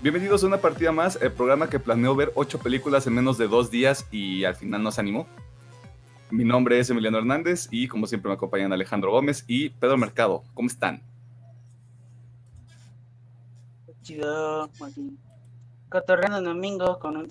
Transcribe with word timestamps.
Bienvenidos 0.00 0.44
a 0.44 0.46
una 0.46 0.58
partida 0.58 0.92
más, 0.92 1.18
el 1.20 1.32
programa 1.32 1.68
que 1.68 1.80
planeó 1.80 2.14
ver 2.14 2.30
ocho 2.36 2.58
películas 2.58 3.06
en 3.06 3.14
menos 3.14 3.36
de 3.36 3.48
dos 3.48 3.70
días 3.70 4.06
y 4.12 4.44
al 4.44 4.54
final 4.54 4.82
no 4.82 4.92
se 4.92 5.00
animó. 5.00 5.26
Mi 6.30 6.44
nombre 6.44 6.78
es 6.78 6.88
Emiliano 6.90 7.18
Hernández 7.18 7.68
y 7.70 7.88
como 7.88 8.06
siempre 8.06 8.28
me 8.28 8.34
acompañan 8.34 8.72
Alejandro 8.72 9.10
Gómez 9.10 9.44
y 9.48 9.70
Pedro 9.70 9.96
Mercado. 9.96 10.44
¿Cómo 10.54 10.68
están? 10.68 11.02
Chido, 14.02 14.64
aquí. 14.64 15.16
Cotorreando 15.90 16.38
el 16.38 16.44
domingo 16.44 16.98
con 16.98 17.16
un... 17.16 17.28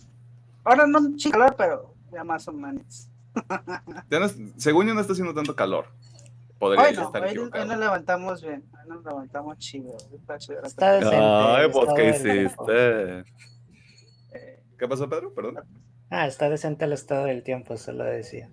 Ahora 0.64 0.86
no 0.88 1.00
mucho 1.02 1.30
calor, 1.32 1.56
pero 1.58 1.94
ya 2.12 2.24
más 2.24 2.48
o 2.48 2.54
menos. 2.54 3.08
Ya 4.10 4.20
no 4.20 4.26
es- 4.26 4.36
según 4.58 4.88
yo 4.88 4.94
no 4.94 5.00
está 5.02 5.14
haciendo 5.14 5.34
tanto 5.34 5.56
calor. 5.56 5.86
Podría 6.60 6.86
Hoy 6.86 6.96
no, 6.96 7.02
estar 7.04 7.22
hoy, 7.24 7.30
equivocado. 7.30 7.64
hoy 7.64 7.70
nos 7.70 7.80
levantamos 7.80 8.42
bien. 8.42 8.64
Hoy 8.74 8.90
nos 8.90 9.06
levantamos 9.06 9.58
chido. 9.60 9.96
Está 10.64 10.94
decente. 10.94 11.16
Ay, 11.18 11.68
pues, 11.72 11.88
está 11.88 11.94
¿qué 11.96 12.10
hiciste? 12.10 13.20
Eh, 14.34 14.64
¿Qué 14.78 14.88
pasó, 14.88 15.08
Pedro? 15.10 15.34
Perdón. 15.34 15.60
Ah, 16.10 16.26
está 16.28 16.50
decente 16.50 16.86
el 16.86 16.94
estado 16.94 17.26
del 17.26 17.44
tiempo, 17.44 17.78
solo 17.78 18.04
decía. 18.06 18.50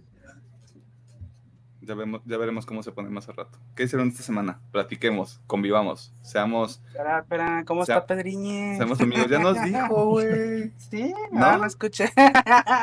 Ya, 1.80 1.94
vemos, 1.94 2.22
ya 2.24 2.38
veremos 2.38 2.64
cómo 2.64 2.82
se 2.82 2.92
pone 2.92 3.10
más 3.10 3.28
al 3.28 3.36
rato. 3.36 3.58
¿Qué 3.76 3.82
hicieron 3.82 4.08
esta 4.08 4.22
semana? 4.22 4.58
Platiquemos, 4.72 5.42
convivamos, 5.46 6.14
seamos, 6.22 6.80
espera, 6.86 7.18
espera, 7.18 7.64
¿cómo 7.66 7.84
sea, 7.84 7.96
está 7.98 8.06
Pedriñe? 8.06 8.76
seamos 8.78 8.98
amigos. 9.02 9.28
Ya 9.28 9.38
nos 9.38 9.62
dijo, 9.62 10.06
güey. 10.08 10.72
Sí, 10.78 11.12
¿No? 11.30 11.40
no, 11.52 11.58
no 11.58 11.66
escuché. 11.66 12.10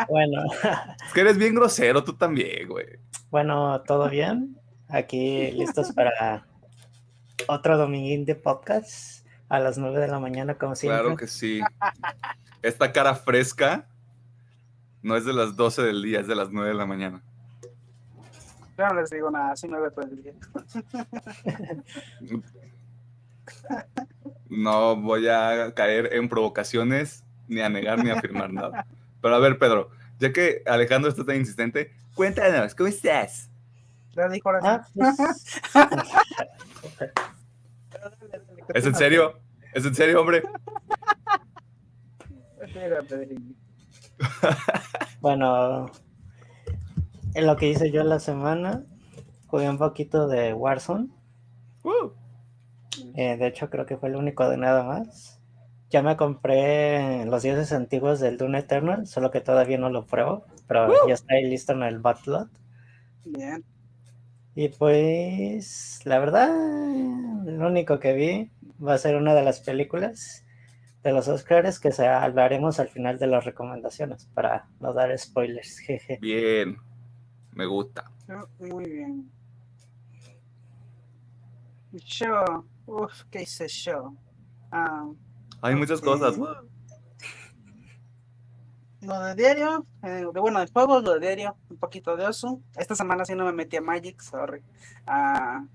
Bueno, 0.07 0.43
Es 1.03 1.13
que 1.13 1.21
eres 1.21 1.39
bien 1.39 1.55
grosero, 1.55 2.03
tú 2.03 2.13
también, 2.13 2.67
güey. 2.69 2.85
bueno, 3.31 3.81
¿todo 3.81 4.07
bien? 4.07 4.55
Aquí 4.91 5.51
listos 5.51 5.91
para 5.93 6.45
otro 7.47 7.77
dominguín 7.77 8.25
de 8.25 8.35
podcast 8.35 9.25
a 9.49 9.59
las 9.59 9.77
9 9.77 9.99
de 9.99 10.07
la 10.07 10.19
mañana, 10.19 10.55
como 10.55 10.75
siempre. 10.75 11.01
Claro 11.01 11.17
que 11.17 11.27
sí. 11.27 11.61
Esta 12.61 12.91
cara 12.91 13.15
fresca 13.15 13.87
no 15.01 15.15
es 15.15 15.25
de 15.25 15.33
las 15.33 15.55
12 15.55 15.81
del 15.81 16.03
día, 16.03 16.19
es 16.19 16.27
de 16.27 16.35
las 16.35 16.51
9 16.51 16.69
de 16.69 16.75
la 16.75 16.85
mañana. 16.85 17.21
Yo 18.77 18.87
no 18.87 18.93
les 18.95 19.09
digo 19.09 19.31
nada, 19.31 19.51
así 19.51 19.67
me 19.67 19.79
veo 19.79 19.91
todo 19.91 20.05
el 20.05 20.23
día. 20.23 20.33
No 24.49 24.97
voy 24.97 25.29
a 25.29 25.73
caer 25.73 26.13
en 26.13 26.27
provocaciones, 26.27 27.23
ni 27.47 27.61
a 27.61 27.69
negar, 27.69 28.03
ni 28.03 28.09
a 28.09 28.15
afirmar 28.15 28.51
nada. 28.51 28.85
Pero 29.21 29.35
a 29.35 29.39
ver, 29.39 29.57
Pedro, 29.57 29.91
ya 30.19 30.33
que 30.33 30.61
Alejandro 30.65 31.09
está 31.09 31.25
tan 31.25 31.37
insistente, 31.37 31.93
cuéntanos, 32.15 32.75
¿cómo 32.75 32.89
estás? 32.89 33.50
Ya 34.15 34.29
dijo 34.29 34.49
ahora. 34.49 34.59
Ah, 34.63 34.87
pues, 34.93 35.17
¿Es 38.73 38.85
en 38.85 38.95
serio? 38.95 39.39
¿Es 39.73 39.85
en 39.85 39.95
serio, 39.95 40.21
hombre? 40.21 40.43
Bueno, 45.21 45.91
en 47.33 47.47
lo 47.47 47.55
que 47.57 47.69
hice 47.69 47.91
yo 47.91 48.03
la 48.03 48.19
semana, 48.19 48.83
jugué 49.47 49.69
un 49.69 49.77
poquito 49.77 50.27
de 50.27 50.53
Warzone. 50.53 51.09
Uh, 51.83 52.11
Eh, 53.15 53.37
de 53.37 53.47
hecho, 53.47 53.69
creo 53.69 53.85
que 53.85 53.97
fue 53.97 54.09
el 54.09 54.15
único 54.15 54.47
de 54.49 54.57
nada 54.57 54.83
más. 54.83 55.39
Ya 55.89 56.01
me 56.01 56.15
compré 56.17 57.25
los 57.25 57.43
dioses 57.43 57.71
antiguos 57.73 58.19
del 58.19 58.37
Dune 58.37 58.59
Eternal, 58.59 59.07
solo 59.07 59.31
que 59.31 59.41
todavía 59.41 59.77
no 59.77 59.89
lo 59.89 60.05
pruebo, 60.05 60.45
pero 60.67 60.89
ya 61.07 61.13
está 61.13 61.35
ahí 61.35 61.45
listo 61.49 61.73
en 61.73 61.83
el 61.83 61.99
Batlot. 61.99 62.49
Bien. 63.25 63.63
Y 64.55 64.69
pues, 64.69 66.01
la 66.03 66.19
verdad, 66.19 66.49
lo 66.49 67.67
único 67.67 67.99
que 67.99 68.13
vi 68.13 68.51
va 68.85 68.95
a 68.95 68.97
ser 68.97 69.15
una 69.15 69.33
de 69.33 69.43
las 69.43 69.61
películas 69.61 70.43
de 71.03 71.13
los 71.13 71.27
Oscars 71.27 71.79
que 71.79 71.91
se 71.91 72.07
hablaremos 72.07 72.79
al 72.79 72.89
final 72.89 73.17
de 73.17 73.27
las 73.27 73.45
recomendaciones 73.45 74.27
para 74.33 74.67
no 74.79 74.93
dar 74.93 75.17
spoilers. 75.17 75.79
Jeje. 75.87 76.19
bien, 76.19 76.77
me 77.53 77.65
gusta. 77.65 78.11
Muy 78.59 78.89
bien. 78.89 79.31
Show. 81.97 82.65
Uf, 82.87 83.23
¿qué 83.29 83.41
hice 83.43 83.67
show? 83.67 84.15
Ah, 84.71 85.05
Hay 85.61 85.75
muchas 85.75 85.99
Ok. 85.99 86.05
cosas. 86.05 86.37
Lo 89.01 89.19
de 89.19 89.35
diario, 89.35 89.85
eh, 90.03 90.25
bueno, 90.25 90.59
de 90.59 90.67
juegos, 90.67 91.03
lo 91.03 91.13
de 91.13 91.19
diario, 91.19 91.57
un 91.69 91.77
poquito 91.77 92.15
de 92.15 92.25
oso. 92.25 92.61
Esta 92.77 92.95
semana 92.95 93.25
sí 93.25 93.35
no 93.35 93.45
me 93.45 93.53
metí 93.53 93.77
a 93.77 93.81
Magic, 93.81 94.21
sorry. 94.21 94.61
Ah, 95.07 95.65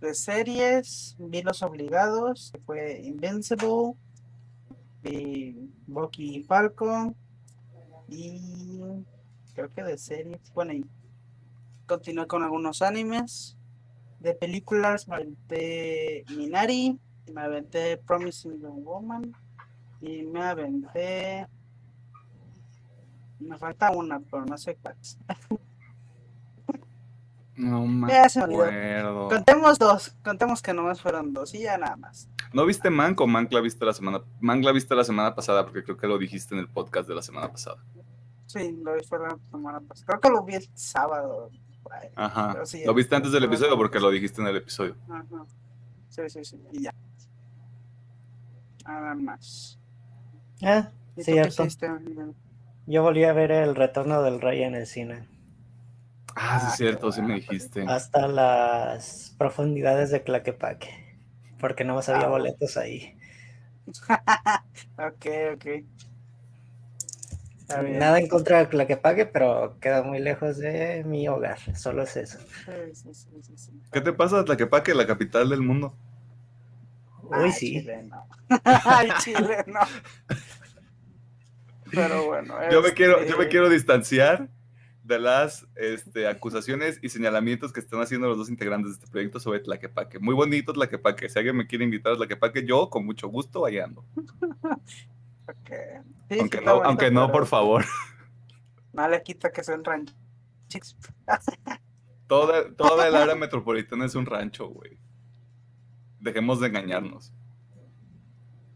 de 0.00 0.14
series, 0.14 1.16
vi 1.18 1.42
Los 1.42 1.62
Obligados, 1.62 2.50
que 2.52 2.60
fue 2.60 3.00
Invincible, 3.02 3.94
vi 5.02 5.70
Bucky 5.86 6.36
y 6.36 6.42
Falcon, 6.42 7.16
y 8.08 9.04
creo 9.54 9.72
que 9.72 9.82
de 9.82 9.96
series, 9.96 10.52
bueno, 10.52 10.72
y 10.72 10.84
continué 11.86 12.26
con 12.26 12.42
algunos 12.42 12.82
animes. 12.82 13.56
De 14.18 14.34
películas 14.34 15.08
me 15.08 15.14
aventé 15.14 16.24
Minari, 16.36 17.00
me 17.32 17.40
aventé 17.40 17.96
Promising 17.96 18.60
Young 18.60 18.84
Woman 18.84 19.32
y 20.02 20.22
me 20.24 20.42
aventé. 20.42 21.46
Me 23.40 23.58
falta 23.58 23.90
una, 23.90 24.20
pero 24.20 24.44
no 24.44 24.56
sé 24.58 24.76
cuál. 24.76 24.96
es. 25.00 25.18
No 27.56 27.84
me 27.86 28.10
Ya 28.10 28.28
se 28.28 28.38
me 28.38 28.44
olvidó. 28.46 28.62
acuerdo. 28.64 29.28
Contemos 29.28 29.78
dos, 29.78 30.16
contemos 30.24 30.62
que 30.62 30.72
nomás 30.72 31.00
fueron 31.02 31.32
dos 31.34 31.54
y 31.54 31.60
ya 31.62 31.76
nada 31.76 31.96
más. 31.96 32.28
¿No 32.54 32.64
viste 32.64 32.88
Mank 32.90 33.20
o 33.20 33.26
Mank 33.26 33.52
la 33.52 33.60
viste 33.60 33.84
la 33.84 33.92
semana? 33.92 34.22
Mank 34.40 34.64
la 34.64 34.72
viste 34.72 34.94
la 34.94 35.04
semana 35.04 35.34
pasada 35.34 35.64
porque 35.64 35.84
creo 35.84 35.96
que 35.96 36.06
lo 36.06 36.18
dijiste 36.18 36.54
en 36.54 36.60
el 36.60 36.68
podcast 36.68 37.06
de 37.08 37.14
la 37.14 37.22
semana 37.22 37.50
pasada. 37.50 37.76
Sí, 38.46 38.72
lo 38.82 38.94
vi 38.94 39.00
la 39.00 39.38
semana 39.50 39.80
pasada. 39.80 40.06
Creo 40.06 40.20
que 40.20 40.30
lo 40.30 40.42
vi 40.44 40.54
el 40.54 40.68
sábado. 40.74 41.50
Ajá. 42.16 42.64
Sí, 42.66 42.82
lo 42.84 42.94
viste 42.94 43.14
antes 43.14 43.32
del 43.32 43.44
episodio 43.44 43.76
porque 43.76 44.00
lo 44.00 44.10
dijiste 44.10 44.40
en 44.40 44.48
el 44.48 44.56
episodio. 44.56 44.96
Ajá. 45.08 45.44
Sí, 46.08 46.22
sí, 46.28 46.44
sí, 46.44 46.60
y 46.72 46.82
ya. 46.82 46.94
Nada 48.86 49.14
más. 49.14 49.78
Ah, 50.62 50.90
¿Y 51.16 51.20
tú 51.20 51.32
qué 51.32 51.50
cierto. 51.50 51.64
Yo 52.86 53.02
volví 53.02 53.24
a 53.24 53.32
ver 53.32 53.52
El 53.52 53.76
Retorno 53.76 54.22
del 54.22 54.40
Rey 54.40 54.62
en 54.62 54.74
el 54.74 54.86
cine. 54.86 55.26
Ah, 56.34 56.58
sí 56.60 56.66
Ah, 56.66 56.68
es 56.70 56.76
cierto, 56.76 57.06
qué 57.08 57.12
sí 57.12 57.22
me 57.22 57.34
dijiste. 57.34 57.84
Hasta 57.86 58.26
las 58.26 59.34
profundidades 59.38 60.10
de 60.10 60.22
Claquepaque. 60.22 61.18
Porque 61.58 61.84
no 61.84 61.94
más 61.94 62.08
había 62.08 62.26
Ah. 62.26 62.30
boletos 62.30 62.76
ahí. 62.76 63.16
ok, 64.98 65.26
ok. 65.54 65.66
Nada 67.68 68.18
en 68.18 68.26
contra 68.28 68.58
de 68.58 68.68
Claquepaque, 68.68 69.26
pero 69.26 69.78
queda 69.80 70.02
muy 70.02 70.18
lejos 70.18 70.58
de 70.58 71.04
mi 71.04 71.28
hogar. 71.28 71.58
Solo 71.76 72.02
es 72.02 72.16
eso. 72.16 72.38
Sí, 72.40 72.94
sí, 72.94 73.14
sí, 73.14 73.28
sí, 73.42 73.56
sí. 73.56 73.80
¿Qué 73.92 74.00
te 74.00 74.12
pasa, 74.12 74.44
Tlaquepaque, 74.44 74.92
la 74.94 75.06
capital 75.06 75.48
del 75.50 75.60
mundo? 75.60 75.94
Uy, 77.22 77.36
Ay, 77.44 77.52
sí. 77.52 77.72
Chile, 77.80 78.02
no. 78.02 78.26
Ay, 78.64 79.10
Chile, 79.22 79.64
no. 79.68 79.78
Pero 81.90 82.24
bueno. 82.26 82.54
Yo 82.70 82.82
me 82.82 82.92
quiero, 82.92 83.20
yo 83.20 83.36
me 83.36 83.44
este, 83.44 83.48
quiero 83.48 83.68
distanciar 83.68 84.48
de 85.02 85.18
las 85.18 85.66
este, 85.74 86.28
acusaciones 86.28 86.98
y 87.02 87.08
señalamientos 87.08 87.72
que 87.72 87.80
están 87.80 88.00
haciendo 88.00 88.28
los 88.28 88.38
dos 88.38 88.48
integrantes 88.48 88.92
de 88.92 88.94
este 88.94 89.10
proyecto 89.10 89.40
sobre 89.40 89.60
Tlaquepaque. 89.60 90.18
Muy 90.18 90.34
bonito 90.34 90.72
Tlaquepaque. 90.72 91.28
Si 91.28 91.38
alguien 91.38 91.56
me 91.56 91.66
quiere 91.66 91.84
invitar 91.84 92.12
a 92.12 92.16
Tlaquepaque, 92.16 92.64
yo 92.64 92.88
con 92.90 93.04
mucho 93.04 93.28
gusto 93.28 93.64
ahí 93.66 93.78
ando. 93.78 94.04
Sí, 96.28 96.36
Aunque 96.38 96.58
sí, 96.58 96.64
no, 96.64 96.82
aunque 96.84 97.10
no, 97.10 97.32
por 97.32 97.44
favor. 97.44 97.84
No 98.92 99.08
le 99.08 99.22
quita 99.22 99.50
que 99.50 99.62
son 99.62 99.84
ranchos. 99.84 100.16
Toda, 102.26 102.72
toda 102.74 103.08
el 103.08 103.14
área 103.16 103.34
metropolitana 103.34 104.04
es 104.04 104.14
un 104.14 104.26
rancho, 104.26 104.68
güey. 104.68 104.98
Dejemos 106.20 106.60
de 106.60 106.68
engañarnos. 106.68 107.32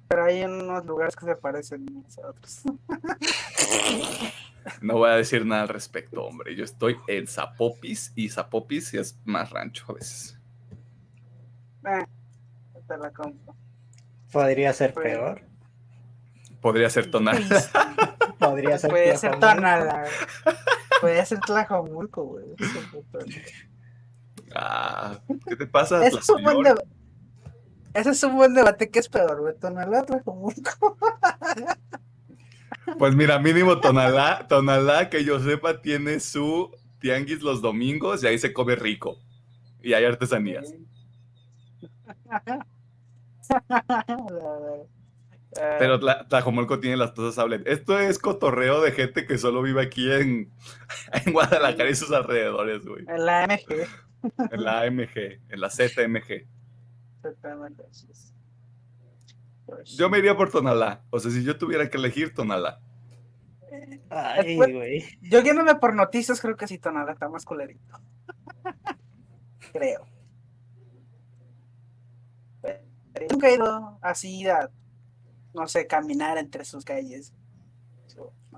Pero 0.08 0.24
hay 0.24 0.44
unos 0.44 0.84
lugares 0.84 1.16
que 1.16 1.24
se 1.26 1.34
parecen 1.36 1.86
unos 1.90 2.18
a 2.18 2.28
otros. 2.28 2.62
No 4.80 4.94
voy 4.94 5.10
a 5.10 5.16
decir 5.16 5.44
nada 5.44 5.60
al 5.62 5.68
respecto, 5.68 6.24
hombre. 6.24 6.56
Yo 6.56 6.64
estoy 6.64 6.96
en 7.06 7.26
Zapopis 7.26 8.12
y 8.14 8.30
Zapopis 8.30 8.94
es 8.94 9.18
más 9.26 9.50
rancho 9.50 9.84
a 9.90 9.92
veces. 9.92 10.38
Eh, 11.86 12.06
te 12.88 12.96
la 12.96 13.10
compro. 13.10 13.54
Podría 14.32 14.72
ser 14.72 14.94
Pues- 14.94 15.04
peor. 15.04 15.42
Podría 16.62 16.88
ser 16.88 17.10
tonal. 17.10 17.44
Podría 18.38 18.78
ser 18.78 18.88
Puede 18.88 19.14
ser. 19.18 19.38
Tonala. 19.38 20.04
Puede 21.02 21.26
ser 21.26 21.40
Tlajomulco, 21.40 22.24
güey. 22.24 22.46
Ah, 24.54 25.18
¿Qué 25.46 25.56
te 25.56 25.66
pasa? 25.66 26.06
Es 26.06 26.26
un 26.30 26.42
buen 26.42 26.62
debate. 26.62 26.88
Ese 27.94 28.11
es 28.11 28.23
un 28.25 28.37
buen 28.37 28.55
debate. 28.55 28.91
¿Qué 28.91 28.99
es 28.99 29.08
peor, 29.08 29.41
güey? 29.41 29.55
Tonalá 29.58 30.00
o 30.00 30.05
Tlajomulco? 30.05 30.99
Pues 32.99 33.14
mira, 33.14 33.38
mínimo 33.38 33.81
Tonalá, 33.81 34.46
Tonalá, 34.46 35.08
que 35.08 35.25
yo 35.25 35.41
sepa, 35.41 35.81
tiene 35.81 36.20
su 36.20 36.70
tianguis 36.99 37.41
los 37.41 37.62
domingos 37.62 38.23
y 38.23 38.26
ahí 38.26 38.38
se 38.38 38.52
come 38.52 38.76
rico. 38.76 39.19
Y 39.82 39.94
hay 39.94 40.05
artesanías. 40.05 40.75
Pero 45.79 46.00
Tlajomulco 46.29 46.81
tiene 46.81 46.97
las 46.97 47.12
cosas 47.12 47.38
hablen. 47.38 47.62
Esto 47.67 47.99
es 47.99 48.19
cotorreo 48.19 48.82
de 48.82 48.93
gente 48.93 49.25
que 49.26 49.38
solo 49.38 49.62
vive 49.62 49.82
aquí 49.82 50.11
en, 50.11 50.50
en 51.25 51.32
Guadalajara 51.32 51.88
y 51.88 51.94
sus 51.94 52.11
alrededores, 52.12 52.85
güey. 52.85 53.05
en 53.08 53.25
la 53.25 53.47
MG. 53.47 53.87
En 54.50 54.64
la 54.64 54.81
AMG, 54.81 55.17
en 55.49 55.61
la 55.61 55.70
ZMG. 55.70 55.85
Exactamente, 55.93 56.40
así 56.40 56.43
es. 56.43 56.49
Pues, 56.49 57.13
Yo 59.97 60.11
me 60.11 60.19
iría 60.19 60.37
por 60.37 60.50
Tonalá. 60.50 61.05
O 61.11 61.19
sea, 61.19 61.31
si 61.31 61.43
yo 61.43 61.56
tuviera 61.56 61.88
que 61.88 61.97
elegir 61.97 62.35
Tonalá. 62.35 62.81
Ay, 64.11 64.56
güey. 64.56 65.05
Yo 65.23 65.43
guiándome 65.43 65.75
por 65.76 65.94
noticias, 65.94 66.41
creo 66.41 66.56
que 66.56 66.67
sí, 66.67 66.79
Tonala 66.79 67.12
está 67.12 67.29
más 67.29 67.44
culerito. 67.44 67.99
creo. 69.73 70.06
Pero 72.62 73.26
nunca 73.31 73.49
he 73.49 73.55
ido 73.55 73.99
así 74.03 74.47
a, 74.49 74.71
no 75.55 75.67
sé, 75.67 75.87
caminar 75.87 76.38
entre 76.38 76.65
sus 76.65 76.85
calles. 76.85 77.32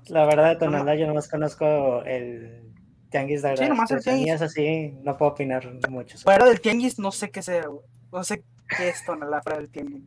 La 0.07 0.25
verdad, 0.25 0.57
Tonalá, 0.57 0.95
yo 0.95 1.07
nomás 1.07 1.27
conozco 1.27 2.03
el 2.03 2.73
tianguis 3.09 3.41
de 3.41 3.57
Sí, 3.57 3.67
nomás 3.67 3.91
el 3.91 3.97
artesanías, 3.97 4.41
así, 4.41 4.93
no 5.01 5.17
puedo 5.17 5.31
opinar 5.31 5.67
mucho. 5.89 6.17
Fuera 6.19 6.45
del 6.45 6.61
tianguis, 6.61 6.99
no 6.99 7.11
sé 7.11 7.29
qué 7.29 7.41
sea, 7.41 7.67
güey. 7.67 7.85
No 8.11 8.23
sé 8.23 8.43
es 8.79 9.05
Tonalá 9.05 9.41
del 9.45 9.69
tianguis. 9.69 10.03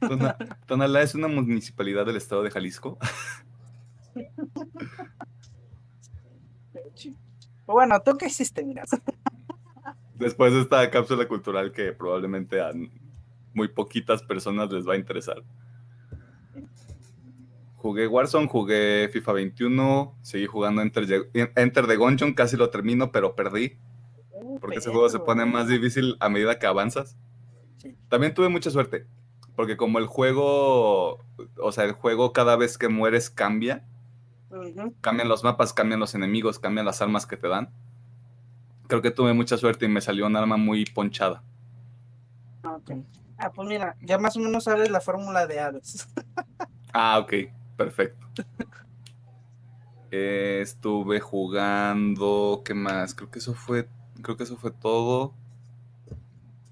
Tona- 0.00 0.36
Tonalá 0.66 1.02
es 1.02 1.14
una 1.14 1.28
municipalidad 1.28 2.06
del 2.06 2.16
estado 2.16 2.42
de 2.42 2.50
Jalisco. 2.50 2.98
Bueno, 7.66 8.00
¿tú 8.00 8.16
qué 8.16 8.26
hiciste? 8.26 8.64
Mira, 8.64 8.84
Después 10.14 10.52
de 10.52 10.62
esta 10.62 10.90
cápsula 10.90 11.28
cultural 11.28 11.70
que 11.70 11.92
probablemente 11.92 12.60
a 12.60 12.72
muy 13.54 13.68
poquitas 13.68 14.22
personas 14.22 14.70
les 14.72 14.88
va 14.88 14.94
a 14.94 14.96
interesar. 14.96 15.42
Jugué 17.76 18.08
Warzone, 18.08 18.48
jugué 18.48 19.08
FIFA 19.12 19.32
21, 19.32 20.16
seguí 20.22 20.46
jugando 20.46 20.82
Enter, 20.82 21.06
the- 21.06 21.52
Enter 21.56 21.86
the 21.86 21.96
Gungeon, 21.96 22.34
casi 22.34 22.56
lo 22.56 22.70
termino, 22.70 23.12
pero 23.12 23.36
perdí. 23.36 23.76
Porque 24.60 24.78
ese 24.78 24.90
juego 24.90 25.08
se 25.08 25.18
pone 25.18 25.44
más 25.46 25.68
difícil 25.68 26.16
a 26.20 26.28
medida 26.28 26.58
que 26.58 26.66
avanzas. 26.66 27.16
Sí. 27.78 27.96
También 28.08 28.34
tuve 28.34 28.48
mucha 28.48 28.70
suerte, 28.70 29.06
porque 29.54 29.76
como 29.76 29.98
el 29.98 30.06
juego, 30.06 31.24
o 31.60 31.72
sea, 31.72 31.84
el 31.84 31.92
juego 31.92 32.32
cada 32.32 32.56
vez 32.56 32.78
que 32.78 32.88
mueres 32.88 33.30
cambia, 33.30 33.84
cambian 35.00 35.28
los 35.28 35.44
mapas, 35.44 35.72
cambian 35.72 36.00
los 36.00 36.14
enemigos, 36.14 36.58
cambian 36.58 36.86
las 36.86 37.02
armas 37.02 37.26
que 37.26 37.36
te 37.36 37.48
dan. 37.48 37.70
Creo 38.86 39.02
que 39.02 39.10
tuve 39.10 39.34
mucha 39.34 39.58
suerte 39.58 39.84
y 39.84 39.88
me 39.88 40.00
salió 40.00 40.26
un 40.26 40.36
arma 40.36 40.56
muy 40.56 40.84
ponchada. 40.86 41.42
Ok. 42.64 42.92
Ah, 43.36 43.52
pues 43.52 43.68
mira, 43.68 43.96
ya 44.00 44.18
más 44.18 44.36
o 44.36 44.40
menos 44.40 44.64
sabes 44.64 44.90
la 44.90 45.00
fórmula 45.00 45.46
de 45.46 45.60
Hades. 45.60 46.08
Ah, 46.94 47.18
ok, 47.18 47.32
perfecto. 47.76 48.26
Eh, 50.10 50.60
estuve 50.62 51.20
jugando, 51.20 52.62
¿qué 52.64 52.72
más? 52.72 53.14
Creo 53.14 53.30
que 53.30 53.40
eso 53.40 53.52
fue, 53.52 53.90
creo 54.28 54.36
que 54.36 54.44
eso 54.44 54.58
fue 54.58 54.70
todo. 54.70 55.32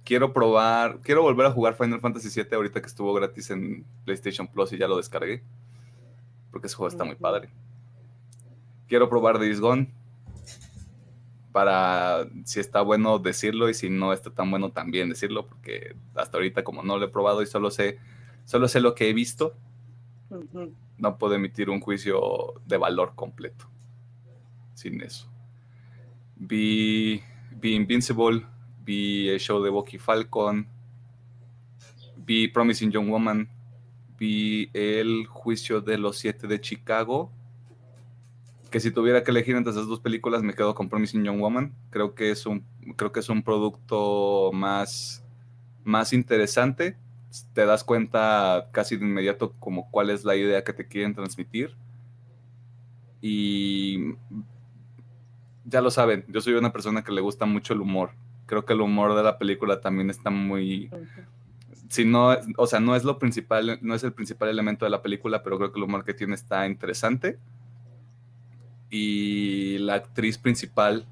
Quiero 0.04 0.34
probar, 0.34 1.00
quiero 1.00 1.22
volver 1.22 1.46
a 1.46 1.50
jugar 1.52 1.74
Final 1.74 2.00
Fantasy 2.00 2.28
VII 2.28 2.54
ahorita 2.54 2.82
que 2.82 2.86
estuvo 2.86 3.14
gratis 3.14 3.48
en 3.48 3.82
PlayStation 4.04 4.46
Plus 4.46 4.74
y 4.74 4.76
ya 4.76 4.86
lo 4.86 4.98
descargué. 4.98 5.42
Porque 6.50 6.66
ese 6.66 6.76
juego 6.76 6.88
está 6.88 7.04
muy 7.04 7.14
padre. 7.14 7.48
Quiero 8.88 9.08
probar 9.08 9.38
Days 9.38 9.58
Gone. 9.58 9.88
Para 11.50 12.26
si 12.44 12.60
está 12.60 12.82
bueno 12.82 13.18
decirlo 13.18 13.70
y 13.70 13.74
si 13.74 13.88
no 13.88 14.12
está 14.12 14.28
tan 14.28 14.50
bueno 14.50 14.70
también 14.70 15.08
decirlo. 15.08 15.46
Porque 15.46 15.96
hasta 16.14 16.36
ahorita 16.36 16.62
como 16.62 16.82
no 16.82 16.98
lo 16.98 17.06
he 17.06 17.08
probado 17.08 17.40
y 17.40 17.46
solo 17.46 17.70
sé, 17.70 17.98
solo 18.44 18.68
sé 18.68 18.80
lo 18.80 18.94
que 18.94 19.08
he 19.08 19.14
visto, 19.14 19.54
no 20.98 21.16
puedo 21.16 21.32
emitir 21.32 21.70
un 21.70 21.80
juicio 21.80 22.52
de 22.66 22.76
valor 22.76 23.14
completo 23.14 23.66
sin 24.74 25.00
eso. 25.00 25.26
Vi, 26.36 27.22
vi 27.60 27.74
Invincible, 27.74 28.46
vi 28.84 29.28
el 29.28 29.40
show 29.40 29.62
de 29.62 29.70
Bucky 29.70 29.98
Falcon, 29.98 30.66
vi 32.16 32.48
Promising 32.48 32.90
Young 32.90 33.10
Woman, 33.10 33.48
vi 34.18 34.70
el 34.72 35.26
juicio 35.26 35.80
de 35.80 35.98
los 35.98 36.18
siete 36.18 36.46
de 36.46 36.60
Chicago. 36.60 37.30
Que 38.70 38.80
si 38.80 38.90
tuviera 38.90 39.22
que 39.22 39.30
elegir 39.30 39.56
entre 39.56 39.72
esas 39.72 39.86
dos 39.86 40.00
películas 40.00 40.42
me 40.42 40.52
quedo 40.52 40.74
con 40.74 40.88
Promising 40.88 41.24
Young 41.24 41.40
Woman. 41.40 41.72
Creo 41.90 42.14
que 42.14 42.30
es 42.30 42.46
un, 42.46 42.64
creo 42.96 43.12
que 43.12 43.20
es 43.20 43.28
un 43.28 43.42
producto 43.42 44.50
más, 44.52 45.24
más 45.84 46.12
interesante 46.12 46.96
te 47.52 47.66
das 47.66 47.84
cuenta 47.84 48.68
casi 48.72 48.96
de 48.96 49.04
inmediato 49.04 49.52
como 49.58 49.90
cuál 49.90 50.10
es 50.10 50.24
la 50.24 50.36
idea 50.36 50.64
que 50.64 50.72
te 50.72 50.86
quieren 50.86 51.14
transmitir. 51.14 51.76
Y 53.20 54.14
ya 55.66 55.80
lo 55.82 55.90
saben, 55.90 56.24
yo 56.28 56.40
soy 56.40 56.54
una 56.54 56.72
persona 56.72 57.04
que 57.04 57.12
le 57.12 57.20
gusta 57.20 57.44
mucho 57.44 57.74
el 57.74 57.80
humor. 57.80 58.12
Creo 58.46 58.64
que 58.64 58.72
el 58.72 58.80
humor 58.80 59.14
de 59.14 59.22
la 59.22 59.38
película 59.38 59.80
también 59.80 60.08
está 60.08 60.30
muy... 60.30 60.90
Si 61.88 62.04
no, 62.04 62.36
o 62.56 62.66
sea, 62.66 62.80
no 62.80 62.96
es 62.96 63.04
lo 63.04 63.18
principal, 63.18 63.78
no 63.82 63.94
es 63.94 64.02
el 64.02 64.12
principal 64.12 64.48
elemento 64.48 64.84
de 64.84 64.90
la 64.90 65.02
película, 65.02 65.42
pero 65.42 65.58
creo 65.58 65.72
que 65.72 65.78
el 65.78 65.84
humor 65.84 66.04
que 66.04 66.14
tiene 66.14 66.34
está 66.34 66.66
interesante. 66.66 67.38
Y 68.90 69.78
la 69.78 69.94
actriz 69.94 70.38
principal, 70.38 71.06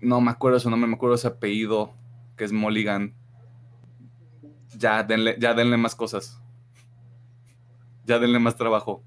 no 0.00 0.20
me 0.20 0.30
acuerdo 0.30 0.60
su 0.60 0.68
nombre, 0.70 0.88
me 0.88 0.94
acuerdo 0.96 1.16
su 1.16 1.26
apellido, 1.28 1.94
que 2.36 2.44
es 2.44 2.52
Mulligan 2.52 3.14
ya 4.76 5.02
denle, 5.02 5.36
ya 5.38 5.54
denle 5.54 5.76
más 5.76 5.94
cosas. 5.94 6.40
Ya 8.04 8.18
denle 8.18 8.38
más 8.38 8.56
trabajo. 8.56 9.02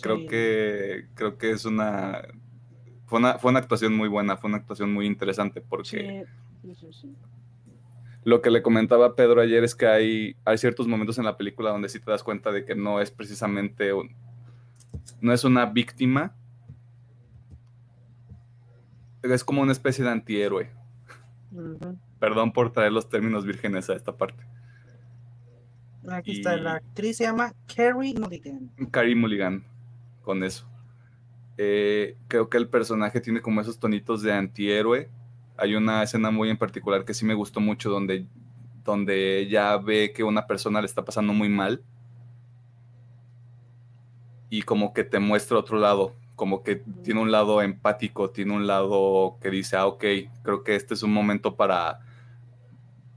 Creo 0.00 0.18
Sí. 0.18 0.26
que 0.28 1.06
creo 1.14 1.36
que 1.36 1.50
es 1.50 1.64
una 1.64 2.22
fue, 3.10 3.18
una 3.18 3.38
fue 3.38 3.50
una 3.50 3.58
actuación 3.58 3.94
muy 3.96 4.08
buena, 4.08 4.36
fue 4.36 4.48
una 4.48 4.58
actuación 4.58 4.92
muy 4.94 5.04
interesante 5.06 5.60
porque 5.60 6.24
Sí, 6.62 6.74
sí, 6.74 6.92
sí, 6.92 7.14
lo 8.22 8.40
que 8.40 8.50
le 8.50 8.62
comentaba 8.62 9.06
a 9.06 9.14
Pedro 9.16 9.40
ayer 9.40 9.64
es 9.64 9.74
que 9.74 9.86
hay, 9.88 10.36
hay 10.44 10.58
ciertos 10.58 10.86
momentos 10.86 11.18
en 11.18 11.24
la 11.24 11.36
película 11.36 11.70
donde 11.70 11.88
sí 11.88 11.98
te 11.98 12.10
das 12.10 12.22
cuenta 12.22 12.52
de 12.52 12.64
que 12.64 12.74
no 12.76 13.00
es 13.00 13.10
precisamente 13.10 13.92
un, 13.92 14.14
no 15.20 15.32
es 15.32 15.42
una 15.44 15.66
víctima. 15.66 16.34
Es 19.22 19.42
como 19.44 19.60
una 19.62 19.72
especie 19.72 20.04
de 20.04 20.10
antihéroe. 20.10 20.70
Perdón 22.20 22.52
por 22.52 22.72
traer 22.72 22.92
los 22.92 23.08
términos 23.08 23.44
vírgenes 23.44 23.90
a 23.90 23.94
esta 23.94 24.16
parte. 24.16 24.44
Aquí 26.08 26.32
está, 26.32 26.56
Y- 26.56 26.60
la 26.60 26.74
actriz 26.74 27.16
se 27.16 27.24
llama 27.24 27.52
Carrie 27.74 28.14
Mulligan. 28.14 28.70
Carrie 28.90 29.16
Mulligan 29.16 29.64
con 30.22 30.42
eso. 30.44 30.69
Eh, 31.62 32.16
creo 32.26 32.48
que 32.48 32.56
el 32.56 32.70
personaje 32.70 33.20
tiene 33.20 33.42
como 33.42 33.60
esos 33.60 33.78
tonitos 33.78 34.22
de 34.22 34.32
antihéroe. 34.32 35.10
Hay 35.58 35.74
una 35.74 36.02
escena 36.02 36.30
muy 36.30 36.48
en 36.48 36.56
particular 36.56 37.04
que 37.04 37.12
sí 37.12 37.26
me 37.26 37.34
gustó 37.34 37.60
mucho 37.60 37.90
donde, 37.90 38.24
donde 38.82 39.40
ella 39.40 39.76
ve 39.76 40.10
que 40.14 40.24
una 40.24 40.46
persona 40.46 40.80
le 40.80 40.86
está 40.86 41.04
pasando 41.04 41.34
muy 41.34 41.50
mal 41.50 41.84
y 44.48 44.62
como 44.62 44.94
que 44.94 45.04
te 45.04 45.18
muestra 45.18 45.58
otro 45.58 45.78
lado, 45.78 46.14
como 46.34 46.62
que 46.62 46.76
tiene 46.76 47.20
un 47.20 47.30
lado 47.30 47.60
empático, 47.60 48.30
tiene 48.30 48.54
un 48.54 48.66
lado 48.66 49.36
que 49.42 49.50
dice, 49.50 49.76
ah, 49.76 49.86
ok, 49.86 50.04
creo 50.42 50.64
que 50.64 50.76
este 50.76 50.94
es 50.94 51.02
un 51.02 51.12
momento 51.12 51.56
para, 51.56 52.00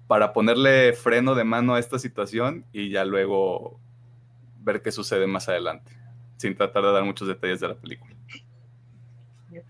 para 0.06 0.34
ponerle 0.34 0.92
freno 0.92 1.34
de 1.34 1.46
mano 1.46 1.76
a 1.76 1.80
esta 1.80 1.98
situación 1.98 2.66
y 2.74 2.90
ya 2.90 3.06
luego 3.06 3.80
ver 4.60 4.82
qué 4.82 4.92
sucede 4.92 5.28
más 5.28 5.48
adelante, 5.48 5.94
sin 6.36 6.58
tratar 6.58 6.84
de 6.84 6.92
dar 6.92 7.06
muchos 7.06 7.30
detalles 7.30 7.62
de 7.62 7.70
la 7.70 7.76
película. 7.76 8.13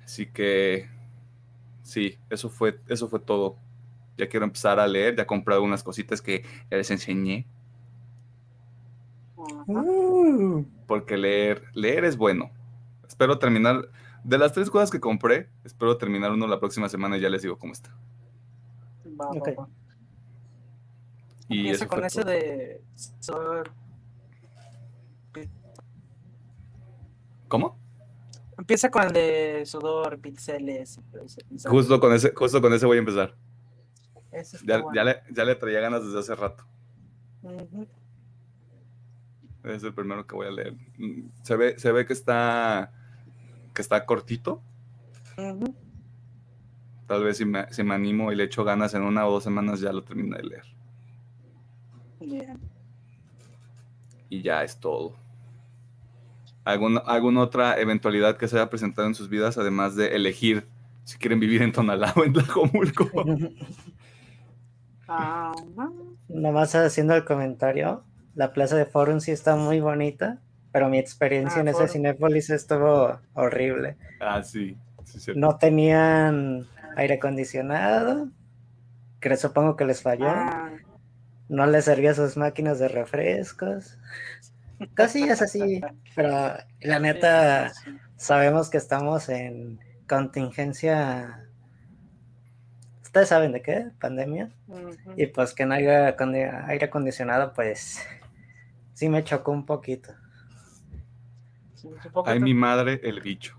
Así 0.03 0.25
que 0.27 0.89
sí, 1.81 2.17
eso 2.29 2.49
fue, 2.49 2.79
eso 2.87 3.07
fue 3.07 3.19
todo. 3.19 3.57
Ya 4.17 4.27
quiero 4.27 4.45
empezar 4.45 4.79
a 4.79 4.87
leer, 4.87 5.15
ya 5.15 5.23
he 5.23 5.25
comprado 5.25 5.63
unas 5.63 5.83
cositas 5.83 6.21
que 6.21 6.43
ya 6.69 6.77
les 6.77 6.91
enseñé. 6.91 7.45
Uh, 9.67 10.63
porque 10.87 11.17
leer, 11.17 11.63
leer 11.73 12.05
es 12.05 12.17
bueno. 12.17 12.51
Espero 13.07 13.39
terminar, 13.39 13.89
de 14.23 14.37
las 14.37 14.53
tres 14.53 14.69
cosas 14.69 14.89
que 14.91 14.99
compré, 14.99 15.49
espero 15.63 15.97
terminar 15.97 16.31
uno 16.31 16.47
la 16.47 16.59
próxima 16.59 16.89
semana 16.89 17.17
y 17.17 17.21
ya 17.21 17.29
les 17.29 17.41
digo 17.41 17.57
cómo 17.57 17.73
está. 17.73 17.89
Va, 19.19 19.27
va, 19.27 19.31
Ok. 19.31 19.49
va. 19.59 19.67
Y 21.49 21.57
Empieza 21.59 21.85
eso 21.85 21.87
con 21.87 22.05
ese 22.05 22.21
todo. 22.21 22.31
de. 22.31 22.81
¿Cómo? 27.47 27.77
Empieza 28.57 28.89
con 28.89 29.03
el 29.03 29.13
de 29.13 29.63
sudor, 29.65 30.19
pixeles. 30.19 30.99
Justo 31.65 31.99
con 31.99 32.13
ese, 32.13 32.33
justo 32.33 32.61
con 32.61 32.73
ese 32.73 32.85
voy 32.85 32.97
a 32.97 32.99
empezar. 32.99 33.35
Ya, 34.65 34.79
bueno. 34.79 34.95
ya 34.95 35.03
le, 35.03 35.23
ya 35.31 35.45
le 35.45 35.55
traía 35.55 35.79
ganas 35.79 36.03
desde 36.05 36.19
hace 36.19 36.35
rato. 36.35 36.65
Es 39.63 39.83
el 39.83 39.93
primero 39.93 40.25
que 40.25 40.35
voy 40.35 40.47
a 40.47 40.51
leer. 40.51 40.73
Mm, 40.97 41.29
Se 41.43 41.55
ve, 41.55 41.77
se 41.79 41.91
ve 41.91 42.05
que 42.05 42.13
está 42.13 42.91
que 43.73 43.81
está 43.81 44.05
cortito. 44.05 44.61
Tal 47.07 47.23
vez 47.23 47.37
si 47.37 47.45
me, 47.45 47.71
si 47.73 47.83
me 47.83 47.95
animo 47.95 48.31
y 48.31 48.35
le 48.35 48.43
echo 48.43 48.63
ganas 48.63 48.93
en 48.93 49.01
una 49.03 49.27
o 49.27 49.31
dos 49.31 49.43
semanas 49.43 49.79
ya 49.79 49.91
lo 49.91 50.03
termino 50.03 50.37
de 50.37 50.43
leer. 50.43 50.65
Y 54.29 54.41
ya 54.41 54.63
es 54.63 54.79
todo. 54.79 55.15
¿Alguna, 56.65 56.99
¿Alguna 57.01 57.41
otra 57.41 57.79
eventualidad 57.79 58.37
que 58.37 58.47
se 58.47 58.55
haya 58.57 58.69
presentado 58.69 59.07
en 59.07 59.15
sus 59.15 59.29
vidas, 59.29 59.57
además 59.57 59.95
de 59.95 60.15
elegir 60.15 60.65
si 61.03 61.17
quieren 61.17 61.39
vivir 61.39 61.61
en 61.61 61.71
Tonalá 61.73 62.13
o 62.15 62.23
en 62.23 62.33
Tlajomulco? 62.33 63.09
Ah, 65.07 65.51
no. 65.75 65.93
Nomás 66.29 66.73
haciendo 66.75 67.13
el 67.15 67.25
comentario, 67.25 68.03
la 68.35 68.53
plaza 68.53 68.77
de 68.77 68.85
Forum 68.85 69.19
sí 69.19 69.31
está 69.31 69.55
muy 69.55 69.79
bonita, 69.79 70.39
pero 70.71 70.89
mi 70.89 70.97
experiencia 70.97 71.57
Ah, 71.57 71.61
en 71.61 71.67
ese 71.67 71.77
Forum. 71.79 71.91
Cinépolis 71.91 72.49
estuvo 72.49 73.19
horrible. 73.33 73.97
ah, 74.21 74.41
sí. 74.41 74.77
sí, 75.03 75.19
sí. 75.19 75.31
No 75.35 75.57
tenían 75.57 76.65
aire 76.95 77.15
acondicionado, 77.15 78.29
que 79.19 79.35
supongo 79.37 79.75
que 79.75 79.85
les 79.85 80.01
falló. 80.01 80.29
Ah, 80.29 80.71
No 81.49 81.65
les 81.67 81.85
servía 81.85 82.13
sus 82.13 82.37
máquinas 82.37 82.79
de 82.79 82.87
refrescos. 82.87 83.97
Cosillas 84.95 85.41
así, 85.41 85.81
pero 86.15 86.53
la 86.81 86.99
neta 86.99 87.71
sabemos 88.17 88.69
que 88.69 88.77
estamos 88.77 89.29
en 89.29 89.79
contingencia. 90.07 91.47
Ustedes 93.01 93.29
saben 93.29 93.51
de 93.51 93.61
qué, 93.61 93.91
pandemia. 93.99 94.51
Y 95.15 95.27
pues 95.27 95.53
que 95.53 95.65
no 95.65 95.75
haya 95.75 96.15
aire 96.67 96.85
acondicionado, 96.85 97.53
pues 97.53 98.05
sí 98.93 99.09
me 99.09 99.23
chocó 99.23 99.51
un 99.51 99.65
poquito. 99.65 100.13
Sí, 101.75 101.89
Ay, 102.25 102.39
mi 102.39 102.53
madre, 102.53 102.99
el 103.03 103.21
bicho. 103.21 103.57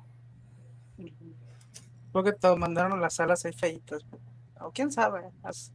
Supongo 2.06 2.24
que 2.24 2.32
te 2.32 2.56
mandaron 2.56 3.00
las 3.00 3.14
salas 3.14 3.44
ahí 3.44 3.52
feitas. 3.52 4.02
O 4.60 4.70
quién 4.70 4.90
sabe. 4.90 5.30
as- 5.42 5.72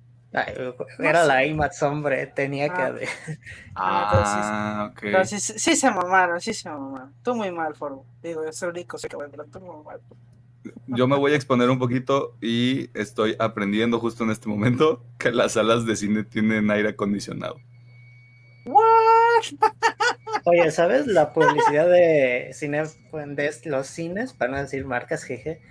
era 0.99 1.25
la. 1.25 1.45
IMAX, 1.45 1.81
hombre, 1.83 2.27
tenía 2.27 2.69
que 2.69 2.81
Ah. 2.81 2.85
haber. 2.85 3.09
Ah, 3.75 4.89
ok. 4.91 4.99
Pero 5.01 5.25
sí, 5.25 5.39
sí, 5.39 5.53
sí 5.57 5.75
se 5.75 5.89
mamaron, 5.91 6.39
sí 6.39 6.53
se 6.53 6.69
mamaron. 6.69 7.13
Tú 7.23 7.35
muy 7.35 7.51
mal, 7.51 7.75
Foro. 7.75 8.05
Digo, 8.21 8.45
yo 8.45 8.51
soy 8.51 8.69
el 8.69 8.75
único, 8.75 8.97
sé 8.97 9.07
que 9.09 9.15
bueno, 9.15 9.31
pero 9.31 9.45
tú 9.45 9.59
muy 9.59 9.83
mal. 9.83 9.99
Yo 10.87 11.07
me 11.07 11.15
voy 11.15 11.31
a 11.31 11.35
exponer 11.35 11.69
un 11.69 11.79
poquito 11.79 12.35
y 12.41 12.89
estoy 12.93 13.35
aprendiendo 13.39 13.99
justo 13.99 14.23
en 14.23 14.29
este 14.31 14.49
momento 14.49 15.03
que 15.17 15.31
las 15.31 15.53
salas 15.53 15.85
de 15.85 15.95
cine 15.95 16.23
tienen 16.23 16.69
aire 16.69 16.89
acondicionado. 16.89 17.55
¿What? 18.65 19.69
Oye, 20.45 20.69
¿sabes? 20.71 21.07
La 21.07 21.33
publicidad 21.33 21.87
de 21.87 22.49
cine, 22.53 22.83
de 23.13 23.51
los 23.65 23.87
cines, 23.87 24.33
para 24.33 24.51
no 24.51 24.57
decir 24.59 24.85
marcas, 24.85 25.23
jeje, 25.23 25.61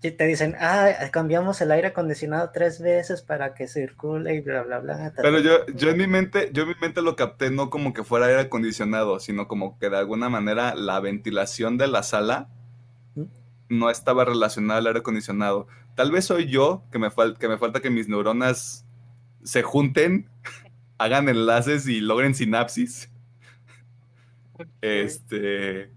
te 0.00 0.26
dicen, 0.26 0.54
ah, 0.60 0.90
cambiamos 1.12 1.60
el 1.60 1.70
aire 1.72 1.88
acondicionado 1.88 2.50
tres 2.52 2.80
veces 2.80 3.22
para 3.22 3.54
que 3.54 3.66
circule 3.68 4.34
y 4.34 4.40
bla, 4.40 4.62
bla, 4.62 4.78
bla. 4.78 5.12
ta, 5.12 5.22
Pero 5.22 5.38
yo, 5.40 5.66
yo 5.74 5.90
en 5.90 5.98
mi 5.98 6.06
mente, 6.06 6.50
yo 6.52 6.62
en 6.62 6.68
mi 6.70 6.74
mente 6.80 7.02
lo 7.02 7.16
capté 7.16 7.50
no 7.50 7.70
como 7.70 7.92
que 7.92 8.04
fuera 8.04 8.26
aire 8.26 8.40
acondicionado, 8.42 9.18
sino 9.20 9.48
como 9.48 9.78
que 9.78 9.90
de 9.90 9.98
alguna 9.98 10.28
manera 10.28 10.74
la 10.74 11.00
ventilación 11.00 11.76
de 11.78 11.88
la 11.88 12.02
sala 12.02 12.48
¿Mm? 13.14 13.24
no 13.68 13.90
estaba 13.90 14.24
relacionada 14.24 14.78
al 14.80 14.86
aire 14.86 15.00
acondicionado. 15.00 15.66
Tal 15.94 16.10
vez 16.12 16.26
soy 16.26 16.46
yo 16.46 16.82
que 16.92 16.98
me, 16.98 17.10
fal- 17.10 17.36
que 17.38 17.48
me 17.48 17.58
falta 17.58 17.80
que 17.80 17.90
mis 17.90 18.08
neuronas 18.08 18.84
se 19.44 19.62
junten, 19.62 20.28
hagan 20.98 21.28
enlaces 21.28 21.86
y 21.88 22.00
logren 22.00 22.34
sinapsis. 22.34 23.10
Este, 24.80 25.90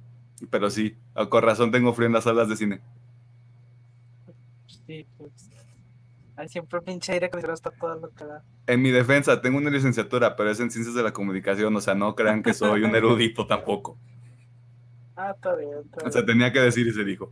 pero 0.49 0.69
sí, 0.69 0.97
con 1.29 1.43
razón 1.43 1.71
tengo 1.71 1.93
frío 1.93 2.07
en 2.07 2.13
las 2.13 2.25
salas 2.25 2.49
de 2.49 2.55
cine. 2.57 2.81
Sí, 4.89 5.05
pues. 5.19 5.31
Ahí 6.35 6.49
siempre 6.49 6.81
pinche 6.81 7.11
aire 7.11 7.27
acondicionado 7.27 7.53
está 7.53 7.69
todo 7.69 7.93
lo 7.93 8.09
que 8.09 8.25
da. 8.25 8.43
En 8.65 8.81
mi 8.81 8.89
defensa, 8.89 9.39
tengo 9.39 9.59
una 9.59 9.69
licenciatura, 9.69 10.35
pero 10.35 10.49
es 10.49 10.59
en 10.59 10.71
ciencias 10.71 10.95
de 10.95 11.03
la 11.03 11.13
comunicación, 11.13 11.75
o 11.75 11.79
sea, 11.79 11.93
no 11.93 12.15
crean 12.15 12.41
que 12.41 12.55
soy 12.55 12.81
un 12.81 12.95
erudito 12.95 13.45
tampoco. 13.45 13.99
Ah, 15.15 15.33
está 15.35 15.53
bien, 15.55 15.69
está 15.85 16.07
O 16.07 16.11
sea, 16.11 16.21
bien. 16.23 16.37
tenía 16.37 16.51
que 16.51 16.59
decir 16.61 16.87
y 16.87 16.91
se 16.91 17.03
dijo. 17.03 17.31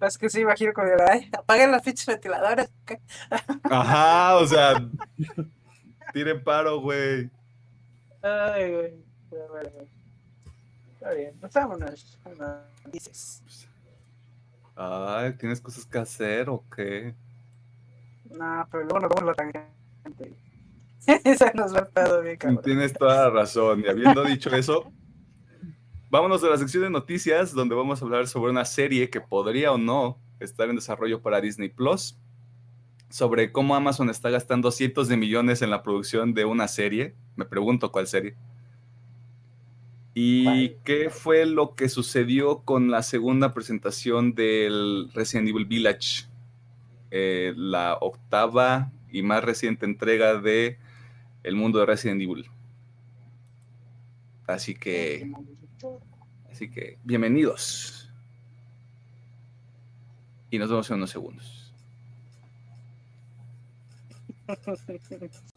Es 0.00 0.18
que 0.18 0.30
sí, 0.30 0.42
imagino 0.42 0.72
con 0.72 0.86
el 0.86 1.00
ay, 1.00 1.28
apaguen 1.36 1.72
las 1.72 1.82
pinches 1.82 2.06
ventiladores. 2.06 2.70
¿qué? 2.84 3.00
Ajá, 3.64 4.36
o 4.36 4.46
sea, 4.46 4.88
tiren 6.12 6.44
paro, 6.44 6.80
güey. 6.80 7.28
Ay, 8.22 8.72
güey. 8.72 8.94
Está 10.94 11.12
bien, 11.12 11.34
pues 11.40 11.52
vámonos. 11.52 12.18
vámonos, 12.24 12.60
Dices. 12.92 13.65
Ay, 14.76 15.32
¿tienes 15.38 15.60
cosas 15.60 15.86
que 15.86 15.98
hacer 15.98 16.50
o 16.50 16.62
qué? 16.74 17.14
No, 18.30 18.68
pero 18.70 18.84
luego 18.84 19.00
nos 19.00 19.08
vamos 19.08 19.22
a 19.22 19.26
la 19.26 19.34
tangente. 19.34 20.36
Se 21.38 21.52
nos 21.54 21.74
va 21.74 21.86
pedo 21.86 22.20
bien, 22.20 22.36
cabrón. 22.36 22.62
Tienes 22.62 22.92
toda 22.92 23.24
la 23.24 23.30
razón. 23.30 23.82
Y 23.84 23.88
habiendo 23.88 24.22
dicho 24.24 24.50
eso, 24.54 24.92
vámonos 26.10 26.44
a 26.44 26.48
la 26.48 26.58
sección 26.58 26.82
de 26.82 26.90
noticias, 26.90 27.54
donde 27.54 27.74
vamos 27.74 28.02
a 28.02 28.04
hablar 28.04 28.26
sobre 28.26 28.50
una 28.50 28.66
serie 28.66 29.08
que 29.08 29.20
podría 29.20 29.72
o 29.72 29.78
no 29.78 30.18
estar 30.40 30.68
en 30.68 30.76
desarrollo 30.76 31.22
para 31.22 31.40
Disney 31.40 31.70
Plus. 31.70 32.18
Sobre 33.08 33.52
cómo 33.52 33.76
Amazon 33.76 34.10
está 34.10 34.28
gastando 34.28 34.70
cientos 34.70 35.08
de 35.08 35.16
millones 35.16 35.62
en 35.62 35.70
la 35.70 35.82
producción 35.82 36.34
de 36.34 36.44
una 36.44 36.68
serie. 36.68 37.14
Me 37.36 37.46
pregunto 37.46 37.92
cuál 37.92 38.08
serie. 38.08 38.36
¿Y 40.18 40.70
qué 40.82 41.10
fue 41.10 41.44
lo 41.44 41.74
que 41.74 41.90
sucedió 41.90 42.60
con 42.60 42.90
la 42.90 43.02
segunda 43.02 43.52
presentación 43.52 44.34
del 44.34 45.10
Resident 45.12 45.46
Evil 45.46 45.66
Village? 45.66 46.24
Eh, 47.10 47.52
la 47.54 47.98
octava 48.00 48.90
y 49.12 49.22
más 49.22 49.44
reciente 49.44 49.84
entrega 49.84 50.40
de 50.40 50.78
El 51.42 51.54
mundo 51.54 51.80
de 51.80 51.84
Resident 51.84 52.22
Evil. 52.22 52.48
Así 54.46 54.74
que, 54.74 55.30
así 56.50 56.70
que, 56.70 56.96
bienvenidos. 57.04 58.10
Y 60.50 60.58
nos 60.58 60.70
vemos 60.70 60.88
en 60.88 60.96
unos 60.96 61.10
segundos. 61.10 61.74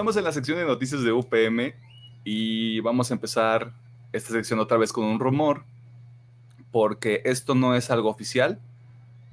Estamos 0.00 0.16
en 0.16 0.24
la 0.24 0.32
sección 0.32 0.56
de 0.56 0.64
noticias 0.64 1.02
de 1.02 1.12
UPM 1.12 1.74
y 2.24 2.80
vamos 2.80 3.10
a 3.10 3.14
empezar 3.14 3.74
esta 4.14 4.32
sección 4.32 4.58
otra 4.58 4.78
vez 4.78 4.94
con 4.94 5.04
un 5.04 5.20
rumor, 5.20 5.64
porque 6.72 7.20
esto 7.26 7.54
no 7.54 7.74
es 7.74 7.90
algo 7.90 8.08
oficial 8.08 8.62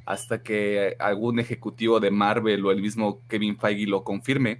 hasta 0.05 0.43
que 0.43 0.97
algún 1.00 1.39
ejecutivo 1.39 2.01
de 2.01 2.12
Marvel 2.12 2.65
o 2.65 2.71
el 2.71 2.81
mismo 2.81 3.21
Kevin 3.29 3.57
Feige 3.57 3.88
lo 3.88 4.03
confirme. 4.03 4.59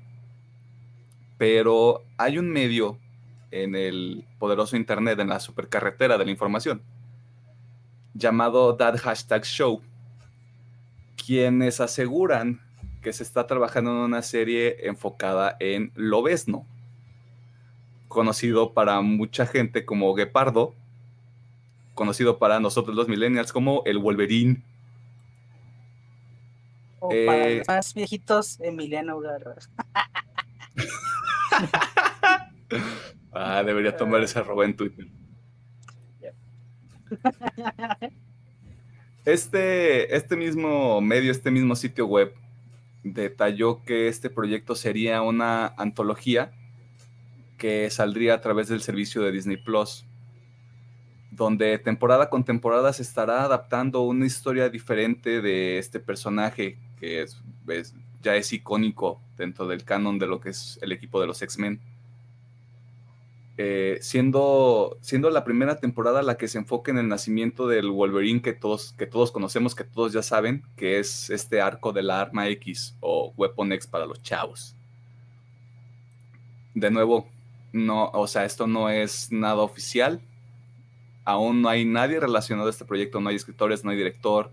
Pero 1.38 2.06
hay 2.16 2.38
un 2.38 2.52
medio 2.52 2.98
en 3.52 3.76
el 3.76 4.24
poderoso 4.40 4.78
Internet, 4.78 5.20
en 5.20 5.28
la 5.28 5.42
supercarretera 5.42 6.18
de 6.18 6.24
la 6.24 6.32
información, 6.32 6.82
llamado 8.14 8.78
That 8.78 9.44
Show, 9.44 9.82
quienes 11.18 11.82
aseguran 11.82 12.62
que 13.08 13.14
se 13.14 13.24
está 13.24 13.48
trabajando 13.48 13.92
en 13.92 13.98
una 14.00 14.22
serie 14.22 14.86
enfocada 14.86 15.56
en 15.62 15.94
Lobezno, 15.96 16.68
conocido 18.10 18.74
para 18.74 19.00
mucha 19.00 19.46
gente 19.46 19.86
como 19.86 20.14
Guepardo, 20.14 20.76
conocido 21.94 22.38
para 22.38 22.60
nosotros 22.60 22.98
los 22.98 23.08
millennials 23.08 23.54
como 23.54 23.82
el 23.86 23.98
Wolverine. 23.98 24.62
O 27.00 27.08
para 27.08 27.48
Eh, 27.48 27.58
los 27.60 27.68
más 27.70 27.94
viejitos, 27.94 28.60
Emiliano 28.60 29.22
Garra. 29.22 29.56
Ah, 33.32 33.64
debería 33.64 33.96
tomar 33.96 34.22
ese 34.22 34.40
arroba 34.40 34.66
en 34.66 34.76
Twitter. 34.76 35.08
Este, 39.24 40.16
este 40.16 40.38
mismo 40.38 41.02
medio, 41.02 41.32
este 41.32 41.52
mismo 41.52 41.76
sitio 41.76 42.08
web, 42.08 42.34
detalló 43.14 43.84
que 43.84 44.08
este 44.08 44.30
proyecto 44.30 44.76
sería 44.76 45.22
una 45.22 45.68
antología 45.78 46.52
que 47.58 47.90
saldría 47.90 48.36
a 48.36 48.42
través 48.42 48.68
del 48.68 48.82
servicio 48.82 49.22
de 49.24 49.32
Disney 49.32 49.58
Plus, 49.58 50.06
donde 51.32 51.78
temporada 51.80 52.30
con 52.30 52.44
temporada 52.44 52.94
se 52.94 53.02
estará 53.02 53.44
adaptando 53.44 54.02
una 54.02 54.26
historia 54.26 54.70
diferente 54.70 55.42
de 55.42 55.78
este 55.78 56.00
personaje 56.00 56.80
que 57.00 57.22
es, 57.22 57.42
ya 58.22 58.36
es 58.36 58.54
icónico 58.54 59.22
dentro 59.38 59.68
del 59.68 59.84
canon 59.84 60.20
de 60.20 60.28
lo 60.28 60.40
que 60.40 60.50
es 60.50 60.80
el 60.82 60.92
equipo 60.92 61.20
de 61.20 61.28
los 61.28 61.42
X-Men. 61.42 61.80
Eh, 63.60 63.98
siendo, 64.02 64.98
siendo 65.02 65.32
la 65.32 65.44
primera 65.44 65.80
temporada 65.80 66.22
la 66.22 66.38
que 66.38 66.48
se 66.48 66.60
enfoca 66.60 66.92
en 66.92 67.00
el 67.00 67.08
nacimiento 67.08 67.68
del 67.68 67.90
Wolverine 67.90 68.42
que 68.42 68.54
todos, 68.54 68.94
que 68.94 69.08
todos 69.08 69.32
conocemos, 69.32 69.74
que 69.74 69.84
todos 69.84 70.14
ya 70.14 70.22
saben, 70.22 70.64
que 70.76 71.00
es 71.00 71.32
este 71.32 71.60
arco 71.60 71.92
de 71.92 72.04
la 72.04 72.22
arma 72.22 72.48
X 72.50 72.96
o 73.00 73.34
Weapon 73.36 73.72
X 73.72 73.88
para 73.88 74.06
los 74.06 74.22
chavos. 74.22 74.76
De 76.76 76.92
nuevo, 76.92 77.28
no, 77.74 78.12
o 78.14 78.28
sea, 78.28 78.46
esto 78.46 78.68
no 78.68 78.90
es 78.92 79.32
nada 79.32 79.64
oficial. 79.64 80.22
Aún 81.26 81.64
no 81.64 81.70
hay 81.70 81.84
nadie 81.84 82.20
relacionado 82.20 82.68
a 82.68 82.72
este 82.72 82.86
proyecto, 82.86 83.20
no 83.20 83.30
hay 83.30 83.36
escritores, 83.38 83.84
no 83.84 83.90
hay 83.90 83.98
director, 83.98 84.52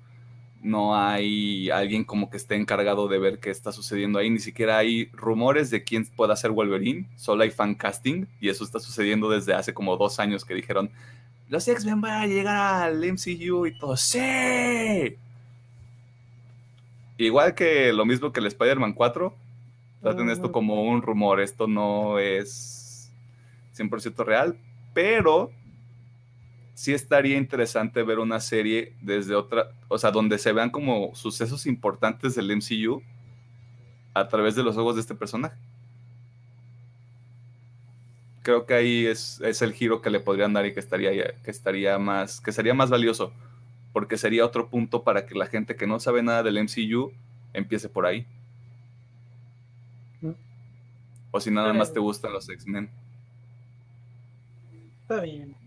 no 0.64 0.97
hay 0.97 1.71
alguien 1.71 2.04
como 2.04 2.30
que 2.30 2.38
esté 2.38 2.56
encargado 2.56 3.06
de 3.06 3.18
ver 3.18 3.38
qué 3.38 3.50
está 3.50 3.71
sucediendo 3.71 4.18
ahí, 4.18 4.30
ni 4.30 4.38
siquiera 4.38 4.78
hay 4.78 5.06
rumores 5.12 5.71
de 5.71 5.85
quién 5.85 6.06
pueda 6.06 6.35
ser 6.37 6.50
Wolverine, 6.52 7.06
solo 7.16 7.42
hay 7.42 7.50
fan 7.50 7.75
casting 7.75 8.25
y 8.40 8.49
eso 8.49 8.64
está 8.64 8.80
sucediendo 8.80 9.28
desde 9.28 9.52
hace 9.52 9.75
como 9.75 9.97
dos 9.97 10.18
años 10.18 10.44
que 10.44 10.54
dijeron, 10.54 10.90
los 11.49 11.68
X-Men 11.68 12.00
van 12.00 12.23
a 12.23 12.26
llegar 12.26 12.83
al 12.83 13.04
MCU 13.04 13.66
y 13.66 13.78
todo, 13.78 13.97
sí. 13.97 15.16
Igual 17.18 17.54
que 17.54 17.92
lo 17.92 18.06
mismo 18.06 18.33
que 18.33 18.40
el 18.40 18.47
Spider-Man 18.47 18.94
4, 18.94 19.35
traten 20.00 20.30
esto 20.30 20.50
como 20.50 20.83
un 20.83 21.02
rumor, 21.02 21.40
esto 21.40 21.66
no 21.66 22.18
es 22.18 23.12
100% 23.76 24.25
real, 24.25 24.56
pero 24.94 25.50
sí 26.75 26.93
estaría 26.93 27.38
interesante 27.38 28.02
ver 28.02 28.19
una 28.19 28.40
serie 28.40 28.95
desde 29.00 29.35
otra, 29.35 29.71
o 29.88 29.97
sea, 29.97 30.11
donde 30.11 30.38
se 30.38 30.52
vean 30.52 30.71
como 30.71 31.14
sucesos 31.14 31.66
importantes 31.66 32.35
del 32.35 32.54
MCU 32.54 33.00
a 34.12 34.28
través 34.28 34.57
de 34.57 34.64
los 34.64 34.76
ojos 34.76 34.97
de 34.97 35.00
este 35.00 35.14
personaje. 35.14 35.57
Creo 38.43 38.66
que 38.66 38.75
ahí 38.75 39.07
es, 39.07 39.40
el 39.40 39.73
giro 39.73 40.02
que 40.02 40.11
le 40.11 40.21
podrían 40.21 40.52
dar 40.52 40.66
y 40.66 40.75
que 40.75 40.81
estaría, 40.81 41.11
que 41.43 41.50
estaría 41.50 41.99
más, 41.99 42.40
que 42.40 42.52
sería 42.52 42.75
más 42.75 42.90
valioso, 42.90 43.33
porque 43.93 44.19
sería 44.19 44.45
otro 44.45 44.69
punto 44.69 45.04
para 45.04 45.25
que 45.25 45.35
la 45.35 45.47
gente 45.47 45.76
que 45.76 45.87
no 45.87 45.99
sabe 46.00 46.23
nada 46.23 46.43
del 46.43 46.62
MCU 46.62 47.12
empiece 47.54 47.88
por 47.88 48.04
ahí. 48.04 48.26
O 51.31 51.40
si 51.40 51.50
nada 51.50 51.73
más 51.73 51.93
te 51.93 51.99
gustan 51.99 52.33
los 52.33 52.49
X-Men. 52.49 52.90
Está 55.02 55.21
bien 55.21 55.63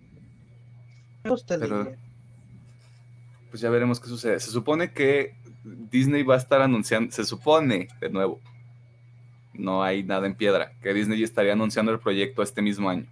pues 3.49 3.61
ya 3.61 3.69
veremos 3.69 3.99
qué 3.99 4.07
sucede. 4.07 4.39
Se 4.39 4.51
supone 4.51 4.91
que 4.91 5.35
Disney 5.63 6.23
va 6.23 6.35
a 6.35 6.37
estar 6.37 6.61
anunciando, 6.61 7.11
se 7.11 7.25
supone, 7.25 7.87
de 7.99 8.09
nuevo, 8.09 8.39
no 9.53 9.83
hay 9.83 10.03
nada 10.03 10.27
en 10.27 10.35
piedra, 10.35 10.73
que 10.81 10.93
Disney 10.93 11.23
estaría 11.23 11.53
anunciando 11.53 11.91
el 11.91 11.99
proyecto 11.99 12.43
este 12.43 12.61
mismo 12.61 12.89
año. 12.89 13.07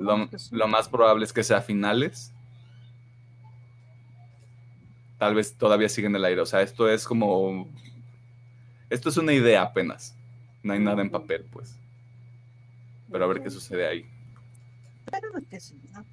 Lo, 0.00 0.28
lo, 0.50 0.68
más 0.68 0.88
probable 0.88 1.24
es 1.24 1.32
que 1.32 1.44
sea 1.44 1.58
a 1.58 1.62
finales. 1.62 2.32
Tal 5.18 5.36
vez 5.36 5.54
todavía 5.54 5.88
sigue 5.88 6.08
en 6.08 6.16
el 6.16 6.24
aire. 6.24 6.40
O 6.40 6.46
sea, 6.46 6.62
esto 6.62 6.88
es 6.90 7.06
como. 7.06 7.68
Esto 8.90 9.08
es 9.08 9.16
una 9.16 9.32
idea 9.32 9.62
apenas. 9.62 10.16
No 10.64 10.72
hay 10.72 10.80
nada 10.80 11.00
en 11.00 11.10
papel, 11.10 11.44
pues. 11.52 11.78
Pero 13.10 13.24
a 13.24 13.28
ver 13.28 13.40
qué 13.40 13.50
sucede 13.50 13.86
ahí. 13.86 14.06
Pero 15.10 15.28
que 15.48 15.60
sí, 15.60 15.80
¿no? 15.92 16.04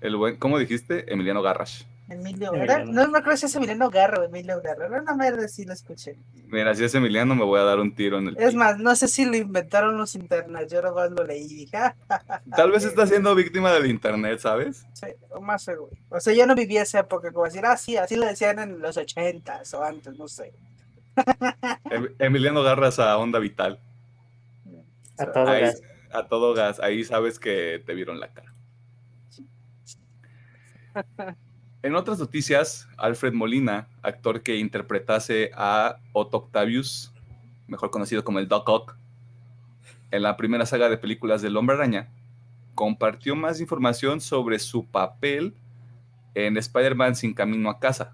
El 0.00 0.16
buen 0.16 0.36
¿cómo 0.36 0.58
dijiste? 0.58 1.12
Emiliano 1.12 1.42
Garras. 1.42 1.86
Emilio, 2.08 2.52
No 2.86 3.08
me 3.08 3.18
acuerdo 3.18 3.36
si 3.36 3.46
es 3.46 3.54
Emiliano 3.54 3.90
Garro 3.90 4.22
o 4.22 4.24
Emilio 4.24 4.62
Garro. 4.62 4.88
No, 4.88 5.14
me 5.14 5.26
acuerdo 5.26 5.46
si 5.46 5.66
lo 5.66 5.74
escuché. 5.74 6.16
Mira, 6.46 6.74
si 6.74 6.82
es 6.84 6.94
Emiliano 6.94 7.34
me 7.34 7.44
voy 7.44 7.60
a 7.60 7.64
dar 7.64 7.78
un 7.80 7.94
tiro 7.94 8.18
en 8.18 8.28
el. 8.28 8.38
Es 8.38 8.54
más, 8.54 8.78
no 8.78 8.96
sé 8.96 9.08
si 9.08 9.26
lo 9.26 9.36
inventaron 9.36 9.98
los 9.98 10.14
internet. 10.14 10.70
Yo 10.70 10.80
no 10.80 10.90
lo 10.90 11.24
leí 11.24 11.44
y 11.44 11.54
dije. 11.66 11.78
Tal 12.56 12.70
vez 12.70 12.84
está 12.84 13.06
siendo 13.06 13.34
víctima 13.34 13.72
del 13.72 13.86
internet, 13.86 14.38
¿sabes? 14.38 14.86
Sí, 14.94 15.08
o 15.28 15.42
más 15.42 15.62
seguro. 15.62 15.92
O 16.08 16.18
sea, 16.18 16.32
yo 16.32 16.46
no 16.46 16.54
viví 16.54 16.78
esa 16.78 17.00
época 17.00 17.30
como 17.30 17.44
decir, 17.44 17.66
ah, 17.66 17.76
sí, 17.76 17.98
así 17.98 18.16
lo 18.16 18.24
decían 18.24 18.58
en 18.58 18.80
los 18.80 18.96
ochentas 18.96 19.74
o 19.74 19.84
antes, 19.84 20.16
no 20.16 20.28
sé. 20.28 20.54
Em, 21.90 22.08
Emiliano 22.18 22.62
Garras 22.62 22.98
a 22.98 23.18
Onda 23.18 23.38
Vital. 23.38 23.80
A 25.18 25.26
todo 25.26 25.52
a 26.12 26.26
todo 26.26 26.54
gas. 26.54 26.80
Ahí 26.80 27.04
sabes 27.04 27.38
que 27.38 27.82
te 27.84 27.94
vieron 27.94 28.20
la 28.20 28.32
cara. 28.32 28.54
En 31.80 31.94
otras 31.94 32.18
noticias, 32.18 32.88
Alfred 32.96 33.32
Molina, 33.32 33.88
actor 34.02 34.42
que 34.42 34.56
interpretase 34.56 35.52
a 35.54 36.00
Otto 36.12 36.38
Octavius, 36.38 37.14
mejor 37.68 37.90
conocido 37.90 38.24
como 38.24 38.40
el 38.40 38.48
Doc 38.48 38.68
Ock, 38.68 38.96
en 40.10 40.22
la 40.22 40.36
primera 40.36 40.66
saga 40.66 40.88
de 40.88 40.98
películas 40.98 41.40
del 41.40 41.56
Hombre 41.56 41.76
Araña, 41.76 42.10
compartió 42.74 43.36
más 43.36 43.60
información 43.60 44.20
sobre 44.20 44.58
su 44.58 44.86
papel 44.86 45.54
en 46.34 46.56
Spider-Man 46.56 47.14
sin 47.14 47.32
camino 47.32 47.70
a 47.70 47.78
casa. 47.78 48.12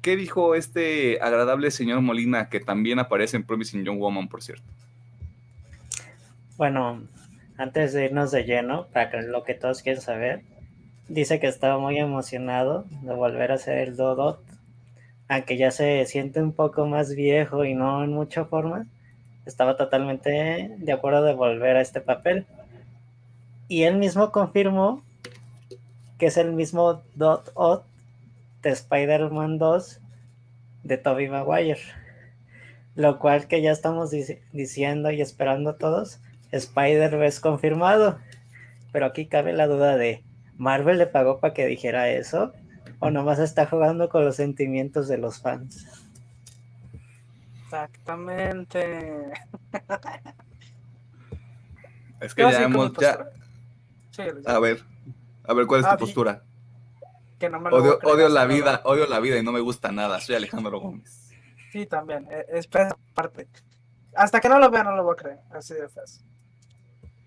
¿Qué 0.00 0.16
dijo 0.16 0.54
este 0.54 1.18
agradable 1.20 1.72
señor 1.72 2.02
Molina 2.02 2.48
que 2.50 2.60
también 2.60 3.00
aparece 3.00 3.36
en 3.36 3.44
Promising 3.44 3.84
Young 3.84 3.98
Woman, 3.98 4.28
por 4.28 4.42
cierto? 4.42 4.70
Bueno, 6.56 7.08
antes 7.58 7.92
de 7.92 8.04
irnos 8.04 8.30
de 8.30 8.44
lleno, 8.44 8.86
para 8.92 9.22
lo 9.22 9.42
que 9.42 9.54
todos 9.54 9.82
quieren 9.82 10.00
saber, 10.00 10.42
dice 11.08 11.40
que 11.40 11.48
estaba 11.48 11.80
muy 11.80 11.98
emocionado 11.98 12.84
de 13.02 13.12
volver 13.12 13.50
a 13.50 13.58
ser 13.58 13.78
el 13.78 13.96
Dodot, 13.96 14.40
aunque 15.26 15.56
ya 15.56 15.72
se 15.72 16.06
siente 16.06 16.40
un 16.40 16.52
poco 16.52 16.86
más 16.86 17.12
viejo 17.16 17.64
y 17.64 17.74
no 17.74 18.04
en 18.04 18.12
mucha 18.12 18.44
forma, 18.44 18.86
estaba 19.46 19.76
totalmente 19.76 20.70
de 20.78 20.92
acuerdo 20.92 21.24
de 21.24 21.34
volver 21.34 21.76
a 21.76 21.80
este 21.80 22.00
papel. 22.00 22.46
Y 23.66 23.82
él 23.82 23.96
mismo 23.96 24.30
confirmó 24.30 25.02
que 26.18 26.26
es 26.26 26.36
el 26.36 26.52
mismo 26.52 27.02
Dot 27.16 27.50
Ot 27.54 27.84
de 28.62 28.70
Spider-Man 28.70 29.58
2 29.58 30.00
de 30.84 30.98
Tobey 30.98 31.28
Maguire. 31.28 31.80
Lo 32.94 33.18
cual 33.18 33.48
que 33.48 33.60
ya 33.60 33.72
estamos 33.72 34.12
diciendo 34.52 35.10
y 35.10 35.20
esperando 35.20 35.74
todos 35.74 36.20
Spider-Verse 36.54 37.40
confirmado. 37.40 38.18
Pero 38.92 39.06
aquí 39.06 39.26
cabe 39.26 39.52
la 39.52 39.66
duda 39.66 39.96
de, 39.96 40.24
¿Marvel 40.56 40.98
le 40.98 41.06
pagó 41.06 41.40
para 41.40 41.52
que 41.52 41.66
dijera 41.66 42.08
eso? 42.10 42.52
¿O 43.00 43.10
nomás 43.10 43.38
está 43.38 43.66
jugando 43.66 44.08
con 44.08 44.24
los 44.24 44.36
sentimientos 44.36 45.08
de 45.08 45.18
los 45.18 45.40
fans? 45.40 45.86
Exactamente. 47.64 49.32
Es 52.20 52.34
que 52.34 52.42
ya 52.42 52.62
hemos... 52.62 52.92
Ya... 52.94 53.18
a 54.46 54.58
ver, 54.60 54.82
a 55.42 55.54
ver, 55.54 55.66
¿cuál 55.66 55.80
es 55.80 55.86
tu 55.86 55.92
ah, 55.92 55.98
postura? 55.98 56.42
Que 57.38 57.50
no 57.50 57.60
me 57.60 57.70
odio, 57.70 57.98
odio 58.04 58.28
la 58.28 58.46
vida, 58.46 58.80
odio 58.84 59.06
la 59.06 59.18
vida 59.18 59.36
y 59.38 59.42
no 59.42 59.50
me 59.50 59.60
gusta 59.60 59.90
nada. 59.90 60.20
Soy 60.20 60.36
Alejandro 60.36 60.78
Gómez. 60.78 61.32
Sí, 61.72 61.84
también. 61.84 62.28
E, 62.30 62.46
es 62.48 62.68
parte. 62.68 63.48
Hasta 64.14 64.40
que 64.40 64.48
no 64.48 64.60
lo 64.60 64.70
vea, 64.70 64.84
no 64.84 64.94
lo 64.94 65.02
voy 65.02 65.14
a 65.14 65.16
creer. 65.16 65.38
Así 65.50 65.74
de 65.74 65.88
fácil 65.88 66.24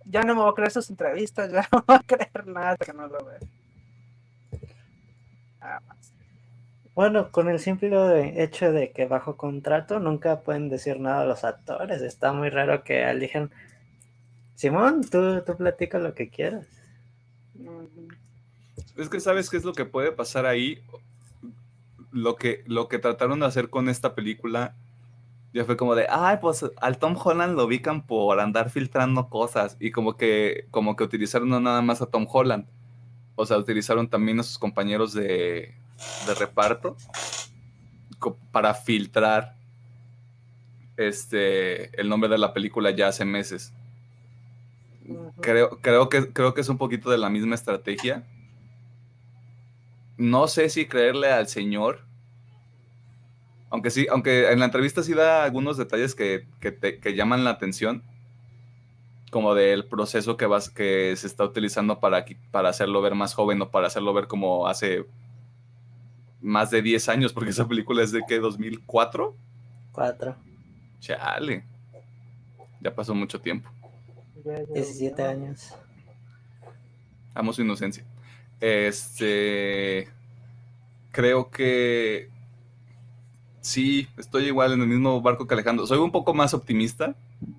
ya 0.10 0.22
no 0.22 0.36
me 0.36 0.42
voy 0.42 0.52
a 0.52 0.56
creer 0.56 0.72
sus 0.72 0.90
entrevistas, 0.90 1.52
ya 1.52 1.68
no 1.72 1.84
voy 1.86 1.98
a 1.98 2.04
creer 2.06 2.48
nada 2.48 2.78
que 2.78 2.94
no 2.94 3.08
lo 3.08 3.26
vea. 3.26 3.40
Nada 5.60 5.80
más. 5.82 6.14
Bueno, 6.96 7.32
con 7.32 7.48
el 7.48 7.60
simple 7.60 8.42
hecho 8.42 8.72
de 8.72 8.92
que 8.92 9.06
bajo 9.06 9.38
contrato 9.38 10.00
nunca 10.00 10.42
pueden 10.42 10.68
decir 10.68 11.00
nada 11.00 11.22
a 11.22 11.26
los 11.26 11.44
actores. 11.44 12.02
Está 12.02 12.34
muy 12.34 12.50
raro 12.50 12.84
que 12.84 13.04
elijan. 13.08 13.52
Simón, 14.56 15.08
tú, 15.08 15.44
tú 15.46 15.56
platica 15.56 16.00
lo 16.00 16.16
que 16.16 16.30
quieras. 16.30 16.66
Es 18.96 19.10
que 19.10 19.20
sabes 19.20 19.52
qué 19.52 19.58
es 19.58 19.64
lo 19.64 19.74
que 19.74 19.86
puede 19.86 20.12
pasar 20.12 20.48
ahí. 20.48 20.82
Lo 22.12 22.36
que, 22.36 22.64
lo 22.66 22.88
que 22.88 22.98
trataron 22.98 23.42
de 23.42 23.46
hacer 23.46 23.70
con 23.70 23.90
esta 23.90 24.16
película 24.16 24.74
ya 25.58 25.66
fue 25.66 25.76
como 25.76 25.96
de, 25.96 26.06
ay, 26.08 26.38
pues 26.40 26.64
al 26.80 27.00
Tom 27.00 27.18
Holland 27.22 27.56
lo 27.56 27.66
ubican 27.66 28.06
por 28.06 28.40
andar 28.40 28.70
filtrando 28.70 29.28
cosas 29.28 29.76
y 29.80 29.90
como 29.90 30.16
que, 30.16 30.68
como 30.70 30.96
que 30.96 31.04
utilizaron 31.04 31.50
no 31.50 31.60
nada 31.60 31.82
más 31.82 32.00
a 32.02 32.06
Tom 32.06 32.28
Holland, 32.32 32.68
o 33.36 33.44
sea, 33.44 33.58
utilizaron 33.58 34.08
también 34.08 34.40
a 34.40 34.44
sus 34.44 34.60
compañeros 34.60 35.14
de, 35.14 35.74
de 36.28 36.36
reparto 36.38 36.96
para 38.52 38.76
filtrar 38.76 39.56
este, 40.96 42.00
el 42.00 42.08
nombre 42.08 42.30
de 42.30 42.38
la 42.38 42.54
película 42.54 42.92
ya 42.92 43.08
hace 43.08 43.26
meses. 43.26 43.74
Creo, 45.42 45.80
creo, 45.82 46.08
que, 46.10 46.32
creo 46.34 46.54
que 46.54 46.62
es 46.62 46.70
un 46.70 46.78
poquito 46.78 47.10
de 47.10 47.18
la 47.18 47.32
misma 47.32 47.56
estrategia. 47.56 48.28
No 50.18 50.48
sé 50.48 50.70
si 50.70 50.86
creerle 50.86 51.32
al 51.32 51.48
señor, 51.48 52.07
aunque 53.70 53.90
sí, 53.90 54.08
aunque 54.10 54.52
en 54.52 54.60
la 54.60 54.66
entrevista 54.66 55.04
sí 55.04 55.14
da 55.14 55.44
algunos 55.44 55.78
detalles 55.78 56.16
que, 56.16 56.46
llaman 57.16 57.44
la 57.44 57.52
atención, 57.52 58.04
como 59.32 59.56
del 59.56 59.86
proceso 59.86 60.38
que, 60.38 60.46
vas, 60.46 60.70
que 60.70 61.16
se 61.16 61.28
está 61.28 61.44
utilizando 61.44 62.00
para, 62.00 62.26
para 62.52 62.70
hacerlo 62.70 63.02
ver 63.02 63.16
más 63.16 63.34
joven 63.34 63.62
o 63.62 63.70
para 63.72 63.88
hacerlo 63.88 64.14
ver 64.14 64.28
como 64.28 64.68
hace 64.68 65.06
más 66.42 66.72
de 66.72 66.82
10 66.82 67.10
años, 67.10 67.34
porque 67.34 67.50
esa 67.50 67.68
película 67.68 68.04
es 68.04 68.12
de 68.12 68.24
qué, 68.28 68.40
2004? 68.40 69.36
Cuatro. 69.92 70.36
Chale. 71.00 71.66
Ya 72.82 72.94
pasó 72.94 73.14
mucho 73.14 73.42
tiempo. 73.42 73.70
Ya, 74.46 74.60
ya, 74.60 74.74
17 74.74 75.22
ya. 75.22 75.30
años. 75.30 75.74
Amo 77.34 77.54
su 77.54 77.62
inocencia. 77.62 78.06
Este. 78.60 80.08
Creo 81.12 81.50
que. 81.50 82.30
Sí, 83.68 84.08
estoy 84.16 84.46
igual 84.46 84.72
en 84.72 84.80
el 84.80 84.88
mismo 84.88 85.22
barco 85.22 85.46
que 85.46 85.54
Alejandro. 85.54 85.86
Soy 85.86 85.98
un 85.98 86.10
poco 86.14 86.34
más 86.34 86.54
optimista, 86.54 87.16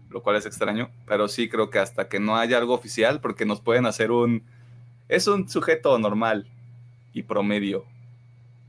lo 0.09 0.23
cual 0.23 0.37
es 0.37 0.47
extraño, 0.47 0.91
pero 1.07 1.29
sí 1.29 1.51
creo 1.51 1.69
que 1.69 1.79
hasta 1.81 2.09
que 2.09 2.19
no 2.19 2.39
haya 2.39 2.57
algo 2.57 2.73
oficial, 2.73 3.21
porque 3.21 3.45
nos 3.45 3.61
pueden 3.61 3.85
hacer 3.85 4.11
un. 4.11 4.43
Es 5.09 5.27
un 5.27 5.51
sujeto 5.51 5.99
normal 5.99 6.51
y 7.13 7.25
promedio. 7.25 7.85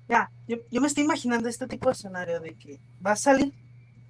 Ya, 0.09 0.29
yo, 0.49 0.57
yo 0.69 0.81
me 0.81 0.87
estoy 0.87 1.05
imaginando 1.05 1.47
este 1.47 1.65
tipo 1.65 1.87
de 1.87 1.93
escenario 1.93 2.41
de 2.41 2.55
que 2.55 2.81
va 3.05 3.13
a 3.13 3.15
salir, 3.15 3.53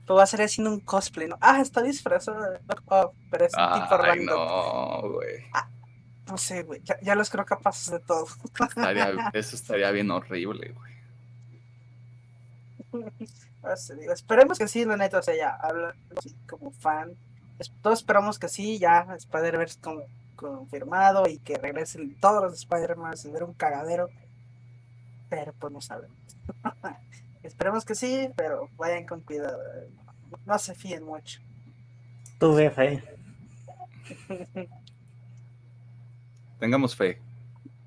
pero 0.08 0.16
va 0.16 0.24
a 0.24 0.26
salir 0.26 0.48
haciendo 0.48 0.72
un 0.74 0.80
cosplay, 0.80 1.28
¿no? 1.28 1.38
Ah, 1.40 1.62
está 1.62 1.84
disfrazado 1.84 2.42
de 2.42 2.60
pero 3.30 3.46
es 3.46 3.54
un 3.54 3.74
tipo 3.74 3.96
Ay, 3.96 4.26
random. 4.26 4.40
no, 4.40 5.10
güey. 5.12 5.44
No 6.28 6.36
sé, 6.36 6.64
güey, 6.64 6.82
ya, 6.84 7.00
ya 7.04 7.14
los 7.14 7.30
creo 7.30 7.46
capaces 7.46 7.92
de 7.92 8.00
todo. 8.00 8.26
Estaría- 8.60 9.30
eso 9.34 9.56
estaría 9.56 9.92
bien 9.92 10.10
horrible, 10.10 10.74
güey. 10.76 10.99
No 12.92 13.78
sé, 13.78 13.96
digo, 13.96 14.14
esperemos 14.14 14.58
que 14.58 14.68
sí, 14.68 14.86
la 14.86 14.98
neta, 14.98 15.20
o 15.20 15.22
sea, 15.22 15.36
ya, 15.36 15.50
hablando 15.56 15.96
así 16.18 16.36
como 16.48 16.72
fan, 16.72 17.16
todos 17.82 18.00
esperamos 18.00 18.40
que 18.40 18.48
sí, 18.48 18.80
ya, 18.80 19.06
Spider-Verse 19.16 19.80
como 19.82 20.04
confirmado 20.36 21.28
y 21.28 21.40
que 21.40 21.58
regresen 21.58 22.16
todos 22.20 22.42
los 22.42 22.54
Spider-Man 22.54 23.18
sin 23.18 23.34
ver 23.34 23.44
un 23.44 23.54
cagadero, 23.54 24.10
pero 25.30 25.54
pues 25.60 25.74
no 25.74 25.82
sabemos. 25.82 26.18
esperemos 27.44 27.86
que 27.86 27.96
sí, 27.96 28.30
pero 28.36 28.70
vayan 28.78 29.06
con 29.06 29.22
cuidado, 29.22 29.60
eh, 29.76 29.90
no, 30.32 30.40
no 30.46 30.60
se 30.60 30.74
fíen 30.74 31.04
mucho. 31.04 31.42
Tuve 32.40 32.70
fe. 32.72 33.04
Tengamos 36.60 36.96
fe. 36.96 37.20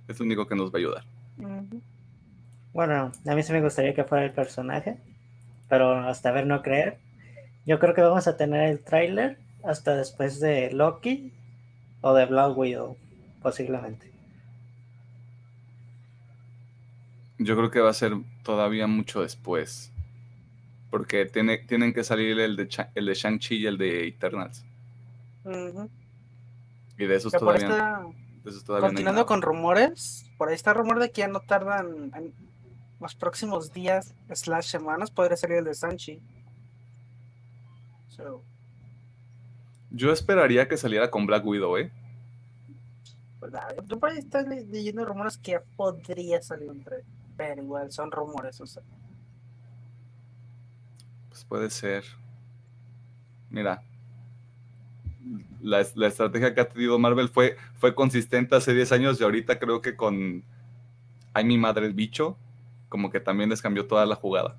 Es 0.08 0.18
lo 0.18 0.26
único 0.26 0.46
que 0.46 0.54
nos 0.54 0.70
va 0.70 0.74
a 0.74 0.78
ayudar. 0.78 1.04
Ujú. 1.38 1.80
Bueno, 2.72 3.12
a 3.26 3.34
mí 3.34 3.42
sí 3.42 3.52
me 3.52 3.60
gustaría 3.60 3.94
que 3.94 4.04
fuera 4.04 4.24
el 4.24 4.32
personaje, 4.32 4.96
pero 5.68 5.92
hasta 6.08 6.30
ver 6.32 6.46
no 6.46 6.62
creer. 6.62 6.98
Yo 7.66 7.78
creo 7.78 7.94
que 7.94 8.00
vamos 8.02 8.26
a 8.26 8.36
tener 8.36 8.68
el 8.70 8.80
tráiler 8.80 9.38
hasta 9.64 9.94
después 9.96 10.40
de 10.40 10.70
Loki 10.72 11.32
o 12.00 12.14
de 12.14 12.26
Black 12.26 12.56
Widow, 12.56 12.96
posiblemente. 13.42 14.10
Yo 17.38 17.56
creo 17.56 17.70
que 17.70 17.80
va 17.80 17.90
a 17.90 17.94
ser 17.94 18.12
todavía 18.42 18.86
mucho 18.86 19.22
después. 19.22 19.90
Porque 20.90 21.24
tiene, 21.26 21.58
tienen 21.58 21.92
que 21.92 22.04
salir 22.04 22.38
el 22.38 22.56
de, 22.56 22.68
el 22.94 23.06
de 23.06 23.14
Shang-Chi 23.14 23.56
y 23.56 23.66
el 23.66 23.78
de 23.78 24.08
Eternals. 24.08 24.64
Y 26.98 27.06
de 27.06 27.14
esos 27.16 27.32
Que 27.32 27.38
por 27.38 27.54
ahí 27.54 27.60
todavía, 27.62 27.76
está- 27.78 28.02
de 28.44 28.50
esos 28.50 28.64
todavía 28.64 28.82
no 28.82 28.86
hay 28.88 28.92
continuando 28.94 29.20
nada. 29.20 29.26
con 29.26 29.42
rumores, 29.42 30.30
por 30.36 30.48
ahí 30.48 30.54
está 30.54 30.74
rumor 30.74 30.98
de 31.00 31.10
que 31.10 31.20
ya 31.22 31.28
no 31.28 31.40
tardan 31.40 32.12
en 32.14 32.32
los 33.02 33.14
próximos 33.14 33.72
días, 33.72 34.14
slash 34.32 34.66
semanas, 34.66 35.10
podría 35.10 35.36
salir 35.36 35.58
el 35.58 35.64
de 35.64 35.74
Sanchi. 35.74 36.20
So, 38.08 38.42
Yo 39.90 40.12
esperaría 40.12 40.68
que 40.68 40.76
saliera 40.76 41.10
con 41.10 41.26
Black 41.26 41.44
Widow, 41.44 41.76
¿eh? 41.76 41.90
pues, 43.40 43.52
ah, 43.54 43.74
yo 43.86 43.98
por 43.98 44.10
ahí 44.10 44.18
estoy 44.18 44.44
leyendo 44.66 45.04
rumores 45.04 45.36
que 45.36 45.58
podría 45.76 46.40
salir 46.40 46.70
un 46.70 46.82
trailer, 46.82 47.04
pero 47.36 47.62
igual 47.62 47.90
son 47.90 48.10
rumores, 48.10 48.60
o 48.60 48.66
sea. 48.66 48.82
Pues 51.28 51.44
puede 51.44 51.68
ser. 51.70 52.04
Mira. 53.50 53.82
La, 55.60 55.86
la 55.94 56.08
estrategia 56.08 56.52
que 56.52 56.60
ha 56.60 56.68
tenido 56.68 56.98
Marvel 56.98 57.28
fue, 57.28 57.56
fue 57.78 57.94
consistente 57.94 58.56
hace 58.56 58.74
10 58.74 58.92
años 58.92 59.20
y 59.20 59.24
ahorita 59.24 59.60
creo 59.60 59.80
que 59.80 59.94
con 59.94 60.42
Ay 61.34 61.44
mi 61.44 61.56
madre 61.56 61.86
el 61.86 61.94
bicho, 61.94 62.36
como 62.92 63.08
que 63.08 63.20
también 63.20 63.48
les 63.48 63.62
cambió 63.62 63.86
toda 63.86 64.04
la 64.04 64.16
jugada. 64.16 64.54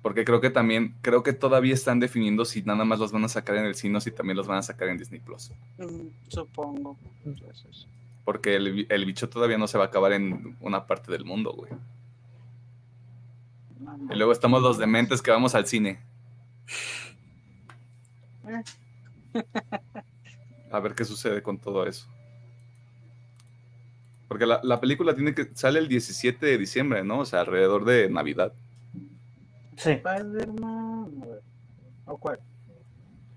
Porque 0.00 0.24
creo 0.24 0.40
que 0.40 0.48
también, 0.48 0.94
creo 1.02 1.24
que 1.24 1.32
todavía 1.32 1.74
están 1.74 1.98
definiendo 1.98 2.44
si 2.44 2.62
nada 2.62 2.84
más 2.84 3.00
los 3.00 3.10
van 3.10 3.24
a 3.24 3.28
sacar 3.28 3.56
en 3.56 3.64
el 3.64 3.74
cine 3.74 3.98
o 3.98 4.00
si 4.00 4.12
también 4.12 4.36
los 4.36 4.46
van 4.46 4.58
a 4.58 4.62
sacar 4.62 4.86
en 4.90 4.96
Disney 4.96 5.18
Plus. 5.18 5.50
Mm, 5.76 6.06
supongo. 6.28 6.96
Entonces, 7.24 7.88
Porque 8.24 8.54
el, 8.54 8.86
el 8.88 9.04
bicho 9.06 9.28
todavía 9.28 9.58
no 9.58 9.66
se 9.66 9.76
va 9.76 9.84
a 9.84 9.86
acabar 9.88 10.12
en 10.12 10.56
una 10.60 10.86
parte 10.86 11.10
del 11.10 11.24
mundo, 11.24 11.52
güey. 11.52 11.72
Y 14.08 14.14
luego 14.14 14.30
estamos 14.30 14.62
los 14.62 14.78
dementes 14.78 15.20
que 15.20 15.32
vamos 15.32 15.56
al 15.56 15.66
cine. 15.66 15.98
Eh, 18.46 18.62
A 20.70 20.78
ver 20.78 20.94
qué 20.94 21.04
sucede 21.04 21.42
con 21.42 21.58
todo 21.58 21.84
eso. 21.88 22.06
Porque 24.28 24.46
la, 24.46 24.60
la 24.62 24.80
película 24.80 25.14
tiene 25.14 25.34
que 25.34 25.50
sale 25.54 25.78
el 25.78 25.88
17 25.88 26.44
de 26.44 26.58
diciembre, 26.58 27.04
¿no? 27.04 27.20
O 27.20 27.24
sea, 27.24 27.40
alrededor 27.40 27.84
de 27.84 28.08
Navidad. 28.08 28.52
Sí, 29.76 29.90
Spider-Man, 29.90 31.24
¿O 32.06 32.18
cuál? 32.18 32.38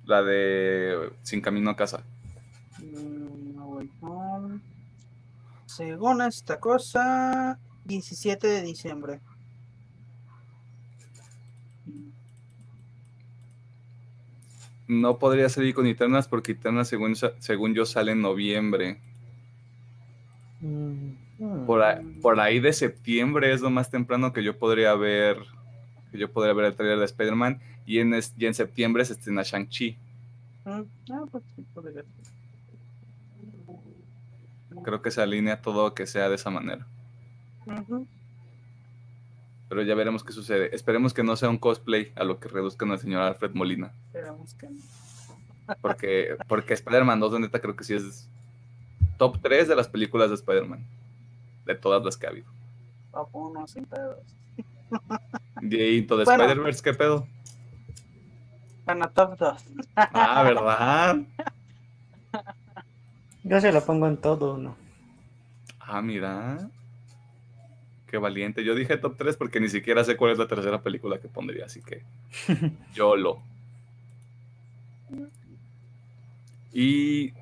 La 0.06 0.23
de 0.23 1.12
Sin 1.23 1.41
Camino 1.41 1.69
a 1.69 1.76
Casa. 1.76 2.04
Mm, 2.80 3.56
No. 4.02 4.60
Según 5.65 6.21
esta 6.21 6.60
cosa, 6.60 7.60
17 7.86 8.47
de 8.47 8.62
diciembre. 8.62 9.19
No 14.88 15.19
podría 15.19 15.50
salir 15.50 15.76
con 15.76 15.86
Eternas 15.86 16.28
porque 16.30 16.54
Eternas, 16.54 16.88
según, 16.88 17.15
según 17.15 17.73
yo, 17.73 17.86
sale 17.86 18.13
en 18.13 18.21
noviembre. 18.21 19.02
Mm. 20.60 21.65
Por 21.65 21.82
ahí, 21.84 22.04
por 22.22 22.39
ahí 22.39 22.60
de 22.60 22.74
septiembre 22.74 23.54
es 23.54 23.62
lo 23.62 23.70
más 23.70 23.91
temprano 23.91 24.34
que 24.34 24.43
yo 24.43 24.58
podría 24.58 24.96
ver 24.96 25.38
que 26.12 26.17
yo 26.17 26.32
podría 26.32 26.54
ver 26.54 26.65
el 26.65 26.76
trailer 26.76 27.00
de 27.00 27.06
Spider-Man 27.06 27.60
y 27.86 28.00
en, 28.00 28.13
y 28.38 28.46
en 28.46 28.54
septiembre 28.54 29.06
se 29.06 29.13
estrena 29.13 29.43
Shang-Chi. 29.43 29.98
Mm, 30.65 30.82
ah, 31.12 31.26
pues. 31.32 31.43
Creo 34.84 35.02
que 35.02 35.12
se 35.12 35.22
alinea 35.22 35.62
todo 35.62 35.93
que 35.93 36.08
sea 36.08 36.30
de 36.30 36.36
esa 36.36 36.50
manera. 36.50 36.88
Pero 39.70 39.82
ya 39.82 39.96
veremos 39.96 40.24
qué 40.24 40.32
sucede. 40.32 40.74
Esperemos 40.74 41.13
que 41.13 41.24
no 41.24 41.36
sea 41.36 41.50
un 41.50 41.58
cosplay 41.58 42.12
a 42.15 42.24
lo 42.24 42.39
que 42.39 42.48
reduzcan 42.48 42.91
al 42.91 43.00
señor 43.00 43.22
Alfred 43.22 43.52
Molina. 43.54 43.91
Esperemos 44.08 44.54
que 44.54 44.70
no. 44.70 44.80
Porque, 45.82 46.38
porque 46.48 46.74
Spider-Man 46.74 47.20
2, 47.20 47.34
de 47.34 47.39
neta, 47.41 47.60
creo 47.60 47.76
que 47.76 47.84
sí 47.84 47.93
es 47.93 48.30
top 49.18 49.40
3 49.42 49.68
de 49.68 49.76
las 49.76 49.88
películas 49.88 50.30
de 50.30 50.36
Spider-Man. 50.36 50.86
De 51.66 51.76
todas 51.76 52.04
las 52.04 52.18
que 52.18 52.28
ha 52.28 52.30
habido. 52.30 52.52
Top 53.12 53.30
uno, 53.34 53.68
sin 53.68 53.86
pedos. 53.86 54.20
The 55.62 56.06
Bueno. 56.08 56.24
Spider-Verse, 56.24 56.84
¿qué 56.84 56.94
pedo? 56.94 57.28
Bueno, 58.86 59.10
top 59.10 59.38
2. 59.38 59.64
Ah, 59.96 60.44
¿verdad? 60.44 61.18
Yo 63.44 63.62
se 63.62 63.72
lo 63.72 63.84
pongo 63.84 64.08
en 64.08 64.18
todo 64.18 64.56
uno. 64.56 64.76
Ah, 65.80 66.02
mira. 66.02 66.70
Qué 68.08 68.18
valiente. 68.18 68.64
Yo 68.64 68.76
dije 68.76 68.98
top 68.98 69.18
3 69.18 69.36
porque 69.36 69.60
ni 69.60 69.68
siquiera 69.68 70.04
sé 70.04 70.16
cuál 70.16 70.32
es 70.32 70.38
la 70.38 70.48
tercera 70.48 70.82
película 70.82 71.20
que 71.20 71.28
pondría, 71.28 71.66
así 71.66 71.82
que 71.82 72.04
yo 72.94 73.16
lo. 73.18 73.42
Y, 76.80 77.34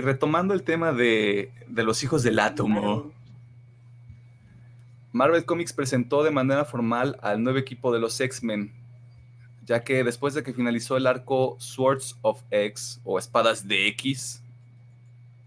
retomando 0.00 0.54
el 0.54 0.62
tema 0.62 0.92
de, 0.92 1.52
de 1.68 1.82
los 1.82 2.02
hijos 2.02 2.22
del 2.22 2.38
átomo. 2.38 3.12
Marvel 5.12 5.44
Comics 5.44 5.74
presentó 5.74 6.22
de 6.22 6.30
manera 6.30 6.64
formal 6.64 7.18
al 7.20 7.42
nuevo 7.42 7.58
equipo 7.58 7.92
de 7.92 7.98
los 7.98 8.18
X-Men, 8.18 8.72
ya 9.66 9.84
que 9.84 10.02
después 10.02 10.32
de 10.32 10.42
que 10.42 10.54
finalizó 10.54 10.96
el 10.96 11.06
arco 11.06 11.56
Swords 11.58 12.16
of 12.22 12.42
X 12.50 13.02
o 13.04 13.18
Espadas 13.18 13.68
de 13.68 13.86
X, 13.88 14.42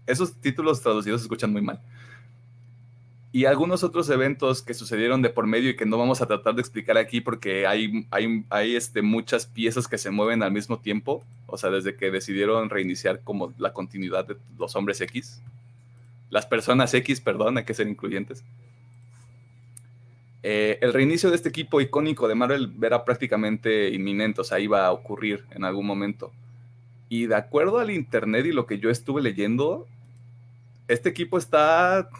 esos 0.06 0.34
títulos 0.36 0.80
traducidos 0.80 1.22
se 1.22 1.24
escuchan 1.24 1.50
muy 1.50 1.62
mal, 1.62 1.80
y 3.32 3.46
algunos 3.46 3.82
otros 3.82 4.08
eventos 4.10 4.62
que 4.62 4.74
sucedieron 4.74 5.22
de 5.22 5.30
por 5.30 5.48
medio 5.48 5.70
y 5.70 5.76
que 5.76 5.86
no 5.86 5.98
vamos 5.98 6.22
a 6.22 6.26
tratar 6.26 6.54
de 6.54 6.60
explicar 6.60 6.96
aquí 6.98 7.20
porque 7.20 7.66
hay, 7.66 8.06
hay, 8.12 8.44
hay 8.48 8.76
este, 8.76 9.02
muchas 9.02 9.44
piezas 9.44 9.88
que 9.88 9.98
se 9.98 10.12
mueven 10.12 10.44
al 10.44 10.52
mismo 10.52 10.78
tiempo, 10.78 11.24
o 11.54 11.58
sea, 11.58 11.70
desde 11.70 11.96
que 11.96 12.10
decidieron 12.10 12.68
reiniciar 12.68 13.20
como 13.20 13.54
la 13.58 13.72
continuidad 13.72 14.26
de 14.26 14.36
los 14.58 14.74
hombres 14.74 15.00
X, 15.00 15.40
las 16.30 16.46
personas 16.46 16.92
X, 16.94 17.20
perdón, 17.20 17.58
hay 17.58 17.64
que 17.64 17.74
ser 17.74 17.86
incluyentes. 17.86 18.44
Eh, 20.42 20.78
el 20.82 20.92
reinicio 20.92 21.30
de 21.30 21.36
este 21.36 21.48
equipo 21.48 21.80
icónico 21.80 22.26
de 22.26 22.34
Marvel 22.34 22.74
era 22.82 23.04
prácticamente 23.04 23.90
inminente, 23.90 24.40
o 24.40 24.44
sea, 24.44 24.58
iba 24.58 24.84
a 24.84 24.90
ocurrir 24.90 25.44
en 25.52 25.62
algún 25.62 25.86
momento. 25.86 26.32
Y 27.08 27.26
de 27.26 27.36
acuerdo 27.36 27.78
al 27.78 27.92
internet 27.92 28.46
y 28.46 28.52
lo 28.52 28.66
que 28.66 28.80
yo 28.80 28.90
estuve 28.90 29.22
leyendo, 29.22 29.86
este 30.88 31.08
equipo 31.08 31.38
está 31.38 32.10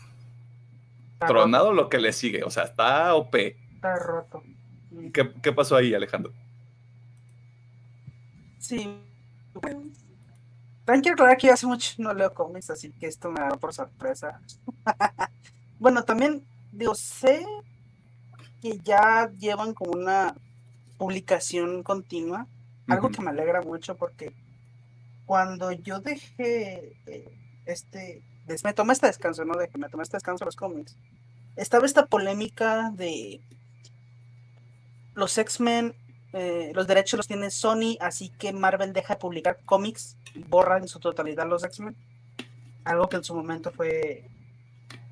tronado 1.27 1.73
lo 1.73 1.89
que 1.89 1.99
le 1.99 2.13
sigue, 2.13 2.45
o 2.45 2.51
sea, 2.51 2.63
está 2.63 3.15
OP. 3.17 3.35
Está 3.35 3.97
roto. 3.97 4.45
¿Qué, 5.13 5.33
qué 5.43 5.53
pasó 5.53 5.75
ahí, 5.75 5.93
Alejandro? 5.93 6.33
Sí. 8.61 8.89
También 9.61 11.03
quiero 11.03 11.15
aclarar 11.15 11.37
que 11.39 11.47
yo 11.47 11.55
hace 11.55 11.67
mucho 11.67 11.95
no 11.99 12.13
leo 12.13 12.35
cómics, 12.35 12.71
así 12.71 12.91
que 12.93 13.07
esto 13.07 13.31
me 13.31 13.41
da 13.41 13.51
por 13.51 13.73
sorpresa. 13.73 14.41
bueno, 15.79 16.05
también, 16.05 16.45
digo, 16.73 16.95
sé 16.95 17.47
que 18.61 18.79
ya 18.79 19.31
llevan 19.39 19.75
como 19.75 19.93
una 19.93 20.35
publicación 20.99 21.83
continua, 21.83 22.47
algo 22.87 23.11
que 23.11 23.23
me 23.23 23.31
alegra 23.31 23.63
mucho 23.63 23.97
porque 23.97 24.35
cuando 25.27 25.73
yo 25.73 26.01
dejé 26.01 26.97
eh, 27.07 27.39
este, 27.67 28.23
me 28.63 28.75
tomé 28.75 28.93
este 28.93 29.07
descanso, 29.07 29.45
no 29.45 29.57
dejé, 29.57 29.79
me 29.79 29.89
tomé 29.89 30.03
este 30.03 30.17
descanso 30.17 30.45
de 30.45 30.47
los 30.47 30.57
cómics, 30.57 30.97
estaba 31.57 31.87
esta 31.87 32.07
polémica 32.07 32.91
de 32.95 33.41
los 35.15 35.39
X-Men, 35.39 35.95
eh, 36.35 36.73
los 36.75 36.89
derechos 36.89 37.17
los 37.17 37.29
tiene 37.29 37.49
Sony, 37.49 37.97
así 38.01 38.29
que 38.29 38.53
Marvel 38.53 38.93
deja 38.93 39.15
de 39.15 39.21
publicar 39.21 39.61
cómics 39.65 40.17
y 40.35 40.41
borra 40.43 40.79
en 40.79 40.89
su 40.89 40.99
totalidad 40.99 41.47
los 41.47 41.63
X-Men. 41.63 41.97
Algo 42.85 43.09
que 43.09 43.17
en 43.17 43.25
su 43.25 43.37
momento 43.37 43.71
fue 43.71 44.29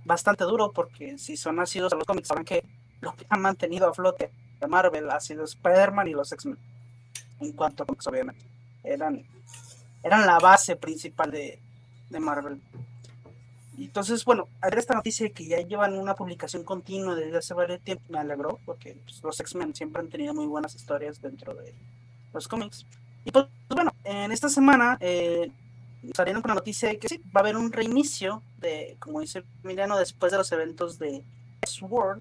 bastante 0.05 0.43
duro, 0.43 0.73
porque 0.73 1.17
si 1.19 1.37
son 1.37 1.57
nacidos 1.57 1.93
a 1.93 1.97
los 1.97 2.07
cómics, 2.07 2.27
saben 2.27 2.45
que 2.45 2.65
lo 3.01 3.15
que 3.15 3.25
han 3.29 3.41
mantenido 3.41 3.89
a 3.89 3.95
flote 3.95 4.33
de 4.61 4.67
Marvel 4.67 5.09
ha 5.11 5.21
sido 5.21 5.45
Spider-Man 5.45 6.09
y 6.09 6.13
los 6.13 6.33
X-Men. 6.33 6.59
En 7.39 7.53
cuanto 7.53 7.85
a 7.85 7.87
cómics, 7.87 8.07
obviamente. 8.09 8.45
Eran, 8.83 9.25
eran 10.03 10.27
la 10.27 10.41
base 10.41 10.75
principal 10.75 11.31
de, 11.31 11.61
de 12.11 12.21
Marvel. 12.21 12.61
Entonces, 13.79 14.25
bueno, 14.25 14.49
ver 14.61 14.79
esta 14.79 14.95
noticia 14.95 15.31
que 15.31 15.47
ya 15.47 15.61
llevan 15.61 15.99
una 15.99 16.15
publicación 16.15 16.63
continua 16.63 17.15
desde 17.15 17.39
hace 17.39 17.55
varios 17.55 17.81
tiempo, 17.81 18.05
me 18.11 18.19
alegró, 18.19 18.59
porque 18.67 18.97
pues, 19.05 19.23
los 19.23 19.39
X-Men 19.41 19.75
siempre 19.75 20.01
han 20.01 20.09
tenido 20.09 20.35
muy 20.35 20.47
buenas 20.47 20.75
historias 20.75 21.21
dentro 21.21 21.55
de 21.55 21.75
los 22.33 22.49
cómics. 22.49 22.87
Y 23.25 23.31
pues, 23.31 23.47
bueno, 23.69 23.93
en 24.05 24.31
esta 24.33 24.49
semana 24.49 24.99
eh, 25.01 25.51
salieron 26.15 26.43
con 26.43 26.51
la 26.51 26.57
noticia 26.57 26.89
de 26.91 26.99
que 26.99 27.09
sí, 27.09 27.19
va 27.35 27.41
a 27.41 27.41
haber 27.41 27.57
un 27.57 27.73
reinicio 27.73 28.43
de, 28.59 28.97
como 28.99 29.21
dice 29.21 29.43
Emiliano, 29.65 29.99
después 29.99 30.33
de 30.33 30.39
los 30.39 30.53
eventos 30.53 30.99
de 30.99 31.23
Sword, 31.67 32.21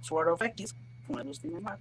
Sword 0.00 0.28
of 0.28 0.42
X, 0.42 0.74
como 1.06 1.18
le 1.18 1.24
gusta 1.24 1.46
llamar. 1.46 1.78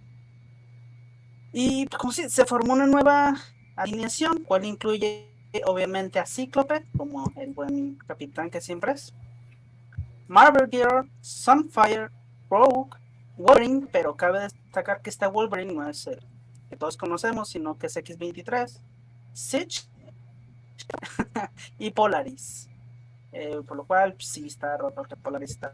Y 1.52 1.88
pues, 1.88 2.00
como 2.00 2.14
si 2.14 2.30
se 2.30 2.46
formó 2.46 2.74
una 2.74 2.86
nueva 2.86 3.36
alineación, 3.76 4.44
cual 4.44 4.66
incluye 4.66 5.29
obviamente 5.66 6.20
a 6.20 6.26
Cíclope, 6.26 6.86
como 6.98 7.32
el 7.36 7.54
buen 7.54 7.96
capitán 8.08 8.50
que 8.50 8.62
siempre 8.62 8.94
es. 8.94 9.14
Marvel 10.28 10.70
Girl, 10.70 11.10
Sunfire, 11.22 12.10
Rogue, 12.50 12.98
Wolverine, 13.38 13.88
pero 13.92 14.16
cabe 14.16 14.42
destacar 14.42 15.02
que 15.02 15.10
esta 15.10 15.28
Wolverine 15.28 15.74
no 15.74 15.90
es 15.90 16.06
el 16.08 16.20
que 16.70 16.76
todos 16.76 16.98
conocemos, 16.98 17.50
sino 17.50 17.78
que 17.78 17.88
es 17.88 17.98
X23, 17.98 18.80
Sitch 19.34 19.90
y 21.80 21.92
Polaris. 21.92 22.70
Eh, 23.32 23.62
por 23.68 23.78
lo 23.78 23.86
cual, 23.86 24.14
pues, 24.14 24.28
sí 24.28 24.48
está 24.48 24.78
roto, 24.78 25.04
Polaris 25.22 25.52
está 25.52 25.74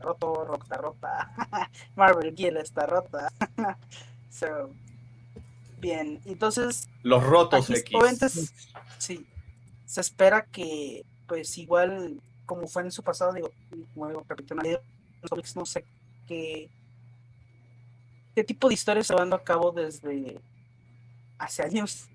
roto, 0.00 0.54
está 0.62 0.76
rota, 0.76 1.32
Marvel 1.96 2.34
Girl 2.34 2.58
está 2.58 2.86
rota. 2.86 3.32
so, 4.30 4.70
bien, 5.80 6.20
entonces 6.24 6.88
Los 7.02 7.22
rotos 7.24 7.68
X. 7.70 7.94
obviamente, 7.94 8.26
s- 8.26 8.52
sí, 8.98 9.26
se 9.84 10.00
espera 10.00 10.44
que, 10.44 11.04
pues 11.26 11.56
igual, 11.58 12.20
como 12.46 12.66
fue 12.66 12.82
en 12.82 12.90
su 12.92 13.02
pasado, 13.02 13.32
digo, 13.32 13.50
como 13.94 14.22
Capitán 14.24 14.58
no 15.54 15.66
sé 15.66 15.84
qué, 16.26 16.68
qué 18.34 18.44
tipo 18.44 18.68
de 18.68 18.74
historias 18.74 19.06
se 19.06 19.12
van 19.14 19.20
llevando 19.20 19.36
a 19.36 19.42
cabo 19.44 19.72
desde 19.72 20.40
hace 21.38 21.62
años. 21.62 22.08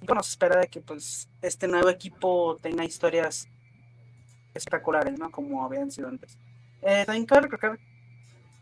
Y 0.00 0.06
bueno, 0.06 0.22
se 0.22 0.30
espera 0.30 0.60
de 0.60 0.68
que, 0.68 0.80
pues, 0.80 1.28
este 1.42 1.66
nuevo 1.66 1.88
equipo 1.88 2.56
tenga 2.60 2.84
historias 2.84 3.48
espectaculares, 4.54 5.18
¿no? 5.18 5.30
Como 5.30 5.64
habían 5.64 5.90
sido 5.90 6.08
antes. 6.08 6.38
Eh, 6.82 7.04
también 7.04 7.26
cabe 7.26 7.42
recalcar 7.42 7.78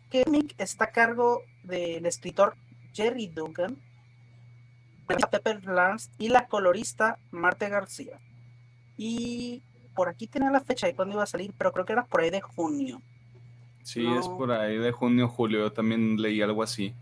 que 0.09 0.25
Mick 0.29 0.55
está 0.57 0.85
a 0.85 0.91
cargo 0.91 1.41
del 1.63 2.05
escritor 2.05 2.55
Jerry 2.95 3.27
Dugan, 3.27 3.77
Pepper 5.07 5.65
Lance 5.65 6.09
y 6.17 6.29
la 6.29 6.47
colorista 6.47 7.19
Marte 7.31 7.69
García. 7.69 8.19
Y 8.97 9.61
por 9.93 10.09
aquí 10.09 10.27
tenía 10.27 10.49
la 10.49 10.61
fecha 10.61 10.87
de 10.87 10.95
cuándo 10.95 11.15
iba 11.15 11.23
a 11.23 11.27
salir, 11.27 11.53
pero 11.57 11.71
creo 11.73 11.85
que 11.85 11.93
era 11.93 12.05
por 12.05 12.21
ahí 12.21 12.29
de 12.29 12.41
junio. 12.41 13.01
Sí, 13.83 14.05
es 14.17 14.27
por 14.27 14.51
ahí 14.51 14.77
de 14.77 14.91
junio, 14.91 15.27
julio. 15.27 15.59
Yo 15.59 15.71
también 15.71 16.19
leí 16.19 16.41
algo 16.41 16.63
así. 16.63 16.95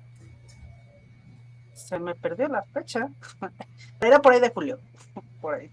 Se 1.74 1.98
me 1.98 2.14
perdió 2.14 2.48
la 2.50 2.64
fecha. 2.64 3.08
Era 4.02 4.22
por 4.22 4.34
ahí 4.34 4.40
de 4.40 4.50
julio. 4.50 4.80
Por 5.42 5.56
ahí. 5.56 5.70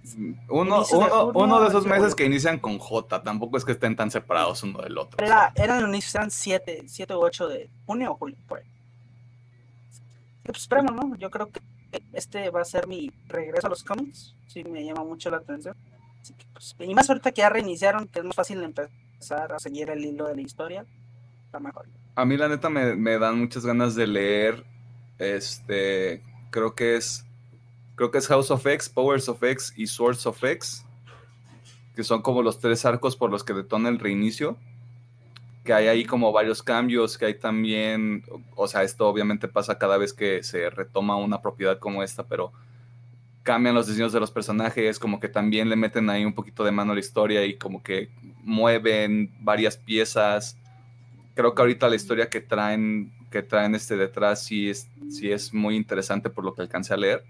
Uno, 0.48 0.84
de 0.84 0.96
uno, 0.96 1.08
junio, 1.08 1.32
uno 1.32 1.60
de 1.60 1.68
esos 1.68 1.84
meses 1.84 2.00
julio. 2.00 2.16
que 2.16 2.24
inician 2.24 2.58
con 2.58 2.78
J. 2.78 3.22
Tampoco 3.22 3.56
es 3.56 3.64
que 3.64 3.70
estén 3.72 3.94
tan 3.94 4.10
separados 4.10 4.64
uno 4.64 4.80
del 4.80 4.98
otro. 4.98 5.24
Era, 5.24 5.52
eran 5.54 5.94
eran 5.94 6.30
7, 6.30 6.82
7 6.86 7.14
u 7.14 7.20
8 7.20 7.48
de 7.48 7.70
junio 7.86 8.10
o 8.10 8.14
julio, 8.16 8.36
por 8.48 8.58
ahí. 8.58 8.64
Y 10.44 10.46
pues 10.46 10.58
esperemos, 10.58 10.94
¿no? 10.94 11.16
Yo 11.16 11.30
creo 11.30 11.50
que 11.50 11.60
este 12.12 12.50
va 12.50 12.62
a 12.62 12.64
ser 12.64 12.86
mi 12.86 13.10
regreso 13.26 13.66
a 13.66 13.70
los 13.70 13.84
cómics. 13.84 14.34
Sí, 14.46 14.64
me 14.64 14.84
llama 14.84 15.04
mucho 15.04 15.30
la 15.30 15.38
atención. 15.38 15.76
Así 16.20 16.34
que, 16.34 16.46
pues, 16.52 16.74
y 16.78 16.94
más 16.94 17.08
ahorita 17.08 17.32
que 17.32 17.40
ya 17.40 17.48
reiniciaron, 17.48 18.08
que 18.08 18.20
es 18.20 18.24
más 18.24 18.36
fácil 18.36 18.62
empezar 18.62 19.52
a 19.52 19.58
seguir 19.58 19.90
el 19.90 20.04
hilo 20.04 20.26
de 20.26 20.36
la 20.36 20.42
historia. 20.42 20.84
Está 21.46 21.60
mejor. 21.60 21.88
A 22.14 22.24
mí 22.24 22.36
la 22.36 22.48
neta 22.48 22.68
me, 22.68 22.94
me 22.96 23.18
dan 23.18 23.38
muchas 23.38 23.64
ganas 23.64 23.94
de 23.94 24.06
leer. 24.06 24.64
Este, 25.18 26.22
creo 26.50 26.74
que 26.74 26.96
es, 26.96 27.26
creo 27.94 28.10
que 28.10 28.18
es 28.18 28.26
House 28.28 28.50
of 28.50 28.66
X, 28.66 28.88
Powers 28.88 29.28
of 29.28 29.42
X 29.42 29.72
y 29.76 29.86
Swords 29.86 30.26
of 30.26 30.42
X, 30.42 30.84
que 31.94 32.04
son 32.04 32.22
como 32.22 32.42
los 32.42 32.58
tres 32.58 32.84
arcos 32.84 33.16
por 33.16 33.30
los 33.30 33.44
que 33.44 33.52
detona 33.52 33.88
el 33.88 33.98
reinicio. 33.98 34.56
Que 35.70 35.74
hay 35.74 35.86
ahí 35.86 36.04
como 36.04 36.32
varios 36.32 36.64
cambios, 36.64 37.16
que 37.16 37.26
hay 37.26 37.34
también, 37.34 38.24
o 38.56 38.66
sea, 38.66 38.82
esto 38.82 39.06
obviamente 39.06 39.46
pasa 39.46 39.78
cada 39.78 39.98
vez 39.98 40.12
que 40.12 40.42
se 40.42 40.68
retoma 40.68 41.14
una 41.14 41.40
propiedad 41.40 41.78
como 41.78 42.02
esta, 42.02 42.26
pero 42.26 42.52
cambian 43.44 43.76
los 43.76 43.86
diseños 43.86 44.12
de 44.12 44.18
los 44.18 44.32
personajes, 44.32 44.98
como 44.98 45.20
que 45.20 45.28
también 45.28 45.68
le 45.68 45.76
meten 45.76 46.10
ahí 46.10 46.24
un 46.24 46.34
poquito 46.34 46.64
de 46.64 46.72
mano 46.72 46.90
a 46.90 46.94
la 46.94 47.00
historia 47.00 47.44
y 47.44 47.56
como 47.56 47.82
que 47.82 48.10
mueven 48.42 49.32
varias 49.40 49.76
piezas 49.76 50.56
creo 51.34 51.54
que 51.54 51.62
ahorita 51.62 51.88
la 51.88 51.96
historia 51.96 52.28
que 52.28 52.40
traen 52.40 53.12
que 53.30 53.42
traen 53.42 53.74
este 53.74 53.96
detrás 53.96 54.42
sí 54.42 54.68
es, 54.68 54.90
sí 55.08 55.30
es 55.30 55.54
muy 55.54 55.76
interesante 55.76 56.30
por 56.30 56.44
lo 56.44 56.54
que 56.54 56.62
alcancé 56.62 56.94
a 56.94 56.96
leer. 56.96 57.22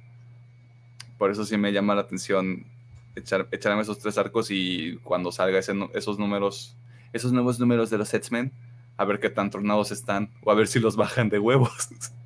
Por 1.19 1.31
eso 1.31 1.45
sí 1.45 1.59
me 1.59 1.73
llama 1.73 1.95
la 1.95 2.01
atención 2.01 2.65
echar, 3.15 3.47
echarme 3.53 3.83
esos 3.83 3.99
tres 3.99 4.17
arcos 4.17 4.51
y 4.51 4.97
cuando 5.03 5.31
salga 5.31 5.59
ese 5.59 5.75
esos 5.93 6.19
números, 6.19 6.75
esos 7.13 7.33
nuevos 7.33 7.59
números 7.59 7.91
de 7.91 7.99
los 7.99 8.13
X-Men, 8.13 8.53
a 8.97 9.05
ver 9.05 9.19
qué 9.21 9.31
tan 9.31 9.51
tornados 9.51 9.91
están 9.93 10.31
o 10.45 10.51
a 10.51 10.55
ver 10.55 10.69
si 10.69 10.79
los 10.79 10.97
bajan 10.97 11.29
de 11.29 11.39
huevos. 11.39 11.89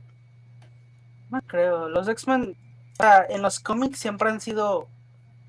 No 1.30 1.40
creo. 1.48 1.88
Los 1.88 2.06
X-Men, 2.06 2.56
o 2.92 2.96
sea, 2.96 3.26
en 3.28 3.42
los 3.42 3.58
cómics 3.58 3.98
siempre 3.98 4.30
han 4.30 4.40
sido 4.40 4.86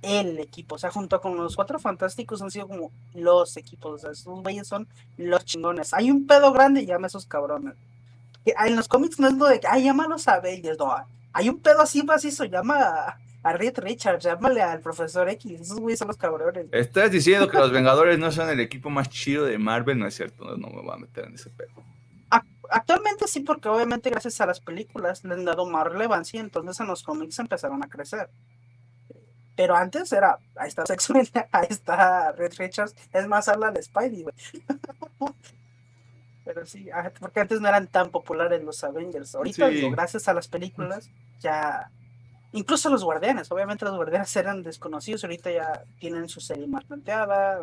el 0.02 0.40
equipo. 0.40 0.76
O 0.76 0.78
sea, 0.78 0.90
junto 0.90 1.22
con 1.22 1.38
los 1.38 1.56
cuatro 1.56 1.78
fantásticos 1.78 2.42
han 2.42 2.50
sido 2.50 2.68
como 2.68 2.92
los 3.14 3.56
equipos. 3.58 3.94
O 3.94 3.98
sea, 4.00 4.12
esos 4.12 4.42
güeyes 4.42 4.68
son 4.68 4.88
los 5.18 5.46
chingones. 5.46 5.94
Hay 5.94 6.10
un 6.10 6.26
pedo 6.26 6.52
grande 6.54 6.88
llama 6.88 7.06
a 7.06 7.10
esos 7.10 7.28
cabrones. 7.28 7.76
En 8.46 8.76
los 8.76 8.88
cómics 8.88 9.20
no 9.20 9.28
es 9.28 9.34
lo 9.36 9.46
de 9.46 9.60
que, 9.60 9.68
ay, 9.68 9.84
llámalos 9.84 10.28
a 10.28 10.36
Avengers. 10.36 10.80
No, 10.80 10.96
hay 11.34 11.50
un 11.50 11.60
pedo 11.60 11.82
así 11.82 12.02
macizo. 12.02 12.46
Llama 12.46 13.20
a 13.46 13.54
Reed 13.54 13.78
Richards, 13.78 14.24
llámale 14.24 14.64
al 14.64 14.80
profesor 14.82 15.30
X. 15.30 15.62
Esos 15.62 15.80
güeyes 15.80 16.00
son 16.00 16.08
los 16.08 16.18
cabrones. 16.18 16.66
Estás 16.72 17.12
diciendo 17.12 17.48
que 17.48 17.58
los 17.58 17.72
Vengadores 17.78 18.18
no 18.18 18.32
son 18.32 18.50
el 18.50 18.60
equipo 18.60 18.90
más 18.90 19.08
chido 19.08 19.46
de 19.46 19.60
Marvel, 19.60 20.00
no 20.00 20.08
es 20.08 20.16
cierto, 20.16 20.46
no, 20.46 20.58
no 20.58 20.70
me 20.70 20.82
voy 20.82 20.94
a 20.94 20.98
meter 20.98 21.26
en 21.26 21.36
ese 21.36 21.52
pedo. 21.52 21.70
Actualmente 22.72 23.28
sí, 23.28 23.42
porque 23.42 23.70
obviamente 23.70 24.10
gracias 24.10 24.42
a 24.42 24.48
las 24.48 24.60
películas 24.60 25.24
le 25.24 25.36
han 25.36 25.46
dado 25.46 25.68
más 25.68 25.86
relevancia, 25.86 26.42
entonces 26.42 26.80
en 26.80 26.88
los 26.88 27.04
cómics 27.04 27.38
empezaron 27.38 27.84
a 27.84 27.88
crecer. 27.88 28.28
Pero 29.56 29.76
antes 29.76 30.12
era, 30.12 30.40
ahí 30.56 30.70
está 30.70 30.84
X-Men, 30.92 31.28
ahí 31.52 31.68
está 31.70 32.32
Red 32.32 32.54
Richards, 32.58 32.96
es 33.14 33.28
más, 33.28 33.48
habla 33.48 33.70
de 33.70 33.84
Spidey, 33.84 34.24
güey. 34.24 34.36
Pero 36.44 36.66
sí, 36.66 36.90
ah, 36.92 37.12
porque 37.20 37.40
antes 37.42 37.62
no 37.62 37.68
eran 37.68 37.86
tan 37.88 38.10
populares 38.10 38.64
los 38.64 38.84
Avengers. 38.84 39.36
Ahorita, 39.36 39.68
Sí. 39.70 39.76
digo, 39.76 39.92
gracias 39.92 40.28
a 40.28 40.34
las 40.34 40.48
películas, 40.48 41.10
ya. 41.40 41.92
Incluso 42.56 42.90
los 42.90 43.04
guardianes, 43.04 43.52
obviamente 43.52 43.84
los 43.84 43.98
guardianes 43.98 44.34
eran 44.38 44.64
desconocidos, 44.64 45.26
ahorita 45.26 45.52
ya 45.52 45.84
tienen 46.00 46.30
su 46.30 46.40
serie 46.40 46.66
más 46.68 46.86
planteada. 46.86 47.60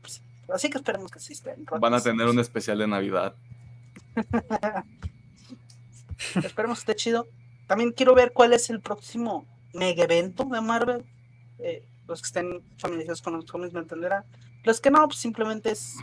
Pues, 0.00 0.22
así 0.48 0.70
que 0.70 0.78
esperemos 0.78 1.10
que 1.10 1.18
existen. 1.18 1.66
Van 1.78 1.92
a 1.92 2.00
tener 2.00 2.26
un 2.28 2.38
especial 2.38 2.78
de 2.78 2.86
Navidad. 2.86 3.34
Esperemos 6.42 6.78
que 6.78 6.92
esté 6.92 6.96
chido. 6.96 7.26
También 7.66 7.92
quiero 7.92 8.14
ver 8.14 8.32
cuál 8.32 8.54
es 8.54 8.70
el 8.70 8.80
próximo 8.80 9.46
mega 9.74 10.04
evento 10.04 10.44
de 10.44 10.62
Marvel. 10.62 11.04
Eh, 11.58 11.84
los 12.06 12.22
que 12.22 12.26
estén 12.26 12.62
familiarizados 12.78 13.20
con 13.20 13.34
los 13.34 13.44
cómics 13.44 13.74
me 13.74 13.80
entenderán. 13.80 14.24
Los 14.64 14.80
que 14.80 14.90
no, 14.90 15.06
pues 15.06 15.18
simplemente 15.18 15.72
es 15.72 15.98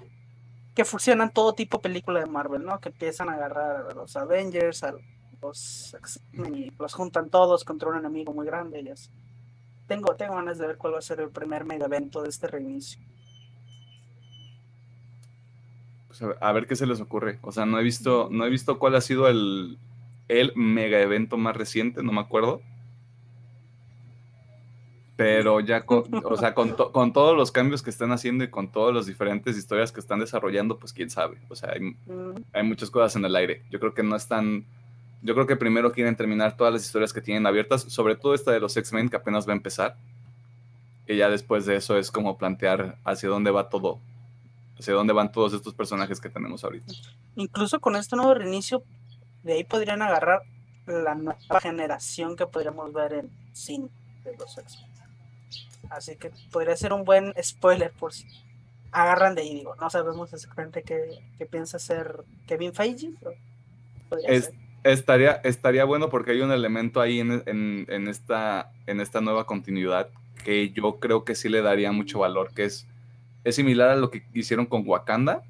que 0.76 0.86
fusionan 0.86 1.34
todo 1.34 1.54
tipo 1.54 1.78
de 1.78 1.82
película 1.82 2.20
de 2.20 2.28
Marvel, 2.28 2.64
¿no? 2.64 2.80
Que 2.80 2.90
empiezan 2.90 3.28
a 3.30 3.34
agarrar 3.34 3.88
a 3.90 3.94
los 3.96 4.16
Avengers, 4.16 4.84
a 4.84 4.94
los, 5.48 5.96
y 6.34 6.72
los 6.80 6.94
juntan 6.94 7.30
todos 7.30 7.64
contra 7.64 7.90
un 7.90 7.98
enemigo 7.98 8.34
muy 8.34 8.46
grande 8.46 8.82
y 8.82 8.90
así. 8.90 9.10
Tengo, 9.88 10.16
tengo 10.16 10.36
ganas 10.36 10.58
de 10.58 10.68
ver 10.68 10.78
cuál 10.78 10.94
va 10.96 11.00
a 11.00 11.02
ser 11.02 11.20
el 11.20 11.30
primer 11.30 11.66
mega 11.66 11.86
evento 11.86 12.22
de 12.22 12.30
este 12.30 12.48
reinicio. 12.48 13.00
Pues 16.08 16.22
a 16.40 16.52
ver 16.52 16.66
qué 16.66 16.76
se 16.76 16.88
les 16.88 17.02
ocurre. 17.02 17.40
O 17.42 17.52
sea, 17.52 17.66
no 17.66 17.80
he 17.80 17.84
visto, 17.84 18.30
no 18.32 18.46
he 18.46 18.50
visto 18.50 18.80
cuál 18.80 18.96
ha 18.96 19.02
sido 19.02 19.28
el, 19.28 19.78
el 20.28 20.54
mega 20.56 21.00
evento 21.00 21.38
más 21.38 21.56
reciente, 21.56 22.02
no 22.04 22.12
me 22.12 22.22
acuerdo. 22.22 22.62
Pero 25.18 25.62
ya 25.62 25.86
con, 25.86 26.04
o 26.26 26.36
sea, 26.36 26.54
con, 26.54 26.72
con, 26.74 27.14
todos 27.14 27.38
los 27.38 27.52
cambios 27.52 27.82
que 27.82 27.90
están 27.90 28.12
haciendo 28.12 28.44
y 28.44 28.50
con 28.50 28.70
todas 28.70 28.94
las 28.94 29.06
diferentes 29.06 29.58
historias 29.58 29.92
que 29.92 30.02
están 30.02 30.20
desarrollando, 30.20 30.78
pues 30.78 30.92
quién 30.92 31.10
sabe. 31.10 31.38
O 31.48 31.56
sea, 31.56 31.72
hay, 31.72 31.96
hay 32.52 32.64
muchas 32.64 32.90
cosas 32.90 33.16
en 33.16 33.24
el 33.24 33.36
aire. 33.36 33.64
Yo 33.70 33.80
creo 33.80 33.94
que 33.94 34.04
no 34.04 34.16
están. 34.16 34.66
Yo 35.22 35.34
creo 35.34 35.48
que 35.48 35.56
primero 35.56 35.92
quieren 35.92 36.16
terminar 36.16 36.56
todas 36.56 36.74
las 36.74 36.86
historias 36.86 37.12
que 37.14 37.22
tienen 37.22 37.48
abiertas, 37.48 37.82
sobre 37.82 38.16
todo 38.16 38.34
esta 38.34 38.52
de 38.52 38.60
los 38.60 38.76
X-Men 38.78 39.10
que 39.10 39.16
apenas 39.16 39.48
va 39.48 39.54
a 39.54 39.56
empezar. 39.56 39.98
Y 41.08 41.18
ya 41.18 41.30
después 41.30 41.66
de 41.66 41.76
eso 41.76 41.98
es 41.98 42.12
como 42.12 42.38
plantear 42.38 42.98
hacia 43.04 43.30
dónde 43.30 43.52
va 43.52 43.70
todo, 43.70 44.00
hacia 44.78 44.94
dónde 44.94 45.14
van 45.14 45.32
todos 45.32 45.54
estos 45.54 45.74
personajes 45.74 46.20
que 46.20 46.30
tenemos 46.30 46.64
ahorita. 46.64 46.94
Incluso 47.36 47.80
con 47.80 47.96
este 47.96 48.16
nuevo 48.16 48.34
reinicio, 48.34 48.84
de 49.44 49.54
ahí 49.54 49.64
podrían 49.64 50.02
agarrar 50.02 50.42
la 50.88 51.16
nueva 51.16 51.60
generación 51.62 52.36
que 52.36 52.46
podríamos 52.46 52.92
ver 52.94 53.14
en 53.14 53.30
cine 53.54 53.90
de 54.24 54.36
los 54.38 54.58
X-Men. 54.58 54.92
Así 55.90 56.16
que 56.16 56.32
podría 56.52 56.76
ser 56.76 56.94
un 56.94 57.04
buen 57.04 57.34
spoiler 57.42 57.92
por 57.92 58.14
si 58.14 58.28
agarran 58.92 59.36
de 59.36 59.42
ahí. 59.42 59.56
Digo, 59.56 59.76
no 59.76 59.90
sabemos 59.90 60.34
exactamente 60.34 60.84
qué, 60.84 61.20
qué 61.38 61.46
piensa 61.46 61.78
hacer 61.78 62.24
Kevin 62.48 62.74
Feige, 62.74 63.14
Estaría, 64.86 65.42
estaría 65.44 65.84
bueno 65.84 66.10
porque 66.10 66.30
hay 66.30 66.42
un 66.42 66.52
elemento 66.52 67.02
ahí 67.02 67.20
en, 67.20 67.42
en, 67.48 68.08
esta, 68.08 68.72
en 68.86 69.00
esta 69.00 69.20
nueva 69.20 69.48
continuidad 69.48 70.10
que 70.44 70.70
yo 70.70 71.00
creo 71.00 71.26
que 71.26 71.34
sí 71.34 71.50
le 71.50 71.64
daría 71.64 71.92
mucho 71.92 72.20
valor, 72.20 72.54
que 72.54 72.66
es, 72.66 72.88
es 73.44 73.56
similar 73.56 73.90
a 73.90 73.96
lo 73.96 74.12
que 74.12 74.24
hicieron 74.36 74.68
con 74.68 74.84
Wakanda 74.86 75.42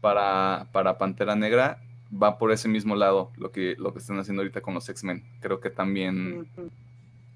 para, 0.00 0.66
para 0.72 0.98
Pantera 0.98 1.36
Negra, 1.36 1.80
va 2.20 2.36
por 2.36 2.50
ese 2.50 2.66
mismo 2.66 2.96
lado 2.96 3.30
lo 3.36 3.52
que, 3.52 3.76
lo 3.78 3.92
que 3.92 4.00
están 4.00 4.18
haciendo 4.18 4.42
ahorita 4.42 4.60
con 4.60 4.74
los 4.74 4.88
X-Men. 4.88 5.22
Creo 5.40 5.60
que 5.60 5.70
también 5.70 6.48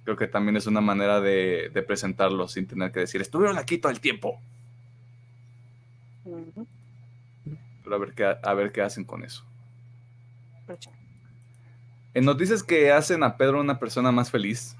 creo 0.02 0.16
que 0.16 0.26
también 0.26 0.56
es 0.56 0.66
una 0.66 0.80
manera 0.80 1.20
de, 1.20 1.70
presentarlo 1.86 2.48
sin 2.48 2.66
tener 2.66 2.90
que 2.90 2.98
decir, 2.98 3.20
estuvieron 3.20 3.58
aquí 3.58 3.78
todo 3.78 3.92
el 3.92 4.00
tiempo. 4.00 4.40
Pero 7.84 7.94
a 7.94 7.98
ver, 8.00 8.12
qué, 8.12 8.24
a 8.42 8.54
ver 8.54 8.72
qué 8.72 8.82
hacen 8.82 9.04
con 9.04 9.22
eso. 9.22 9.44
En 12.14 12.24
noticias 12.24 12.62
que 12.62 12.92
hacen 12.92 13.22
a 13.22 13.36
Pedro 13.36 13.60
una 13.60 13.78
persona 13.78 14.10
más 14.10 14.30
feliz, 14.30 14.76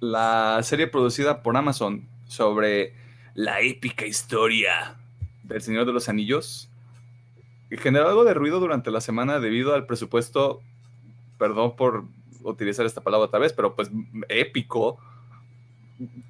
la 0.00 0.60
serie 0.62 0.86
producida 0.86 1.42
por 1.42 1.56
Amazon 1.56 2.06
sobre 2.26 2.94
la 3.34 3.60
épica 3.60 4.06
historia 4.06 4.96
del 5.42 5.60
Señor 5.60 5.86
de 5.86 5.92
los 5.92 6.08
Anillos 6.08 6.68
generó 7.76 8.08
algo 8.08 8.24
de 8.24 8.34
ruido 8.34 8.60
durante 8.60 8.90
la 8.90 9.00
semana 9.00 9.40
debido 9.40 9.74
al 9.74 9.86
presupuesto, 9.86 10.60
perdón 11.38 11.74
por 11.76 12.04
utilizar 12.42 12.86
esta 12.86 13.00
palabra 13.00 13.26
otra 13.26 13.40
vez, 13.40 13.52
pero 13.52 13.74
pues 13.74 13.90
épico, 14.28 14.98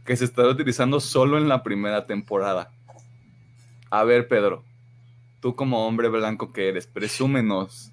que 0.05 0.17
se 0.17 0.25
está 0.25 0.47
utilizando 0.47 1.01
solo 1.01 1.37
en 1.37 1.49
la 1.49 1.63
primera 1.63 2.07
temporada. 2.07 2.71
A 3.91 4.05
ver, 4.05 4.29
Pedro, 4.29 4.65
tú 5.47 5.55
como 5.55 5.87
hombre 5.87 6.09
blanco 6.09 6.53
que 6.53 6.69
eres, 6.69 6.89
presúmenos 6.89 7.93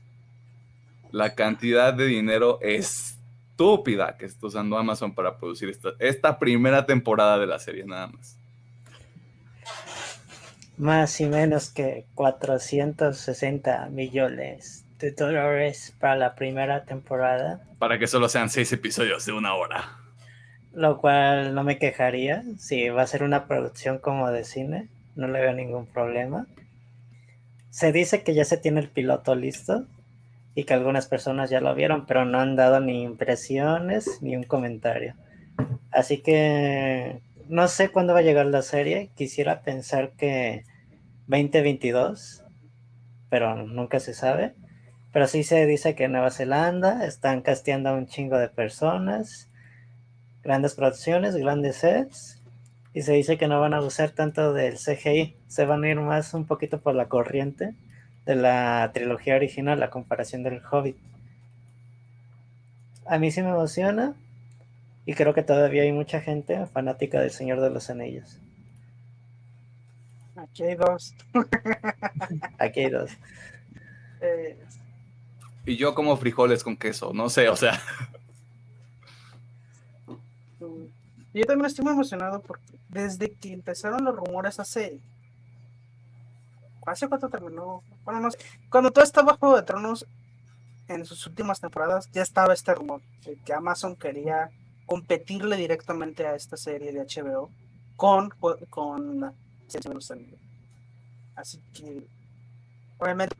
la 1.11 1.35
cantidad 1.35 1.93
de 1.93 2.07
dinero 2.07 2.57
estúpida 2.63 4.17
que 4.17 4.25
está 4.25 4.47
usando 4.47 4.75
Amazon 4.75 5.13
para 5.13 5.37
producir 5.37 5.69
esta, 5.69 5.89
esta 5.99 6.39
primera 6.39 6.87
temporada 6.87 7.37
de 7.37 7.45
la 7.45 7.59
serie, 7.59 7.85
nada 7.85 8.07
más. 8.07 8.39
Más 10.79 11.21
y 11.21 11.27
menos 11.27 11.69
que 11.69 12.07
460 12.15 13.89
millones 13.91 14.83
de 14.97 15.11
dólares 15.11 15.95
para 15.99 16.15
la 16.15 16.33
primera 16.33 16.85
temporada. 16.85 17.61
Para 17.77 17.99
que 17.99 18.07
solo 18.07 18.29
sean 18.29 18.49
seis 18.49 18.73
episodios 18.73 19.27
de 19.27 19.33
una 19.33 19.53
hora. 19.53 19.99
Lo 20.73 20.97
cual 20.97 21.53
no 21.53 21.63
me 21.63 21.77
quejaría. 21.77 22.43
Si 22.57 22.89
va 22.89 23.03
a 23.03 23.07
ser 23.07 23.21
una 23.21 23.45
producción 23.45 23.99
como 23.99 24.31
de 24.31 24.43
cine, 24.43 24.87
no 25.15 25.27
le 25.27 25.39
veo 25.39 25.53
ningún 25.53 25.85
problema. 25.85 26.47
Se 27.73 27.91
dice 27.91 28.21
que 28.21 28.36
ya 28.36 28.45
se 28.45 28.57
tiene 28.57 28.81
el 28.81 28.88
piloto 28.88 29.33
listo 29.33 29.88
y 30.53 30.65
que 30.65 30.75
algunas 30.75 31.07
personas 31.07 31.49
ya 31.49 31.59
lo 31.59 31.73
vieron, 31.73 32.05
pero 32.05 32.23
no 32.23 32.39
han 32.39 32.55
dado 32.55 32.79
ni 32.79 33.01
impresiones 33.01 34.21
ni 34.21 34.36
un 34.36 34.43
comentario. 34.43 35.15
Así 35.89 36.19
que 36.19 37.19
no 37.49 37.67
sé 37.67 37.89
cuándo 37.89 38.13
va 38.13 38.19
a 38.19 38.21
llegar 38.21 38.45
la 38.45 38.62
serie. 38.62 39.09
Quisiera 39.15 39.62
pensar 39.62 40.12
que 40.12 40.65
2022, 41.25 42.43
pero 43.31 43.55
nunca 43.55 43.99
se 43.99 44.13
sabe. 44.13 44.53
Pero 45.12 45.25
sí 45.25 45.41
se 45.43 45.65
dice 45.65 45.95
que 45.95 46.03
en 46.03 46.12
Nueva 46.12 46.29
Zelanda 46.29 47.07
están 47.07 47.41
casteando 47.41 47.89
a 47.89 47.93
un 47.93 48.05
chingo 48.05 48.38
de 48.38 48.49
personas, 48.49 49.49
grandes 50.43 50.75
producciones, 50.75 51.36
grandes 51.36 51.77
sets, 51.77 52.42
y 52.93 53.01
se 53.01 53.13
dice 53.13 53.38
que 53.38 53.47
no 53.47 53.60
van 53.60 53.73
a 53.73 53.82
usar 53.82 54.12
tanto 54.12 54.53
del 54.53 54.75
CGI, 54.77 55.36
se 55.47 55.65
van 55.65 55.84
a 55.84 55.89
ir 55.89 55.99
más 55.99 56.34
un 56.34 56.45
poquito 56.45 56.79
por 56.79 56.95
la 56.95 57.08
corriente 57.08 57.73
de 58.25 58.36
la 58.36 58.91
trilogía 58.93 59.36
original, 59.36 59.79
la 59.79 59.89
comparación 59.89 60.43
del 60.43 60.62
Hobbit. 60.63 60.97
A 63.06 63.17
mí 63.17 63.32
sí 63.32 63.41
me 63.41 63.49
emociona 63.49 64.13
y 65.06 65.13
creo 65.13 65.34
que 65.34 65.43
todavía 65.43 65.84
hay 65.84 65.91
mucha 65.91 66.21
gente 66.21 66.65
fanática 66.67 67.19
del 67.19 67.32
Señor 67.32 67.60
de 67.62 67.69
los 67.69 67.89
Anillos. 67.89 68.38
Aquí 70.36 70.63
hay 70.63 70.75
dos. 70.75 71.15
Aquí 72.60 72.82
hay 72.82 72.89
dos. 72.89 73.12
Eh, 74.21 74.58
y 75.65 75.77
yo 75.77 75.95
como 75.95 76.15
frijoles 76.17 76.63
con 76.63 76.77
queso, 76.77 77.12
no 77.13 77.29
sé, 77.29 77.49
o 77.49 77.56
sea. 77.56 77.79
Yo 81.34 81.46
también 81.46 81.65
estoy 81.65 81.84
muy 81.84 81.93
emocionado 81.93 82.41
porque 82.41 82.78
desde 82.89 83.32
que 83.34 83.54
empezaron 83.54 84.04
los 84.04 84.15
rumores 84.15 84.60
hace. 84.60 85.00
¿Hace 86.86 87.08
cuánto 87.08 87.30
terminó? 87.30 87.82
Bueno, 88.04 88.19
no 88.19 88.30
sé. 88.30 88.38
Cuando 88.69 88.91
todo 88.91 89.04
estaba 89.04 89.38
Juego 89.38 89.56
de 89.56 89.63
Tronos 89.63 90.06
en 90.88 91.06
sus 91.06 91.26
últimas 91.26 91.60
temporadas, 91.60 92.10
ya 92.12 92.22
estaba 92.22 92.54
este 92.54 92.76
rumor 92.76 93.02
de 93.26 93.38
que 93.38 93.54
Amazon 93.54 93.96
quería 93.96 94.52
competirle 94.86 95.56
directamente 95.56 96.28
a 96.28 96.36
esta 96.36 96.58
serie 96.58 96.92
de 96.92 97.00
HBO 97.00 97.50
con, 97.96 98.29
con 98.69 99.21
la 99.21 99.34
serie 99.67 99.90
de 99.90 99.96
los 99.96 100.13
Así 101.36 101.63
que, 101.73 102.06
obviamente, 103.00 103.36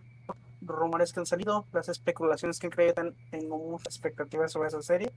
rumores 0.62 1.14
que 1.14 1.20
han 1.20 1.26
salido, 1.26 1.68
las 1.74 1.90
especulaciones 1.90 2.60
que 2.60 2.68
han 2.68 2.72
creído, 2.72 3.14
tengo 3.30 3.58
muchas 3.60 3.94
expectativas 3.94 4.52
sobre 4.52 4.70
esa 4.70 4.82
serie. 4.82 5.12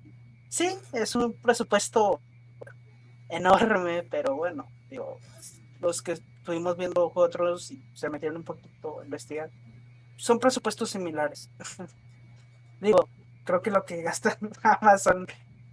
Sí, 0.49 0.69
es 0.93 1.15
un 1.15 1.33
presupuesto 1.41 2.21
enorme, 3.29 4.03
pero 4.05 4.37
bueno, 4.37 4.67
digo, 4.89 5.19
los 5.81 6.03
que 6.03 6.13
estuvimos 6.13 6.77
viendo 6.77 7.11
otros 7.15 7.71
y 7.71 7.83
se 7.95 8.09
metieron 8.09 8.39
un 8.39 8.45
poquito 8.45 9.01
a 9.01 9.05
investigar, 9.05 9.51
son 10.17 10.39
presupuestos 10.39 10.91
similares. 10.91 11.51
digo, 12.81 13.09
creo 13.45 13.63
que 13.63 13.71
lo 13.71 13.85
que 13.85 14.03
gasta 14.03 14.39
Amazon 14.63 15.27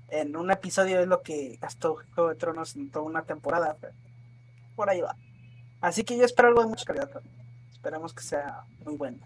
en 0.10 0.36
un 0.36 0.52
episodio 0.52 1.00
es 1.00 1.08
lo 1.08 1.22
que 1.22 1.58
gastó 1.62 1.98
Juego 2.14 2.30
de 2.30 2.36
Tronos 2.36 2.76
en 2.76 2.92
toda 2.92 3.06
una 3.06 3.24
temporada. 3.24 3.78
por 4.76 4.90
ahí 4.90 5.02
va. 5.02 5.16
Así 5.82 6.04
que 6.04 6.18
yo 6.18 6.24
espero 6.24 6.50
algo 6.50 6.62
de 6.62 6.70
mucha 6.70 6.86
calidad. 6.86 7.10
Esperamos 7.72 8.14
que 8.14 8.24
sea 8.24 8.64
muy 8.86 8.96
bueno. 8.96 9.18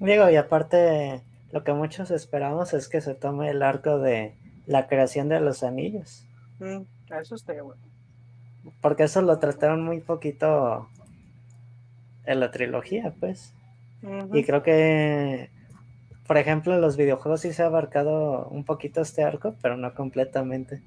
Digo, 0.00 0.28
y 0.30 0.36
aparte, 0.36 1.22
lo 1.52 1.64
que 1.64 1.72
muchos 1.72 2.10
esperamos 2.10 2.72
es 2.72 2.88
que 2.88 3.00
se 3.00 3.14
tome 3.14 3.50
el 3.50 3.62
arco 3.62 3.98
de 3.98 4.36
la 4.66 4.86
creación 4.86 5.28
de 5.28 5.40
los 5.40 5.62
anillos. 5.62 6.26
Mm, 6.58 6.82
eso 7.10 7.34
estaría 7.34 7.62
bueno. 7.62 7.80
Porque 8.80 9.04
eso 9.04 9.22
lo 9.22 9.38
trataron 9.38 9.82
muy 9.82 10.00
poquito 10.00 10.88
en 12.24 12.40
la 12.40 12.50
trilogía, 12.50 13.14
pues. 13.18 13.54
Y 14.32 14.44
creo 14.44 14.62
que, 14.62 15.50
por 16.26 16.36
ejemplo, 16.36 16.74
en 16.74 16.80
los 16.80 16.96
videojuegos 16.96 17.40
sí 17.40 17.52
se 17.52 17.62
ha 17.62 17.66
abarcado 17.66 18.46
un 18.48 18.64
poquito 18.64 19.00
este 19.00 19.24
arco, 19.24 19.56
pero 19.62 19.76
no 19.76 19.94
completamente. 19.94 20.82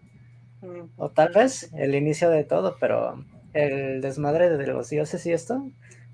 O 0.96 1.10
tal 1.10 1.34
vez 1.34 1.74
el 1.74 1.96
inicio 1.96 2.30
de 2.30 2.44
todo, 2.44 2.78
pero 2.80 3.26
el 3.54 4.02
desmadre 4.02 4.50
de 4.50 4.68
los 4.68 4.90
dioses 4.90 5.26
y 5.26 5.34
esto, 5.34 5.66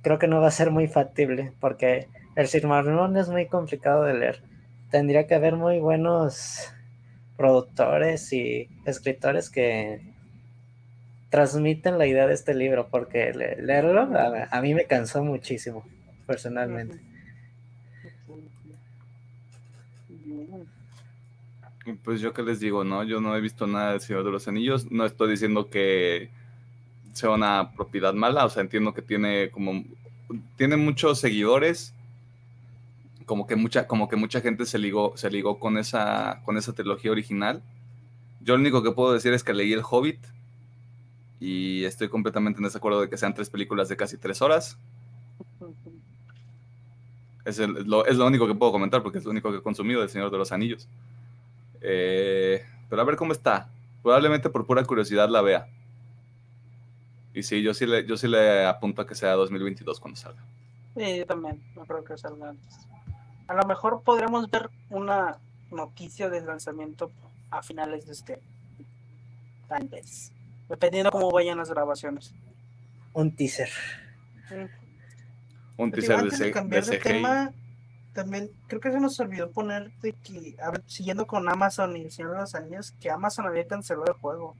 creo 0.01 0.17
que 0.17 0.27
no 0.27 0.39
va 0.39 0.47
a 0.47 0.51
ser 0.51 0.71
muy 0.71 0.87
factible, 0.87 1.53
porque 1.59 2.07
el 2.35 2.47
Silmarillion 2.47 3.17
es 3.17 3.29
muy 3.29 3.47
complicado 3.47 4.03
de 4.03 4.13
leer. 4.13 4.41
Tendría 4.89 5.27
que 5.27 5.35
haber 5.35 5.55
muy 5.55 5.79
buenos 5.79 6.73
productores 7.37 8.33
y 8.33 8.67
escritores 8.85 9.49
que 9.49 10.01
transmiten 11.29 11.97
la 11.97 12.07
idea 12.07 12.27
de 12.27 12.33
este 12.33 12.53
libro, 12.53 12.87
porque 12.89 13.31
leerlo 13.33 14.01
a, 14.49 14.61
mí 14.61 14.73
me 14.73 14.85
cansó 14.85 15.23
muchísimo, 15.23 15.85
personalmente. 16.25 16.99
Pues 22.03 22.19
yo 22.19 22.33
qué 22.33 22.43
les 22.43 22.59
digo, 22.59 22.83
¿no? 22.83 23.03
Yo 23.03 23.21
no 23.21 23.35
he 23.35 23.41
visto 23.41 23.65
nada 23.65 23.91
del 23.91 24.01
Señor 24.01 24.25
de 24.25 24.31
los 24.31 24.47
Anillos. 24.47 24.91
No 24.91 25.05
estoy 25.05 25.29
diciendo 25.29 25.69
que 25.69 26.29
sea 27.13 27.29
una 27.29 27.71
propiedad 27.75 28.13
mala. 28.13 28.43
O 28.43 28.49
sea, 28.49 28.61
entiendo 28.61 28.93
que 28.93 29.01
tiene 29.01 29.49
como... 29.51 29.85
Tiene 30.57 30.75
muchos 30.75 31.19
seguidores. 31.19 31.93
Como 33.27 33.45
que 33.45 33.55
mucha, 33.55 33.85
como 33.85 34.09
que 34.09 34.15
mucha 34.15 34.41
gente 34.41 34.65
se 34.65 34.79
ligó, 34.79 35.15
se 35.15 35.29
ligó 35.29 35.59
con 35.59 35.77
esa, 35.77 36.41
con 36.45 36.57
esa 36.57 36.73
trilogía 36.73 37.11
original. 37.11 37.61
Yo 38.41 38.55
lo 38.55 38.61
único 38.61 38.81
que 38.81 38.91
puedo 38.91 39.13
decir 39.13 39.33
es 39.33 39.43
que 39.43 39.53
leí 39.53 39.71
El 39.71 39.83
Hobbit. 39.87 40.25
Y 41.39 41.83
estoy 41.83 42.09
completamente 42.09 42.57
en 42.57 42.63
desacuerdo 42.63 43.01
de 43.01 43.09
que 43.09 43.17
sean 43.17 43.35
tres 43.35 43.51
películas 43.51 43.89
de 43.89 43.97
casi 43.97 44.17
tres 44.17 44.41
horas. 44.41 44.79
Es, 47.45 47.59
lo, 47.59 48.07
es 48.07 48.17
lo 48.17 48.25
único 48.25 48.47
que 48.47 48.55
puedo 48.55 48.71
comentar 48.71 49.03
porque 49.03 49.19
es 49.19 49.25
lo 49.25 49.31
único 49.31 49.51
que 49.51 49.57
he 49.57 49.61
consumido 49.61 50.01
del 50.01 50.09
Señor 50.09 50.31
de 50.31 50.37
los 50.37 50.51
Anillos. 50.51 50.87
Eh, 51.81 52.65
pero 52.89 53.01
a 53.01 53.05
ver 53.05 53.17
cómo 53.17 53.33
está. 53.33 53.69
Probablemente 54.01 54.49
por 54.49 54.65
pura 54.65 54.83
curiosidad 54.83 55.29
la 55.29 55.41
vea. 55.41 55.67
Y 57.33 57.43
sí, 57.43 57.61
yo 57.61 57.73
sí 57.73 57.85
le, 57.85 58.05
yo 58.05 58.17
sí 58.17 58.27
le 58.27 58.65
apunto 58.65 59.01
a 59.01 59.05
que 59.05 59.13
sea 59.13 59.33
2022 59.33 59.99
cuando 59.99 60.19
salga. 60.19 60.43
Sí, 60.95 61.17
yo 61.19 61.25
también, 61.25 61.61
no 61.75 61.85
creo 61.85 62.03
que 62.03 62.17
salga 62.17 62.49
antes. 62.49 62.87
A 63.47 63.53
lo 63.53 63.63
mejor 63.65 64.01
podremos 64.03 64.49
ver 64.49 64.69
una 64.89 65.37
noticia 65.71 66.29
del 66.29 66.45
lanzamiento 66.45 67.11
a 67.49 67.61
finales 67.63 68.05
de 68.05 68.13
este 68.13 68.33
año. 68.33 68.43
Tal 69.67 69.87
vez. 69.87 70.31
Dependiendo 70.69 71.11
cómo 71.11 71.31
vayan 71.31 71.57
las 71.57 71.69
grabaciones. 71.69 72.33
Un 73.13 73.35
teaser. 73.35 73.69
Un 75.77 75.91
Pero 75.91 76.07
teaser 76.07 76.15
de, 76.17 76.21
antes 76.23 76.39
de 76.39 76.51
cambiar 76.51 76.85
de 76.85 76.91
de 76.91 76.97
tema, 76.97 77.51
también 78.13 78.49
creo 78.67 78.81
que 78.81 78.91
se 78.91 78.99
nos 78.99 79.19
olvidó 79.19 79.51
poner 79.51 79.91
de 80.01 80.13
que, 80.13 80.55
a 80.61 80.71
ver, 80.71 80.83
siguiendo 80.87 81.27
con 81.27 81.47
Amazon 81.49 81.95
y 81.97 82.01
el 82.01 82.11
Señor 82.11 82.31
de 82.33 82.39
los 82.39 82.55
Anillos, 82.55 82.91
que 82.99 83.11
Amazon 83.11 83.45
había 83.45 83.67
cancelado 83.67 84.07
el 84.07 84.13
juego. 84.19 84.55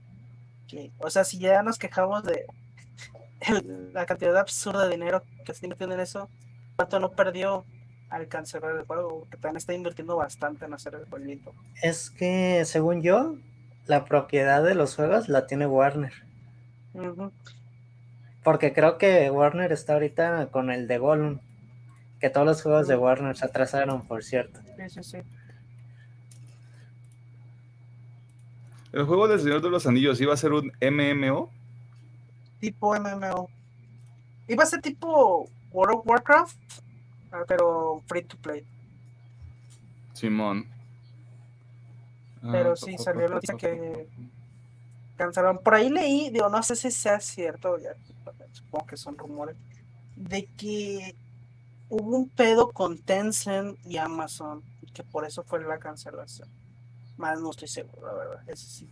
Que, 0.68 0.92
o 0.98 1.10
sea, 1.10 1.24
si 1.24 1.38
ya 1.38 1.62
nos 1.62 1.78
quejamos 1.78 2.22
de 2.24 2.46
el- 3.40 3.92
la 3.92 4.06
cantidad 4.06 4.36
absurda 4.36 4.84
de 4.86 4.90
dinero 4.96 5.22
que 5.44 5.54
se 5.54 5.66
invirtiendo 5.66 5.94
en 5.94 6.00
eso, 6.02 6.28
¿cuánto 6.76 7.00
no 7.00 7.10
perdió 7.12 7.64
al 8.10 8.28
cancelar 8.28 8.76
el 8.76 8.84
juego? 8.84 9.26
Que 9.30 9.36
también 9.36 9.56
está 9.56 9.74
invirtiendo 9.74 10.16
bastante 10.16 10.64
en 10.64 10.74
hacer 10.74 10.94
el 10.94 11.08
jueguito. 11.08 11.52
Es 11.82 12.10
que, 12.10 12.64
según 12.64 13.02
yo, 13.02 13.36
la 13.86 14.04
propiedad 14.04 14.62
de 14.62 14.74
los 14.74 14.94
juegos 14.96 15.28
la 15.28 15.46
tiene 15.46 15.66
Warner. 15.66 16.12
Porque 18.42 18.72
creo 18.72 18.98
que 18.98 19.30
Warner 19.30 19.72
está 19.72 19.94
ahorita 19.94 20.48
con 20.50 20.70
el 20.70 20.88
de 20.88 20.98
Gollum. 20.98 21.40
Que 22.20 22.30
todos 22.30 22.46
los 22.46 22.62
juegos 22.62 22.88
de 22.88 22.96
Warner 22.96 23.36
se 23.36 23.44
atrasaron, 23.44 24.06
por 24.06 24.24
cierto. 24.24 24.60
Sí, 24.76 24.88
sí, 24.88 25.02
sí. 25.02 25.18
El 28.92 29.04
juego 29.04 29.28
del 29.28 29.40
Señor 29.40 29.60
de 29.60 29.70
los 29.70 29.86
Anillos 29.86 30.20
iba 30.20 30.32
a 30.32 30.36
ser 30.36 30.52
un 30.52 30.72
MMO. 30.80 31.50
Tipo 32.58 32.98
MMO. 32.98 33.48
Iba 34.48 34.64
a 34.64 34.66
ser 34.66 34.80
tipo 34.80 35.48
World 35.70 35.98
of 35.98 36.06
Warcraft, 36.06 36.56
pero 37.46 38.02
free 38.06 38.24
to 38.24 38.36
play. 38.38 38.64
Simón. 40.12 40.66
Pero 42.40 42.72
Ah, 42.72 42.76
sí, 42.76 42.92
pa, 42.92 42.96
pa, 42.96 43.02
salió 43.02 43.28
la 43.28 43.34
noticia 43.36 43.56
que 43.56 44.08
cancelaron. 45.16 45.58
Por 45.58 45.74
ahí 45.74 45.90
leí, 45.90 46.30
digo, 46.30 46.48
no 46.48 46.62
sé 46.62 46.76
si 46.76 46.90
sea 46.90 47.20
cierto, 47.20 47.78
ya 47.78 47.90
supongo 48.52 48.86
que 48.86 48.96
son 48.96 49.16
rumores, 49.16 49.56
de 50.16 50.46
que 50.46 51.14
hubo 51.88 52.16
un 52.16 52.28
pedo 52.28 52.70
con 52.70 52.98
Tencent 52.98 53.78
y 53.84 53.98
Amazon, 53.98 54.62
y 54.82 54.86
que 54.92 55.02
por 55.02 55.24
eso 55.24 55.42
fue 55.44 55.62
la 55.64 55.78
cancelación. 55.78 56.48
Más 57.16 57.40
no 57.40 57.50
estoy 57.50 57.68
seguro, 57.68 58.06
la 58.06 58.14
verdad, 58.14 58.48
eso 58.48 58.66
sí. 58.66 58.88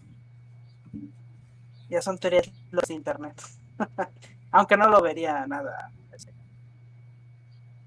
Ya 1.89 2.03
son 2.03 2.18
teorías 2.18 2.51
los 2.72 2.84
de 2.89 2.95
internet. 2.95 3.41
Aunque 4.51 4.76
no 4.76 4.89
lo 4.89 5.01
vería 5.01 5.47
nada. 5.47 5.93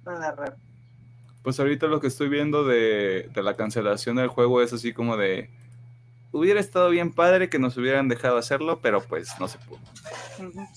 Nada 0.10 0.32
raro. 0.32 0.56
Pues 1.44 1.60
ahorita 1.60 1.88
lo 1.88 2.00
que 2.00 2.08
estoy 2.08 2.30
viendo 2.30 2.66
de, 2.66 3.30
de 3.34 3.44
la 3.44 3.56
cancelación 3.56 4.18
del 4.18 4.28
juego 4.28 4.62
es 4.62 4.74
así 4.74 4.94
como 4.94 5.18
de. 5.18 5.50
Hubiera 6.32 6.60
estado 6.60 6.90
bien 6.90 7.12
padre 7.12 7.50
que 7.50 7.58
nos 7.58 7.76
hubieran 7.78 8.08
dejado 8.08 8.38
hacerlo, 8.38 8.80
pero 8.82 9.02
pues 9.02 9.30
no 9.40 9.48
se 9.48 9.58
pudo. 9.60 9.80
Ujú. 10.40 10.68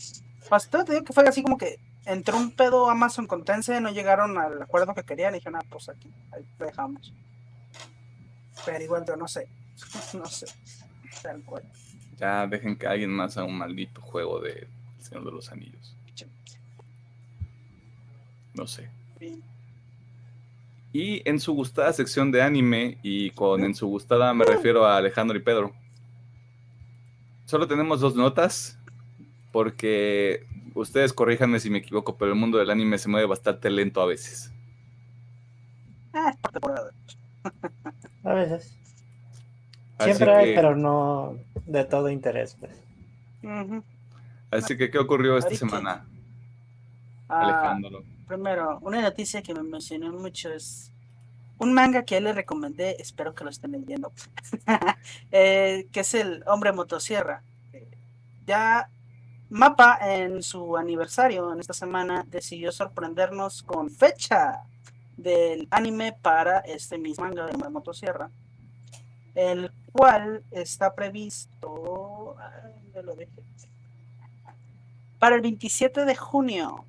Pues 0.49 0.70
digo 0.70 1.05
que 1.05 1.12
fue 1.12 1.24
así 1.28 1.43
como 1.43 1.59
que 1.59 1.78
entró 2.05 2.37
un 2.37 2.53
pedo 2.53 2.91
Amazon 2.91 3.26
con 3.26 3.45
Tencent, 3.45 3.83
no 3.83 3.91
llegaron 3.91 4.37
al 4.39 4.61
acuerdo 4.62 4.95
que 4.95 5.03
querían 5.03 5.35
y 5.35 5.39
dijeron, 5.39 5.61
ah, 5.62 5.66
pues 5.70 5.89
aquí, 5.89 6.11
ahí 6.33 6.45
lo 6.59 6.66
dejamos. 6.66 7.12
Pero 8.64 8.85
igual 8.85 9.05
yo 9.07 9.16
no 9.16 9.28
sé, 9.28 9.49
no 10.14 10.26
sé, 10.26 10.47
tal 11.22 11.43
cual. 11.45 11.62
Ya 12.18 12.47
dejen 12.47 12.76
que 12.76 12.87
alguien 12.87 13.11
más 13.11 13.37
haga 13.37 13.47
un 13.47 13.59
maldito 13.59 14.01
juego 14.01 14.41
de 14.41 14.68
El 14.99 15.05
Señor 15.05 15.24
de 15.24 15.33
los 15.33 15.51
Anillos. 15.51 15.97
No 18.55 18.66
sé. 18.66 18.91
Y 20.92 21.26
en 21.28 21.40
su 21.40 21.54
gustada 21.54 21.92
sección 21.92 22.30
de 22.30 22.42
anime, 22.42 22.98
y 23.02 23.30
con 23.30 23.64
en 23.64 23.74
su 23.74 23.86
gustada 23.86 24.34
me 24.34 24.44
refiero 24.44 24.84
a 24.86 24.96
Alejandro 24.98 25.36
y 25.36 25.40
Pedro. 25.40 25.72
Solo 27.46 27.66
tenemos 27.66 28.00
dos 28.00 28.14
notas, 28.14 28.78
porque 29.52 30.46
ustedes 30.74 31.12
corríjanme 31.12 31.60
si 31.60 31.70
me 31.70 31.78
equivoco, 31.78 32.16
pero 32.16 32.32
el 32.32 32.38
mundo 32.38 32.58
del 32.58 32.70
anime 32.70 32.98
se 32.98 33.08
mueve 33.08 33.26
bastante 33.26 33.70
lento 33.70 34.00
a 34.02 34.06
veces. 34.06 34.52
Ah. 36.14 36.34
A 38.24 38.34
veces. 38.34 38.76
Así 39.98 40.12
Siempre 40.14 40.34
hay, 40.34 40.46
que- 40.50 40.54
pero 40.54 40.76
no 40.76 41.36
de 41.66 41.84
todo 41.84 42.10
interés. 42.10 42.56
Pues. 42.60 42.72
Así 44.50 44.76
que, 44.76 44.90
¿qué 44.90 44.98
ocurrió 44.98 45.36
esta 45.38 45.54
semana, 45.54 46.04
Ah, 47.28 47.40
Alejandro? 47.46 48.04
Primero, 48.26 48.78
una 48.82 49.00
noticia 49.00 49.42
que 49.42 49.54
me 49.54 49.60
emocionó 49.60 50.12
mucho 50.12 50.52
es 50.52 50.92
un 51.58 51.72
manga 51.72 52.04
que 52.04 52.20
le 52.20 52.32
recomendé, 52.32 52.96
espero 52.98 53.34
que 53.34 53.44
lo 53.44 53.50
estén 53.50 53.72
leyendo, 53.72 54.12
eh, 55.30 55.86
que 55.92 56.00
es 56.00 56.14
el 56.14 56.42
Hombre 56.46 56.72
Motosierra. 56.72 57.42
Ya 58.46 58.90
Mapa 59.48 59.98
en 60.00 60.42
su 60.42 60.76
aniversario 60.76 61.52
en 61.52 61.60
esta 61.60 61.74
semana 61.74 62.24
decidió 62.26 62.72
sorprendernos 62.72 63.62
con 63.62 63.90
fecha 63.90 64.62
del 65.16 65.68
anime 65.70 66.16
para 66.20 66.60
este 66.60 66.98
mismo 66.98 67.24
manga 67.24 67.46
de 67.46 67.52
Hombre 67.52 67.68
Motosierra, 67.68 68.30
el 69.34 69.70
cual 69.92 70.42
está 70.50 70.94
previsto 70.94 72.34
para 75.18 75.36
el 75.36 75.42
27 75.42 76.04
de 76.04 76.16
junio. 76.16 76.84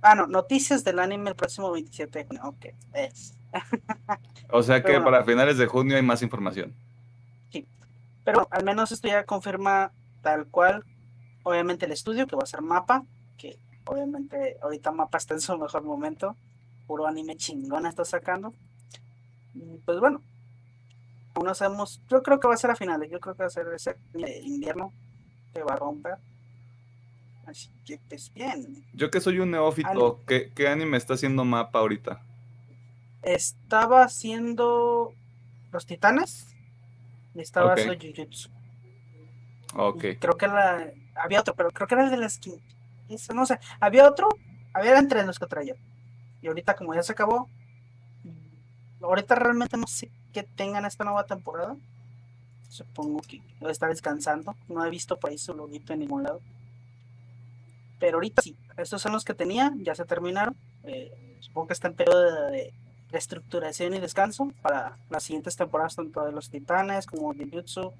Ah, 0.00 0.14
no, 0.14 0.26
noticias 0.26 0.84
del 0.84 0.98
anime 0.98 1.30
el 1.30 1.36
próximo 1.36 1.70
27 1.72 2.18
de 2.18 2.24
junio. 2.24 2.42
Ok, 2.44 2.66
es. 2.94 3.34
O 4.50 4.62
sea 4.62 4.82
que 4.82 4.92
bueno. 4.92 5.04
para 5.04 5.24
finales 5.24 5.58
de 5.58 5.66
junio 5.66 5.96
hay 5.96 6.02
más 6.02 6.22
información. 6.22 6.74
Pero 8.24 8.46
al 8.50 8.62
menos 8.62 8.92
esto 8.92 9.08
ya 9.08 9.24
confirma 9.24 9.90
tal 10.20 10.48
cual, 10.48 10.84
obviamente 11.44 11.86
el 11.86 11.92
estudio 11.92 12.26
que 12.26 12.36
va 12.36 12.42
a 12.42 12.46
ser 12.46 12.60
Mapa, 12.60 13.04
que 13.38 13.58
obviamente 13.86 14.58
ahorita 14.60 14.92
Mapa 14.92 15.16
está 15.16 15.32
en 15.32 15.40
su 15.40 15.56
mejor 15.56 15.82
momento, 15.82 16.36
puro 16.86 17.06
anime 17.06 17.36
chingón 17.36 17.86
está 17.86 18.04
sacando. 18.04 18.52
Pues 19.86 19.98
bueno, 19.98 20.20
aún 21.34 21.46
no 21.46 21.54
sabemos, 21.54 22.02
yo 22.10 22.22
creo 22.22 22.38
que 22.38 22.48
va 22.48 22.52
a 22.52 22.58
ser 22.58 22.70
a 22.70 22.76
finales, 22.76 23.10
yo 23.10 23.18
creo 23.18 23.34
que 23.34 23.44
va 23.44 23.46
a 23.46 23.50
ser 23.50 23.66
ese 23.74 23.96
invierno 24.42 24.92
que 25.54 25.62
va 25.62 25.72
a 25.72 25.76
romper. 25.76 26.18
Así 27.48 27.70
que 27.86 27.98
bien. 28.34 28.84
Yo 28.92 29.10
que 29.10 29.20
soy 29.22 29.38
un 29.40 29.50
neófito, 29.50 30.20
¿qué, 30.26 30.52
qué 30.54 30.68
anime 30.68 30.98
está 30.98 31.14
haciendo 31.14 31.46
Mapa 31.46 31.78
ahorita? 31.78 32.20
Estaba 33.22 34.02
haciendo 34.04 35.14
Los 35.72 35.86
Titanes 35.86 36.54
y 37.34 37.40
estaba 37.40 37.72
Ok. 37.72 37.78
haciendo 37.78 38.06
Jujutsu. 38.06 38.50
Ok. 39.74 40.04
Y 40.04 40.16
creo 40.16 40.36
que 40.36 40.46
la, 40.46 40.92
había 41.14 41.40
otro, 41.40 41.54
pero 41.54 41.70
creo 41.70 41.88
que 41.88 41.94
era 41.94 42.04
el 42.04 42.10
de 42.10 42.18
las 42.18 42.38
que 42.38 42.52
eso 43.08 43.32
no 43.32 43.46
sé, 43.46 43.58
había 43.80 44.06
otro, 44.06 44.28
había 44.74 44.98
entre 44.98 45.24
los 45.24 45.38
que 45.38 45.46
traía. 45.46 45.74
Y 46.42 46.48
ahorita 46.48 46.74
como 46.76 46.94
ya 46.94 47.02
se 47.02 47.12
acabó, 47.12 47.48
ahorita 49.00 49.36
realmente 49.36 49.78
no 49.78 49.86
sé 49.86 50.10
qué 50.34 50.42
tengan 50.42 50.84
esta 50.84 51.04
nueva 51.04 51.24
temporada. 51.24 51.76
Supongo 52.68 53.22
que 53.22 53.40
debe 53.58 53.72
estar 53.72 53.88
descansando. 53.88 54.54
No 54.68 54.84
he 54.84 54.90
visto 54.90 55.18
por 55.18 55.30
ahí 55.30 55.38
su 55.38 55.54
loguito 55.54 55.94
en 55.94 56.00
ningún 56.00 56.24
lado. 56.24 56.42
Pero 57.98 58.16
ahorita 58.18 58.42
sí, 58.42 58.56
estos 58.76 59.02
son 59.02 59.12
los 59.12 59.24
que 59.24 59.34
tenía, 59.34 59.72
ya 59.78 59.94
se 59.94 60.04
terminaron. 60.04 60.56
Eh, 60.84 61.36
supongo 61.40 61.68
que 61.68 61.72
está 61.72 61.88
en 61.88 61.94
periodo 61.94 62.22
de, 62.22 62.50
de 62.50 62.74
reestructuración 63.10 63.94
y 63.94 64.00
descanso 64.00 64.52
para 64.62 64.96
las 65.10 65.22
siguientes 65.24 65.56
temporadas, 65.56 65.96
tanto 65.96 66.24
de 66.24 66.32
los 66.32 66.50
titanes 66.50 67.06
como 67.06 67.32
de 67.34 67.48
Jutsu, 67.50 67.92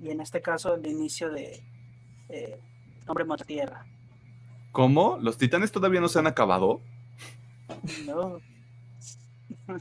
y 0.00 0.10
en 0.10 0.20
este 0.20 0.40
caso 0.42 0.74
el 0.74 0.86
inicio 0.86 1.30
de 1.30 1.62
eh, 2.28 2.60
Hombre 3.06 3.24
Mototierra. 3.24 3.86
¿Cómo? 4.72 5.18
¿Los 5.20 5.38
titanes 5.38 5.72
todavía 5.72 6.00
no 6.00 6.08
se 6.08 6.18
han 6.18 6.26
acabado? 6.26 6.80
No. 8.06 8.40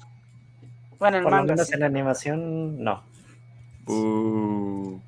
Bueno, 0.99 1.17
el 1.17 1.23
Por 1.23 1.31
lo 1.31 1.37
manga. 1.37 1.53
menos 1.53 1.67
sí. 1.67 1.75
en 1.75 1.83
animación, 1.83 2.83
no. 2.83 3.03
Uh, 3.85 4.99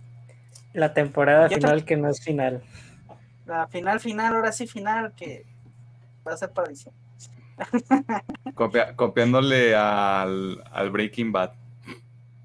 La 0.73 0.93
temporada 0.93 1.47
Yo 1.47 1.55
final 1.55 1.83
que 1.83 1.97
no 1.97 2.09
es 2.09 2.23
final. 2.23 2.61
La 3.49 3.67
final, 3.67 3.99
final, 3.99 4.35
ahora 4.35 4.51
sí, 4.51 4.67
final, 4.67 5.13
que 5.15 5.43
va 6.25 6.33
a 6.33 6.37
ser 6.37 6.51
para 6.51 6.69
diciembre. 6.69 7.01
copia- 8.53 8.95
copiándole 8.95 9.75
al, 9.75 10.63
al 10.71 10.91
Breaking 10.91 11.31
Bad. 11.31 11.53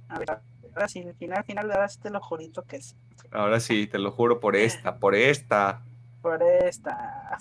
A 0.09 0.19
ver, 0.19 0.31
ahora 0.75 0.89
sí, 0.89 1.01
el 1.01 1.15
final, 1.15 1.45
final, 1.45 1.71
ahora 1.71 1.89
sí 1.89 1.99
te 2.01 2.09
lo 2.09 2.21
jurito 2.21 2.63
que 2.63 2.81
sí. 2.81 2.95
Ahora 3.31 3.61
sí, 3.61 3.87
te 3.87 3.99
lo 3.99 4.13
juro 4.13 4.41
por 4.41 4.57
esta, 4.57 4.97
por 4.99 5.15
esta. 5.15 5.83
Por 6.23 6.43
esta. 6.43 7.37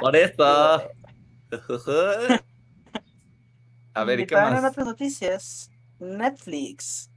Por 0.00 0.14
esta. 0.14 0.82
A 3.94 4.04
ver, 4.04 4.20
¿y 4.20 4.26
qué 4.26 4.34
también 4.36 4.58
en 4.58 4.64
más? 4.64 4.72
otras 4.72 4.86
noticias, 4.86 5.70
Netflix 5.98 7.10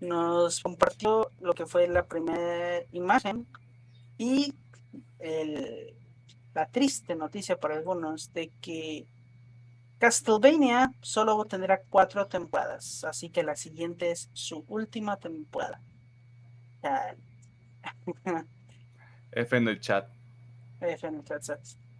nos 0.00 0.60
compartió 0.60 1.30
lo 1.40 1.54
que 1.54 1.66
fue 1.66 1.88
la 1.88 2.04
primera 2.06 2.84
imagen 2.92 3.46
y 4.18 4.54
el- 5.22 5.94
la 6.54 6.66
triste 6.66 7.14
noticia 7.14 7.58
para 7.58 7.76
algunos 7.76 8.32
de 8.32 8.50
que 8.60 9.06
Castlevania 9.98 10.92
solo 11.00 11.44
tendrá 11.44 11.80
cuatro 11.88 12.26
temporadas, 12.26 13.04
así 13.04 13.30
que 13.30 13.42
la 13.42 13.56
siguiente 13.56 14.10
es 14.10 14.28
su 14.32 14.64
última 14.68 15.16
temporada. 15.16 15.80
F 19.32 19.56
en 19.56 19.68
el 19.68 19.80
chat. 19.80 20.08
F 20.80 21.06
en 21.06 21.14
el 21.16 21.24
chat. 21.24 21.42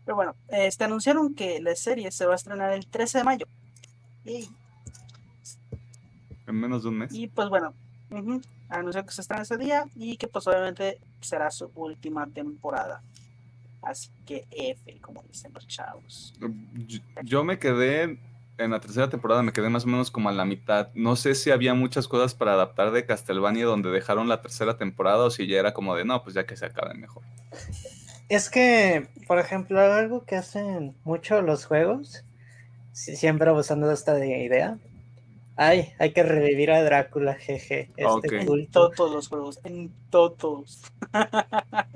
Pero 0.04 0.16
bueno, 0.16 0.34
este, 0.48 0.84
anunciaron 0.84 1.34
que 1.34 1.60
la 1.60 1.74
serie 1.76 2.10
se 2.10 2.26
va 2.26 2.32
a 2.32 2.36
estrenar 2.36 2.72
el 2.72 2.86
13 2.88 3.18
de 3.18 3.24
mayo. 3.24 3.46
Y 4.24 4.48
En 6.46 6.56
menos 6.56 6.82
de 6.82 6.88
un 6.88 6.98
mes. 6.98 7.14
Y 7.14 7.28
pues 7.28 7.48
bueno, 7.48 7.72
ujú, 8.10 8.40
anunció 8.68 9.04
que 9.06 9.12
se 9.12 9.20
estrena 9.20 9.42
ese 9.44 9.56
día 9.56 9.84
y 9.94 10.16
que 10.16 10.26
pues 10.28 10.46
obviamente 10.48 10.98
será 11.20 11.50
su 11.50 11.70
última 11.74 12.26
temporada. 12.26 13.02
Así 13.82 14.10
que 14.26 14.46
F, 14.50 15.00
como 15.00 15.22
dicen 15.24 15.52
los 15.52 15.66
chavos. 15.66 16.32
Yo, 16.38 16.98
yo 17.22 17.44
me 17.44 17.58
quedé 17.58 18.18
en 18.58 18.70
la 18.70 18.80
tercera 18.80 19.08
temporada, 19.10 19.42
me 19.42 19.52
quedé 19.52 19.68
más 19.70 19.84
o 19.84 19.88
menos 19.88 20.10
como 20.10 20.28
a 20.28 20.32
la 20.32 20.44
mitad. 20.44 20.90
No 20.94 21.16
sé 21.16 21.34
si 21.34 21.50
había 21.50 21.74
muchas 21.74 22.06
cosas 22.06 22.34
para 22.34 22.52
adaptar 22.52 22.92
de 22.92 23.04
Castlevania 23.06 23.66
donde 23.66 23.90
dejaron 23.90 24.28
la 24.28 24.40
tercera 24.40 24.76
temporada 24.78 25.24
o 25.24 25.30
si 25.30 25.46
ya 25.48 25.58
era 25.58 25.74
como 25.74 25.96
de 25.96 26.04
no, 26.04 26.22
pues 26.22 26.34
ya 26.34 26.46
que 26.46 26.56
se 26.56 26.66
acaben 26.66 27.00
mejor. 27.00 27.24
Es 28.28 28.48
que, 28.48 29.08
por 29.26 29.38
ejemplo, 29.40 29.80
algo 29.80 30.24
que 30.24 30.36
hacen 30.36 30.94
mucho 31.04 31.42
los 31.42 31.64
juegos, 31.66 32.24
si- 32.92 33.16
siempre 33.16 33.48
abusando 33.50 33.88
de 33.88 33.94
esta 33.94 34.14
de- 34.14 34.44
idea. 34.44 34.78
Ay, 35.56 35.92
hay 35.98 36.12
que 36.12 36.22
revivir 36.22 36.70
a 36.70 36.82
Drácula, 36.82 37.34
jeje. 37.34 37.90
Este 37.96 38.04
Ok. 38.06 38.32
En 38.32 38.46
culto. 38.46 38.90
todos 38.90 39.12
los 39.12 39.28
juegos, 39.28 39.60
en 39.64 39.92
todos. 40.10 40.82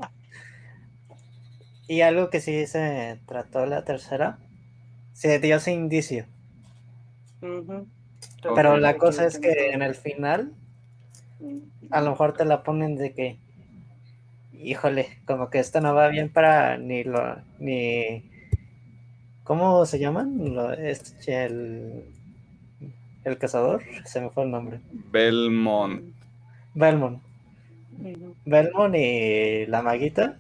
Y 1.88 2.02
algo 2.02 2.30
que 2.30 2.40
sí 2.40 2.66
se 2.66 3.18
trató 3.26 3.66
la 3.66 3.84
tercera, 3.84 4.38
se 5.14 5.38
dio 5.40 5.56
ese 5.56 5.72
indicio. 5.72 6.26
Pero 8.54 8.76
la 8.78 8.96
cosa 8.98 9.26
es 9.26 9.38
que 9.38 9.70
en 9.72 9.82
el 9.82 9.94
final, 9.94 10.52
a 11.90 12.00
lo 12.00 12.10
mejor 12.10 12.34
te 12.34 12.44
la 12.44 12.62
ponen 12.62 12.96
de 12.96 13.12
que, 13.12 13.36
híjole, 14.52 15.06
como 15.26 15.50
que 15.50 15.58
esto 15.58 15.80
no 15.80 15.94
va 15.94 16.08
bien 16.08 16.28
para 16.32 16.78
ni 16.78 17.04
lo, 17.04 17.36
ni, 17.58 18.22
¿cómo 19.44 19.86
se 19.86 19.98
llaman? 19.98 20.54
Lo- 20.54 20.72
este, 20.72 21.44
el, 21.44 22.04
el 23.24 23.38
cazador, 23.38 23.82
se 24.04 24.20
me 24.20 24.30
fue 24.30 24.44
el 24.44 24.50
nombre. 24.50 24.80
Belmont. 25.12 26.02
Belmont. 26.74 27.20
Belmont 28.44 28.94
y 28.96 29.66
la 29.66 29.82
maguita. 29.82 30.38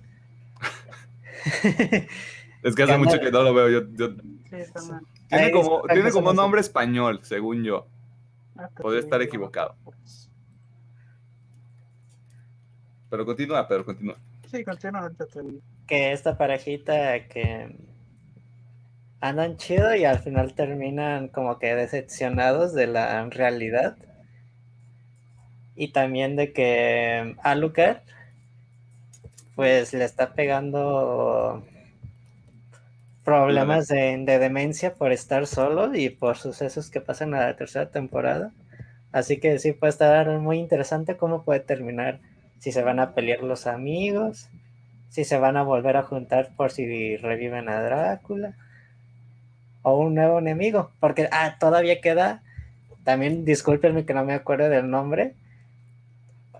Es 2.62 2.74
que 2.74 2.82
hace 2.82 2.98
mucho 2.98 3.20
que 3.20 3.30
no 3.30 3.42
lo 3.42 3.54
veo. 3.54 3.68
Yo, 3.68 3.88
yo- 3.92 4.16
Sí, 4.50 4.72
también. 4.72 5.00
tiene 5.28 5.50
como, 5.52 5.82
tiene 5.82 6.10
son 6.10 6.34
nombre 6.36 6.60
español, 6.60 7.20
según 7.22 7.62
yo. 7.62 7.86
Ah, 8.56 8.68
Podría 8.76 9.00
estar 9.00 9.22
equivocado. 9.22 9.76
Pero 13.10 13.24
continúa, 13.24 13.66
Pedro, 13.68 13.84
continúa. 13.84 14.16
Sí, 14.50 14.64
continúa 14.64 15.02
ahorita 15.02 15.26
que 15.86 16.12
esta 16.12 16.36
parejita 16.36 17.26
que 17.28 17.76
andan 19.20 19.56
chido 19.56 19.94
y 19.94 20.04
al 20.04 20.18
final 20.18 20.54
terminan 20.54 21.28
como 21.28 21.58
que 21.58 21.74
decepcionados 21.74 22.74
de 22.74 22.86
la 22.88 23.24
realidad. 23.30 23.96
Y 25.74 25.92
también 25.92 26.36
de 26.36 26.52
que 26.52 27.36
Alucard 27.42 27.98
pues 29.56 29.92
le 29.94 30.04
está 30.04 30.34
pegando 30.34 31.64
problemas 33.24 33.88
de, 33.88 34.16
de 34.24 34.38
demencia 34.38 34.94
por 34.94 35.10
estar 35.10 35.48
solo 35.48 35.96
y 35.96 36.10
por 36.10 36.36
sucesos 36.36 36.90
que 36.90 37.00
pasan 37.00 37.34
a 37.34 37.40
la 37.40 37.56
tercera 37.56 37.90
temporada. 37.90 38.52
Así 39.10 39.40
que 39.40 39.58
sí 39.58 39.72
puede 39.72 39.90
estar 39.90 40.28
muy 40.38 40.58
interesante 40.58 41.16
cómo 41.16 41.42
puede 41.42 41.60
terminar, 41.60 42.20
si 42.58 42.70
se 42.70 42.82
van 42.82 43.00
a 43.00 43.14
pelear 43.14 43.42
los 43.42 43.66
amigos, 43.66 44.48
si 45.08 45.24
se 45.24 45.38
van 45.38 45.56
a 45.56 45.62
volver 45.62 45.96
a 45.96 46.02
juntar 46.02 46.50
por 46.56 46.70
si 46.70 47.16
reviven 47.16 47.68
a 47.68 47.82
Drácula 47.82 48.54
o 49.82 49.98
un 49.98 50.14
nuevo 50.14 50.38
enemigo, 50.38 50.90
porque 51.00 51.28
ah, 51.32 51.56
todavía 51.58 52.00
queda, 52.00 52.42
también 53.04 53.44
discúlpenme 53.44 54.04
que 54.04 54.14
no 54.14 54.24
me 54.24 54.34
acuerdo 54.34 54.68
del 54.68 54.90
nombre, 54.90 55.34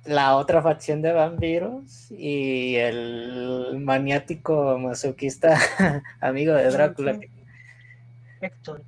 la 0.06 0.36
otra 0.36 0.62
facción 0.62 1.02
de 1.02 1.12
vampiros 1.12 2.10
y 2.10 2.76
el 2.76 3.78
maniático 3.80 4.78
masoquista 4.78 5.58
amigo 6.20 6.54
de 6.54 6.70
Drácula. 6.70 7.12
Ujú. 7.12 7.22
Héctor, 8.40 8.82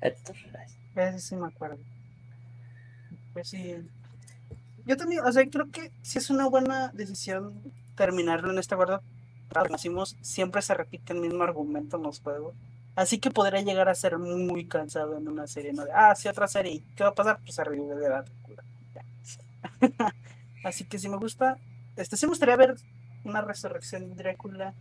Héctor. 0.00 0.36
ese 0.96 1.20
sí 1.20 1.36
me 1.36 1.48
acuerdo. 1.48 1.78
Pues 3.32 3.48
sí. 3.48 3.76
Yo 4.86 4.96
también, 4.96 5.24
o 5.24 5.32
sea, 5.32 5.44
creo 5.48 5.70
que 5.70 5.92
sí 6.02 6.18
es 6.18 6.30
una 6.30 6.48
buena 6.48 6.88
decisión 6.88 7.54
terminarlo 7.96 8.50
en 8.50 8.58
esta 8.58 8.76
guarda. 8.76 9.02
Conocimos, 9.52 10.16
siempre 10.20 10.62
se 10.62 10.74
repite 10.74 11.12
el 11.12 11.20
mismo 11.20 11.42
argumento 11.42 11.96
en 11.96 12.04
los 12.04 12.20
juegos. 12.20 12.54
Así 12.94 13.18
que 13.18 13.30
podría 13.30 13.60
llegar 13.62 13.88
a 13.88 13.94
ser 13.94 14.18
muy 14.18 14.66
cansado 14.66 15.16
en 15.16 15.28
una 15.28 15.46
serie, 15.46 15.72
¿no? 15.72 15.84
De, 15.84 15.92
ah, 15.92 16.14
sí, 16.14 16.28
otra 16.28 16.46
serie. 16.46 16.72
¿Y 16.72 16.80
qué 16.94 17.04
va 17.04 17.10
a 17.10 17.14
pasar? 17.14 17.38
Pues 17.40 17.54
se 17.54 17.64
revive 17.64 17.94
de 17.94 18.08
la 18.08 18.24
película. 18.24 18.62
Así 20.64 20.84
que 20.84 20.98
si 20.98 21.08
me 21.08 21.16
gusta, 21.16 21.58
este 21.96 22.16
sí 22.16 22.26
me 22.26 22.30
gustaría 22.30 22.56
ver 22.56 22.74
una 23.24 23.40
resurrección 23.40 24.08
de 24.08 24.14
Drácula 24.22 24.74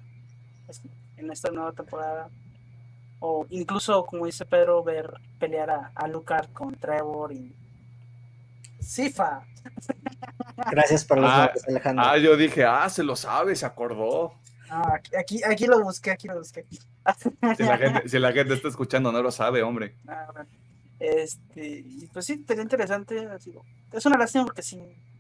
este, 0.67 0.89
en 1.17 1.31
esta 1.31 1.51
nueva 1.51 1.71
temporada. 1.73 2.29
O 3.19 3.45
incluso, 3.49 4.05
como 4.05 4.25
dice 4.25 4.45
Pedro, 4.45 4.83
ver 4.83 5.13
pelear 5.39 5.69
a, 5.69 5.91
a 5.95 6.07
Lucard 6.07 6.47
con 6.53 6.73
Trevor 6.75 7.33
y 7.33 7.53
Sifa. 8.79 9.41
Gracias 10.71 11.03
por 11.05 11.17
los 11.19 11.29
Ah, 11.29 11.37
nombres, 11.45 11.67
Alejandro. 11.67 12.05
Ah, 12.05 12.17
yo 12.17 12.37
dije, 12.37 12.63
ah, 12.65 12.89
se 12.89 13.03
lo 13.03 13.15
sabe, 13.15 13.55
se 13.55 13.65
acordó. 13.65 14.33
Ah, 14.69 14.99
aquí, 15.17 15.43
aquí 15.43 15.65
lo 15.65 15.81
busqué, 15.81 16.11
aquí 16.11 16.27
lo 16.27 16.37
busqué. 16.39 16.65
Si 17.57 17.63
la 17.63 17.77
gente, 17.77 18.07
si 18.09 18.19
la 18.19 18.31
gente 18.31 18.53
está 18.53 18.67
escuchando, 18.67 19.11
no 19.11 19.21
lo 19.21 19.31
sabe, 19.31 19.63
hombre. 19.63 19.95
Ah, 20.07 20.27
bueno. 20.31 20.47
Este, 20.99 21.83
pues 22.13 22.25
sí, 22.25 22.43
sería 22.47 22.61
interesante. 22.63 23.25
así, 23.27 23.53
Es 23.91 24.05
una 24.05 24.17
lástima 24.17 24.45
porque 24.45 24.61
sí 24.61 24.79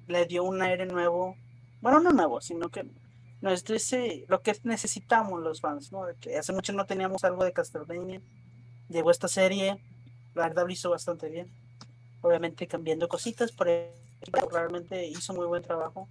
le 0.09 0.25
dio 0.25 0.43
un 0.43 0.61
aire 0.61 0.85
nuevo. 0.85 1.37
Bueno, 1.81 2.01
no 2.01 2.11
nuevo, 2.11 2.41
sino 2.41 2.69
que 2.69 2.85
nos 3.41 3.63
lo 4.27 4.41
que 4.41 4.55
necesitamos 4.63 5.41
los 5.41 5.61
fans, 5.61 5.91
¿no? 5.91 6.05
Hace 6.37 6.51
mucho 6.51 6.73
no 6.73 6.85
teníamos 6.85 7.23
algo 7.23 7.45
de 7.45 7.53
Castlevania. 7.53 8.21
Llegó 8.89 9.11
esta 9.11 9.27
serie, 9.27 9.81
la 10.33 10.47
verdad 10.47 10.65
lo 10.65 10.71
hizo 10.71 10.89
bastante 10.89 11.29
bien. 11.29 11.49
Obviamente 12.21 12.67
cambiando 12.67 13.07
cositas, 13.07 13.53
pero 13.53 13.93
realmente 14.51 15.07
hizo 15.07 15.33
muy 15.33 15.45
buen 15.45 15.63
trabajo. 15.63 16.09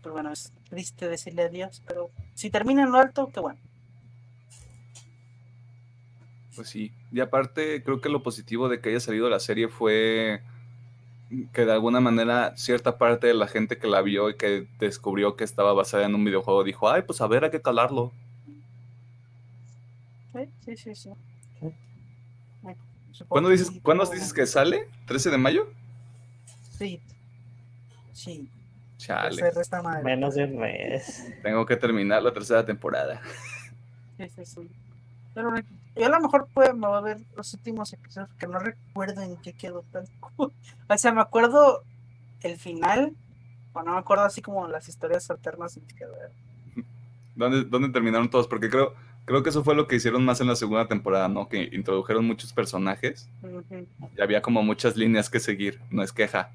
Pero 0.00 0.14
bueno, 0.14 0.32
es 0.32 0.52
triste 0.70 1.08
decirle 1.08 1.42
adiós, 1.42 1.82
pero 1.86 2.10
si 2.34 2.50
termina 2.50 2.84
en 2.84 2.92
lo 2.92 2.98
alto, 2.98 3.30
qué 3.32 3.40
bueno. 3.40 3.60
Pues 6.54 6.68
sí. 6.68 6.92
Y 7.10 7.20
aparte, 7.20 7.82
creo 7.82 8.00
que 8.00 8.08
lo 8.08 8.22
positivo 8.22 8.68
de 8.68 8.80
que 8.80 8.90
haya 8.90 9.00
salido 9.00 9.28
la 9.28 9.40
serie 9.40 9.68
fue 9.68 10.42
que 11.52 11.64
de 11.64 11.72
alguna 11.72 12.00
manera 12.00 12.56
cierta 12.56 12.98
parte 12.98 13.26
de 13.26 13.34
la 13.34 13.46
gente 13.46 13.78
que 13.78 13.86
la 13.86 14.00
vio 14.02 14.30
y 14.30 14.36
que 14.36 14.66
descubrió 14.78 15.36
que 15.36 15.44
estaba 15.44 15.72
basada 15.72 16.04
en 16.06 16.14
un 16.14 16.24
videojuego 16.24 16.64
dijo, 16.64 16.90
ay, 16.90 17.02
pues 17.02 17.20
a 17.20 17.26
ver, 17.26 17.44
hay 17.44 17.50
que 17.50 17.62
calarlo. 17.62 18.12
Sí, 20.32 20.48
sí, 20.64 20.76
sí. 20.76 20.94
sí. 20.94 21.10
Sí. 21.60 21.74
Bueno, 22.62 22.78
supongo 23.12 23.28
¿Cuándo 23.28 23.48
dices, 23.50 23.70
que- 23.70 23.80
¿cuándo 23.80 24.04
dices 24.06 24.32
que 24.32 24.46
sale? 24.46 24.88
¿13 25.06 25.30
de 25.30 25.38
mayo? 25.38 25.68
Sí. 26.70 27.00
Sí. 28.12 28.48
Chale. 28.98 29.42
Menos 30.02 30.34
de 30.34 30.44
un 30.44 30.56
mes. 30.58 31.32
tengo 31.42 31.66
que 31.66 31.76
terminar 31.76 32.22
la 32.22 32.32
tercera 32.32 32.64
temporada. 32.64 33.20
Sí, 34.16 34.28
sí, 34.34 34.44
sí. 34.46 34.70
Pero 35.34 35.50
yo 35.96 36.06
a 36.06 36.08
lo 36.08 36.20
mejor 36.20 36.48
puedo, 36.52 36.74
me 36.74 36.88
voy 36.88 36.98
a 36.98 37.00
ver 37.00 37.18
los 37.36 37.54
últimos 37.54 37.92
episodios 37.92 38.30
que 38.38 38.46
no 38.46 38.58
recuerdo 38.58 39.22
en 39.22 39.36
qué 39.36 39.52
quedó 39.52 39.84
tal. 39.92 40.08
o 40.36 40.50
sea, 40.96 41.12
me 41.12 41.20
acuerdo 41.20 41.84
el 42.42 42.56
final, 42.56 43.12
o 43.72 43.82
no 43.82 43.92
me 43.92 43.98
acuerdo 43.98 44.24
así 44.24 44.42
como 44.42 44.66
las 44.68 44.88
historias 44.88 45.30
alternas. 45.30 45.78
¿Dónde, 47.36 47.64
¿Dónde 47.64 47.88
terminaron 47.90 48.28
todos? 48.28 48.48
Porque 48.48 48.70
creo, 48.70 48.94
creo 49.24 49.42
que 49.42 49.50
eso 49.50 49.64
fue 49.64 49.74
lo 49.74 49.86
que 49.86 49.96
hicieron 49.96 50.24
más 50.24 50.40
en 50.40 50.48
la 50.48 50.56
segunda 50.56 50.86
temporada, 50.86 51.28
¿no? 51.28 51.48
Que 51.48 51.70
introdujeron 51.72 52.26
muchos 52.26 52.52
personajes 52.52 53.28
y 54.16 54.20
había 54.20 54.42
como 54.42 54.62
muchas 54.62 54.96
líneas 54.96 55.30
que 55.30 55.40
seguir. 55.40 55.80
No 55.90 56.02
es 56.02 56.12
queja, 56.12 56.50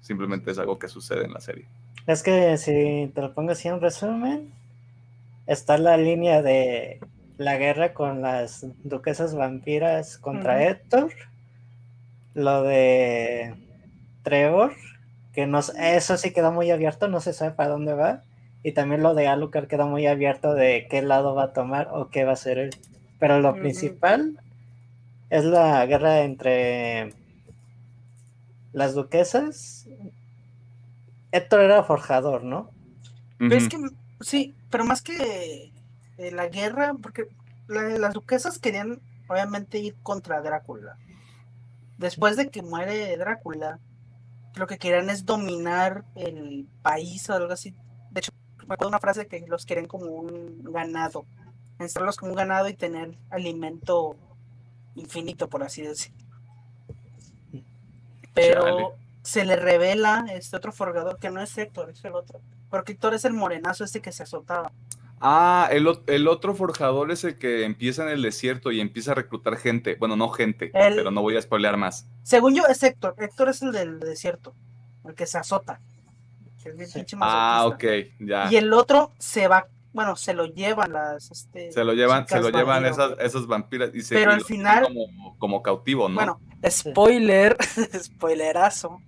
simplemente 0.00 0.50
es 0.50 0.58
algo 0.58 0.78
que 0.78 0.88
sucede 0.88 1.24
en 1.24 1.32
la 1.32 1.40
serie. 1.40 1.66
Es 2.06 2.22
que 2.22 2.56
si 2.56 3.10
te 3.14 3.20
lo 3.20 3.34
pongo 3.34 3.52
así 3.52 3.68
en 3.68 3.80
resumen, 3.80 4.52
está 5.46 5.76
la 5.78 5.96
línea 5.96 6.42
de 6.42 7.00
la 7.40 7.56
guerra 7.56 7.94
con 7.94 8.20
las 8.20 8.66
duquesas 8.84 9.34
vampiras 9.34 10.18
contra 10.18 10.62
Héctor, 10.68 11.10
lo 12.34 12.62
de 12.62 13.54
Trevor, 14.22 14.74
que 15.32 15.46
no, 15.46 15.60
eso 15.60 16.18
sí 16.18 16.34
queda 16.34 16.50
muy 16.50 16.70
abierto, 16.70 17.08
no 17.08 17.18
se 17.20 17.32
sabe 17.32 17.52
para 17.52 17.70
dónde 17.70 17.94
va, 17.94 18.20
y 18.62 18.72
también 18.72 19.02
lo 19.02 19.14
de 19.14 19.26
Alucard 19.26 19.68
queda 19.68 19.86
muy 19.86 20.06
abierto 20.06 20.52
de 20.52 20.86
qué 20.90 21.00
lado 21.00 21.34
va 21.34 21.44
a 21.44 21.52
tomar 21.54 21.88
o 21.92 22.10
qué 22.10 22.24
va 22.24 22.32
a 22.32 22.34
hacer 22.34 22.58
él. 22.58 22.70
Pero 23.18 23.40
lo 23.40 23.54
principal 23.54 24.38
es 25.30 25.44
la 25.46 25.86
guerra 25.86 26.20
entre 26.20 27.14
las 28.74 28.92
duquesas. 28.92 29.88
Héctor 31.32 31.62
era 31.62 31.84
forjador, 31.84 32.44
¿no? 32.44 32.70
es 33.38 33.70
que, 33.70 33.78
sí, 34.20 34.54
pero 34.68 34.84
más 34.84 35.00
que 35.00 35.69
la 36.32 36.48
guerra, 36.48 36.94
porque 37.00 37.28
las 37.66 38.14
duquesas 38.14 38.58
querían 38.58 39.00
obviamente 39.28 39.78
ir 39.78 39.94
contra 40.02 40.42
Drácula. 40.42 40.98
Después 41.98 42.36
de 42.36 42.50
que 42.50 42.62
muere 42.62 43.16
Drácula, 43.16 43.78
lo 44.56 44.66
que 44.66 44.78
querían 44.78 45.10
es 45.10 45.24
dominar 45.24 46.04
el 46.14 46.68
país 46.82 47.28
o 47.30 47.34
algo 47.34 47.52
así. 47.52 47.74
De 48.10 48.20
hecho, 48.20 48.32
me 48.66 48.74
acuerdo 48.74 48.88
una 48.88 48.98
frase 48.98 49.26
que 49.26 49.46
los 49.46 49.64
quieren 49.64 49.86
como 49.86 50.06
un 50.06 50.62
ganado, 50.64 51.26
encerrarlos 51.78 52.16
como 52.16 52.32
un 52.32 52.38
ganado 52.38 52.68
y 52.68 52.74
tener 52.74 53.16
alimento 53.30 54.16
infinito, 54.94 55.48
por 55.48 55.62
así 55.62 55.82
decirlo. 55.82 56.18
Pero 58.34 58.94
se 59.22 59.44
le 59.44 59.56
revela 59.56 60.26
este 60.32 60.56
otro 60.56 60.72
forgador 60.72 61.18
que 61.18 61.30
no 61.30 61.40
es 61.40 61.56
Héctor, 61.56 61.90
es 61.90 62.04
el 62.04 62.14
otro. 62.14 62.40
Porque 62.68 62.92
Héctor 62.92 63.14
es 63.14 63.24
el 63.24 63.32
morenazo 63.32 63.84
este 63.84 64.00
que 64.00 64.12
se 64.12 64.22
azotaba. 64.22 64.72
Ah, 65.20 65.68
el, 65.70 66.28
otro 66.28 66.54
forjador 66.54 67.10
es 67.10 67.24
el 67.24 67.36
que 67.36 67.64
empieza 67.64 68.04
en 68.04 68.08
el 68.08 68.22
desierto 68.22 68.72
y 68.72 68.80
empieza 68.80 69.12
a 69.12 69.14
reclutar 69.14 69.56
gente. 69.56 69.96
Bueno, 69.96 70.16
no 70.16 70.30
gente, 70.30 70.70
pero 70.72 71.10
no 71.10 71.20
voy 71.20 71.36
a 71.36 71.42
spoilear 71.42 71.76
más. 71.76 72.08
Según 72.22 72.54
yo, 72.54 72.64
es 72.66 72.82
Héctor. 72.82 73.14
Héctor 73.18 73.50
es 73.50 73.60
el 73.62 73.72
del 73.72 74.00
desierto, 74.00 74.54
el 75.04 75.14
que 75.14 75.26
se 75.26 75.38
azota 75.38 75.80
ah, 77.20 77.66
ok, 77.66 77.84
ya. 78.20 78.48
Y 78.50 78.56
el 78.56 78.72
otro 78.72 79.12
se 79.18 79.48
va, 79.48 79.68
bueno, 79.92 80.16
se 80.16 80.34
lo 80.34 80.46
llevan 80.46 80.92
las. 80.92 81.30
Este, 81.30 81.72
se 81.72 81.84
lo 81.84 81.92
llevan, 81.94 82.26
se 82.28 82.40
lo 82.40 82.50
llevan 82.50 82.84
esas, 82.86 83.12
esas 83.20 83.46
vampiras. 83.46 83.90
Y 83.94 84.02
se, 84.02 84.14
Pero 84.14 84.32
al 84.32 84.44
final. 84.44 84.88
Como, 85.38 85.62
cautivo, 85.62 86.08
¿no? 86.08 86.14
Bueno, 86.14 86.40
spoiler, 86.68 87.56
spoilerazo. 88.02 89.00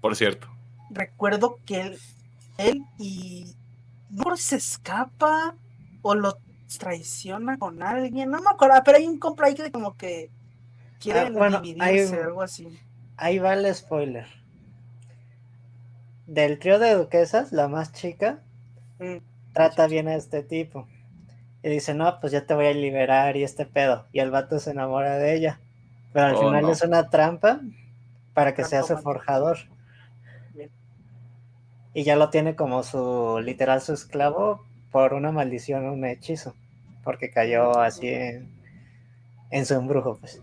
Por 0.00 0.16
cierto. 0.16 0.48
Recuerdo 0.90 1.58
que 1.64 1.80
él, 1.80 1.98
él 2.58 2.82
y. 2.98 3.54
No 4.10 4.36
se 4.36 4.56
escapa 4.56 5.54
o 6.02 6.14
lo 6.14 6.38
traiciona 6.78 7.58
con 7.58 7.82
alguien, 7.82 8.30
no 8.30 8.40
me 8.40 8.50
acuerdo, 8.50 8.74
pero 8.84 8.98
hay 8.98 9.06
un 9.06 9.18
compra 9.18 9.46
ahí 9.46 9.54
que 9.54 9.70
como 9.70 9.96
que 9.96 10.30
quieren 10.98 11.40
ah, 11.40 11.60
dividirse, 11.60 12.22
algo 12.22 12.42
así. 12.42 12.78
Ahí 13.16 13.38
va 13.38 13.54
el 13.54 13.72
spoiler 13.74 14.26
del 16.26 16.58
trío 16.58 16.78
de 16.78 16.94
duquesas, 16.94 17.52
la 17.52 17.68
más 17.68 17.92
chica, 17.92 18.40
mm. 18.98 19.16
trata 19.52 19.86
bien 19.86 20.08
a 20.08 20.16
este 20.16 20.42
tipo. 20.42 20.86
Y 21.62 21.68
dice, 21.68 21.94
no, 21.94 22.20
pues 22.20 22.32
ya 22.32 22.46
te 22.46 22.54
voy 22.54 22.66
a 22.66 22.72
liberar 22.72 23.36
y 23.36 23.42
este 23.42 23.66
pedo. 23.66 24.06
Y 24.12 24.20
el 24.20 24.30
vato 24.30 24.58
se 24.58 24.70
enamora 24.70 25.16
de 25.18 25.34
ella. 25.34 25.60
Pero 26.12 26.26
al 26.26 26.34
oh, 26.36 26.40
final 26.40 26.68
es 26.70 26.82
una 26.82 27.10
trampa 27.10 27.60
para 28.34 28.54
que 28.54 28.64
sea 28.64 28.82
su 28.82 28.96
forjador. 28.98 29.58
Y 31.96 32.04
ya 32.04 32.14
lo 32.14 32.28
tiene 32.28 32.56
como 32.56 32.82
su, 32.82 33.40
literal, 33.42 33.80
su 33.80 33.94
esclavo 33.94 34.62
por 34.92 35.14
una 35.14 35.32
maldición, 35.32 35.86
un 35.86 36.04
hechizo. 36.04 36.54
Porque 37.02 37.30
cayó 37.30 37.78
así 37.78 38.08
en, 38.08 38.50
en 39.50 39.64
su 39.64 39.72
embrujo, 39.72 40.18
pues. 40.18 40.42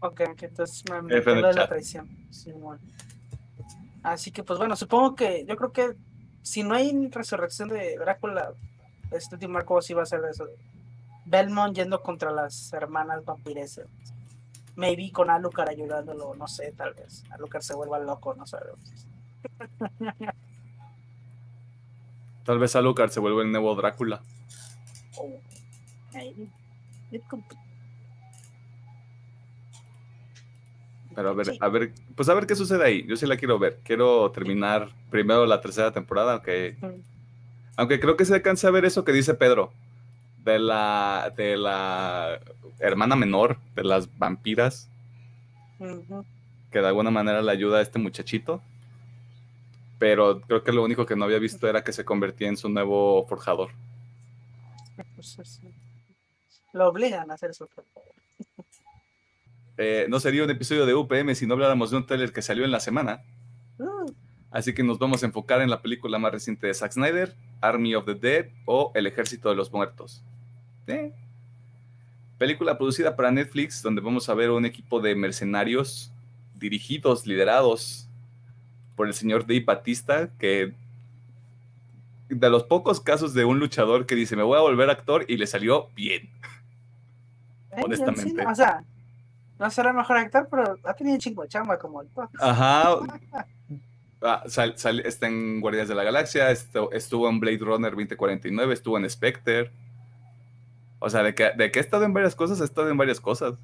Ok, 0.00 0.22
entonces 0.42 0.82
me, 0.90 1.00
me 1.00 1.20
de 1.20 1.52
la 1.52 1.68
traición. 1.68 2.10
Así 4.02 4.32
que, 4.32 4.42
pues 4.42 4.58
bueno, 4.58 4.74
supongo 4.74 5.14
que 5.14 5.46
yo 5.46 5.54
creo 5.54 5.70
que 5.70 5.94
si 6.42 6.64
no 6.64 6.74
hay 6.74 7.08
resurrección 7.08 7.68
de 7.68 7.96
Drácula, 7.98 8.52
este 9.12 9.36
último 9.36 9.58
arco 9.58 9.80
sí 9.80 9.94
va 9.94 10.02
a 10.02 10.06
ser 10.06 10.22
eso. 10.28 10.48
Belmont 11.24 11.76
yendo 11.76 12.02
contra 12.02 12.32
las 12.32 12.72
hermanas 12.72 13.24
vampiresas. 13.24 13.86
Maybe 14.76 15.12
con 15.12 15.30
Alucard 15.30 15.68
ayudándolo, 15.68 16.34
no 16.34 16.48
sé, 16.48 16.72
tal 16.72 16.94
vez. 16.94 17.24
Alucard 17.30 17.62
se 17.62 17.74
vuelva 17.74 17.98
loco, 17.98 18.34
no 18.34 18.46
sabemos. 18.46 19.06
Tal 22.44 22.58
vez 22.58 22.76
Alucard 22.76 23.10
se 23.10 23.20
vuelva 23.20 23.42
el 23.42 23.52
nuevo 23.52 23.74
Drácula. 23.74 24.22
Oh, 25.16 25.40
Pero 31.14 31.30
a 31.30 31.32
ver, 31.32 31.52
a 31.60 31.68
ver, 31.68 31.92
pues 32.16 32.28
a 32.28 32.34
ver 32.34 32.46
qué 32.46 32.56
sucede 32.56 32.84
ahí. 32.84 33.06
Yo 33.06 33.16
sí 33.16 33.26
la 33.26 33.36
quiero 33.36 33.58
ver. 33.58 33.80
Quiero 33.84 34.30
terminar 34.32 34.90
primero 35.10 35.46
la 35.46 35.60
tercera 35.60 35.92
temporada, 35.92 36.32
aunque, 36.32 36.76
aunque 37.76 38.00
creo 38.00 38.16
que 38.16 38.24
se 38.24 38.34
alcanza 38.34 38.68
a 38.68 38.72
ver 38.72 38.84
eso 38.84 39.04
que 39.04 39.12
dice 39.12 39.34
Pedro 39.34 39.72
de 40.44 40.58
la 40.58 41.32
de 41.36 41.56
la 41.56 42.40
hermana 42.78 43.16
menor 43.16 43.58
de 43.74 43.84
las 43.84 44.18
vampiras 44.18 44.88
que 46.70 46.80
de 46.80 46.86
alguna 46.86 47.10
manera 47.10 47.42
le 47.42 47.50
ayuda 47.50 47.78
a 47.78 47.82
este 47.82 47.98
muchachito. 47.98 48.62
Pero 49.98 50.40
creo 50.40 50.64
que 50.64 50.72
lo 50.72 50.82
único 50.82 51.06
que 51.06 51.16
no 51.16 51.24
había 51.24 51.38
visto 51.38 51.68
era 51.68 51.84
que 51.84 51.92
se 51.92 52.04
convertía 52.04 52.48
en 52.48 52.56
su 52.56 52.68
nuevo 52.68 53.24
forjador. 53.26 53.70
Pues 55.14 55.60
lo 56.72 56.88
obligan 56.88 57.30
a 57.30 57.34
hacer 57.34 57.50
eso. 57.50 57.68
Eh, 59.76 60.06
no 60.08 60.20
sería 60.20 60.44
un 60.44 60.50
episodio 60.50 60.86
de 60.86 60.94
UPM 60.94 61.34
si 61.34 61.46
no 61.46 61.54
habláramos 61.54 61.90
de 61.90 61.96
un 61.96 62.06
trailer 62.06 62.32
que 62.32 62.42
salió 62.42 62.64
en 62.64 62.70
la 62.70 62.80
semana. 62.80 63.22
Mm. 63.78 64.10
Así 64.50 64.72
que 64.72 64.84
nos 64.84 64.98
vamos 64.98 65.22
a 65.22 65.26
enfocar 65.26 65.62
en 65.62 65.70
la 65.70 65.82
película 65.82 66.18
más 66.18 66.30
reciente 66.30 66.68
de 66.68 66.74
Zack 66.74 66.92
Snyder, 66.92 67.34
Army 67.60 67.94
of 67.96 68.04
the 68.04 68.14
Dead 68.14 68.46
o 68.66 68.92
El 68.94 69.06
Ejército 69.06 69.48
de 69.48 69.56
los 69.56 69.72
Muertos. 69.72 70.22
Eh. 70.86 71.12
Película 72.38 72.76
producida 72.76 73.14
para 73.14 73.30
Netflix, 73.30 73.82
donde 73.82 74.00
vamos 74.00 74.28
a 74.28 74.34
ver 74.34 74.50
un 74.50 74.64
equipo 74.64 75.00
de 75.00 75.14
mercenarios 75.14 76.12
dirigidos, 76.54 77.26
liderados 77.26 78.08
por 78.96 79.06
el 79.06 79.14
señor 79.14 79.42
Dave 79.42 79.64
Batista, 79.64 80.30
que 80.38 80.74
de 82.28 82.50
los 82.50 82.64
pocos 82.64 83.00
casos 83.00 83.34
de 83.34 83.44
un 83.44 83.58
luchador 83.58 84.06
que 84.06 84.14
dice 84.14 84.36
me 84.36 84.42
voy 84.42 84.58
a 84.58 84.62
volver 84.62 84.90
actor 84.90 85.24
y 85.28 85.36
le 85.36 85.46
salió 85.46 85.88
bien. 85.94 86.30
Honestamente. 87.70 88.46
o 88.46 88.54
sea, 88.54 88.84
no 89.58 89.70
será 89.70 89.90
el 89.90 89.96
mejor 89.96 90.16
actor, 90.16 90.48
pero 90.50 90.78
ha 90.84 90.94
tenido 90.94 91.18
chingo 91.18 91.46
chamba 91.46 91.78
como 91.78 92.02
el 92.02 92.08
Ajá. 92.40 92.96
Ah, 94.26 94.42
está 94.46 95.26
en 95.26 95.60
Guardias 95.60 95.86
de 95.86 95.94
la 95.94 96.02
Galaxia, 96.02 96.50
estuvo, 96.50 97.28
en 97.28 97.40
Blade 97.40 97.58
Runner 97.58 97.90
2049, 97.90 98.72
estuvo 98.72 98.96
en 98.96 99.10
Spectre. 99.10 99.70
O 101.04 101.10
sea, 101.10 101.22
de 101.22 101.34
que, 101.34 101.50
de 101.54 101.70
que 101.70 101.80
ha 101.80 101.82
estado 101.82 102.04
en 102.04 102.14
varias 102.14 102.34
cosas, 102.34 102.62
ha 102.62 102.64
estado 102.64 102.88
en 102.88 102.96
varias 102.96 103.20
cosas. 103.20 103.56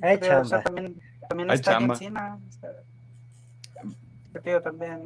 Hay 0.00 0.18
chamba. 0.18 0.62
también, 0.62 0.98
también 1.28 1.50
está 1.50 1.72
chamba. 1.72 1.92
en 1.92 1.98
Cena. 1.98 2.38
también. 4.62 5.02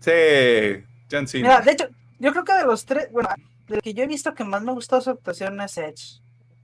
Sí, 0.00 0.84
John 1.08 1.28
Cena. 1.28 1.48
Mira, 1.48 1.60
de 1.60 1.70
hecho, 1.70 1.88
yo 2.18 2.32
creo 2.32 2.44
que 2.44 2.54
de 2.54 2.64
los 2.64 2.84
tres, 2.84 3.08
bueno, 3.12 3.28
de 3.68 3.78
que 3.78 3.94
yo 3.94 4.02
he 4.02 4.08
visto 4.08 4.34
que 4.34 4.42
más 4.42 4.60
me 4.64 4.72
gustó 4.72 5.00
su 5.00 5.10
actuación 5.10 5.60
es 5.60 5.78
Edge. 5.78 6.20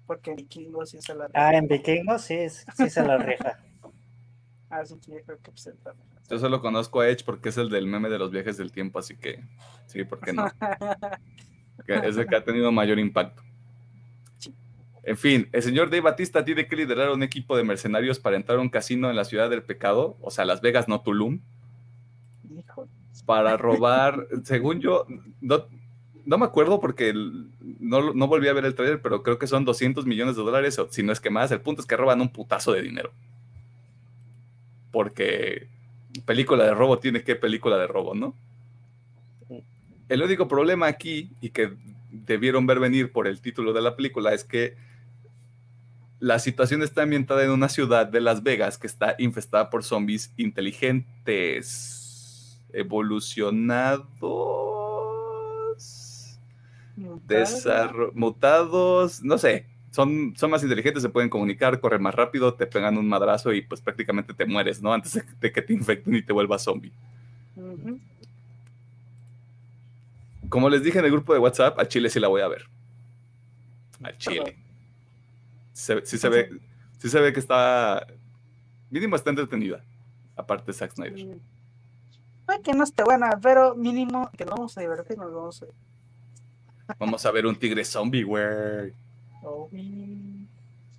Porque 0.08 0.30
en 0.30 0.36
Vikingos 0.38 0.90
sí 0.90 1.00
se 1.00 1.14
la 1.14 1.28
rifa. 1.28 1.46
Ah, 1.46 1.54
en 1.54 1.68
Vikingos 1.68 2.22
sí, 2.22 2.48
sí 2.48 2.90
se 2.90 3.00
la 3.00 3.16
rifa. 3.16 3.60
ah, 4.70 4.84
sí, 4.84 4.98
creo 5.06 5.38
que 5.40 5.52
pues, 5.52 5.70
Yo 6.28 6.38
solo 6.40 6.60
conozco 6.60 7.00
a 7.00 7.08
Edge 7.08 7.24
porque 7.24 7.50
es 7.50 7.58
el 7.58 7.70
del 7.70 7.86
meme 7.86 8.08
de 8.08 8.18
los 8.18 8.32
viajes 8.32 8.56
del 8.56 8.72
tiempo, 8.72 8.98
así 8.98 9.16
que 9.16 9.44
sí, 9.86 10.02
¿por 10.02 10.18
qué 10.18 10.32
no? 10.32 10.46
es 11.86 12.16
el 12.16 12.26
que 12.26 12.34
ha 12.34 12.42
tenido 12.42 12.72
mayor 12.72 12.98
impacto. 12.98 13.44
En 15.06 15.18
fin, 15.18 15.48
el 15.52 15.62
señor 15.62 15.90
Dave 15.90 16.00
Batista 16.00 16.44
tiene 16.44 16.66
que 16.66 16.76
liderar 16.76 17.10
un 17.10 17.22
equipo 17.22 17.56
de 17.56 17.64
mercenarios 17.64 18.18
para 18.18 18.36
entrar 18.36 18.58
a 18.58 18.62
un 18.62 18.70
casino 18.70 19.10
en 19.10 19.16
la 19.16 19.24
ciudad 19.24 19.50
del 19.50 19.62
pecado, 19.62 20.16
o 20.20 20.30
sea, 20.30 20.46
Las 20.46 20.62
Vegas, 20.62 20.88
no 20.88 21.02
Tulum, 21.02 21.40
para 23.26 23.56
robar, 23.56 24.26
según 24.44 24.80
yo, 24.80 25.06
no, 25.40 25.66
no 26.24 26.38
me 26.38 26.44
acuerdo 26.44 26.80
porque 26.80 27.12
no, 27.14 28.12
no, 28.12 28.26
volví 28.26 28.48
a 28.48 28.52
ver 28.52 28.64
el 28.64 28.74
trailer, 28.74 29.00
pero 29.00 29.22
creo 29.22 29.38
que 29.38 29.46
son 29.46 29.64
200 29.64 30.06
millones 30.06 30.36
de 30.36 30.42
dólares, 30.42 30.78
o 30.78 30.88
si 30.90 31.02
no 31.02 31.12
es 31.12 31.20
que 31.20 31.30
más. 31.30 31.50
El 31.50 31.60
punto 31.60 31.80
es 31.80 31.86
que 31.86 31.96
roban 31.96 32.20
un 32.20 32.30
putazo 32.30 32.72
de 32.72 32.82
dinero. 32.82 33.12
Porque 34.90 35.68
película 36.24 36.64
de 36.64 36.74
robo 36.74 36.98
tiene 36.98 37.22
que 37.22 37.36
película 37.36 37.76
de 37.78 37.86
robo, 37.86 38.14
¿no? 38.14 38.34
El 40.08 40.22
único 40.22 40.48
problema 40.48 40.86
aquí, 40.86 41.30
y 41.40 41.50
que 41.50 41.72
debieron 42.10 42.66
ver 42.66 42.78
venir 42.78 43.10
por 43.10 43.26
el 43.26 43.40
título 43.40 43.72
de 43.72 43.82
la 43.82 43.96
película, 43.96 44.32
es 44.32 44.44
que 44.44 44.76
la 46.24 46.38
situación 46.38 46.82
está 46.82 47.02
ambientada 47.02 47.44
en 47.44 47.50
una 47.50 47.68
ciudad 47.68 48.06
de 48.06 48.22
Las 48.22 48.42
Vegas 48.42 48.78
que 48.78 48.86
está 48.86 49.14
infestada 49.18 49.68
por 49.68 49.84
zombies 49.84 50.32
inteligentes, 50.38 52.58
evolucionados 52.72 54.06
mutados, 58.14 59.22
no 59.22 59.36
sé, 59.36 59.66
son, 59.90 60.32
son 60.34 60.50
más 60.50 60.62
inteligentes, 60.62 61.02
se 61.02 61.10
pueden 61.10 61.28
comunicar, 61.28 61.78
corren 61.78 62.00
más 62.00 62.14
rápido, 62.14 62.54
te 62.54 62.66
pegan 62.66 62.96
un 62.96 63.06
madrazo 63.06 63.52
y 63.52 63.60
pues 63.60 63.82
prácticamente 63.82 64.32
te 64.32 64.46
mueres, 64.46 64.80
¿no? 64.80 64.94
Antes 64.94 65.22
de 65.40 65.52
que 65.52 65.60
te 65.60 65.74
infecten 65.74 66.14
y 66.14 66.22
te 66.22 66.32
vuelvas 66.32 66.64
zombie. 66.64 66.92
Como 70.48 70.70
les 70.70 70.82
dije 70.82 71.00
en 71.00 71.04
el 71.04 71.10
grupo 71.10 71.34
de 71.34 71.40
WhatsApp, 71.40 71.78
a 71.78 71.86
Chile 71.86 72.08
sí 72.08 72.18
la 72.18 72.28
voy 72.28 72.40
a 72.40 72.48
ver. 72.48 72.64
A 74.02 74.16
Chile. 74.16 74.63
Sí, 75.74 76.18
se 76.18 76.28
ve, 76.30 76.50
sí 76.98 77.10
se 77.10 77.20
ve 77.20 77.32
que 77.32 77.40
está 77.40 78.06
mínimo 78.90 79.16
está 79.16 79.30
entretenida, 79.30 79.84
aparte 80.36 80.66
de 80.66 80.72
Zack 80.72 80.94
Snyder. 80.94 81.36
Que 82.62 82.72
no 82.72 82.84
esté 82.84 83.02
buena, 83.04 83.38
pero 83.42 83.74
mínimo 83.74 84.30
que 84.36 84.44
no 84.44 84.52
vamos 84.52 84.78
a 84.78 84.80
divertir, 84.80 85.18
nos 85.18 85.34
vamos 85.34 85.62
a 85.62 85.66
Vamos 86.98 87.24
a 87.24 87.30
ver 87.30 87.46
un 87.46 87.56
tigre 87.56 87.84
zombie, 87.84 88.22
güey. 88.22 88.92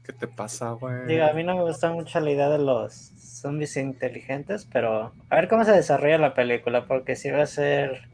¿Qué 0.04 0.14
te 0.14 0.28
pasa, 0.28 0.72
güey? 0.72 1.06
Digo, 1.08 1.26
a 1.26 1.34
mí 1.34 1.44
no 1.44 1.56
me 1.56 1.64
gusta 1.64 1.92
mucho 1.92 2.20
la 2.20 2.32
idea 2.32 2.50
de 2.50 2.60
los 2.60 2.94
zombies 2.94 3.78
inteligentes, 3.78 4.68
pero 4.72 5.14
a 5.30 5.36
ver 5.36 5.48
cómo 5.48 5.64
se 5.64 5.72
desarrolla 5.72 6.18
la 6.18 6.34
película, 6.34 6.86
porque 6.86 7.16
si 7.16 7.30
va 7.32 7.44
a 7.44 7.48
ser 7.48 8.08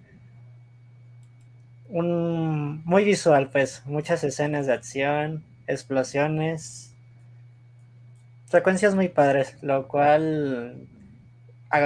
un 1.89 2.83
muy 2.85 3.03
visual, 3.03 3.49
pues, 3.49 3.83
muchas 3.85 4.23
escenas 4.23 4.67
de 4.67 4.73
acción, 4.73 5.43
explosiones, 5.71 6.93
secuencias 8.45 8.95
muy 8.95 9.09
padres, 9.09 9.57
lo 9.61 9.87
cual, 9.87 10.87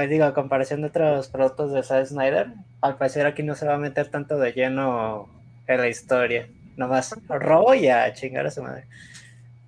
digo, 0.09 0.25
a 0.25 0.33
comparación 0.33 0.81
de 0.81 0.87
otros 0.87 1.29
productos 1.29 1.71
de 1.71 1.83
Zack 1.83 2.05
Snyder, 2.07 2.53
al 2.81 2.97
parecer 2.97 3.25
aquí 3.25 3.43
no 3.43 3.55
se 3.55 3.67
va 3.67 3.75
a 3.75 3.79
meter 3.79 4.09
tanto 4.09 4.37
de 4.37 4.51
lleno 4.51 5.29
en 5.67 5.77
la 5.79 5.87
historia. 5.87 6.49
Nomás 6.75 7.15
robo 7.29 7.73
y 7.73 7.87
a 7.87 8.11
chingar 8.13 8.45
a 8.47 8.51
su 8.51 8.61
madre. 8.61 8.87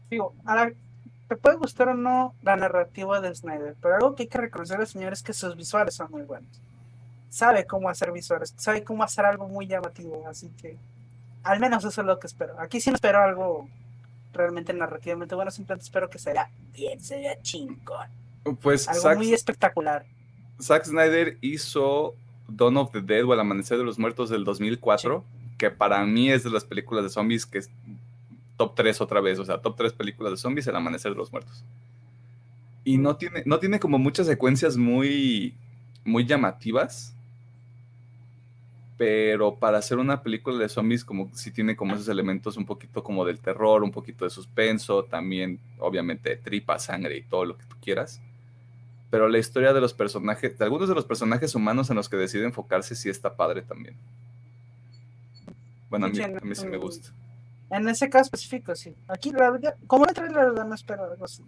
Digo, 0.09 0.33
ahora, 0.45 0.71
te 1.27 1.35
puede 1.35 1.57
gustar 1.57 1.89
o 1.89 1.93
no 1.93 2.33
la 2.41 2.55
narrativa 2.55 3.21
de 3.21 3.33
Snyder, 3.33 3.75
pero 3.81 3.95
algo 3.95 4.15
que 4.15 4.23
hay 4.23 4.29
que 4.29 4.37
reconocer 4.37 4.79
al 4.79 4.87
señor 4.87 5.13
es 5.13 5.23
que 5.23 5.33
sus 5.33 5.55
visuales 5.55 5.95
son 5.95 6.11
muy 6.11 6.23
buenos. 6.23 6.61
Sabe 7.29 7.65
cómo 7.65 7.89
hacer 7.89 8.11
visuales, 8.11 8.53
sabe 8.57 8.83
cómo 8.83 9.03
hacer 9.03 9.25
algo 9.25 9.47
muy 9.47 9.67
llamativo, 9.67 10.25
así 10.27 10.49
que 10.61 10.77
al 11.43 11.59
menos 11.59 11.83
eso 11.85 12.01
es 12.01 12.07
lo 12.07 12.19
que 12.19 12.27
espero. 12.27 12.59
Aquí 12.59 12.81
sí 12.81 12.89
no 12.89 12.95
espero 12.95 13.19
algo 13.21 13.69
realmente 14.37 14.73
narrativamente 14.73 15.35
bueno, 15.35 15.51
simplemente 15.51 15.83
espero 15.83 16.09
que 16.09 16.19
sea 16.19 16.49
bien, 16.73 16.99
sea 17.01 17.41
chingón. 17.41 18.07
Pues 18.61 18.87
algo 18.87 19.15
muy 19.17 19.33
espectacular. 19.33 20.05
Zack 20.61 20.85
Snyder 20.85 21.37
hizo 21.41 22.15
Dawn 22.47 22.77
of 22.77 22.91
the 22.91 23.01
Dead 23.01 23.25
o 23.25 23.33
El 23.33 23.39
Amanecer 23.39 23.77
de 23.77 23.83
los 23.83 23.99
Muertos 23.99 24.29
del 24.29 24.43
2004 24.45 25.23
que 25.57 25.71
para 25.71 26.05
mí 26.05 26.31
es 26.31 26.43
de 26.43 26.51
las 26.51 26.63
películas 26.63 27.03
de 27.03 27.09
zombies 27.09 27.45
que 27.45 27.57
es 27.57 27.69
top 28.57 28.75
3 28.75 29.01
otra 29.01 29.21
vez, 29.21 29.39
o 29.39 29.45
sea, 29.45 29.59
top 29.59 29.75
3 29.75 29.93
películas 29.93 30.31
de 30.31 30.37
zombies, 30.37 30.67
El 30.67 30.75
Amanecer 30.75 31.11
de 31.11 31.17
los 31.17 31.31
Muertos. 31.31 31.63
Y 32.83 32.97
no 32.97 33.17
tiene, 33.17 33.43
no 33.45 33.59
tiene 33.59 33.79
como 33.79 33.97
muchas 33.97 34.27
secuencias 34.27 34.77
muy, 34.77 35.53
muy 36.05 36.25
llamativas, 36.25 37.13
pero 38.97 39.55
para 39.55 39.77
hacer 39.77 39.99
una 39.99 40.23
película 40.23 40.57
de 40.57 40.67
zombies 40.67 41.05
como 41.05 41.29
sí 41.33 41.51
tiene 41.51 41.75
como 41.75 41.93
esos 41.93 42.07
elementos 42.07 42.57
un 42.57 42.65
poquito 42.65 43.03
como 43.03 43.23
del 43.25 43.39
terror, 43.39 43.83
un 43.83 43.91
poquito 43.91 44.25
de 44.25 44.31
suspenso, 44.31 45.03
también 45.03 45.59
obviamente 45.77 46.35
tripa, 46.37 46.79
sangre 46.79 47.17
y 47.17 47.21
todo 47.21 47.45
lo 47.45 47.57
que 47.57 47.65
tú 47.65 47.75
quieras. 47.79 48.19
Pero 49.11 49.29
la 49.29 49.37
historia 49.37 49.71
de 49.71 49.79
los 49.79 49.93
personajes, 49.93 50.57
de 50.57 50.65
algunos 50.65 50.89
de 50.89 50.95
los 50.95 51.05
personajes 51.05 51.53
humanos 51.53 51.89
en 51.91 51.95
los 51.95 52.09
que 52.09 52.17
decide 52.17 52.45
enfocarse 52.45 52.95
sí 52.95 53.07
está 53.07 53.35
padre 53.35 53.61
también. 53.61 53.95
Bueno, 55.89 56.07
a 56.07 56.09
mí, 56.09 56.19
a 56.19 56.27
mí 56.27 56.55
sí 56.55 56.65
me 56.65 56.77
gusta. 56.77 57.13
En 57.69 57.87
ese 57.87 58.09
caso 58.09 58.23
específico, 58.23 58.75
sí. 58.75 58.95
Aquí, 59.07 59.31
la 59.31 59.51
verdad, 59.51 59.75
como 59.85 60.05
el 60.05 60.13
trailer, 60.13 60.35
la 60.35 60.43
verdad, 60.45 60.65
no 60.65 60.75
espero 60.75 61.03
algo 61.03 61.23
así. 61.23 61.43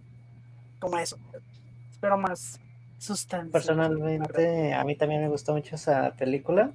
Como 0.79 0.97
eso. 0.99 1.17
Espero 1.91 2.17
más 2.17 2.59
sustancia. 2.97 3.51
Personalmente, 3.51 4.73
a 4.73 4.83
mí 4.83 4.95
también 4.95 5.21
me 5.21 5.29
gustó 5.29 5.53
mucho 5.53 5.75
esa 5.75 6.13
película. 6.15 6.71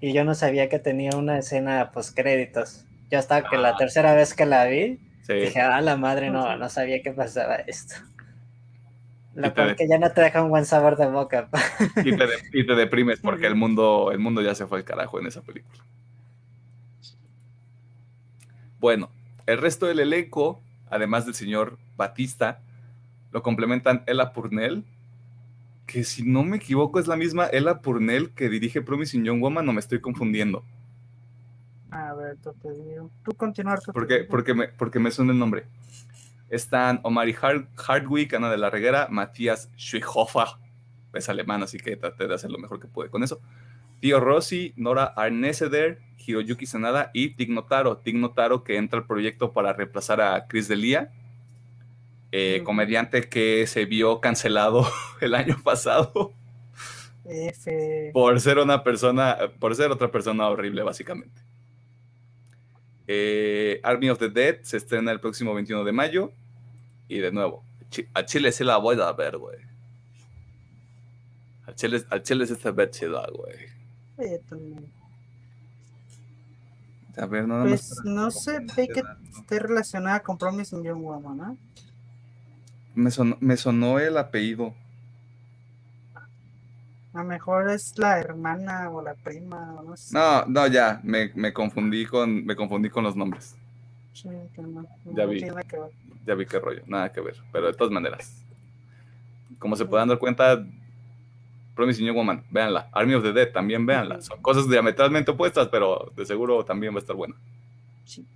Y 0.00 0.12
yo 0.12 0.24
no 0.24 0.34
sabía 0.34 0.68
que 0.68 0.78
tenía 0.78 1.10
una 1.16 1.38
escena 1.38 1.90
post 1.92 2.16
créditos. 2.16 2.84
Yo 3.10 3.18
hasta 3.18 3.48
que 3.48 3.56
la 3.56 3.70
ah. 3.70 3.76
tercera 3.76 4.14
vez 4.14 4.34
que 4.34 4.46
la 4.46 4.64
vi, 4.66 5.00
dije, 5.28 5.60
ah, 5.60 5.80
la 5.80 5.96
madre, 5.96 6.30
no, 6.30 6.56
no 6.56 6.68
sabía 6.68 7.02
que 7.02 7.12
pasaba 7.12 7.56
esto. 7.56 7.94
Lo 9.34 9.52
cual 9.52 9.76
que 9.76 9.86
ya 9.86 9.98
no 9.98 10.10
te 10.12 10.22
deja 10.22 10.42
un 10.42 10.48
buen 10.48 10.64
sabor 10.64 10.96
de 10.96 11.06
boca. 11.08 11.48
Y 12.04 12.16
te, 12.16 12.26
y 12.52 12.66
te 12.66 12.74
deprimes 12.74 13.20
porque 13.20 13.46
el 13.46 13.54
mundo, 13.54 14.10
el 14.10 14.18
mundo 14.18 14.40
ya 14.40 14.54
se 14.54 14.66
fue 14.66 14.78
al 14.78 14.84
carajo 14.84 15.20
en 15.20 15.26
esa 15.26 15.42
película. 15.42 15.84
Bueno, 18.78 19.10
el 19.46 19.58
resto 19.58 19.86
del 19.86 20.00
elenco, 20.00 20.62
además 20.88 21.26
del 21.26 21.34
señor 21.34 21.78
Batista, 21.96 22.60
lo 23.30 23.42
complementan 23.42 24.02
Ella 24.06 24.32
Purnell, 24.32 24.84
que 25.86 26.04
si 26.04 26.24
no 26.24 26.42
me 26.42 26.56
equivoco 26.56 26.98
es 26.98 27.06
la 27.06 27.16
misma 27.16 27.48
Ella 27.52 27.80
Purnell 27.80 28.30
que 28.30 28.48
dirige 28.48 28.82
Promising 28.82 29.24
Young 29.24 29.40
Woman, 29.40 29.64
no 29.64 29.72
me 29.72 29.80
estoy 29.80 30.00
confundiendo. 30.00 30.64
A 31.90 32.12
ver, 32.14 32.36
tú 32.42 32.52
te 32.60 32.72
digo. 32.72 33.10
Tú 33.24 33.32
continuar. 33.32 33.78
porque, 33.92 34.24
porque, 34.24 34.54
me, 34.54 34.68
porque 34.68 34.98
me 34.98 35.10
suena 35.10 35.32
el 35.32 35.38
nombre. 35.38 35.64
Están 36.50 37.00
Omari 37.02 37.34
Hardwick, 37.34 38.34
Ana 38.34 38.50
de 38.50 38.58
la 38.58 38.70
Reguera, 38.70 39.08
Matías 39.10 39.70
Schweihofer, 39.76 40.46
es 41.14 41.28
alemán, 41.28 41.62
así 41.62 41.78
que 41.78 41.96
traté 41.96 42.28
de 42.28 42.34
hacer 42.34 42.50
lo 42.50 42.58
mejor 42.58 42.80
que 42.80 42.86
pude 42.86 43.08
con 43.08 43.22
eso. 43.22 43.40
Tío 44.00 44.20
Rossi, 44.20 44.74
Nora 44.76 45.04
Arneseder, 45.04 46.00
Hiroyuki 46.18 46.66
Sanada 46.66 47.10
y 47.14 47.30
Tignotaro. 47.30 47.98
Tignotaro 47.98 48.62
que 48.62 48.76
entra 48.76 48.98
al 48.98 49.06
proyecto 49.06 49.52
para 49.52 49.72
reemplazar 49.72 50.20
a 50.20 50.46
Chris 50.46 50.68
Delia, 50.68 51.10
eh, 52.38 52.62
comediante 52.64 53.30
que 53.30 53.66
se 53.66 53.86
vio 53.86 54.20
cancelado 54.20 54.86
el 55.22 55.34
año 55.34 55.56
pasado. 55.64 56.34
Por 58.12 58.38
ser 58.42 58.58
una 58.58 58.84
persona, 58.84 59.38
por 59.58 59.74
ser 59.74 59.90
otra 59.90 60.10
persona 60.10 60.46
horrible, 60.46 60.82
básicamente. 60.82 61.40
Eh, 63.06 63.80
Army 63.82 64.10
of 64.10 64.18
the 64.18 64.28
Dead 64.28 64.58
se 64.60 64.76
estrena 64.76 65.12
el 65.12 65.20
próximo 65.20 65.54
21 65.54 65.82
de 65.82 65.92
mayo. 65.92 66.30
Y 67.08 67.20
de 67.20 67.32
nuevo, 67.32 67.64
a 68.12 68.26
Chile 68.26 68.52
se 68.52 68.64
la 68.64 68.76
voy 68.76 69.00
a 69.00 69.12
ver, 69.12 69.38
güey. 69.38 69.58
A 71.66 71.74
Chile, 71.74 72.04
a 72.10 72.20
Chile 72.20 72.46
se 72.46 72.52
está 72.52 72.70
ver 72.70 72.90
chida, 72.90 73.26
güey. 73.32 73.56
A 77.16 77.24
ver, 77.24 77.48
nada 77.48 77.64
pues 77.64 77.94
no 78.04 78.30
se 78.30 78.60
ve 78.76 78.88
que 78.88 79.02
esté 79.38 79.58
relacionada 79.58 80.20
con 80.20 80.36
Promising 80.36 80.84
Young 80.84 81.00
Woman, 81.00 81.36
¿no? 81.38 81.58
Me 82.96 83.10
sonó, 83.12 83.36
me 83.40 83.56
sonó 83.56 84.00
el 84.00 84.16
apellido. 84.16 84.74
A 87.12 87.18
lo 87.18 87.24
mejor 87.24 87.70
es 87.70 87.96
la 87.98 88.18
hermana 88.18 88.90
o 88.90 89.00
la 89.02 89.14
prima, 89.14 89.80
no 89.84 89.96
sé. 89.96 90.14
No, 90.14 90.44
no, 90.46 90.66
ya, 90.66 91.00
me, 91.04 91.30
me 91.34 91.52
confundí 91.52 92.04
con, 92.06 92.44
me 92.44 92.56
confundí 92.56 92.90
con 92.90 93.04
los 93.04 93.14
nombres. 93.14 93.54
Sí, 94.12 94.28
que 94.54 94.62
no, 94.62 94.86
ya 95.14 95.26
vi, 95.26 95.40
ya 95.40 96.34
vi 96.34 96.46
qué 96.46 96.58
rollo, 96.58 96.82
nada 96.86 97.12
que 97.12 97.20
ver, 97.20 97.36
pero 97.52 97.66
de 97.66 97.74
todas 97.74 97.92
maneras, 97.92 98.42
como 99.58 99.76
se 99.76 99.84
pueden 99.84 100.08
dar 100.08 100.18
cuenta, 100.18 100.66
Promising 101.74 102.06
Young 102.06 102.16
Woman, 102.16 102.44
véanla. 102.50 102.88
Army 102.92 103.12
of 103.12 103.22
the 103.22 103.32
Dead, 103.32 103.52
también 103.52 103.84
véanla. 103.84 104.22
Son 104.22 104.40
cosas 104.40 104.66
diametralmente 104.68 105.30
opuestas, 105.30 105.68
pero 105.68 106.10
de 106.16 106.24
seguro 106.24 106.64
también 106.64 106.94
va 106.94 106.96
a 106.96 107.00
estar 107.00 107.14
buena. 107.14 107.34
Sí. 108.06 108.26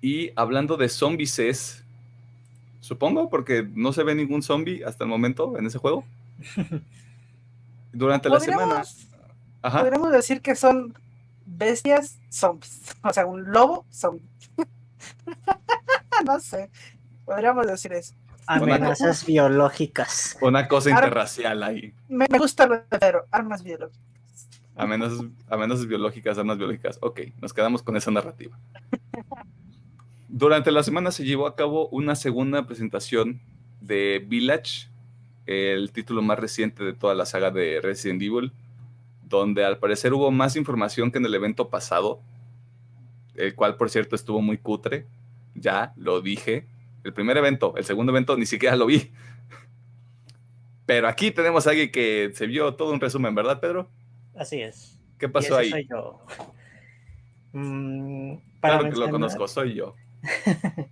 Y 0.00 0.30
hablando 0.34 0.78
de 0.78 0.88
zombies, 0.88 1.84
supongo, 2.86 3.28
porque 3.28 3.68
no 3.74 3.92
se 3.92 4.04
ve 4.04 4.14
ningún 4.14 4.42
zombie 4.42 4.84
hasta 4.84 5.04
el 5.04 5.10
momento 5.10 5.58
en 5.58 5.66
ese 5.66 5.78
juego. 5.78 6.04
Durante 7.92 8.28
la 8.28 8.40
semana. 8.40 8.82
Podríamos 9.60 10.12
decir 10.12 10.40
que 10.40 10.54
son 10.54 10.94
bestias 11.44 12.20
zombies. 12.30 12.94
O 13.02 13.12
sea, 13.12 13.26
un 13.26 13.50
lobo 13.50 13.84
zombie. 13.90 14.28
no 16.26 16.38
sé. 16.38 16.70
Podríamos 17.24 17.66
decir 17.66 17.92
eso. 17.92 18.14
Amenazas 18.46 19.26
biológicas. 19.26 20.38
Una 20.40 20.68
cosa 20.68 20.90
interracial 20.90 21.64
ahí. 21.64 21.92
Me, 22.08 22.26
gusta 22.38 22.66
lo 22.66 22.76
de 22.76 23.20
armas 23.32 23.64
biológicas. 23.64 24.48
Amenazas, 24.76 25.18
amenazas 25.48 25.86
biológicas, 25.86 26.38
armas 26.38 26.58
biológicas. 26.58 26.98
Ok, 27.02 27.20
nos 27.40 27.52
quedamos 27.52 27.82
con 27.82 27.96
esa 27.96 28.12
narrativa. 28.12 28.56
Durante 30.28 30.72
la 30.72 30.82
semana 30.82 31.10
se 31.12 31.24
llevó 31.24 31.46
a 31.46 31.54
cabo 31.54 31.88
una 31.88 32.16
segunda 32.16 32.66
presentación 32.66 33.40
de 33.80 34.24
Village, 34.26 34.88
el 35.46 35.92
título 35.92 36.22
más 36.22 36.38
reciente 36.38 36.82
de 36.82 36.92
toda 36.92 37.14
la 37.14 37.26
saga 37.26 37.50
de 37.50 37.80
Resident 37.80 38.20
Evil, 38.20 38.52
donde 39.28 39.64
al 39.64 39.78
parecer 39.78 40.12
hubo 40.12 40.30
más 40.30 40.56
información 40.56 41.12
que 41.12 41.18
en 41.18 41.26
el 41.26 41.34
evento 41.34 41.68
pasado, 41.68 42.20
el 43.36 43.54
cual 43.54 43.76
por 43.76 43.88
cierto 43.90 44.16
estuvo 44.16 44.40
muy 44.40 44.58
cutre, 44.58 45.06
ya 45.54 45.92
lo 45.96 46.20
dije. 46.20 46.66
El 47.04 47.12
primer 47.12 47.36
evento, 47.36 47.74
el 47.76 47.84
segundo 47.84 48.10
evento 48.10 48.36
ni 48.36 48.46
siquiera 48.46 48.74
lo 48.74 48.86
vi. 48.86 49.12
Pero 50.86 51.06
aquí 51.08 51.30
tenemos 51.30 51.66
a 51.66 51.70
alguien 51.70 51.90
que 51.90 52.32
se 52.34 52.46
vio 52.46 52.74
todo 52.74 52.92
un 52.92 53.00
resumen, 53.00 53.34
¿verdad, 53.34 53.60
Pedro? 53.60 53.88
Así 54.36 54.60
es. 54.60 54.98
¿Qué 55.18 55.28
pasó 55.28 55.56
ahí? 55.56 55.70
Soy 55.70 55.86
yo. 55.88 56.20
Mm, 57.52 58.36
para 58.60 58.78
claro 58.78 58.94
que 58.94 59.00
lo 59.00 59.10
conozco, 59.10 59.48
soy 59.48 59.74
yo. 59.74 59.94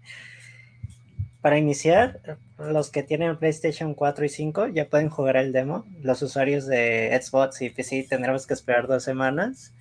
para 1.41 1.59
iniciar, 1.59 2.21
los 2.59 2.91
que 2.91 3.03
tienen 3.03 3.37
PlayStation 3.37 3.95
4 3.95 4.25
y 4.25 4.29
5 4.29 4.69
ya 4.69 4.89
pueden 4.89 5.09
jugar 5.09 5.37
el 5.37 5.53
demo. 5.53 5.85
Los 6.03 6.23
usuarios 6.23 6.67
de 6.67 7.19
Xbox 7.21 7.63
y 7.63 7.71
PC 7.71 8.07
tendremos 8.09 8.47
que 8.47 8.55
esperar 8.55 8.87
dos 8.87 9.03
semanas. 9.03 9.73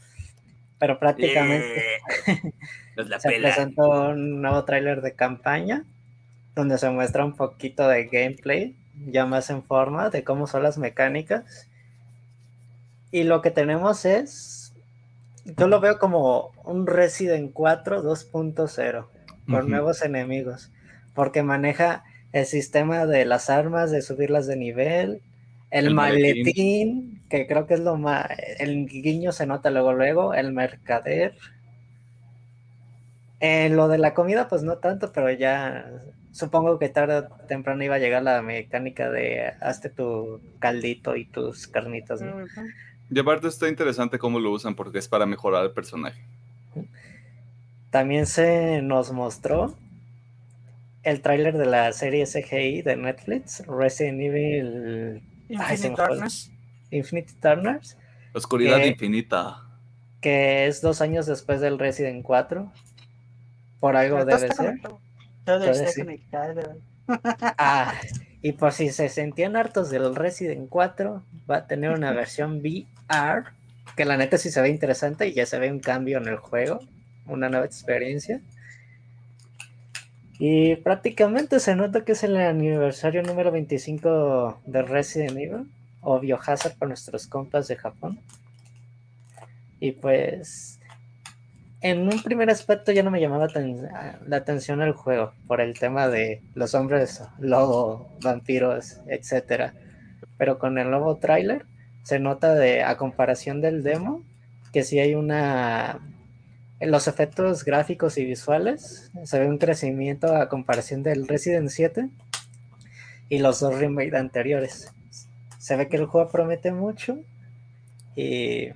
Pero 0.79 0.99
prácticamente 0.99 1.81
se 3.19 3.31
presentó 3.39 4.09
un 4.09 4.41
nuevo 4.41 4.65
tráiler 4.65 5.01
de 5.01 5.13
campaña 5.13 5.85
donde 6.55 6.77
se 6.77 6.89
muestra 6.89 7.23
un 7.23 7.35
poquito 7.35 7.87
de 7.87 8.05
gameplay 8.05 8.75
ya 9.07 9.25
más 9.25 9.49
en 9.49 9.63
forma 9.63 10.09
de 10.09 10.23
cómo 10.23 10.47
son 10.47 10.63
las 10.63 10.77
mecánicas. 10.77 11.67
Y 13.11 13.23
lo 13.23 13.41
que 13.41 13.51
tenemos 13.51 14.05
es, 14.05 14.73
yo 15.45 15.67
lo 15.67 15.79
veo 15.79 15.99
como 15.99 16.51
un 16.63 16.87
Resident 16.87 17.51
4 17.53 18.03
2.0, 18.03 19.07
con 19.49 19.69
nuevos 19.69 20.01
enemigos, 20.01 20.71
porque 21.13 21.43
maneja 21.43 22.03
el 22.31 22.45
sistema 22.45 23.05
de 23.05 23.25
las 23.25 23.49
armas, 23.49 23.91
de 23.91 24.01
subirlas 24.01 24.47
de 24.47 24.55
nivel, 24.55 25.21
el, 25.69 25.93
maletín, 25.93 27.23
que 27.29 27.47
creo 27.47 27.65
que 27.65 27.73
es 27.73 27.79
lo 27.79 27.97
más, 27.97 28.27
el 28.59 28.85
guiño 28.85 29.31
se 29.31 29.47
nota 29.47 29.71
luego, 29.71 29.93
luego, 29.93 30.33
el 30.33 30.53
mercader. 30.53 31.35
En 33.39 33.75
lo 33.75 33.87
de 33.87 33.97
la 33.97 34.13
comida, 34.13 34.47
pues 34.47 34.61
no 34.63 34.77
tanto, 34.77 35.11
pero 35.11 35.31
ya 35.31 35.91
supongo 36.31 36.79
que 36.79 36.89
tarde 36.89 37.17
o 37.17 37.23
temprano 37.47 37.83
iba 37.83 37.95
a 37.95 37.99
llegar 37.99 38.23
la 38.23 38.41
mecánica 38.41 39.09
de 39.09 39.53
hazte 39.61 39.89
tu 39.89 40.41
caldito 40.59 41.15
y 41.15 41.25
tus 41.25 41.67
carnitas. 41.67 42.21
Y 43.09 43.19
aparte 43.19 43.47
está 43.47 43.67
interesante 43.67 44.19
cómo 44.19 44.39
lo 44.39 44.51
usan 44.51 44.75
porque 44.75 44.99
es 44.99 45.07
para 45.07 45.25
mejorar 45.25 45.63
el 45.65 45.71
personaje. 45.71 46.21
También 47.93 48.25
se 48.25 48.81
nos 48.81 49.11
mostró 49.11 49.77
el 51.03 51.21
tráiler 51.21 51.59
de 51.59 51.67
la 51.67 51.93
serie 51.93 52.25
CGI 52.25 52.81
de 52.81 52.95
Netflix, 52.95 53.63
Resident 53.67 54.19
Evil 54.19 55.21
Infinite 55.47 56.01
Darkness. 56.01 56.51
Infinite 56.89 57.33
Darkness. 57.39 57.95
Oscuridad 58.33 58.83
infinita. 58.83 59.61
Que 60.21 60.65
es 60.65 60.81
dos 60.81 61.01
años 61.01 61.27
después 61.27 61.61
del 61.61 61.77
Resident 61.77 62.23
4. 62.23 62.71
Por 63.79 63.95
algo 63.95 64.25
debe 64.25 64.51
ser. 64.51 64.81
Todo 65.45 65.63
está 65.63 66.01
Ah, 67.59 67.93
y 68.41 68.53
por 68.53 68.71
si 68.71 68.89
se 68.89 69.07
sentían 69.07 69.55
hartos 69.55 69.91
del 69.91 70.15
Resident 70.15 70.67
4, 70.67 71.23
va 71.47 71.57
a 71.57 71.67
tener 71.67 71.91
una 71.91 72.11
versión 72.11 72.57
VR, 72.57 73.43
que 73.95 74.05
la 74.05 74.17
neta 74.17 74.39
sí 74.39 74.49
se 74.49 74.61
ve 74.61 74.69
interesante 74.69 75.27
y 75.27 75.33
ya 75.33 75.45
se 75.45 75.59
ve 75.59 75.71
un 75.71 75.79
cambio 75.79 76.17
en 76.17 76.27
el 76.27 76.37
juego, 76.37 76.79
una 77.27 77.49
nueva 77.49 77.65
experiencia. 77.65 78.41
Y 80.39 80.75
prácticamente 80.77 81.59
se 81.59 81.75
nota 81.75 82.03
que 82.03 82.13
es 82.13 82.23
el 82.23 82.35
aniversario 82.37 83.23
número 83.23 83.51
25 83.51 84.61
de 84.65 84.81
Resident 84.81 85.37
Evil, 85.37 85.71
o 86.01 86.19
Biohazard 86.19 86.75
para 86.77 86.89
nuestros 86.89 87.27
compas 87.27 87.67
de 87.67 87.75
Japón. 87.77 88.19
Y 89.79 89.91
pues 89.93 90.79
en 91.81 92.07
un 92.07 92.21
primer 92.23 92.49
aspecto 92.49 92.91
ya 92.91 93.03
no 93.03 93.11
me 93.11 93.19
llamaba 93.19 93.47
la 94.25 94.37
atención 94.37 94.81
el 94.81 94.93
juego 94.93 95.33
por 95.47 95.59
el 95.59 95.77
tema 95.77 96.07
de 96.07 96.41
los 96.55 96.75
hombres 96.75 97.21
lobo, 97.39 98.09
vampiros, 98.21 99.01
etcétera. 99.07 99.73
Pero 100.37 100.59
con 100.59 100.77
el 100.77 100.89
nuevo 100.89 101.17
tráiler 101.17 101.65
se 102.03 102.19
nota 102.19 102.53
de 102.55 102.83
a 102.83 102.97
comparación 102.97 103.61
del 103.61 103.83
demo 103.83 104.23
que 104.71 104.83
si 104.83 104.99
hay 104.99 105.15
una 105.15 105.99
en 106.83 106.91
los 106.91 107.07
efectos 107.07 107.63
gráficos 107.63 108.17
y 108.17 108.25
visuales 108.25 109.09
se 109.23 109.39
ve 109.39 109.47
un 109.47 109.57
crecimiento 109.57 110.35
a 110.35 110.49
comparación 110.49 111.01
del 111.01 111.29
Resident 111.29 111.69
7 111.69 112.09
y 113.29 113.39
los 113.39 113.61
dos 113.61 113.79
remakes 113.79 114.13
anteriores. 114.15 114.91
Se 115.59 115.77
ve 115.77 115.87
que 115.87 115.95
el 115.95 116.07
juego 116.07 116.29
promete 116.29 116.73
mucho 116.73 117.17
y, 118.17 118.67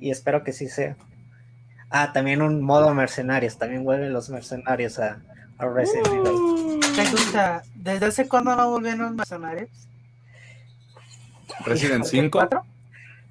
y 0.00 0.10
espero 0.10 0.42
que 0.42 0.52
sí 0.52 0.68
sea. 0.68 0.96
Ah, 1.90 2.12
también 2.12 2.42
un 2.42 2.60
modo 2.60 2.92
mercenarios. 2.92 3.56
También 3.56 3.84
vuelven 3.84 4.12
los 4.12 4.30
mercenarios 4.30 4.98
a, 4.98 5.22
Resident 5.60 6.08
Evil. 6.08 6.80
¿Te 6.96 7.08
gusta? 7.08 7.62
¿Desde 7.76 8.06
hace 8.06 8.26
cuándo 8.26 8.56
no 8.56 8.68
vuelven 8.72 8.98
los 8.98 9.14
mercenarios? 9.14 9.70
¿Resident 11.64 12.04
5? 12.04 12.36
¿4? 12.36 12.62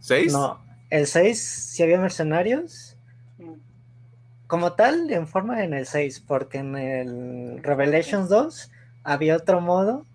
¿6? 0.01 0.31
No, 0.31 0.63
el 0.89 1.07
6 1.07 1.43
sí 1.73 1.83
había 1.83 1.99
mercenarios. 1.99 2.93
Como 4.53 4.73
tal, 4.73 5.09
en 5.09 5.27
forma 5.27 5.63
en 5.63 5.73
el 5.73 5.87
6, 5.87 6.25
porque 6.27 6.59
en 6.59 6.75
el 6.75 7.63
Revelations 7.63 8.29
2 8.29 8.69
había 9.03 9.35
otro 9.35 9.61
modo, 9.61 10.05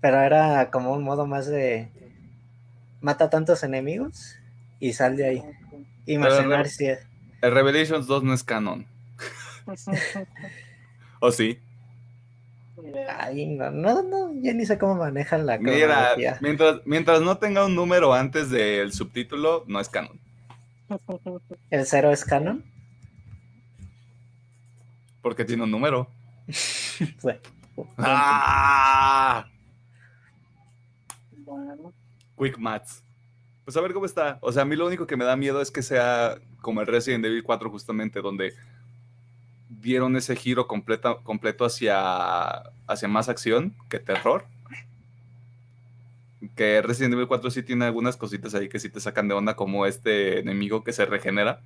pero 0.00 0.22
era 0.22 0.70
como 0.70 0.94
un 0.94 1.02
modo 1.04 1.26
más 1.26 1.46
de 1.48 1.90
mata 3.02 3.28
tantos 3.28 3.62
enemigos 3.62 4.38
y 4.80 4.94
sal 4.94 5.18
de 5.18 5.26
ahí. 5.26 5.42
Y 6.06 6.16
mercenarios 6.16 6.76
sí. 6.76 6.86
El 7.42 7.52
Revelations 7.52 8.06
2 8.06 8.22
no 8.22 8.32
es 8.32 8.42
canon. 8.42 8.86
¿O 11.20 11.30
sí? 11.30 11.58
Ay, 13.18 13.44
no, 13.44 13.70
no, 13.70 14.02
no, 14.02 14.32
ya 14.40 14.54
ni 14.54 14.64
sé 14.64 14.78
cómo 14.78 14.94
manejan 14.94 15.44
la 15.44 15.58
Mira, 15.58 16.14
mientras, 16.40 16.80
mientras 16.86 17.20
no 17.20 17.36
tenga 17.36 17.66
un 17.66 17.74
número 17.74 18.14
antes 18.14 18.48
del 18.48 18.94
subtítulo, 18.94 19.62
no 19.66 19.78
es 19.78 19.90
canon. 19.90 20.18
¿El 21.68 21.84
cero 21.84 22.12
es 22.12 22.24
canon? 22.24 22.64
Porque 25.24 25.46
tiene 25.46 25.62
un 25.62 25.70
número. 25.70 26.06
bueno, 27.22 27.40
¡Ah! 27.96 29.46
Quick 32.38 32.58
Maths. 32.58 33.02
Pues 33.64 33.74
a 33.74 33.80
ver 33.80 33.94
cómo 33.94 34.04
está. 34.04 34.36
O 34.42 34.52
sea, 34.52 34.62
a 34.62 34.64
mí 34.66 34.76
lo 34.76 34.86
único 34.86 35.06
que 35.06 35.16
me 35.16 35.24
da 35.24 35.34
miedo 35.34 35.62
es 35.62 35.70
que 35.70 35.80
sea 35.80 36.36
como 36.60 36.82
el 36.82 36.86
Resident 36.86 37.24
Evil 37.24 37.42
4 37.42 37.70
justamente, 37.70 38.20
donde 38.20 38.52
dieron 39.70 40.14
ese 40.16 40.36
giro 40.36 40.66
completo 40.66 41.64
hacia, 41.64 42.58
hacia 42.86 43.08
más 43.08 43.30
acción 43.30 43.74
que 43.88 44.00
terror. 44.00 44.44
Que 46.54 46.82
Resident 46.82 47.14
Evil 47.14 47.28
4 47.28 47.50
sí 47.50 47.62
tiene 47.62 47.86
algunas 47.86 48.18
cositas 48.18 48.54
ahí 48.54 48.68
que 48.68 48.78
sí 48.78 48.90
te 48.90 49.00
sacan 49.00 49.26
de 49.28 49.34
onda, 49.34 49.56
como 49.56 49.86
este 49.86 50.40
enemigo 50.40 50.84
que 50.84 50.92
se 50.92 51.06
regenera. 51.06 51.62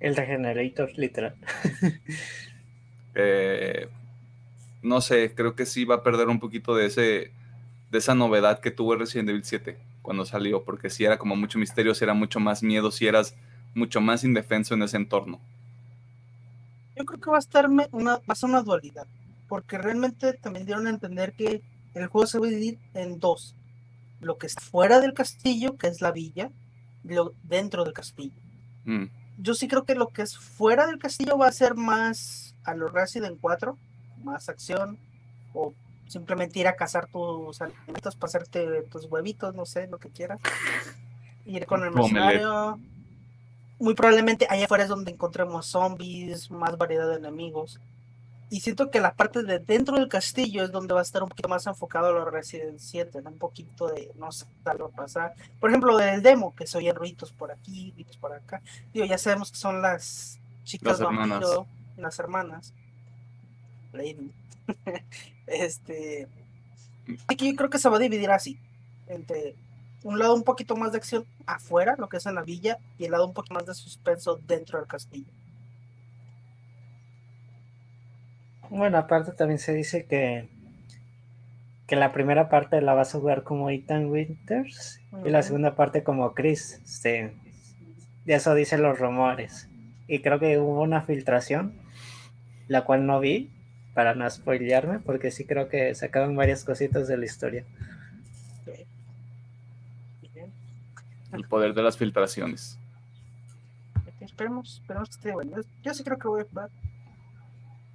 El 0.00 0.16
Regenerator, 0.16 0.90
literal. 0.98 1.34
Eh, 3.14 3.88
no 4.82 5.00
sé, 5.00 5.34
creo 5.34 5.54
que 5.54 5.66
sí 5.66 5.84
va 5.84 5.96
a 5.96 6.02
perder 6.02 6.28
un 6.28 6.40
poquito 6.40 6.74
de 6.74 6.86
ese 6.86 7.32
de 7.94 7.98
esa 7.98 8.14
novedad 8.16 8.58
que 8.58 8.72
tuvo 8.72 8.96
Resident 8.96 9.28
Evil 9.28 9.44
7 9.44 9.78
cuando 10.02 10.24
salió, 10.24 10.64
porque 10.64 10.90
si 10.90 11.04
era 11.04 11.16
como 11.16 11.36
mucho 11.36 11.60
misterio, 11.60 11.94
si 11.94 12.02
era 12.02 12.12
mucho 12.12 12.40
más 12.40 12.62
miedo, 12.62 12.90
si 12.90 13.06
eras 13.06 13.36
mucho 13.72 14.00
más 14.00 14.24
indefenso 14.24 14.74
en 14.74 14.82
ese 14.82 14.96
entorno. 14.96 15.40
Yo 16.96 17.04
creo 17.04 17.20
que 17.20 17.30
va 17.30 17.36
a 17.36 17.40
estar 17.40 17.68
una, 17.68 17.86
va 18.16 18.22
a 18.26 18.34
ser 18.34 18.50
una 18.50 18.62
dualidad, 18.62 19.06
porque 19.48 19.78
realmente 19.78 20.32
también 20.32 20.66
dieron 20.66 20.88
a 20.88 20.90
entender 20.90 21.34
que 21.34 21.62
el 21.94 22.06
juego 22.08 22.26
se 22.26 22.38
va 22.40 22.46
a 22.46 22.50
dividir 22.50 22.78
en 22.94 23.20
dos, 23.20 23.54
lo 24.20 24.38
que 24.38 24.48
es 24.48 24.54
fuera 24.54 25.00
del 25.00 25.14
castillo, 25.14 25.76
que 25.76 25.86
es 25.86 26.00
la 26.00 26.10
villa, 26.10 26.50
y 27.04 27.14
lo 27.14 27.32
dentro 27.44 27.84
del 27.84 27.92
castillo. 27.92 28.40
Mm. 28.84 29.04
Yo 29.38 29.54
sí 29.54 29.68
creo 29.68 29.84
que 29.84 29.94
lo 29.94 30.08
que 30.08 30.22
es 30.22 30.36
fuera 30.36 30.86
del 30.86 30.98
castillo 30.98 31.38
va 31.38 31.46
a 31.46 31.52
ser 31.52 31.76
más 31.76 32.53
a 32.64 32.74
los 32.74 32.92
Resident 32.92 33.38
4, 33.40 33.76
más 34.24 34.48
acción, 34.48 34.98
o 35.52 35.72
simplemente 36.06 36.58
ir 36.58 36.68
a 36.68 36.76
cazar 36.76 37.06
tus 37.06 37.60
alimentos 37.60 38.16
para 38.16 38.28
hacerte 38.28 38.82
tus 38.82 39.06
huevitos, 39.06 39.54
no 39.54 39.66
sé, 39.66 39.86
lo 39.86 39.98
que 39.98 40.10
quieras. 40.10 40.40
Ir 41.46 41.66
con 41.66 41.84
el 41.84 41.90
mercenario, 41.90 42.78
muy 43.78 43.94
probablemente 43.94 44.46
allá 44.48 44.64
afuera 44.64 44.84
es 44.84 44.88
donde 44.88 45.10
encontremos 45.10 45.66
zombies, 45.66 46.50
más 46.50 46.76
variedad 46.78 47.08
de 47.08 47.16
enemigos. 47.16 47.80
y 48.50 48.60
siento 48.60 48.90
que 48.90 49.00
la 49.00 49.14
parte 49.14 49.42
de 49.42 49.58
dentro 49.58 49.96
del 49.96 50.08
castillo 50.08 50.64
es 50.64 50.70
donde 50.70 50.94
va 50.94 51.00
a 51.00 51.02
estar 51.02 51.22
un 51.22 51.28
poquito 51.28 51.48
más 51.48 51.66
enfocado 51.66 52.08
a 52.08 52.12
los 52.12 52.30
Resident 52.30 52.78
7, 52.78 53.22
¿no? 53.22 53.30
un 53.30 53.38
poquito 53.38 53.88
de, 53.88 54.12
no 54.16 54.30
sé, 54.30 54.46
tal 54.62 54.80
a 54.82 54.88
pasar. 54.88 55.34
Por 55.58 55.70
ejemplo, 55.70 55.96
del 55.96 56.22
demo, 56.22 56.54
que 56.54 56.66
se 56.66 56.78
oyen 56.78 56.94
ruidos 56.94 57.32
por 57.32 57.50
aquí, 57.50 57.92
ruidos 57.96 58.16
por 58.16 58.32
acá. 58.32 58.62
Digo, 58.92 59.06
ya 59.06 59.18
sabemos 59.18 59.50
que 59.50 59.56
son 59.56 59.82
las 59.82 60.38
chicas 60.62 61.00
Las 61.00 61.08
las 61.96 62.18
hermanas. 62.18 62.74
Lady. 63.92 64.32
este. 65.46 66.28
Aquí 67.28 67.50
yo 67.50 67.56
creo 67.56 67.70
que 67.70 67.78
se 67.78 67.88
va 67.88 67.96
a 67.96 68.00
dividir 68.00 68.30
así. 68.30 68.58
Entre 69.06 69.54
un 70.04 70.18
lado 70.18 70.34
un 70.34 70.44
poquito 70.44 70.76
más 70.76 70.92
de 70.92 70.98
acción 70.98 71.24
afuera, 71.46 71.96
lo 71.98 72.08
que 72.08 72.18
es 72.18 72.26
en 72.26 72.34
la 72.34 72.42
villa, 72.42 72.78
y 72.98 73.06
el 73.06 73.12
lado 73.12 73.26
un 73.26 73.34
poquito 73.34 73.54
más 73.54 73.66
de 73.66 73.74
suspenso 73.74 74.38
dentro 74.46 74.78
del 74.78 74.86
castillo. 74.86 75.32
Bueno, 78.70 78.98
aparte 78.98 79.32
también 79.32 79.58
se 79.58 79.72
dice 79.72 80.06
que, 80.06 80.48
que 81.86 81.96
la 81.96 82.12
primera 82.12 82.48
parte 82.48 82.80
la 82.80 82.94
vas 82.94 83.14
a 83.14 83.18
jugar 83.18 83.44
como 83.44 83.70
Ethan 83.70 84.06
Winters 84.06 85.00
y 85.24 85.30
la 85.30 85.42
segunda 85.42 85.74
parte 85.74 86.02
como 86.02 86.34
Chris. 86.34 86.80
Sí. 86.84 87.30
De 88.24 88.34
eso 88.34 88.54
dicen 88.54 88.82
los 88.82 88.98
rumores. 88.98 89.68
Y 90.06 90.20
creo 90.20 90.38
que 90.38 90.58
hubo 90.58 90.82
una 90.82 91.02
filtración, 91.02 91.78
la 92.68 92.84
cual 92.84 93.06
no 93.06 93.20
vi, 93.20 93.50
para 93.94 94.14
no 94.14 94.28
spoilearme, 94.28 94.98
porque 94.98 95.30
sí 95.30 95.44
creo 95.44 95.68
que 95.68 95.94
sacaron 95.94 96.34
varias 96.36 96.64
cositas 96.64 97.08
de 97.08 97.16
la 97.16 97.24
historia. 97.24 97.64
El 101.32 101.44
poder 101.48 101.74
de 101.74 101.82
las 101.82 101.96
filtraciones. 101.96 102.78
Esperemos, 104.20 104.80
esperemos 104.80 105.08
que 105.08 105.14
esté 105.16 105.32
bueno. 105.32 105.56
Yo, 105.56 105.62
yo 105.82 105.94
sí 105.94 106.04
creo 106.04 106.18
que 106.18 106.28
voy 106.28 106.42
a 106.42 106.44
jugar. 106.44 106.70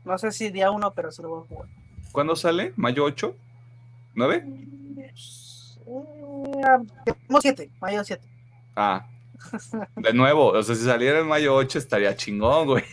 No 0.05 0.17
sé 0.17 0.32
si 0.32 0.49
día 0.49 0.72
uno, 0.72 0.91
pero 0.91 1.11
sí 1.11 1.22
lo 1.22 1.30
voy 1.30 1.43
a 1.43 1.47
jugar. 1.47 1.70
¿Cuándo 2.11 2.36
sale? 2.36 2.74
¿Mayo 2.76 3.03
8? 3.05 3.36
¿9? 4.15 4.43
Eh, 4.97 5.13
Mayo 7.28 7.41
7, 7.41 7.70
mayo 7.82 8.03
7. 8.03 8.24
Ah. 8.76 9.07
De 9.95 10.13
nuevo, 10.13 10.47
o 10.49 10.63
sea, 10.63 10.76
si 10.76 10.84
saliera 10.84 11.20
en 11.20 11.28
mayo 11.28 11.55
8 11.55 11.80
estaría 11.80 12.15
chingón, 12.15 12.67
güey. 12.67 12.84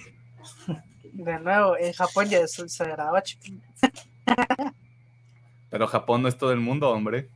De 1.17 1.39
nuevo, 1.41 1.77
en 1.79 1.93
Japón 1.95 2.29
ya 2.29 2.39
es 2.41 2.53
se 2.53 2.85
graba 2.85 3.23
Pero 5.71 5.87
Japón 5.87 6.23
no 6.23 6.29
es 6.29 6.37
todo 6.37 6.53
el 6.53 6.61
mundo, 6.61 6.91
hombre. 6.91 7.29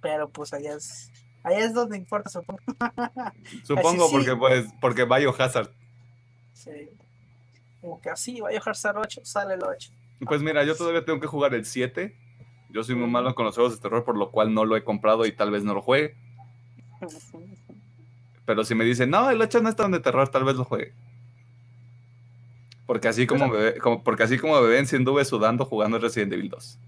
pero 0.00 0.28
pues 0.28 0.52
allá 0.52 0.74
es, 0.74 1.10
allá 1.44 1.60
es 1.60 1.72
donde 1.72 1.96
importa, 1.96 2.28
supongo. 2.28 2.60
Supongo 3.64 4.04
Así 4.04 4.10
sí. 4.10 4.16
porque 4.16 4.36
pues, 4.36 4.66
porque 4.80 5.04
Biohazard. 5.04 5.70
Sí. 6.52 6.90
Como 7.80 8.00
que 8.00 8.10
así, 8.10 8.40
ser 8.74 8.96
8, 8.96 9.20
sale 9.24 9.54
el 9.54 9.62
8. 9.62 9.92
Pues 10.26 10.42
mira, 10.42 10.64
yo 10.64 10.76
todavía 10.76 11.04
tengo 11.04 11.20
que 11.20 11.26
jugar 11.26 11.54
el 11.54 11.64
7. 11.64 12.16
Yo 12.70 12.82
soy 12.82 12.96
muy 12.96 13.08
malo 13.08 13.34
con 13.34 13.44
los 13.46 13.54
juegos 13.54 13.76
de 13.76 13.80
terror, 13.80 14.04
por 14.04 14.16
lo 14.16 14.30
cual 14.30 14.52
no 14.52 14.64
lo 14.64 14.76
he 14.76 14.82
comprado 14.82 15.26
y 15.26 15.32
tal 15.32 15.50
vez 15.50 15.62
no 15.62 15.74
lo 15.74 15.82
juegue. 15.82 16.16
Pero 18.46 18.64
si 18.64 18.74
me 18.74 18.84
dicen, 18.84 19.10
no, 19.10 19.30
el 19.30 19.40
8 19.40 19.60
no 19.62 19.68
es 19.68 19.76
tan 19.76 19.92
de 19.92 20.00
terror, 20.00 20.28
tal 20.28 20.44
vez 20.44 20.56
lo 20.56 20.64
juegue. 20.64 20.92
Porque 22.86 23.08
así 23.08 23.26
como, 23.26 23.48
me, 23.48 23.56
ve- 23.56 23.78
como- 23.78 24.02
porque 24.02 24.24
así 24.24 24.38
como 24.38 24.60
me 24.60 24.66
ven, 24.68 24.86
si 24.86 24.96
anduve 24.96 25.24
sudando 25.24 25.64
jugando 25.64 25.98
Resident 25.98 26.32
Evil 26.32 26.50
2. 26.50 26.78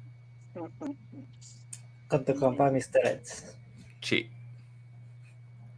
Con 2.09 2.25
tu 2.25 2.35
compa 2.37 2.71
Mr. 2.71 3.01
Eds. 3.05 3.57
Sí. 4.01 4.31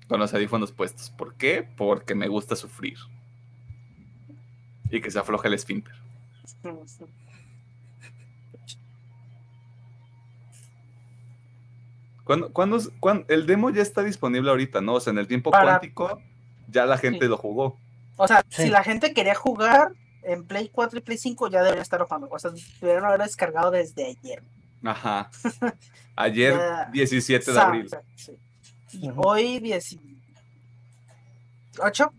Con 0.09 0.21
los 0.21 0.33
audífonos 0.35 0.73
puestos. 0.73 1.11
¿Por 1.11 1.35
qué? 1.35 1.67
Porque 1.77 2.15
me 2.15 2.29
gusta 2.29 2.57
sufrir. 2.57 2.99
Y 4.91 5.01
que 5.01 5.11
se 5.11 5.19
afloje 5.19 5.49
el 5.49 5.55
esfínter. 5.55 5.95
¿Cuándo, 12.25 12.53
cuándo 12.53 12.77
es- 12.77 12.91
cuán- 13.01 13.25
el 13.29 13.47
demo 13.47 13.71
ya 13.71 13.83
está 13.83 14.03
disponible 14.03 14.51
ahorita, 14.51 14.81
¿no? 14.81 14.95
O 14.95 15.01
sea, 15.01 15.13
en 15.13 15.19
el 15.19 15.27
tiempo 15.27 15.51
Para- 15.51 15.65
cuántico 15.79 16.21
ya 16.71 16.85
la 16.85 16.99
gente 16.99 17.21
Sí. 17.25 17.29
lo 17.29 17.37
jugó. 17.39 17.79
O 18.17 18.29
sea, 18.29 18.45
Sí. 18.51 18.65
si 18.65 18.69
la 18.71 18.83
gente 18.83 19.15
quería 19.15 19.35
jugar 19.35 19.93
en 20.23 20.45
Play 20.45 20.69
4 20.69 20.99
y 20.99 21.03
Play 21.03 21.19
5, 21.19 21.49
ya 21.49 21.61
deberían 21.61 21.83
estar 21.83 22.01
jugando. 22.03 22.29
O 22.31 22.39
sea, 22.39 22.51
deberían 22.81 23.05
haber 23.05 23.23
descargado 23.23 23.71
desde 23.71 24.07
ayer. 24.07 24.43
Ajá. 24.85 25.31
Ayer, 26.17 26.55
Ya. 26.55 26.89
17 26.93 27.53
de 27.53 27.61
abril. 27.61 27.89
sí. 28.17 28.33
Y 28.93 29.09
Ujú. 29.11 29.21
hoy 29.25 29.59
18 29.61 30.01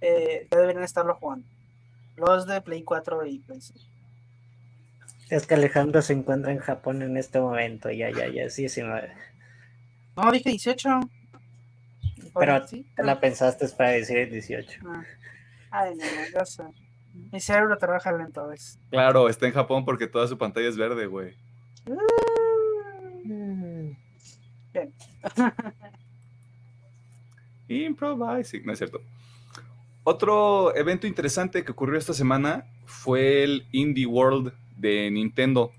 eh, 0.00 0.48
ya 0.50 0.58
deberían 0.58 0.84
estarlo 0.84 1.14
jugando. 1.16 1.46
Los 2.16 2.46
de 2.46 2.60
Play 2.60 2.82
4 2.82 3.26
y 3.26 3.38
Play 3.40 3.60
5. 3.60 3.80
Es 5.30 5.46
que 5.46 5.54
Alejandro 5.54 6.02
se 6.02 6.12
encuentra 6.12 6.52
en 6.52 6.58
Japón 6.58 7.02
en 7.02 7.16
este 7.16 7.40
momento. 7.40 7.90
Ya, 7.90 8.10
ya, 8.10 8.28
ya 8.28 8.42
es 8.44 8.56
19. 8.56 9.12
No, 10.16 10.32
dije 10.32 10.50
18. 10.50 11.00
Pero 12.38 12.66
sí, 12.66 12.86
te 12.96 13.02
la 13.04 13.20
pensaste 13.20 13.68
para 13.68 13.90
decir 13.90 14.18
el 14.18 14.30
18. 14.30 14.80
Ah. 14.86 15.02
Ay, 15.70 15.94
no, 16.34 16.44
sé. 16.44 16.64
Mi 17.32 17.40
cerebro 17.40 17.76
trabaja 17.78 18.12
lento 18.12 18.40
a 18.40 18.48
veces. 18.48 18.78
Claro, 18.90 19.28
está 19.28 19.46
en 19.46 19.52
Japón 19.52 19.84
porque 19.84 20.06
toda 20.06 20.26
su 20.26 20.36
pantalla 20.36 20.68
es 20.68 20.76
verde, 20.76 21.06
güey. 21.06 21.36
Mm. 23.24 23.92
Improvising, 27.68 28.64
no 28.64 28.72
es 28.72 28.78
cierto. 28.78 29.00
Otro 30.02 30.74
evento 30.74 31.06
interesante 31.06 31.64
que 31.64 31.72
ocurrió 31.72 31.98
esta 31.98 32.14
semana 32.14 32.66
fue 32.86 33.44
el 33.44 33.66
Indie 33.70 34.06
World 34.06 34.52
de 34.76 35.10
Nintendo, 35.10 35.72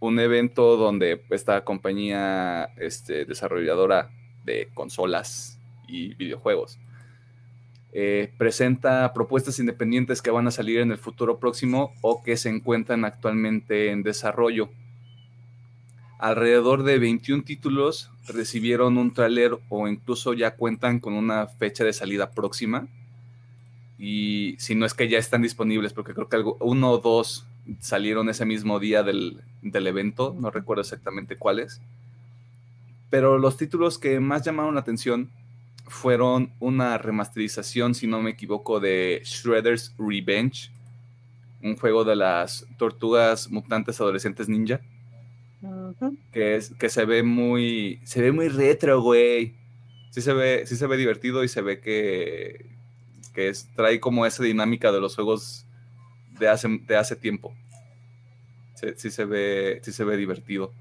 un 0.00 0.18
evento 0.20 0.76
donde 0.76 1.24
esta 1.30 1.64
compañía 1.64 2.70
este, 2.76 3.24
desarrolladora 3.24 4.10
de 4.44 4.68
consolas 4.74 5.58
y 5.86 6.14
videojuegos 6.14 6.78
eh, 7.92 8.32
presenta 8.38 9.12
propuestas 9.14 9.58
independientes 9.58 10.20
que 10.22 10.30
van 10.30 10.46
a 10.46 10.50
salir 10.50 10.78
en 10.80 10.90
el 10.90 10.98
futuro 10.98 11.38
próximo 11.38 11.92
o 12.02 12.22
que 12.22 12.36
se 12.36 12.48
encuentran 12.50 13.04
actualmente 13.04 13.90
en 13.90 14.02
desarrollo. 14.02 14.70
Alrededor 16.18 16.82
de 16.82 16.98
21 16.98 17.44
títulos 17.44 18.10
recibieron 18.26 18.98
un 18.98 19.14
tráiler 19.14 19.56
o 19.68 19.86
incluso 19.86 20.34
ya 20.34 20.56
cuentan 20.56 20.98
con 20.98 21.14
una 21.14 21.46
fecha 21.46 21.84
de 21.84 21.92
salida 21.92 22.32
próxima. 22.32 22.88
Y 23.98 24.56
si 24.58 24.74
no 24.74 24.84
es 24.84 24.94
que 24.94 25.08
ya 25.08 25.18
están 25.18 25.42
disponibles, 25.42 25.92
porque 25.92 26.14
creo 26.14 26.28
que 26.28 26.36
algo- 26.36 26.56
uno 26.60 26.90
o 26.90 26.98
dos 26.98 27.46
salieron 27.80 28.28
ese 28.28 28.44
mismo 28.44 28.80
día 28.80 29.02
del, 29.02 29.40
del 29.62 29.86
evento, 29.86 30.36
no 30.40 30.50
recuerdo 30.50 30.82
exactamente 30.82 31.36
cuáles. 31.36 31.80
Pero 33.10 33.38
los 33.38 33.56
títulos 33.56 33.98
que 33.98 34.20
más 34.20 34.42
llamaron 34.44 34.74
la 34.74 34.80
atención 34.80 35.30
fueron 35.88 36.52
una 36.60 36.98
remasterización, 36.98 37.94
si 37.94 38.06
no 38.06 38.22
me 38.22 38.30
equivoco, 38.30 38.80
de 38.80 39.22
Shredder's 39.24 39.94
Revenge, 39.98 40.70
un 41.62 41.76
juego 41.76 42.04
de 42.04 42.16
las 42.16 42.66
tortugas 42.78 43.50
mutantes 43.50 44.00
adolescentes 44.00 44.48
ninja 44.48 44.80
que 46.32 46.56
es 46.56 46.70
que 46.78 46.88
se 46.88 47.04
ve 47.04 47.22
muy 47.22 48.00
se 48.04 48.22
ve 48.22 48.32
muy 48.32 48.48
retro, 48.48 49.00
güey. 49.02 49.54
Sí 50.10 50.22
se 50.22 50.32
ve 50.32 50.66
sí 50.66 50.76
se 50.76 50.86
ve 50.86 50.96
divertido 50.96 51.44
y 51.44 51.48
se 51.48 51.62
ve 51.62 51.80
que 51.80 52.66
que 53.34 53.48
es, 53.48 53.68
trae 53.74 54.00
como 54.00 54.26
esa 54.26 54.42
dinámica 54.42 54.90
de 54.92 55.00
los 55.00 55.14
juegos 55.14 55.66
de 56.38 56.48
hace 56.48 56.68
de 56.86 56.96
hace 56.96 57.16
tiempo. 57.16 57.54
Sí, 58.74 58.88
sí 58.96 59.10
se 59.10 59.24
ve 59.24 59.80
sí 59.82 59.92
se 59.92 60.04
ve 60.04 60.16
divertido. 60.16 60.72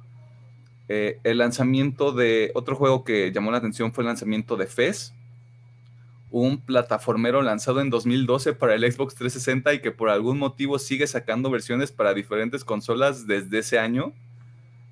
Eh, 0.90 1.20
el 1.24 1.40
lanzamiento 1.40 2.12
de 2.14 2.52
otro 2.56 2.76
juego 2.76 3.04
que 3.04 3.32
llamó 3.32 3.52
la 3.52 3.58
atención 3.58 3.92
fue 3.94 4.04
el 4.04 4.08
lanzamiento 4.08 4.56
de 4.56 4.68
Fez, 4.68 5.14
un 6.32 6.60
plataformero 6.60 7.42
lanzado 7.42 7.82
en 7.82 7.90
2012 7.90 8.54
para 8.54 8.76
el 8.76 8.90
Xbox 8.92 9.16
360 9.16 9.74
y 9.74 9.80
que 9.82 9.92
por 9.92 10.10
algún 10.10 10.38
motivo 10.38 10.78
sigue 10.80 11.08
sacando 11.08 11.50
versiones 11.50 11.92
para 11.92 12.14
diferentes 12.14 12.64
consolas 12.66 13.28
desde 13.28 13.60
ese 13.60 13.80
año 13.80 14.14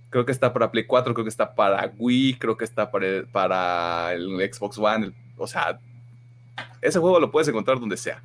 creo 0.10 0.26
que 0.26 0.32
está 0.32 0.54
para 0.54 0.72
Play 0.72 0.86
4, 0.86 1.14
creo 1.14 1.26
que 1.26 1.30
está 1.30 1.56
para 1.56 1.92
Wii, 1.98 2.36
creo 2.36 2.56
que 2.56 2.64
está 2.64 2.90
para 2.90 4.14
el, 4.14 4.38
Xbox 4.54 4.78
One. 4.78 5.08
el- 5.08 5.14
o 5.36 5.46
sea, 5.46 5.78
ese 6.82 7.00
juego 7.00 7.20
lo 7.20 7.32
puedes 7.32 7.50
encontrar 7.50 7.82
donde 7.82 7.98
sea. 7.98 8.24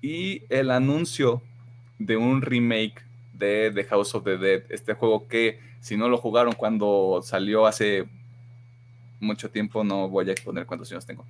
Y 0.00 0.42
el 0.48 0.70
anuncio 0.70 1.42
de 1.98 2.16
un 2.16 2.42
remake 2.42 3.02
de 3.38 3.70
The 3.74 3.84
House 3.84 4.14
of 4.14 4.24
the 4.24 4.38
Dead, 4.38 4.62
este 4.70 4.94
juego 4.94 5.28
que 5.28 5.60
si 5.80 5.96
no 5.96 6.08
lo 6.08 6.18
jugaron 6.18 6.54
cuando 6.54 7.20
salió 7.22 7.66
hace 7.66 8.06
mucho 9.20 9.50
tiempo, 9.50 9.84
no 9.84 10.08
voy 10.08 10.28
a 10.28 10.32
exponer 10.32 10.66
cuántos 10.66 10.90
años 10.90 11.06
tengo. 11.06 11.24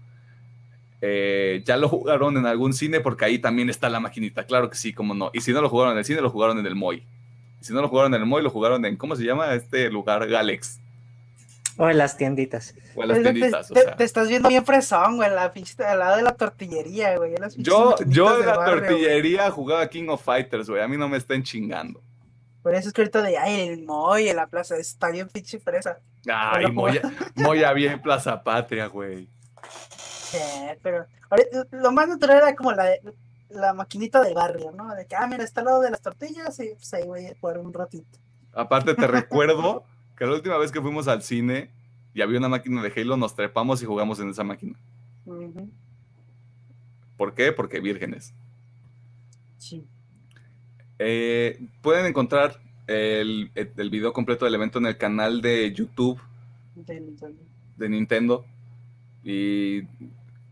Eh, 1.02 1.62
ya 1.64 1.76
lo 1.76 1.88
jugaron 1.88 2.36
en 2.36 2.46
algún 2.46 2.72
cine 2.72 3.00
porque 3.00 3.24
ahí 3.24 3.38
también 3.38 3.68
está 3.68 3.88
la 3.88 4.00
maquinita, 4.00 4.44
claro 4.44 4.70
que 4.70 4.76
sí, 4.76 4.92
como 4.92 5.14
no. 5.14 5.30
Y 5.34 5.40
si 5.40 5.52
no 5.52 5.60
lo 5.60 5.68
jugaron 5.68 5.92
en 5.92 5.98
el 5.98 6.04
cine, 6.04 6.20
lo 6.20 6.30
jugaron 6.30 6.58
en 6.58 6.66
el 6.66 6.74
Moy. 6.74 7.02
Si 7.60 7.72
no 7.72 7.82
lo 7.82 7.88
jugaron 7.88 8.14
en 8.14 8.20
el 8.20 8.26
Moy, 8.26 8.42
lo 8.42 8.50
jugaron 8.50 8.84
en, 8.84 8.96
¿cómo 8.96 9.16
se 9.16 9.24
llama 9.24 9.54
este 9.54 9.90
lugar? 9.90 10.26
Galex. 10.26 10.80
O 11.78 11.88
en 11.90 11.98
las 11.98 12.16
tienditas. 12.16 12.74
O 12.94 13.02
en 13.02 13.08
las 13.08 13.16
Te- 13.18 13.22
tienditas, 13.32 13.70
o 13.70 13.74
te, 13.74 13.82
sea. 13.82 13.96
te 13.96 14.04
estás 14.04 14.28
viendo 14.28 14.48
bien 14.48 14.64
fresón, 14.64 15.16
güey, 15.16 15.30
la 15.30 15.52
pinche, 15.52 15.84
al 15.84 15.98
lado 15.98 16.16
de 16.16 16.22
la 16.22 16.34
tortillería, 16.34 17.16
güey. 17.18 17.34
en 17.34 17.40
las 17.42 17.54
pinches 17.54 17.72
Yo, 17.72 17.94
yo 18.06 18.34
de 18.36 18.40
en 18.40 18.46
la 18.46 18.56
barrio, 18.56 18.74
güey. 18.78 18.88
tortillería 18.88 19.50
jugaba 19.50 19.86
King 19.88 20.08
of 20.08 20.22
Fighters, 20.22 20.68
güey. 20.70 20.82
A 20.82 20.88
mí 20.88 20.96
no 20.96 21.08
me 21.08 21.18
estén 21.18 21.42
chingando. 21.42 22.02
Por 22.62 22.74
eso 22.74 22.88
es 22.88 22.94
que 22.94 23.02
ahorita 23.02 23.22
de, 23.22 23.36
ay, 23.38 23.68
el 23.68 23.82
Moy 23.84 24.28
en 24.28 24.36
la 24.36 24.46
plaza, 24.46 24.76
está 24.76 25.10
bien 25.10 25.28
pinche 25.28 25.58
fresa. 25.60 25.98
Ay, 26.32 26.66
Moya, 26.72 27.00
Moya 27.36 27.72
bien 27.72 28.02
Plaza 28.02 28.42
Patria, 28.42 28.86
güey. 28.86 29.28
Sí, 29.98 30.38
pero 30.82 31.06
ahorita, 31.30 31.66
lo 31.72 31.92
más 31.92 32.08
natural 32.08 32.38
era 32.38 32.56
como 32.56 32.72
la, 32.72 32.88
la 33.50 33.72
maquinita 33.74 34.20
del 34.22 34.34
barrio, 34.34 34.72
¿no? 34.72 34.94
De 34.94 35.06
que, 35.06 35.14
ah, 35.14 35.26
mira, 35.28 35.44
está 35.44 35.60
al 35.60 35.66
lado 35.66 35.80
de 35.82 35.90
las 35.90 36.00
tortillas 36.00 36.58
y 36.58 36.70
pues 36.74 36.92
ahí 36.94 37.04
voy 37.06 37.26
a 37.26 37.34
jugar 37.40 37.58
un 37.58 37.72
ratito. 37.72 38.18
Aparte, 38.52 38.94
te 38.94 39.06
recuerdo 39.06 39.84
que 40.16 40.24
la 40.26 40.32
última 40.32 40.56
vez 40.58 40.72
que 40.72 40.80
fuimos 40.80 41.08
al 41.08 41.22
cine 41.22 41.70
y 42.14 42.22
había 42.22 42.38
una 42.38 42.48
máquina 42.48 42.82
de 42.82 42.92
Halo, 43.00 43.16
nos 43.16 43.34
trepamos 43.34 43.82
y 43.82 43.86
jugamos 43.86 44.18
en 44.20 44.30
esa 44.30 44.44
máquina. 44.44 44.78
¿Por 47.16 47.34
qué? 47.34 47.52
Porque 47.52 47.80
vírgenes. 47.80 48.32
Sí. 49.58 49.84
Eh, 50.98 51.68
pueden 51.82 52.06
encontrar 52.06 52.60
el, 52.86 53.50
el 53.54 53.90
video 53.90 54.12
completo 54.12 54.44
del 54.44 54.54
evento 54.54 54.78
en 54.78 54.86
el 54.86 54.96
canal 54.96 55.40
de 55.42 55.72
YouTube 55.72 56.20
del- 56.74 57.16
del- 57.16 57.36
de 57.76 57.88
Nintendo. 57.88 58.44
Y 59.24 59.82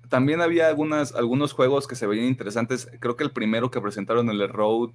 también 0.09 0.41
había 0.41 0.69
algunas, 0.69 1.15
algunos 1.15 1.53
juegos 1.53 1.87
que 1.87 1.95
se 1.97 2.07
veían 2.07 2.27
interesantes. 2.27 2.89
Creo 3.01 3.17
que 3.17 3.25
el 3.25 3.31
primero 3.31 3.71
que 3.71 3.81
presentaron, 3.81 4.29
el 4.31 4.47
Road, 4.49 4.91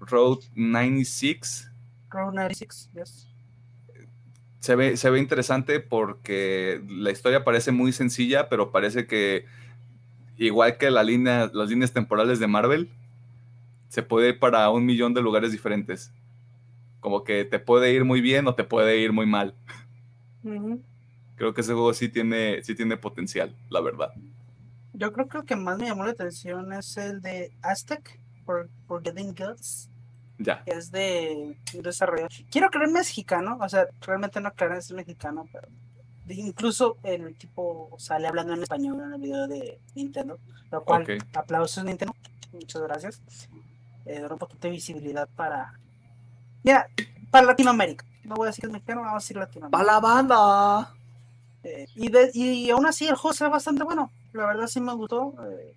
Road 0.00 0.38
96, 0.54 1.70
Road 2.10 2.32
96, 2.34 2.90
yes. 2.94 3.28
Se 4.60 4.74
ve, 4.76 4.96
se 4.96 5.10
ve 5.10 5.18
interesante 5.18 5.80
porque 5.80 6.82
la 6.88 7.10
historia 7.10 7.44
parece 7.44 7.72
muy 7.72 7.92
sencilla, 7.92 8.48
pero 8.48 8.72
parece 8.72 9.06
que 9.06 9.44
igual 10.36 10.76
que 10.78 10.90
la 10.90 11.02
línea, 11.02 11.50
las 11.52 11.70
líneas 11.70 11.92
temporales 11.92 12.38
de 12.38 12.46
Marvel, 12.46 12.90
se 13.88 14.02
puede 14.02 14.30
ir 14.30 14.38
para 14.38 14.68
un 14.70 14.84
millón 14.84 15.14
de 15.14 15.22
lugares 15.22 15.52
diferentes. 15.52 16.12
Como 17.00 17.24
que 17.24 17.44
te 17.44 17.58
puede 17.58 17.92
ir 17.92 18.04
muy 18.04 18.20
bien 18.20 18.46
o 18.46 18.54
te 18.54 18.64
puede 18.64 18.98
ir 18.98 19.12
muy 19.12 19.26
mal. 19.26 19.54
Creo 21.36 21.54
que 21.54 21.60
ese 21.60 21.72
juego 21.72 21.92
sí 21.94 22.08
tiene, 22.08 22.62
sí 22.62 22.74
tiene 22.74 22.96
potencial, 22.96 23.54
la 23.70 23.80
verdad. 23.80 24.12
Yo 24.92 25.12
creo 25.12 25.28
que 25.28 25.38
el 25.38 25.44
que 25.44 25.56
más 25.56 25.78
me 25.78 25.86
llamó 25.86 26.04
la 26.04 26.12
atención 26.12 26.72
es 26.72 26.96
el 26.96 27.20
de 27.20 27.52
Aztec, 27.62 28.18
por 28.44 28.70
Forgetting 28.86 29.34
Gods, 29.34 29.90
Ya. 30.38 30.62
es 30.66 30.90
de 30.90 31.56
un 31.74 31.82
desarrollador. 31.82 32.30
Quiero 32.50 32.68
creer 32.70 32.90
mexicano, 32.90 33.58
o 33.60 33.68
sea, 33.68 33.86
realmente 34.02 34.40
no 34.40 34.52
creo 34.52 34.70
que 34.72 34.78
es 34.78 34.92
mexicano, 34.92 35.46
pero 35.52 35.68
incluso 36.28 36.98
el 37.02 37.34
tipo 37.36 37.94
sale 37.98 38.26
hablando 38.28 38.52
en 38.54 38.62
español 38.62 39.00
en 39.00 39.14
el 39.14 39.20
video 39.20 39.46
de 39.48 39.80
Nintendo, 39.94 40.38
lo 40.70 40.84
cual 40.84 41.02
Ok. 41.02 41.10
aplausos 41.34 41.84
Nintendo, 41.84 42.14
muchas 42.52 42.82
gracias. 42.82 43.22
Eh, 44.04 44.20
dar 44.20 44.32
un 44.32 44.38
poquito 44.38 44.68
de 44.68 44.72
visibilidad 44.72 45.28
para, 45.36 45.72
mira, 46.62 46.86
para 47.30 47.46
Latinoamérica. 47.46 48.04
No 48.24 48.34
voy 48.34 48.46
a 48.46 48.50
decir 48.50 48.62
que 48.62 48.66
es 48.66 48.72
mexicano, 48.72 49.00
vamos 49.02 49.22
a 49.22 49.24
decir 49.24 49.36
Latinoamérica. 49.36 49.82
la 49.92 50.00
banda! 50.00 50.94
Eh, 51.62 51.86
y, 51.94 52.08
de- 52.10 52.30
y 52.34 52.70
aún 52.70 52.86
así 52.86 53.06
el 53.08 53.16
juego 53.16 53.34
se 53.34 53.44
ve 53.44 53.50
bastante 53.50 53.82
bueno. 53.84 54.10
La 54.32 54.46
verdad 54.46 54.66
sí 54.66 54.80
me 54.80 54.92
gustó. 54.94 55.34
eh, 55.50 55.74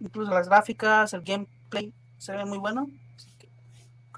incluso 0.00 0.32
las 0.32 0.48
gráficas, 0.48 1.12
el 1.14 1.22
gameplay 1.22 1.92
se 2.18 2.32
ve 2.32 2.44
muy 2.44 2.58
bueno. 2.58 2.88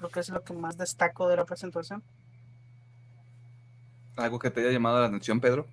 Creo 0.09 0.11
que 0.11 0.19
es 0.21 0.29
lo 0.29 0.43
que 0.43 0.53
más 0.53 0.77
destaco 0.77 1.27
de 1.27 1.37
la 1.37 1.45
presentación. 1.45 2.03
¿Algo 4.17 4.39
que 4.39 4.49
te 4.49 4.61
haya 4.61 4.71
llamado 4.71 4.99
la 4.99 5.07
atención, 5.07 5.39
Pedro? 5.39 5.67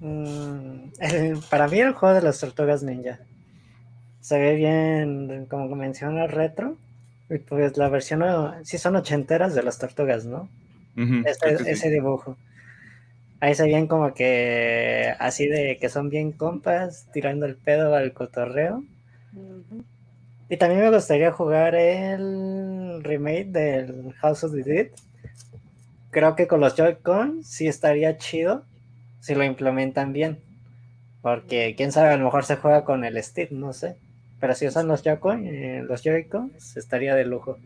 Mm, 0.00 0.90
el- 1.00 1.38
para 1.50 1.68
mí 1.68 1.80
el 1.80 1.92
juego 1.92 2.14
de 2.14 2.22
las 2.22 2.40
tortugas 2.40 2.82
ninja. 2.82 3.20
Se 4.20 4.38
ve 4.38 4.54
bien, 4.56 5.46
como 5.46 5.74
menciona, 5.76 6.26
retro. 6.26 6.76
Y 7.30 7.38
pues 7.38 7.76
la 7.76 7.88
versión, 7.88 8.22
sí 8.64 8.78
son 8.78 8.96
ochenteras 8.96 9.54
de 9.54 9.62
las 9.62 9.78
tortugas, 9.78 10.26
¿no? 10.26 10.48
Ese, 11.24 11.76
sí. 11.76 11.88
dibujo. 11.90 12.36
Ahí 13.40 13.54
se 13.54 13.64
ven 13.64 13.86
como 13.86 14.12
que 14.14 15.14
así 15.18 15.46
de 15.46 15.78
que 15.80 15.88
son 15.88 16.10
bien 16.10 16.32
compas, 16.32 17.06
tirando 17.12 17.46
el 17.46 17.56
pedo 17.56 17.94
al 17.94 18.12
cotorreo. 18.12 18.82
Ujú. 19.36 19.84
Y 20.48 20.56
también 20.56 20.82
me 20.82 20.90
gustaría 20.90 21.32
jugar 21.32 21.74
el 21.74 23.02
remake 23.02 23.46
del 23.46 24.12
House 24.20 24.44
of 24.44 24.52
the 24.52 24.62
Dead. 24.62 24.88
Creo 26.10 26.36
que 26.36 26.46
con 26.46 26.60
los 26.60 26.76
Joy-Con 26.76 27.42
sí 27.42 27.66
estaría 27.66 28.16
chido 28.16 28.64
si 29.20 29.34
lo 29.34 29.42
implementan 29.44 30.12
bien. 30.12 30.38
Porque 31.20 31.74
quién 31.76 31.90
sabe, 31.90 32.10
a 32.10 32.16
lo 32.16 32.24
mejor 32.24 32.44
se 32.44 32.56
juega 32.56 32.84
con 32.84 33.04
el 33.04 33.20
stick, 33.22 33.50
no 33.50 33.72
sé. 33.72 33.96
Pero 34.38 34.54
si 34.54 34.66
usan 34.68 34.86
los 34.86 35.02
Joy-Con, 35.02 35.46
eh, 35.46 35.82
los 35.82 36.02
Joy-Con, 36.02 36.52
estaría 36.76 37.16
de 37.16 37.24
lujo. 37.24 37.58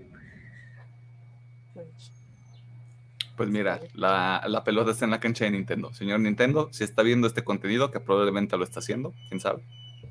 Pues 3.37 3.49
mira, 3.51 3.81
la, 3.95 4.43
la 4.47 4.65
pelota 4.65 4.93
está 4.93 5.05
en 5.05 5.11
la 5.11 5.21
cancha 5.21 5.45
de 5.45 5.51
Nintendo. 5.51 5.93
Señor 5.93 6.21
Nintendo, 6.21 6.71
si 6.73 6.85
está 6.85 7.03
viendo 7.03 7.27
este 7.27 7.45
contenido, 7.45 7.91
que 7.91 8.01
probablemente 8.01 8.57
lo 8.57 8.65
está 8.65 8.81
haciendo, 8.81 9.13
quién 9.29 9.41
sabe. 9.41 9.63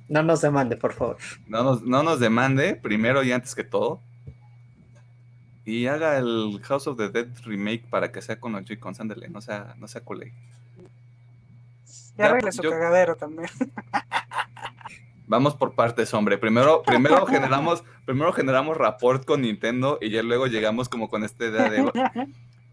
No 0.10 0.24
nos 0.24 0.42
demande, 0.42 0.76
por 0.76 0.92
favor. 0.94 1.18
No 1.48 1.64
nos, 1.64 1.82
no 1.84 2.04
nos 2.04 2.20
demande, 2.20 2.76
primero 2.76 3.24
y 3.24 3.32
antes 3.32 3.56
que 3.56 3.64
todo. 3.64 4.02
Y 5.66 5.86
haga 5.86 6.18
el 6.18 6.60
House 6.64 6.88
of 6.88 6.98
the 6.98 7.10
Dead 7.10 7.28
remake 7.46 7.88
para 7.90 8.12
que 8.12 8.22
sea 8.22 8.40
con 8.40 8.54
los 8.54 8.66
Joy-Cons, 8.66 9.00
ándale, 9.00 9.30
no 9.30 9.40
sea, 9.40 9.76
no 9.78 9.88
sea 9.88 10.02
culé. 10.02 10.34
Ya 12.18 12.26
Ya, 12.26 12.26
arregle 12.32 12.52
su 12.52 12.64
yo- 12.64 12.72
cagadero 12.72 13.16
también. 13.16 13.50
Vamos 15.28 15.54
por 15.54 15.74
partes, 15.76 16.12
hombre. 16.16 16.40
Primero, 16.40 16.82
primero 16.82 17.24
generamos, 17.28 17.84
primero 18.04 18.34
generamos 18.34 18.76
rapport 18.76 19.24
con 19.26 19.42
Nintendo 19.44 20.00
y 20.02 20.10
ya 20.10 20.24
luego 20.24 20.48
llegamos 20.48 20.90
como 20.90 21.08
con 21.08 21.24
esta 21.24 21.46
idea 21.46 21.70
de 21.70 22.28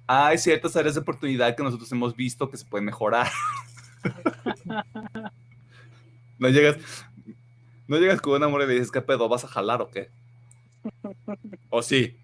hay 0.06 0.38
ciertas 0.38 0.74
áreas 0.74 0.94
de 0.94 1.02
oportunidad 1.02 1.54
que 1.54 1.62
nosotros 1.62 1.92
hemos 1.92 2.16
visto 2.16 2.48
que 2.48 2.56
se 2.56 2.64
pueden 2.64 2.86
mejorar. 2.86 3.28
no 6.38 6.48
llegas, 6.48 6.76
no 7.88 7.98
llegas 7.98 8.20
con 8.20 8.34
un 8.34 8.42
amor 8.44 8.62
y 8.62 8.66
le 8.66 8.72
dices, 8.74 8.90
¿qué 8.90 9.00
pedo? 9.02 9.28
¿Vas 9.28 9.44
a 9.44 9.48
jalar 9.48 9.80
o 9.82 9.90
qué? 9.90 10.10
O 11.70 11.82
sí. 11.82 12.16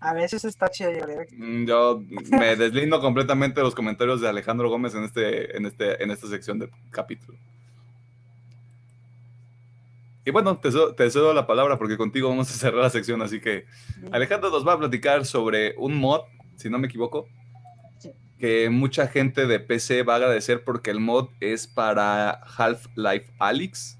A 0.00 0.12
veces 0.12 0.44
está 0.44 0.68
chido. 0.68 0.90
Mm, 1.32 1.64
Yo 1.66 2.02
me 2.30 2.54
deslindo 2.56 3.00
completamente 3.00 3.60
de 3.60 3.64
los 3.64 3.74
comentarios 3.74 4.20
de 4.20 4.28
Alejandro 4.28 4.68
Gómez 4.68 4.94
en 4.94 5.04
este, 5.04 5.56
en 5.56 5.64
este, 5.66 6.02
en 6.02 6.10
esta 6.10 6.26
sección 6.28 6.58
del 6.58 6.70
capítulo. 6.90 7.38
Y 10.24 10.30
bueno, 10.32 10.58
te, 10.58 10.70
cedo- 10.70 10.94
te 10.94 11.08
cedo 11.10 11.32
la 11.32 11.46
palabra 11.46 11.78
porque 11.78 11.96
contigo 11.96 12.28
vamos 12.28 12.50
a 12.50 12.54
cerrar 12.54 12.82
la 12.82 12.90
sección, 12.90 13.22
así 13.22 13.40
que 13.40 13.64
Alejandro 14.10 14.50
nos 14.50 14.66
va 14.66 14.72
a 14.72 14.78
platicar 14.78 15.24
sobre 15.24 15.74
un 15.78 15.96
mod, 15.96 16.22
si 16.56 16.68
no 16.68 16.78
me 16.78 16.88
equivoco, 16.88 17.28
Sí. 17.98 18.10
que 18.38 18.68
mucha 18.68 19.06
gente 19.06 19.46
de 19.46 19.60
PC 19.60 20.02
va 20.02 20.14
a 20.14 20.16
agradecer 20.16 20.64
porque 20.64 20.90
el 20.90 20.98
mod 21.00 21.28
es 21.40 21.66
para 21.68 22.30
Half-Life 22.30 23.32
Alyx, 23.38 23.98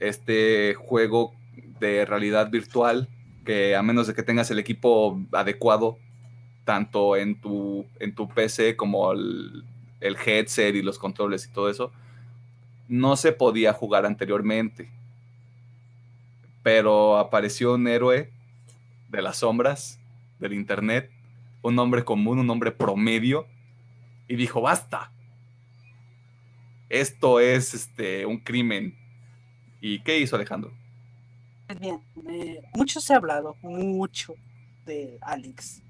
este 0.00 0.74
juego 0.74 1.34
de 1.80 2.04
realidad 2.04 2.50
virtual 2.50 3.08
que 3.44 3.74
a 3.74 3.82
menos 3.82 4.06
de 4.06 4.14
que 4.14 4.22
tengas 4.22 4.50
el 4.50 4.58
equipo 4.58 5.20
adecuado, 5.32 5.98
tanto 6.64 7.16
en 7.16 7.40
tu, 7.40 7.86
en 7.98 8.14
tu 8.14 8.28
PC 8.28 8.76
como 8.76 9.12
el, 9.12 9.64
el 10.00 10.16
headset 10.16 10.74
y 10.74 10.82
los 10.82 10.98
controles 10.98 11.46
y 11.46 11.52
todo 11.52 11.70
eso, 11.70 11.90
no 12.88 13.16
se 13.16 13.32
podía 13.32 13.72
jugar 13.72 14.04
anteriormente. 14.04 14.90
Pero 16.62 17.16
apareció 17.16 17.74
un 17.74 17.88
héroe 17.88 18.30
de 19.08 19.22
las 19.22 19.38
sombras, 19.38 19.98
del 20.38 20.52
internet, 20.52 21.10
un 21.62 21.78
hombre 21.78 22.04
común, 22.04 22.38
un 22.38 22.50
hombre 22.50 22.70
promedio, 22.70 23.46
y 24.28 24.36
dijo, 24.36 24.60
basta. 24.60 25.10
Esto 26.88 27.40
es 27.40 27.74
este, 27.74 28.26
un 28.26 28.38
crimen. 28.38 28.97
¿Y 29.80 30.00
qué 30.00 30.18
hizo 30.18 30.36
Alejandro? 30.36 30.72
Pues 31.66 31.78
bien, 31.78 32.00
eh, 32.28 32.62
mucho 32.74 33.00
se 33.00 33.12
ha 33.12 33.16
hablado, 33.16 33.56
mucho 33.62 34.34
de 34.86 35.18
Alex 35.20 35.82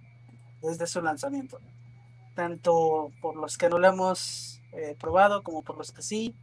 desde 0.62 0.86
su 0.86 1.00
lanzamiento. 1.00 1.58
Tanto 2.34 3.10
por 3.20 3.36
los 3.36 3.56
que 3.56 3.68
no 3.68 3.78
lo 3.78 3.88
hemos 3.88 4.60
eh, 4.72 4.96
probado 5.00 5.42
como 5.42 5.62
por 5.62 5.78
los 5.78 5.92
que 5.92 6.02
sí. 6.02 6.34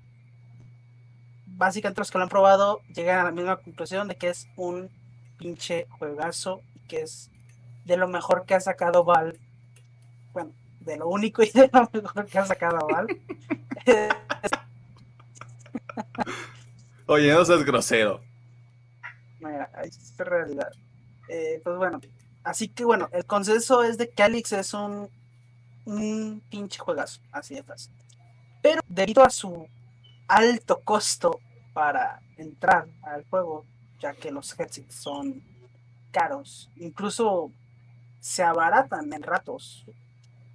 Básicamente 1.46 2.02
los 2.02 2.12
que 2.12 2.18
lo 2.18 2.24
han 2.24 2.30
probado 2.30 2.82
llegan 2.94 3.20
a 3.20 3.24
la 3.26 3.32
misma 3.32 3.58
conclusión 3.58 4.08
de 4.08 4.16
que 4.16 4.30
es 4.30 4.48
un 4.56 4.90
pinche 5.38 5.88
juegazo 6.00 6.62
y 6.76 6.80
que 6.88 7.02
es 7.02 7.30
de 7.86 7.98
lo 7.98 8.08
mejor 8.08 8.46
que 8.46 8.56
ha 8.56 8.60
sacado 8.60 9.04
Val. 9.04 9.38
Bueno, 10.34 10.52
de 10.82 10.98
lo 10.98 11.08
único 11.08 11.44
y 11.44 11.52
de 11.52 11.70
lo 11.72 11.90
mejor 11.94 12.26
que 12.26 12.40
ha 12.40 12.46
sacado 12.46 12.88
Val. 12.88 13.08
Oye, 17.08 17.32
no 17.32 17.46
seas 17.46 17.64
grosero. 17.64 18.22
Mira, 19.40 19.70
es 19.84 20.16
realidad. 20.18 20.72
Eh, 21.30 21.62
pues 21.64 21.78
bueno, 21.78 22.00
así 22.44 22.68
que 22.68 22.86
bueno, 22.86 23.10
el 23.12 23.26
consenso 23.26 23.84
es 23.84 23.98
de 23.98 24.10
que 24.10 24.24
Alex 24.24 24.54
es 24.54 24.74
un 24.74 25.10
un 25.86 26.42
pinche 26.50 26.80
juegazo, 26.80 27.22
así 27.32 27.56
de 27.56 27.64
fácil. 27.64 27.94
Pero 28.62 28.82
debido 28.88 29.24
a 29.24 29.30
su 29.30 29.68
alto 30.28 30.82
costo 30.84 31.40
para 31.74 32.20
entrar 32.38 32.88
al 33.04 33.24
juego, 33.30 33.66
ya 34.00 34.14
que 34.14 34.32
los 34.32 34.60
headsets 34.60 34.96
son 34.96 35.44
caros, 36.12 36.70
incluso 36.76 37.52
se 38.20 38.44
abaratan 38.44 39.14
en 39.14 39.22
ratos. 39.22 39.86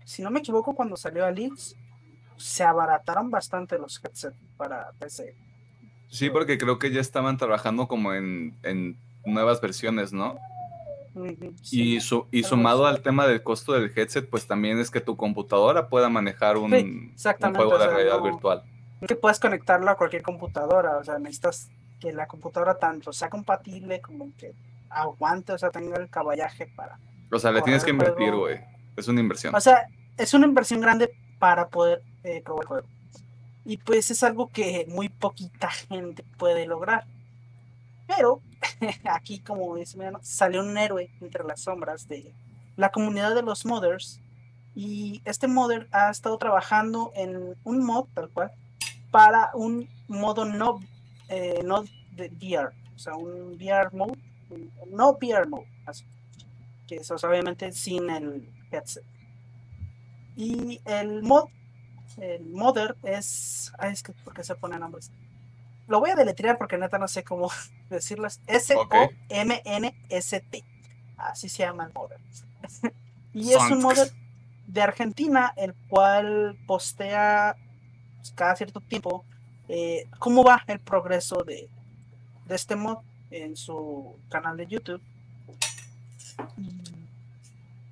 Si 0.05 0.23
no 0.23 0.31
me 0.31 0.41
equivoco, 0.41 0.75
cuando 0.75 0.97
salió 0.97 1.25
Alix, 1.25 1.77
se 2.37 2.65
abarataron 2.65 3.31
bastante 3.31 3.79
los 3.79 4.03
headsets 4.03 4.37
para 4.57 4.91
PC. 4.99 5.37
Sí, 6.11 6.29
porque 6.29 6.59
creo 6.59 6.79
que 6.79 6.91
ya 6.91 7.01
estaban 7.01 7.39
trabajando 7.39 7.87
como 7.87 8.13
en, 8.13 8.97
nuevas 9.25 9.61
versiones, 9.61 10.13
¿no? 10.13 10.39
y, 11.71 12.01
su, 12.01 12.27
y 12.31 12.45
sumado 12.45 12.87
al 12.87 13.03
tema 13.03 13.27
del 13.27 13.43
costo 13.43 13.73
del 13.73 13.93
headset, 13.97 14.29
pues 14.29 14.47
también 14.47 14.79
es 14.79 14.91
que 14.91 15.01
tu 15.01 15.17
computadora 15.17 15.89
pueda 15.89 16.09
manejar 16.09 16.57
un, 16.57 16.71
juego 16.71 17.79
de 17.79 17.87
realidad 17.87 18.21
virtual. 18.21 18.63
Que 19.07 19.17
puedes 19.17 19.41
conectarlo 19.41 19.91
a 19.91 19.97
cualquier 19.97 20.23
computadora, 20.23 20.99
o 20.99 21.05
sea, 21.05 21.19
necesitas 21.19 21.71
que 22.01 22.13
la 22.13 22.27
computadora 22.27 22.79
tanto 22.79 23.13
sea 23.13 23.29
compatible 23.29 24.01
como 24.01 24.31
que 24.37 24.55
aguante, 24.89 25.53
o 25.53 25.59
sea, 25.59 25.71
tenga 25.71 25.97
el 25.99 26.09
caballaje 26.09 26.67
para. 26.67 26.99
O 27.31 27.39
sea, 27.39 27.53
le 27.53 27.63
tienes 27.63 27.85
que 27.85 27.91
invertir, 27.91 28.35
güey. 28.35 28.59
Es 28.97 29.07
una 29.09 29.21
inversión. 29.21 29.55
O 29.55 29.61
sea, 29.61 29.87
es 30.17 30.35
una 30.35 30.47
inversión 30.47 30.81
grande 30.81 31.13
para 31.39 31.69
poder 31.69 32.03
eh, 32.25 32.43
probar 32.45 32.63
el 32.63 32.69
juego. 32.69 32.87
Y 33.65 33.77
pues 33.77 34.11
es 34.11 34.23
algo 34.23 34.49
que 34.49 34.87
muy 34.89 35.09
poquita 35.09 35.71
gente 35.71 36.25
puede 36.39 36.67
lograr. 36.67 37.05
Pero 38.07 38.41
aquí, 39.05 39.41
como 39.41 39.77
dice, 39.77 39.99
salió 40.23 40.61
un 40.61 40.77
héroe 40.77 41.11
entre 41.21 41.45
las 41.45 41.61
sombras 41.61 42.09
de 42.09 42.33
la 42.77 42.91
comunidad 42.91 43.35
de 43.35 43.43
los 43.43 43.65
modders. 43.67 44.21
Y 44.75 45.21
este 45.25 45.49
modder 45.49 45.89
ha 45.93 46.11
estado 46.11 46.39
trabajando 46.39 47.13
en 47.15 47.57
un 47.65 47.85
mod 47.85 48.07
tal 48.15 48.31
cual 48.31 48.53
para 49.11 49.51
un 49.55 49.89
modo 50.09 50.45
no, 50.45 50.81
eh, 51.29 51.63
no 51.65 51.85
de 52.13 52.31
VR, 52.41 52.73
o 52.95 52.99
sea, 52.99 53.15
un 53.15 53.55
VR 53.55 53.91
mode, 53.93 54.19
no 54.89 55.13
VR 55.13 55.47
mode, 55.49 55.67
así, 55.87 56.05
que 56.87 56.97
es 56.97 57.11
obviamente 57.11 57.73
sin 57.73 58.09
el 58.11 58.49
headset. 58.71 59.05
Y 60.37 60.81
el 60.85 61.23
mod, 61.23 61.49
el 62.19 62.47
modder 62.47 62.97
es, 63.03 63.73
ay, 63.79 63.93
es 63.93 64.03
que, 64.03 64.13
¿por 64.13 64.35
qué 64.35 64.45
se 64.45 64.55
pone 64.55 64.79
nombres? 64.79 65.11
Lo 65.87 66.01
voy 66.01 66.11
a 66.11 66.15
deletrear 66.15 66.59
porque 66.59 66.79
neta 66.79 66.99
no 66.99 67.09
sé 67.09 67.25
cómo 67.25 67.51
decirlas. 67.91 68.41
S-O-M-N-S-T. 68.47 69.05
Así 71.17 71.49
se 71.49 71.63
llama 71.65 71.85
el 71.85 71.93
modder. 71.93 72.21
y 73.33 73.53
es 73.53 73.63
un 73.71 73.81
modder 73.83 74.11
de 74.67 74.83
Argentina, 74.83 75.53
el 75.57 75.75
cual 75.89 76.57
postea 76.67 77.57
cada 78.35 78.55
cierto 78.57 78.81
tiempo 78.81 79.25
eh, 79.69 80.09
cómo 80.19 80.45
va 80.45 80.63
el 80.67 80.81
progreso 80.81 81.43
de, 81.45 81.69
de 82.47 82.55
este 82.55 82.77
mod 82.77 82.99
en 83.31 83.57
su 83.57 84.17
canal 84.29 84.57
de 84.57 84.67
YouTube. 84.67 85.01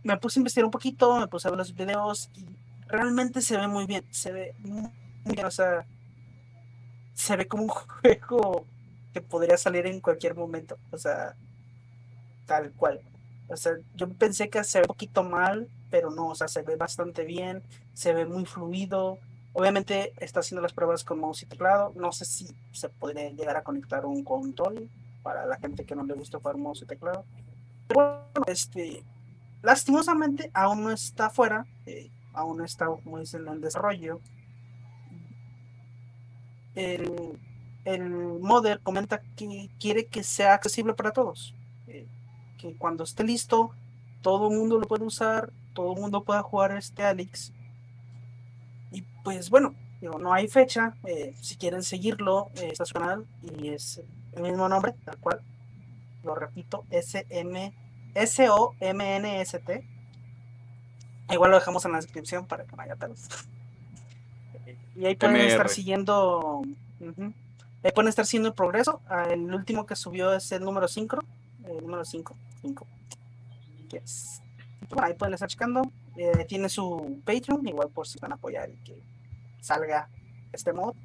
me 0.03 0.17
puse 0.17 0.39
a 0.39 0.41
investigar 0.41 0.65
un 0.65 0.71
poquito, 0.71 1.19
me 1.19 1.29
puse 1.29 1.47
a 1.47 1.51
ver 1.51 1.59
los 1.59 1.75
videos 1.75 2.31
y 2.35 2.58
realmente 2.89 3.41
se 3.41 3.57
ve 3.57 3.69
muy 3.69 3.87
bien, 3.87 4.05
se 4.11 4.33
ve 4.33 4.55
muy 4.61 4.91
bien, 5.25 5.47
o 5.47 5.51
sea, 5.51 5.87
se 7.15 7.37
ve 7.37 7.47
como 7.47 7.65
un 7.65 7.69
juego 8.03 8.65
que 9.13 9.21
podría 9.21 9.57
salir 9.57 9.87
en 9.87 10.01
cualquier 10.01 10.35
momento, 10.35 10.79
o 10.91 10.99
sea, 10.99 11.37
tal 12.47 12.73
cual. 12.73 13.01
O 13.49 13.57
sea, 13.57 13.73
yo 13.95 14.09
pensé 14.13 14.51
que 14.51 14.63
se 14.65 14.79
ve 14.79 14.83
un 14.85 14.89
poquito 14.89 15.23
mal, 15.23 15.69
pero 15.91 16.11
no, 16.11 16.29
o 16.29 16.35
sea, 16.35 16.49
se 16.49 16.63
ve 16.63 16.77
bastante 16.77 17.25
bien, 17.25 17.63
se 17.95 18.13
ve 18.13 18.27
muy 18.27 18.45
fluido. 18.45 19.19
Obviamente 19.55 20.13
está 20.19 20.41
haciendo 20.41 20.61
las 20.61 20.75
pruebas 20.75 21.03
con 21.03 21.19
mouse 21.19 21.43
y 21.43 21.47
teclado. 21.47 21.93
No 21.97 22.13
sé 22.13 22.27
si 22.27 22.47
se 22.73 22.91
podría 22.91 23.31
llegar 23.31 23.57
a 23.57 23.63
conectar 23.63 24.05
un 24.05 24.23
control 24.23 24.91
para 25.23 25.47
la 25.47 25.57
gente 25.57 25.85
que 25.85 25.97
no 25.97 26.05
le 26.05 26.15
gusta 26.15 26.39
jugar 26.39 26.59
mouse 26.59 26.83
y 26.83 26.87
teclado. 26.87 27.25
Pero 27.87 28.01
bueno, 28.01 28.47
este, 28.47 29.03
lastimosamente 29.63 30.51
aún 30.53 30.85
no 30.85 30.91
está 30.91 31.31
fuera, 31.31 31.67
eh, 31.87 32.11
aún 32.39 32.65
está, 32.65 32.87
como 32.87 33.19
dicen, 33.19 33.47
en 33.49 33.61
desarrollo 33.61 34.21
el, 36.79 37.39
el 37.85 38.09
modder 38.41 38.81
comenta 38.81 39.21
que 39.37 39.69
quiere 39.81 40.07
que 40.07 40.23
sea 40.23 40.55
accesible 40.55 40.95
para 40.95 41.13
todos. 41.13 41.55
Eh, 41.89 42.07
que 42.59 42.77
cuando 42.77 43.05
esté 43.05 43.25
listo, 43.25 43.71
todo 44.23 44.51
el 44.51 44.57
mundo 44.57 44.79
lo 44.79 44.87
puede 44.87 45.05
usar, 45.05 45.53
todo 45.75 45.95
el 45.95 46.01
mundo 46.01 46.23
pueda 46.23 46.43
jugar 46.43 46.77
este 46.77 47.03
Alex. 47.03 47.53
Y 48.93 49.03
pues 49.25 49.51
bueno, 49.51 49.75
no 50.01 50.33
hay 50.33 50.49
fecha. 50.49 50.95
Eh, 51.05 51.35
si 51.41 51.57
quieren 51.57 51.83
seguirlo, 51.83 52.49
eh, 52.57 52.73
está 52.73 52.85
y 53.43 53.69
es 53.69 54.03
el 54.33 54.43
mismo 54.43 54.69
nombre, 54.69 54.95
tal 55.05 55.19
cual. 55.19 55.41
Lo 56.23 56.35
repito, 56.35 56.85
S-M, 56.91 57.75
S-O-M-N-S-T. 58.15 59.98
Igual 61.31 61.51
lo 61.51 61.59
dejamos 61.59 61.85
en 61.85 61.93
la 61.93 61.99
descripción 61.99 62.47
para 62.47 62.65
que 62.65 62.75
haya 62.79 62.97
pelos. 62.97 63.29
Y 64.97 65.07
ahí 65.07 65.15
pueden 65.15 65.37
estar 65.37 65.69
siguiendo. 65.69 66.63
Ahí 67.83 67.93
pueden 67.93 68.09
estar 68.09 68.27
siguiendo 68.27 68.49
el 68.49 68.55
progreso. 68.55 69.01
Ah, 69.09 69.29
el 69.31 69.55
último 69.55 69.87
que 69.87 69.95
subió 69.95 70.33
es 70.33 70.51
el 70.53 70.65
número 70.65 70.89
5. 70.89 71.19
El 71.65 71.83
número 71.83 72.05
5. 72.05 72.37
5. 72.63 72.87
ahí 75.01 75.15
pueden 75.15 75.35
estar 75.35 75.49
checando. 75.49 75.83
Eh, 76.17 76.45
tiene 76.49 76.69
su 76.69 77.21
Patreon, 77.25 77.69
igual 77.69 77.91
por 77.91 78.09
si 78.09 78.19
van 78.19 78.33
a 78.33 78.35
apoyar 78.35 78.69
y 78.71 78.77
que 78.79 79.01
salga 79.61 80.09
este 80.53 80.73
mod. 80.73 80.97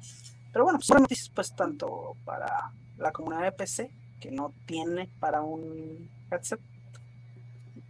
Pero 0.52 0.64
bueno, 0.64 0.80
solamente 0.80 1.14
pues 1.34 1.54
tanto 1.54 2.16
para 2.24 2.72
la 2.98 3.12
comunidad 3.12 3.42
de 3.42 3.52
PC 3.52 3.90
que 4.20 4.30
no 4.30 4.52
tiene 4.66 5.08
para 5.20 5.42
un 5.42 6.10
headset. 6.30 6.60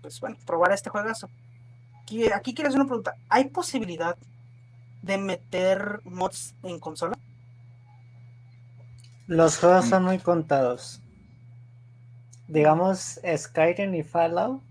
Pues 0.02 0.20
bueno, 0.20 0.36
probar 0.44 0.72
este 0.72 0.90
juegazo. 0.90 1.30
Aquí, 2.34 2.54
quiero 2.54 2.68
hacer 2.68 2.80
una 2.80 2.88
pregunta. 2.88 3.14
¿Hay 3.28 3.48
posibilidad 3.48 4.16
de 5.02 5.18
meter 5.18 6.00
mods 6.04 6.54
en 6.62 6.78
consola? 6.78 7.16
Los 9.26 9.58
juegos 9.58 9.86
son 9.86 10.04
muy 10.04 10.18
contados. 10.18 11.00
Digamos, 12.46 13.20
Skyrim 13.36 13.94
y 13.94 14.02
Fallout 14.02 14.62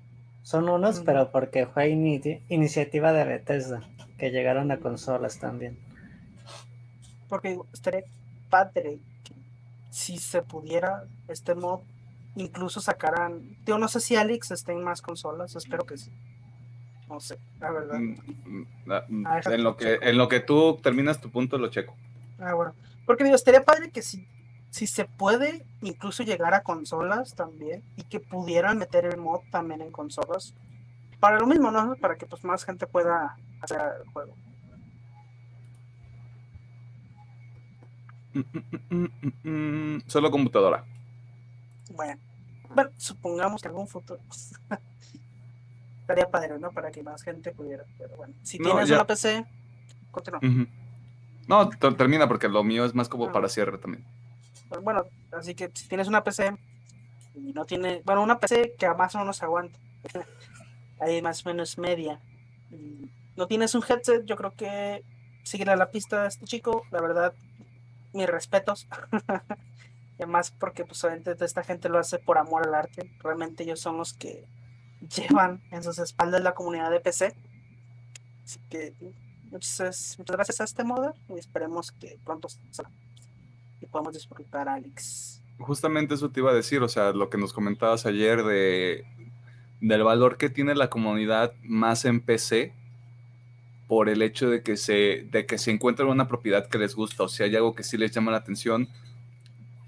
son 0.43 0.69
unos, 0.69 0.99
pero 0.99 1.31
porque 1.31 1.65
fue 1.65 1.89
iniciativa 1.89 3.14
de 3.14 3.23
Bethesda, 3.23 3.81
que 4.19 4.30
llegaron 4.30 4.72
a 4.72 4.80
consolas 4.80 5.39
también. 5.39 5.80
Porque 7.30 7.57
estaría 7.73 8.03
padre 8.49 8.99
si 9.89 10.18
se 10.18 10.43
pudiera 10.43 11.05
este 11.27 11.55
mod, 11.55 11.80
incluso 12.35 12.80
sacaran. 12.80 13.57
Yo 13.65 13.80
no 13.80 13.88
sé 13.88 13.99
si 13.99 14.15
Alex 14.15 14.51
está 14.51 14.72
en 14.72 14.84
más 14.84 15.01
consolas, 15.01 15.55
espero 15.55 15.85
que 15.85 15.97
sí. 15.97 16.11
No 17.14 17.19
sé, 17.19 17.38
la 17.60 17.69
verdad. 17.69 17.99
Mm, 17.99 18.15
mm, 18.45 18.65
mm, 18.85 19.27
ah, 19.27 19.40
en, 19.45 19.64
lo 19.64 19.77
que, 19.77 19.99
en 20.02 20.18
lo 20.18 20.27
que 20.27 20.40
tú 20.40 20.80
terminas 20.81 21.22
tu 21.22 21.30
punto, 21.30 21.60
lo 21.60 21.68
checo. 21.68 21.95
Ah, 22.40 22.56
bueno. 22.56 22.73
Porque 23.06 23.23
digo, 23.23 23.35
estaría 23.35 23.61
padre 23.61 23.91
que 23.91 24.02
si, 24.02 24.27
si 24.72 24.88
se 24.88 25.06
puede 25.06 25.64
incluso 25.84 26.23
llegar 26.23 26.56
a 26.56 26.64
consolas 26.64 27.35
también 27.35 27.84
y 27.98 28.03
que 28.03 28.19
pudieran 28.19 28.80
meter 28.80 29.06
el 29.06 29.18
mod 29.18 29.41
también 29.52 29.81
en 29.81 29.91
consolas. 29.91 30.56
Para 31.19 31.38
lo 31.38 31.45
mismo, 31.45 31.69
¿no? 31.69 31.95
Para 31.98 32.15
que 32.15 32.26
pues 32.26 32.44
más 32.44 32.65
gente 32.65 32.88
pueda 32.88 33.38
hacer 33.61 33.80
el 34.02 34.10
juego. 34.10 34.34
Solo 40.07 40.31
computadora. 40.31 40.84
Bueno, 41.91 42.19
bueno, 42.73 42.90
supongamos 42.98 43.61
que 43.61 43.68
algún 43.68 43.88
futuro. 43.88 44.19
estaría 46.03 46.30
padre, 46.30 46.59
¿no? 46.59 46.71
Para 46.71 46.91
que 46.91 47.01
más 47.01 47.23
gente 47.23 47.51
pudiera. 47.51 47.85
Pero 47.97 48.15
bueno, 48.17 48.34
si 48.43 48.59
tienes 48.59 48.89
una 48.89 49.07
PC, 49.07 49.45
continúa. 50.11 50.39
No, 51.47 51.69
termina 51.69 52.27
porque 52.27 52.47
lo 52.47 52.63
mío 52.63 52.85
es 52.85 52.93
más 52.93 53.09
como 53.09 53.25
ah. 53.25 53.31
para 53.31 53.49
cierre 53.49 53.77
también. 53.77 54.05
Bueno, 54.81 55.05
así 55.31 55.55
que 55.55 55.71
si 55.73 55.88
tienes 55.88 56.07
una 56.07 56.23
PC 56.23 56.55
y 57.35 57.53
no 57.53 57.65
tiene, 57.65 58.01
bueno, 58.05 58.23
una 58.23 58.39
PC 58.39 58.75
que 58.77 58.89
más 58.89 59.15
o 59.15 59.19
menos 59.19 59.41
aguanta, 59.43 59.77
ahí 60.99 61.21
más 61.21 61.45
o 61.45 61.49
menos 61.49 61.77
media, 61.77 62.19
y 62.71 63.09
no 63.35 63.47
tienes 63.47 63.75
un 63.75 63.84
headset, 63.88 64.25
yo 64.25 64.35
creo 64.35 64.53
que 64.55 65.03
sigue 65.43 65.69
a 65.69 65.75
la 65.75 65.91
pista 65.91 66.25
este 66.25 66.45
chico, 66.45 66.85
la 66.91 67.01
verdad, 67.01 67.34
mis 68.13 68.27
respetos. 68.27 68.88
y 70.17 70.23
además 70.23 70.51
porque 70.51 70.85
pues 70.85 71.03
obviamente 71.03 71.35
esta 71.45 71.63
gente 71.63 71.89
lo 71.89 71.99
hace 71.99 72.19
por 72.19 72.38
amor 72.38 72.67
al 72.67 72.75
arte, 72.75 73.11
realmente 73.19 73.63
ellos 73.63 73.80
son 73.80 73.97
los 73.97 74.13
que 74.13 74.45
llevan 75.07 75.61
en 75.71 75.84
sus 75.84 75.99
espaldas 75.99 76.41
la 76.41 76.53
comunidad 76.53 76.91
de 76.91 76.99
PC. 76.99 77.35
Así 78.43 78.59
que 78.69 78.93
muchas, 79.51 80.15
muchas 80.17 80.35
gracias 80.35 80.61
a 80.61 80.63
este 80.65 80.84
modo 80.84 81.13
y 81.30 81.39
esperemos 81.39 81.91
que 81.91 82.17
pronto 82.23 82.47
y 83.81 83.85
podamos 83.85 84.13
disfrutar 84.13 84.69
a 84.69 84.75
Alex. 84.75 85.41
Justamente 85.59 86.15
eso 86.15 86.30
te 86.30 86.39
iba 86.39 86.51
a 86.51 86.55
decir, 86.55 86.81
o 86.81 86.89
sea, 86.89 87.11
lo 87.11 87.30
que 87.30 87.38
nos 87.38 87.53
comentabas 87.53 88.05
ayer 88.05 88.43
de 88.43 89.05
del 89.84 90.03
valor 90.03 90.38
que 90.38 90.49
tiene 90.49 90.75
la 90.75 90.89
comunidad 90.89 91.53
más 91.61 92.05
en 92.05 92.21
PC 92.21 92.73
por 93.89 94.07
el 94.07 94.21
hecho 94.21 94.49
de 94.49 94.63
que 94.63 94.77
se, 94.77 95.27
de 95.30 95.45
que 95.45 95.57
se 95.57 95.71
encuentran 95.71 96.07
una 96.07 96.30
propiedad 96.30 96.69
que 96.69 96.77
les 96.77 96.95
gusta 96.95 97.23
o 97.23 97.27
si 97.27 97.43
hay 97.43 97.53
algo 97.57 97.75
que 97.75 97.84
sí 97.84 97.97
les 97.97 98.11
llama 98.11 98.31
la 98.31 98.38
atención, 98.38 98.88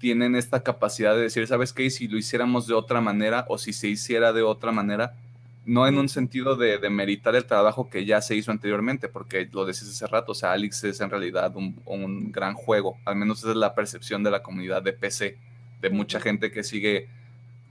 tienen 0.06 0.36
esta 0.36 0.62
capacidad 0.62 1.16
de 1.16 1.22
decir, 1.22 1.44
¿sabes 1.48 1.72
qué? 1.72 1.90
Si 1.90 2.06
lo 2.06 2.16
hiciéramos 2.16 2.68
de 2.68 2.74
otra 2.74 3.00
manera 3.00 3.44
o 3.48 3.58
si 3.58 3.72
se 3.72 3.88
hiciera 3.88 4.32
de 4.32 4.44
otra 4.44 4.70
manera, 4.70 5.16
no 5.64 5.88
en 5.88 5.98
un 5.98 6.08
sentido 6.08 6.54
de, 6.54 6.78
de 6.78 6.90
meritar 6.90 7.34
el 7.34 7.44
trabajo 7.44 7.90
que 7.90 8.04
ya 8.04 8.20
se 8.20 8.36
hizo 8.36 8.52
anteriormente, 8.52 9.08
porque 9.08 9.48
lo 9.50 9.64
decís 9.64 9.82
hace 9.82 10.06
rato, 10.06 10.30
o 10.30 10.34
sea, 10.36 10.52
Alex 10.52 10.84
es 10.84 11.00
en 11.00 11.10
realidad 11.10 11.56
un, 11.56 11.82
un 11.86 12.30
gran 12.30 12.54
juego, 12.54 12.98
al 13.04 13.16
menos 13.16 13.40
esa 13.40 13.50
es 13.50 13.56
la 13.56 13.74
percepción 13.74 14.22
de 14.22 14.30
la 14.30 14.44
comunidad 14.44 14.80
de 14.80 14.92
PC, 14.92 15.38
de 15.80 15.90
mucha 15.90 16.20
gente 16.20 16.52
que 16.52 16.62
sigue 16.62 17.08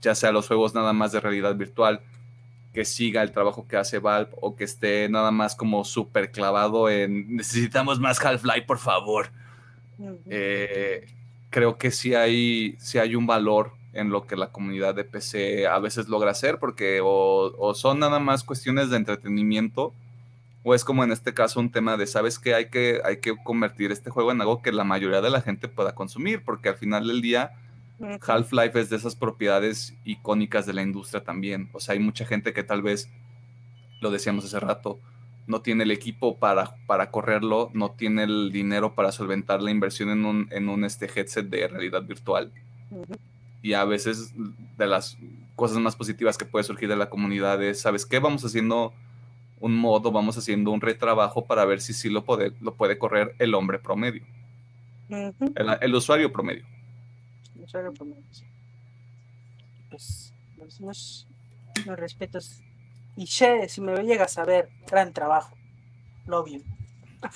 ya 0.02 0.14
sea 0.14 0.30
los 0.30 0.46
juegos 0.46 0.74
nada 0.74 0.92
más 0.92 1.12
de 1.12 1.20
realidad 1.20 1.56
virtual, 1.56 2.02
que 2.74 2.84
siga 2.84 3.22
el 3.22 3.32
trabajo 3.32 3.66
que 3.66 3.78
hace 3.78 3.98
Valve 3.98 4.32
o 4.42 4.56
que 4.56 4.64
esté 4.64 5.08
nada 5.08 5.30
más 5.30 5.56
como 5.56 5.86
súper 5.86 6.32
clavado 6.32 6.90
en 6.90 7.34
necesitamos 7.36 7.98
más 7.98 8.22
Half-Life, 8.22 8.66
por 8.66 8.78
favor. 8.78 9.30
Eh, 10.28 11.06
creo 11.50 11.78
que 11.78 11.90
sí 11.90 12.14
hay, 12.14 12.76
sí 12.78 12.98
hay 12.98 13.14
un 13.14 13.26
valor 13.26 13.72
en 13.92 14.10
lo 14.10 14.26
que 14.26 14.36
la 14.36 14.52
comunidad 14.52 14.94
de 14.94 15.04
PC 15.04 15.66
a 15.66 15.78
veces 15.78 16.08
logra 16.08 16.30
hacer, 16.30 16.58
porque 16.58 17.00
o, 17.02 17.52
o, 17.58 17.74
son 17.74 17.98
nada 17.98 18.18
más 18.18 18.44
cuestiones 18.44 18.90
de 18.90 18.96
entretenimiento, 18.96 19.94
o 20.62 20.74
es 20.74 20.84
como 20.84 21.04
en 21.04 21.12
este 21.12 21.32
caso 21.32 21.60
un 21.60 21.70
tema 21.70 21.96
de, 21.96 22.06
¿sabes 22.06 22.38
qué? 22.38 22.54
Hay 22.54 22.68
que, 22.68 23.00
hay 23.04 23.18
que 23.18 23.34
convertir 23.42 23.92
este 23.92 24.10
juego 24.10 24.32
en 24.32 24.40
algo 24.40 24.62
que 24.62 24.72
la 24.72 24.84
mayoría 24.84 25.20
de 25.20 25.30
la 25.30 25.40
gente 25.40 25.68
pueda 25.68 25.94
consumir, 25.94 26.42
porque 26.44 26.68
al 26.68 26.76
final 26.76 27.06
del 27.06 27.22
día 27.22 27.52
Half-Life 28.26 28.78
es 28.78 28.90
de 28.90 28.96
esas 28.96 29.16
propiedades 29.16 29.94
icónicas 30.04 30.66
de 30.66 30.74
la 30.74 30.82
industria 30.82 31.24
también. 31.24 31.70
O 31.72 31.80
sea, 31.80 31.94
hay 31.94 32.00
mucha 32.00 32.26
gente 32.26 32.52
que 32.52 32.62
tal 32.62 32.82
vez, 32.82 33.08
lo 34.00 34.10
decíamos 34.10 34.44
hace 34.44 34.60
rato, 34.60 35.00
no 35.46 35.60
tiene 35.60 35.84
el 35.84 35.90
equipo 35.90 36.38
para, 36.38 36.76
para 36.86 37.10
correrlo, 37.10 37.70
no 37.72 37.92
tiene 37.92 38.24
el 38.24 38.50
dinero 38.52 38.94
para 38.94 39.12
solventar 39.12 39.62
la 39.62 39.70
inversión 39.70 40.10
en 40.10 40.24
un, 40.24 40.48
en 40.50 40.68
un 40.68 40.84
este 40.84 41.06
headset 41.06 41.48
de 41.48 41.68
realidad 41.68 42.02
virtual. 42.02 42.52
Y 43.62 43.72
a 43.74 43.84
veces 43.84 44.34
de 44.76 44.86
las 44.86 45.16
cosas 45.54 45.78
más 45.78 45.96
positivas 45.96 46.36
que 46.36 46.44
puede 46.44 46.64
surgir 46.64 46.88
de 46.88 46.96
la 46.96 47.10
comunidad 47.10 47.62
es, 47.62 47.80
¿sabes 47.80 48.06
qué? 48.06 48.18
Vamos 48.18 48.44
haciendo 48.44 48.92
un 49.60 49.76
modo, 49.76 50.12
vamos 50.12 50.36
haciendo 50.36 50.70
un 50.70 50.80
retrabajo 50.80 51.46
para 51.46 51.64
ver 51.64 51.80
si 51.80 51.92
sí 51.92 52.10
lo 52.10 52.24
puede, 52.24 52.52
lo 52.60 52.74
puede 52.74 52.98
correr 52.98 53.34
el 53.38 53.54
hombre 53.54 53.78
promedio. 53.78 54.24
el, 55.08 55.78
el 55.80 55.94
usuario 55.94 56.32
promedio. 56.32 56.64
Pues, 59.90 60.34
los, 60.58 60.80
los, 60.80 61.26
los 61.86 61.98
respetos. 61.98 62.60
Y 63.16 63.24
She, 63.24 63.68
si 63.68 63.80
me 63.80 64.00
llegas 64.02 64.36
a 64.38 64.44
ver, 64.44 64.68
gran 64.86 65.12
trabajo. 65.12 65.56
Love 66.26 66.48
you. 66.48 66.62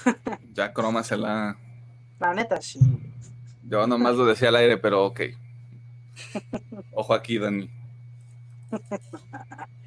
ya 0.53 0.73
la 1.17 1.57
La 2.19 2.35
neta, 2.35 2.61
sí. 2.61 2.79
Yo 3.65 3.87
nomás 3.87 4.15
lo 4.15 4.27
decía 4.27 4.49
al 4.49 4.57
aire, 4.57 4.77
pero 4.77 5.07
ok. 5.07 5.21
Ojo 6.93 7.15
aquí, 7.15 7.39
Dani. 7.39 7.71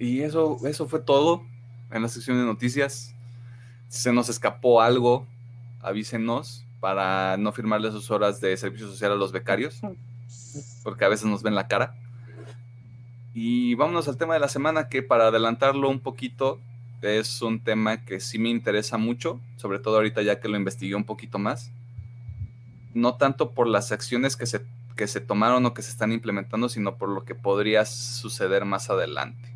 Y 0.00 0.20
eso, 0.20 0.58
eso 0.64 0.86
fue 0.86 1.00
todo 1.00 1.42
en 1.90 2.02
la 2.02 2.08
sección 2.08 2.38
de 2.38 2.44
noticias. 2.44 3.14
Si 3.88 4.00
se 4.00 4.12
nos 4.12 4.28
escapó 4.28 4.80
algo, 4.80 5.26
avísenos 5.80 6.64
para 6.78 7.36
no 7.36 7.52
firmarle 7.52 7.90
sus 7.90 8.10
horas 8.10 8.40
de 8.40 8.56
servicio 8.56 8.86
social 8.86 9.12
a 9.12 9.16
los 9.16 9.32
becarios, 9.32 9.80
porque 10.84 11.04
a 11.04 11.08
veces 11.08 11.26
nos 11.26 11.42
ven 11.42 11.56
la 11.56 11.66
cara. 11.66 11.96
Y 13.34 13.74
vámonos 13.74 14.08
al 14.08 14.16
tema 14.16 14.34
de 14.34 14.40
la 14.40 14.48
semana, 14.48 14.88
que 14.88 15.02
para 15.02 15.28
adelantarlo 15.28 15.88
un 15.88 16.00
poquito, 16.00 16.60
es 17.02 17.42
un 17.42 17.60
tema 17.60 18.04
que 18.04 18.20
sí 18.20 18.38
me 18.38 18.48
interesa 18.48 18.98
mucho, 18.98 19.40
sobre 19.56 19.78
todo 19.78 19.96
ahorita 19.96 20.22
ya 20.22 20.40
que 20.40 20.48
lo 20.48 20.56
investigué 20.56 20.94
un 20.94 21.04
poquito 21.04 21.38
más. 21.38 21.70
No 22.94 23.14
tanto 23.14 23.52
por 23.52 23.68
las 23.68 23.92
acciones 23.92 24.36
que 24.36 24.46
se, 24.46 24.64
que 24.96 25.06
se 25.06 25.20
tomaron 25.20 25.64
o 25.66 25.74
que 25.74 25.82
se 25.82 25.90
están 25.90 26.12
implementando, 26.12 26.68
sino 26.68 26.96
por 26.96 27.08
lo 27.10 27.24
que 27.24 27.34
podría 27.34 27.84
suceder 27.84 28.64
más 28.64 28.90
adelante. 28.90 29.48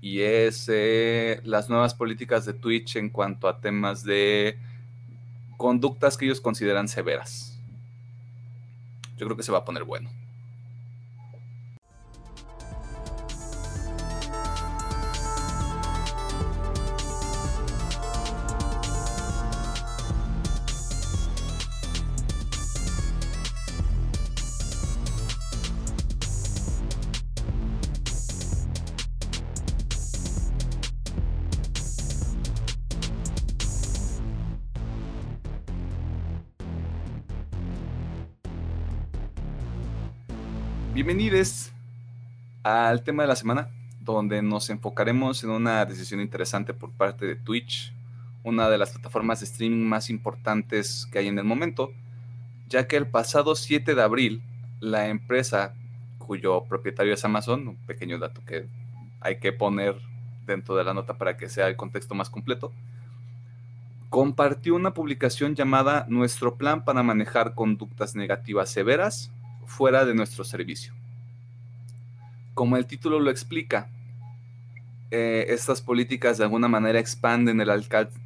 Y 0.00 0.20
es 0.20 0.68
eh, 0.68 1.40
las 1.44 1.70
nuevas 1.70 1.94
políticas 1.94 2.44
de 2.44 2.52
Twitch 2.52 2.96
en 2.96 3.08
cuanto 3.08 3.48
a 3.48 3.60
temas 3.60 4.04
de 4.04 4.58
conductas 5.56 6.16
que 6.16 6.26
ellos 6.26 6.40
consideran 6.40 6.88
severas. 6.88 7.58
Yo 9.16 9.26
creo 9.26 9.36
que 9.36 9.42
se 9.42 9.52
va 9.52 9.58
a 9.58 9.64
poner 9.64 9.84
bueno. 9.84 10.10
Bienvenidos 40.94 41.72
al 42.62 43.02
tema 43.02 43.24
de 43.24 43.28
la 43.28 43.34
semana, 43.34 43.68
donde 44.00 44.42
nos 44.42 44.70
enfocaremos 44.70 45.42
en 45.42 45.50
una 45.50 45.84
decisión 45.84 46.20
interesante 46.20 46.72
por 46.72 46.92
parte 46.92 47.26
de 47.26 47.34
Twitch, 47.34 47.92
una 48.44 48.70
de 48.70 48.78
las 48.78 48.92
plataformas 48.92 49.40
de 49.40 49.46
streaming 49.46 49.84
más 49.84 50.08
importantes 50.08 51.08
que 51.10 51.18
hay 51.18 51.26
en 51.26 51.36
el 51.36 51.44
momento, 51.44 51.92
ya 52.68 52.86
que 52.86 52.96
el 52.96 53.08
pasado 53.08 53.56
7 53.56 53.96
de 53.96 54.02
abril, 54.02 54.44
la 54.78 55.08
empresa 55.08 55.74
cuyo 56.16 56.62
propietario 56.62 57.14
es 57.14 57.24
Amazon, 57.24 57.66
un 57.66 57.76
pequeño 57.76 58.20
dato 58.20 58.40
que 58.46 58.68
hay 59.20 59.40
que 59.40 59.52
poner 59.52 59.96
dentro 60.46 60.76
de 60.76 60.84
la 60.84 60.94
nota 60.94 61.18
para 61.18 61.36
que 61.36 61.48
sea 61.48 61.66
el 61.66 61.74
contexto 61.74 62.14
más 62.14 62.30
completo, 62.30 62.70
compartió 64.10 64.76
una 64.76 64.94
publicación 64.94 65.56
llamada 65.56 66.06
Nuestro 66.08 66.54
plan 66.54 66.84
para 66.84 67.02
manejar 67.02 67.54
conductas 67.54 68.14
negativas 68.14 68.70
severas 68.70 69.32
fuera 69.66 70.04
de 70.04 70.14
nuestro 70.14 70.44
servicio. 70.44 70.94
Como 72.54 72.76
el 72.76 72.86
título 72.86 73.18
lo 73.18 73.30
explica, 73.30 73.88
eh, 75.10 75.46
estas 75.50 75.80
políticas 75.80 76.38
de 76.38 76.44
alguna 76.44 76.68
manera 76.68 76.98
expanden 76.98 77.60
el, 77.60 77.70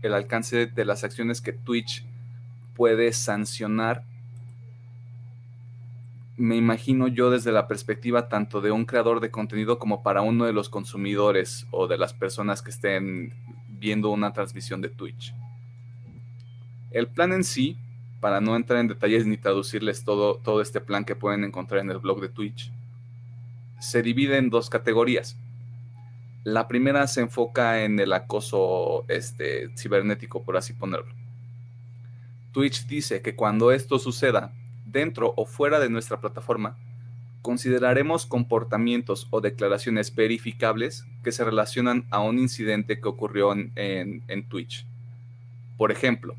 el 0.02 0.14
alcance 0.14 0.66
de 0.66 0.84
las 0.84 1.04
acciones 1.04 1.40
que 1.40 1.52
Twitch 1.52 2.04
puede 2.74 3.12
sancionar. 3.12 4.04
Me 6.36 6.56
imagino 6.56 7.08
yo 7.08 7.30
desde 7.30 7.52
la 7.52 7.66
perspectiva 7.66 8.28
tanto 8.28 8.60
de 8.60 8.70
un 8.70 8.84
creador 8.84 9.20
de 9.20 9.30
contenido 9.30 9.78
como 9.78 10.02
para 10.02 10.22
uno 10.22 10.44
de 10.44 10.52
los 10.52 10.68
consumidores 10.68 11.66
o 11.72 11.88
de 11.88 11.98
las 11.98 12.14
personas 12.14 12.62
que 12.62 12.70
estén 12.70 13.34
viendo 13.68 14.10
una 14.10 14.32
transmisión 14.32 14.80
de 14.80 14.88
Twitch. 14.88 15.34
El 16.90 17.08
plan 17.08 17.32
en 17.32 17.44
sí 17.44 17.76
para 18.20 18.40
no 18.40 18.56
entrar 18.56 18.80
en 18.80 18.88
detalles 18.88 19.26
ni 19.26 19.36
traducirles 19.36 20.04
todo, 20.04 20.36
todo 20.36 20.60
este 20.60 20.80
plan 20.80 21.04
que 21.04 21.16
pueden 21.16 21.44
encontrar 21.44 21.80
en 21.80 21.90
el 21.90 21.98
blog 21.98 22.20
de 22.20 22.28
Twitch, 22.28 22.72
se 23.80 24.02
divide 24.02 24.38
en 24.38 24.50
dos 24.50 24.70
categorías. 24.70 25.36
La 26.44 26.66
primera 26.66 27.06
se 27.06 27.20
enfoca 27.20 27.84
en 27.84 28.00
el 28.00 28.12
acoso 28.12 29.04
este, 29.08 29.70
cibernético, 29.76 30.42
por 30.42 30.56
así 30.56 30.72
ponerlo. 30.72 31.14
Twitch 32.52 32.86
dice 32.86 33.22
que 33.22 33.36
cuando 33.36 33.70
esto 33.70 33.98
suceda 33.98 34.52
dentro 34.84 35.34
o 35.36 35.44
fuera 35.44 35.78
de 35.78 35.90
nuestra 35.90 36.20
plataforma, 36.20 36.76
consideraremos 37.42 38.26
comportamientos 38.26 39.28
o 39.30 39.40
declaraciones 39.40 40.14
verificables 40.14 41.06
que 41.22 41.30
se 41.30 41.44
relacionan 41.44 42.06
a 42.10 42.20
un 42.20 42.38
incidente 42.38 43.00
que 43.00 43.08
ocurrió 43.08 43.52
en, 43.52 43.72
en 43.76 44.48
Twitch. 44.48 44.86
Por 45.76 45.92
ejemplo, 45.92 46.34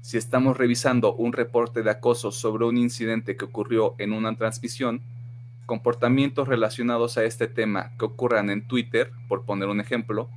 si 0.00 0.16
estamos 0.16 0.56
revisando 0.56 1.14
un 1.14 1.32
reporte 1.32 1.82
de 1.82 1.90
acoso 1.90 2.32
sobre 2.32 2.64
un 2.64 2.76
incidente 2.76 3.36
que 3.36 3.44
ocurrió 3.44 3.94
en 3.98 4.12
una 4.12 4.36
transmisión, 4.36 5.02
comportamientos 5.66 6.48
relacionados 6.48 7.18
a 7.18 7.24
este 7.24 7.46
tema 7.46 7.92
que 7.98 8.06
ocurran 8.06 8.50
en 8.50 8.66
Twitter, 8.66 9.12
por 9.28 9.44
poner 9.44 9.68
un 9.68 9.80
ejemplo, 9.80 10.30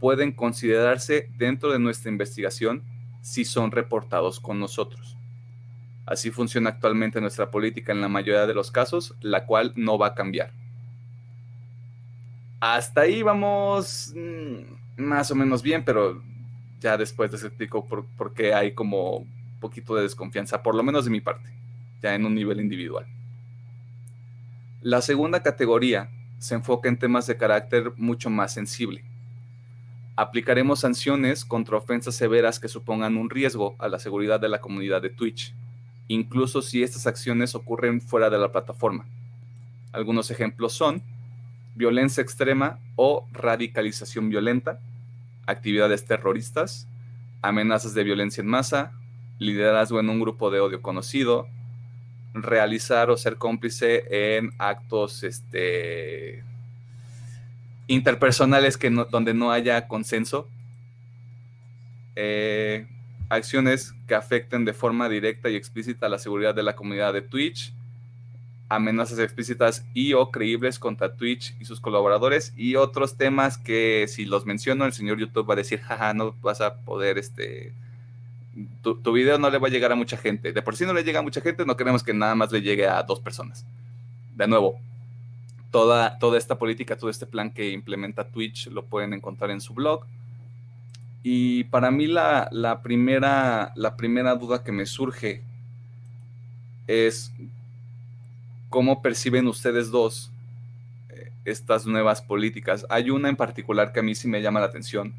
pueden 0.00 0.32
considerarse 0.32 1.30
dentro 1.36 1.70
de 1.70 1.78
nuestra 1.78 2.10
investigación 2.10 2.82
si 3.22 3.44
son 3.44 3.70
reportados 3.70 4.40
con 4.40 4.58
nosotros. 4.58 5.16
Así 6.06 6.30
funciona 6.30 6.70
actualmente 6.70 7.20
nuestra 7.20 7.50
política 7.50 7.92
en 7.92 8.00
la 8.00 8.08
mayoría 8.08 8.46
de 8.46 8.54
los 8.54 8.70
casos, 8.70 9.14
la 9.20 9.46
cual 9.46 9.72
no 9.76 9.96
va 9.96 10.08
a 10.08 10.14
cambiar. 10.14 10.52
Hasta 12.60 13.02
ahí 13.02 13.22
vamos 13.22 14.12
mm, 14.14 15.02
más 15.02 15.30
o 15.30 15.34
menos 15.34 15.62
bien, 15.62 15.84
pero 15.84 16.22
ya 16.84 16.98
después 16.98 17.32
les 17.32 17.42
explico 17.42 17.86
por, 17.86 18.34
qué 18.34 18.52
hay 18.52 18.74
como 18.74 19.16
un 19.16 19.58
poquito 19.58 19.96
de 19.96 20.02
desconfianza, 20.02 20.62
por 20.62 20.74
lo 20.74 20.82
menos 20.82 21.06
de 21.06 21.10
mi 21.10 21.22
parte, 21.22 21.48
ya 22.02 22.14
en 22.14 22.26
un 22.26 22.34
nivel 22.34 22.60
individual. 22.60 23.06
La 24.82 25.00
segunda 25.00 25.42
categoría 25.42 26.10
se 26.36 26.54
enfoca 26.54 26.90
en 26.90 26.98
temas 26.98 27.26
de 27.26 27.38
carácter 27.38 27.94
mucho 27.96 28.28
más 28.28 28.52
sensible. 28.52 29.02
Aplicaremos 30.14 30.80
sanciones 30.80 31.46
contra 31.46 31.78
ofensas 31.78 32.16
severas 32.16 32.60
que 32.60 32.68
supongan 32.68 33.16
un 33.16 33.30
riesgo 33.30 33.76
a 33.78 33.88
la 33.88 33.98
seguridad 33.98 34.38
de 34.38 34.50
la 34.50 34.60
comunidad 34.60 35.00
de 35.00 35.08
Twitch, 35.08 35.54
incluso 36.06 36.60
si 36.60 36.82
estas 36.82 37.06
acciones 37.06 37.54
ocurren 37.54 38.02
fuera 38.02 38.28
de 38.28 38.36
la 38.36 38.52
plataforma. 38.52 39.06
Algunos 39.90 40.30
ejemplos 40.30 40.74
son 40.74 41.02
violencia 41.74 42.22
extrema 42.22 42.78
o 42.94 43.26
radicalización 43.32 44.28
violenta, 44.28 44.80
actividades 45.46 46.04
terroristas, 46.04 46.86
amenazas 47.42 47.94
de 47.94 48.04
violencia 48.04 48.40
en 48.40 48.48
masa, 48.48 48.92
liderazgo 49.38 50.00
en 50.00 50.08
un 50.08 50.20
grupo 50.20 50.50
de 50.50 50.60
odio 50.60 50.80
conocido, 50.82 51.48
realizar 52.32 53.10
o 53.10 53.16
ser 53.16 53.36
cómplice 53.36 54.36
en 54.36 54.52
actos 54.58 55.22
este, 55.22 56.42
interpersonales 57.86 58.76
que 58.76 58.90
donde 58.90 59.34
no 59.34 59.52
haya 59.52 59.86
consenso, 59.86 60.48
eh, 62.16 62.86
acciones 63.28 63.94
que 64.06 64.14
afecten 64.14 64.64
de 64.64 64.72
forma 64.72 65.08
directa 65.08 65.48
y 65.48 65.56
explícita 65.56 66.08
la 66.08 66.18
seguridad 66.18 66.54
de 66.54 66.62
la 66.62 66.76
comunidad 66.76 67.12
de 67.12 67.22
Twitch, 67.22 67.73
amenazas 68.74 69.18
explícitas 69.18 69.84
y 69.94 70.12
o 70.12 70.30
creíbles 70.30 70.78
contra 70.78 71.14
Twitch 71.14 71.54
y 71.60 71.64
sus 71.64 71.80
colaboradores 71.80 72.52
y 72.56 72.76
otros 72.76 73.16
temas 73.16 73.58
que 73.58 74.06
si 74.08 74.24
los 74.24 74.46
menciono 74.46 74.84
el 74.84 74.92
señor 74.92 75.18
YouTube 75.18 75.48
va 75.48 75.54
a 75.54 75.58
decir, 75.58 75.80
jaja, 75.80 76.14
no 76.14 76.34
vas 76.42 76.60
a 76.60 76.76
poder, 76.80 77.18
este, 77.18 77.72
tu, 78.82 78.96
tu, 78.96 79.12
video 79.12 79.38
no 79.38 79.50
le 79.50 79.58
va 79.58 79.68
a 79.68 79.70
llegar 79.70 79.92
a 79.92 79.96
mucha 79.96 80.16
gente. 80.16 80.52
De 80.52 80.62
por 80.62 80.76
sí 80.76 80.84
no 80.84 80.92
le 80.92 81.04
llega 81.04 81.20
a 81.20 81.22
mucha 81.22 81.40
gente, 81.40 81.66
no 81.66 81.76
queremos 81.76 82.02
que 82.02 82.14
nada 82.14 82.34
más 82.34 82.52
le 82.52 82.62
llegue 82.62 82.86
a 82.86 83.02
dos 83.02 83.20
personas. 83.20 83.64
De 84.34 84.46
nuevo, 84.46 84.78
toda, 85.70 86.18
toda 86.18 86.38
esta 86.38 86.58
política, 86.58 86.96
todo 86.96 87.10
este 87.10 87.26
plan 87.26 87.50
que 87.50 87.70
implementa 87.70 88.28
Twitch 88.28 88.68
lo 88.68 88.84
pueden 88.84 89.12
encontrar 89.12 89.50
en 89.50 89.60
su 89.60 89.74
blog. 89.74 90.04
Y 91.22 91.64
para 91.64 91.90
mí 91.90 92.06
la, 92.06 92.48
la 92.52 92.82
primera, 92.82 93.72
la 93.74 93.96
primera 93.96 94.34
duda 94.34 94.62
que 94.62 94.72
me 94.72 94.86
surge 94.86 95.42
es 96.86 97.32
¿Cómo 98.74 99.02
perciben 99.02 99.46
ustedes 99.46 99.92
dos 99.92 100.32
eh, 101.08 101.30
estas 101.44 101.86
nuevas 101.86 102.20
políticas? 102.20 102.84
Hay 102.88 103.08
una 103.08 103.28
en 103.28 103.36
particular 103.36 103.92
que 103.92 104.00
a 104.00 104.02
mí 104.02 104.16
sí 104.16 104.26
me 104.26 104.42
llama 104.42 104.58
la 104.58 104.66
atención. 104.66 105.14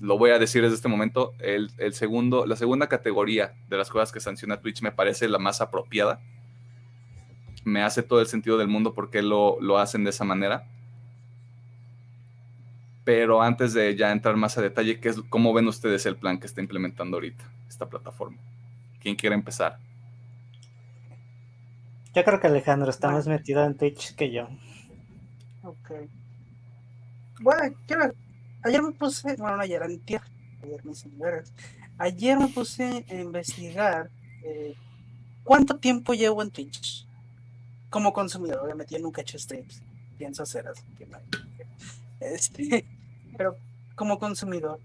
Lo 0.00 0.18
voy 0.18 0.32
a 0.32 0.40
decir 0.40 0.60
desde 0.60 0.74
este 0.74 0.88
momento. 0.88 1.34
El, 1.38 1.70
segundo, 1.92 2.46
la 2.46 2.56
segunda 2.56 2.88
categoría 2.88 3.54
de 3.68 3.76
las 3.76 3.90
cosas 3.90 4.10
que 4.10 4.18
sanciona 4.18 4.60
Twitch 4.60 4.82
me 4.82 4.90
parece 4.90 5.28
la 5.28 5.38
más 5.38 5.60
apropiada. 5.60 6.20
Me 7.62 7.80
hace 7.80 8.02
todo 8.02 8.20
el 8.20 8.26
sentido 8.26 8.58
del 8.58 8.66
mundo 8.66 8.92
porque 8.92 9.22
lo, 9.22 9.56
lo 9.60 9.78
hacen 9.78 10.02
de 10.02 10.10
esa 10.10 10.24
manera. 10.24 10.66
Pero 13.04 13.40
antes 13.40 13.72
de 13.72 13.94
ya 13.94 14.10
entrar 14.10 14.36
más 14.36 14.58
a 14.58 14.62
detalle, 14.62 14.98
¿qué 14.98 15.10
es, 15.10 15.20
¿cómo 15.28 15.52
ven 15.54 15.68
ustedes 15.68 16.06
el 16.06 16.16
plan 16.16 16.40
que 16.40 16.48
está 16.48 16.60
implementando 16.60 17.18
ahorita 17.18 17.48
esta 17.68 17.88
plataforma? 17.88 18.38
¿Quién 18.98 19.14
quiere 19.14 19.36
empezar? 19.36 19.78
Yo 22.14 22.24
creo 22.24 22.40
que 22.40 22.46
Alejandro 22.46 22.90
está 22.90 23.10
más 23.10 23.26
metido 23.26 23.64
en 23.64 23.76
Twitch 23.76 24.14
que 24.14 24.30
yo. 24.30 24.48
Ok. 25.62 25.90
Bueno, 27.40 27.76
quiero, 27.86 28.14
ayer 28.62 28.82
me 28.82 28.92
puse, 28.92 29.34
bueno, 29.36 29.60
ayer, 29.60 29.82
ayer 29.82 30.20
me 30.84 31.42
Ayer 31.98 32.38
me 32.38 32.48
puse 32.48 33.04
a 33.08 33.14
investigar 33.14 34.10
eh, 34.44 34.74
cuánto 35.42 35.76
tiempo 35.76 36.14
llevo 36.14 36.42
en 36.42 36.50
Twitch 36.50 37.06
como 37.90 38.12
consumidor. 38.12 38.60
Obviamente 38.64 38.94
yo 38.94 39.00
nunca 39.00 39.20
he 39.20 39.22
hecho 39.22 39.38
streams, 39.38 39.82
pienso 40.16 40.42
hacer 40.42 40.66
así. 40.68 40.82
Este, 42.20 42.84
pero 43.36 43.56
como 43.94 44.18
consumidor. 44.18 44.80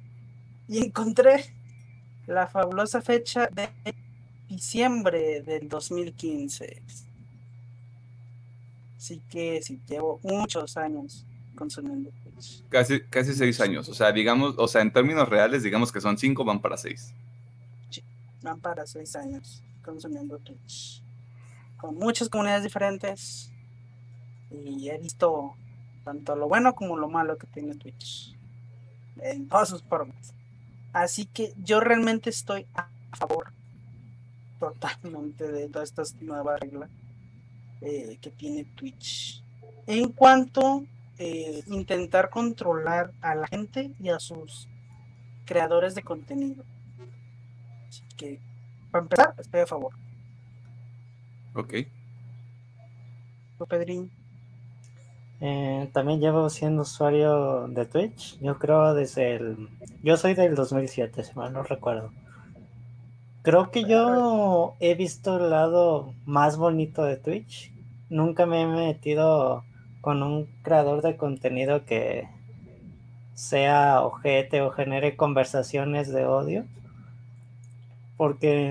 Y 0.68 0.84
encontré 0.84 1.46
la 2.28 2.48
fabulosa 2.48 3.02
fecha 3.02 3.48
de 3.48 3.70
diciembre 4.48 5.42
del 5.42 5.68
2015. 5.70 6.82
Así 9.00 9.22
que 9.30 9.62
sí, 9.62 9.80
llevo 9.88 10.20
muchos 10.24 10.76
años 10.76 11.26
consumiendo 11.56 12.12
Twitch. 12.22 12.62
Casi, 12.68 13.00
casi 13.04 13.34
seis 13.34 13.62
años. 13.62 13.88
O 13.88 13.94
sea, 13.94 14.12
digamos, 14.12 14.56
o 14.58 14.68
sea, 14.68 14.82
en 14.82 14.92
términos 14.92 15.30
reales, 15.30 15.64
digamos 15.64 15.90
que 15.94 16.02
son 16.02 16.18
cinco, 16.18 16.44
van 16.44 16.60
para 16.60 16.76
seis. 16.76 17.14
Sí, 17.90 18.04
van 18.42 18.60
para 18.60 18.86
seis 18.86 19.16
años 19.16 19.64
consumiendo 19.86 20.38
Twitch. 20.40 21.02
Con 21.78 21.96
muchas 21.96 22.28
comunidades 22.28 22.64
diferentes. 22.64 23.50
Y 24.52 24.90
he 24.90 24.98
visto 24.98 25.54
tanto 26.04 26.36
lo 26.36 26.50
bueno 26.50 26.76
como 26.76 26.98
lo 26.98 27.08
malo 27.08 27.38
que 27.38 27.48
tiene 27.48 27.76
Twitch. 27.76 28.36
En 29.22 29.48
todas 29.48 29.70
sus 29.70 29.82
formas. 29.82 30.34
Así 30.92 31.26
que 31.26 31.54
yo 31.64 31.80
realmente 31.80 32.30
estoy 32.30 32.66
a 32.76 32.90
favor 33.16 33.54
totalmente 34.60 35.50
de 35.50 35.70
todas 35.70 35.88
estas 35.88 36.16
nuevas 36.22 36.60
reglas 36.60 36.90
eh, 37.82 38.18
que 38.22 38.30
tiene 38.32 38.66
Twitch. 38.76 39.44
En 39.88 40.12
cuanto 40.12 40.84
eh, 41.18 41.64
intentar 41.68 42.30
controlar 42.30 43.12
a 43.22 43.36
la 43.36 43.48
gente 43.48 43.92
y 44.00 44.10
a 44.10 44.20
sus 44.20 44.68
creadores 45.46 45.96
de 45.96 46.04
contenido. 46.04 46.64
Así 47.88 48.04
que, 48.16 48.40
para 48.92 49.04
empezar, 49.04 49.36
estoy 49.38 49.62
a 49.62 49.68
favor. 49.68 49.94
Ok. 51.56 51.74
Pedrín. 53.68 54.10
Eh, 55.42 55.90
también 55.94 56.20
llevo 56.20 56.50
siendo 56.50 56.82
usuario 56.82 57.68
de 57.68 57.86
Twitch, 57.86 58.40
yo 58.40 58.58
creo 58.58 58.94
desde 58.94 59.36
el... 59.36 59.70
Yo 60.04 60.18
soy 60.18 60.34
del 60.34 60.56
2007, 60.56 61.24
si 61.24 61.34
mal 61.34 61.54
no 61.54 61.64
recuerdo. 61.64 62.12
Creo 63.42 63.72
que 63.72 63.86
yo 63.86 64.76
he 64.82 64.96
visto 64.96 65.38
el 65.38 65.50
lado 65.50 66.14
más 66.26 66.58
bonito 66.58 67.04
de 67.04 67.16
Twitch. 67.16 67.72
Nunca 68.10 68.46
me 68.46 68.64
he 68.64 68.68
metido 68.68 69.64
con 70.02 70.24
un 70.24 70.46
creador 70.62 71.02
de 71.02 71.16
contenido 71.16 71.86
que 71.86 72.28
sea 73.36 74.02
ojete 74.02 74.62
o 74.62 74.72
genere 74.72 75.16
conversaciones 75.16 76.12
de 76.12 76.26
odio. 76.26 76.66
Porque 78.18 78.68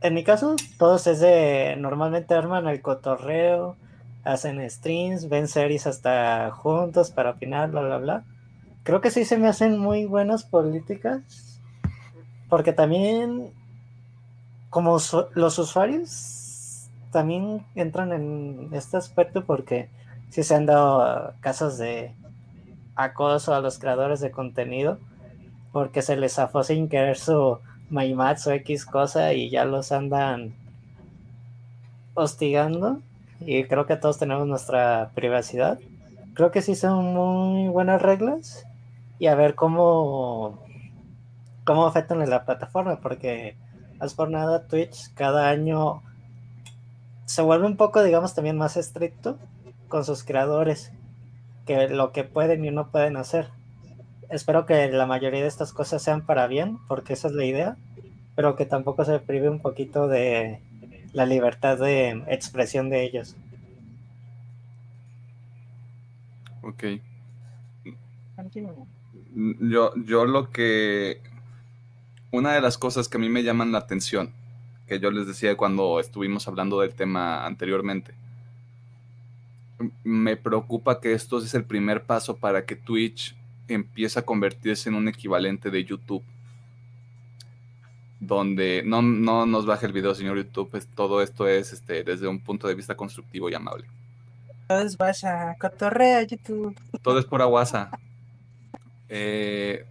en 0.00 0.14
mi 0.14 0.22
caso, 0.22 0.54
todos 0.78 1.08
es 1.08 1.18
de 1.18 1.74
normalmente 1.76 2.34
arman 2.34 2.68
el 2.68 2.80
cotorreo, 2.80 3.74
hacen 4.22 4.70
streams, 4.70 5.28
ven 5.28 5.48
series 5.48 5.88
hasta 5.88 6.52
juntos 6.52 7.10
para 7.10 7.30
opinar, 7.30 7.72
bla, 7.72 7.80
bla, 7.80 7.98
bla. 7.98 8.24
Creo 8.84 9.00
que 9.00 9.10
sí 9.10 9.24
se 9.24 9.38
me 9.38 9.48
hacen 9.48 9.76
muy 9.76 10.04
buenas 10.04 10.44
políticas 10.44 11.49
porque 12.50 12.72
también, 12.72 13.52
como 14.68 14.98
los 15.34 15.58
usuarios, 15.58 16.90
también 17.12 17.64
entran 17.74 18.12
en 18.12 18.68
este 18.72 18.96
aspecto 18.96 19.44
porque 19.44 19.88
sí 20.30 20.42
se 20.42 20.54
han 20.54 20.66
dado 20.66 21.32
casos 21.40 21.78
de 21.78 22.12
acoso 22.96 23.54
a 23.54 23.60
los 23.60 23.78
creadores 23.78 24.20
de 24.20 24.30
contenido 24.30 24.98
porque 25.72 26.02
se 26.02 26.16
les 26.16 26.34
zafó 26.34 26.62
sin 26.62 26.88
querer 26.88 27.16
su 27.16 27.58
MyMats 27.90 28.46
o 28.46 28.52
X 28.52 28.84
cosa 28.84 29.32
y 29.32 29.50
ya 29.50 29.64
los 29.64 29.92
andan 29.92 30.54
hostigando 32.14 33.00
y 33.40 33.64
creo 33.64 33.86
que 33.86 33.96
todos 33.96 34.18
tenemos 34.18 34.46
nuestra 34.46 35.10
privacidad. 35.14 35.78
Creo 36.34 36.50
que 36.50 36.62
sí 36.62 36.74
son 36.74 37.14
muy 37.14 37.68
buenas 37.68 38.02
reglas 38.02 38.66
y 39.18 39.26
a 39.26 39.34
ver 39.34 39.54
cómo 39.54 40.58
cómo 41.70 41.86
afectan 41.86 42.20
en 42.20 42.30
la 42.30 42.44
plataforma, 42.44 43.00
porque 43.00 43.54
más 44.00 44.14
por 44.14 44.28
nada 44.28 44.66
Twitch 44.66 45.14
cada 45.14 45.50
año 45.50 46.02
se 47.26 47.42
vuelve 47.42 47.68
un 47.68 47.76
poco, 47.76 48.02
digamos, 48.02 48.34
también 48.34 48.58
más 48.58 48.76
estricto 48.76 49.38
con 49.86 50.04
sus 50.04 50.24
creadores, 50.24 50.90
que 51.66 51.88
lo 51.88 52.10
que 52.10 52.24
pueden 52.24 52.64
y 52.64 52.72
no 52.72 52.90
pueden 52.90 53.16
hacer. 53.16 53.50
Espero 54.30 54.66
que 54.66 54.90
la 54.90 55.06
mayoría 55.06 55.42
de 55.42 55.46
estas 55.46 55.72
cosas 55.72 56.02
sean 56.02 56.26
para 56.26 56.48
bien, 56.48 56.76
porque 56.88 57.12
esa 57.12 57.28
es 57.28 57.34
la 57.34 57.44
idea, 57.44 57.76
pero 58.34 58.56
que 58.56 58.66
tampoco 58.66 59.04
se 59.04 59.20
prive 59.20 59.48
un 59.48 59.60
poquito 59.60 60.08
de 60.08 60.60
la 61.12 61.24
libertad 61.24 61.78
de 61.78 62.24
expresión 62.26 62.90
de 62.90 63.04
ellos. 63.04 63.36
Ok. 66.62 66.82
Yo, 69.60 69.94
yo 69.94 70.24
lo 70.24 70.50
que 70.50 71.29
una 72.30 72.52
de 72.52 72.60
las 72.60 72.78
cosas 72.78 73.08
que 73.08 73.16
a 73.16 73.20
mí 73.20 73.28
me 73.28 73.42
llaman 73.42 73.72
la 73.72 73.78
atención, 73.78 74.32
que 74.86 75.00
yo 75.00 75.10
les 75.10 75.26
decía 75.26 75.56
cuando 75.56 76.00
estuvimos 76.00 76.46
hablando 76.48 76.80
del 76.80 76.94
tema 76.94 77.44
anteriormente, 77.46 78.14
me 80.04 80.36
preocupa 80.36 81.00
que 81.00 81.12
esto 81.12 81.38
es 81.38 81.54
el 81.54 81.64
primer 81.64 82.02
paso 82.04 82.36
para 82.36 82.64
que 82.64 82.76
Twitch 82.76 83.34
empiece 83.68 84.18
a 84.18 84.22
convertirse 84.22 84.88
en 84.88 84.94
un 84.94 85.08
equivalente 85.08 85.70
de 85.70 85.84
YouTube. 85.84 86.22
Donde 88.20 88.82
no, 88.84 89.00
no 89.00 89.46
nos 89.46 89.64
baje 89.64 89.86
el 89.86 89.92
video, 89.94 90.14
señor 90.14 90.36
YouTube, 90.36 90.68
pues 90.70 90.86
todo 90.86 91.22
esto 91.22 91.48
es 91.48 91.72
este, 91.72 92.04
desde 92.04 92.28
un 92.28 92.38
punto 92.40 92.68
de 92.68 92.74
vista 92.74 92.94
constructivo 92.94 93.48
y 93.48 93.54
amable. 93.54 93.86
Todo 94.68 94.80
es 94.80 94.96
vaya, 94.98 95.56
cotorrea 95.58 96.22
YouTube. 96.22 96.76
Todo 97.02 97.18
es 97.18 97.24
por 97.24 97.40
aguasa. 97.40 97.90
eh, 99.08 99.86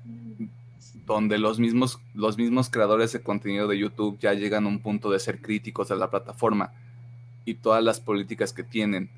donde 1.13 1.39
los 1.39 1.59
mismos, 1.59 1.99
los 2.13 2.37
mismos 2.37 2.69
creadores 2.69 3.11
de 3.11 3.21
contenido 3.21 3.67
de 3.67 3.79
YouTube 3.79 4.19
ya 4.19 4.33
llegan 4.33 4.65
a 4.65 4.69
un 4.69 4.79
punto 4.79 5.09
de 5.09 5.19
ser 5.19 5.41
críticos 5.41 5.89
de 5.89 5.95
la 5.95 6.09
plataforma 6.09 6.71
y 7.45 7.55
todas 7.55 7.83
las 7.83 7.99
políticas 7.99 8.53
que 8.53 8.63
tienen. 8.63 9.09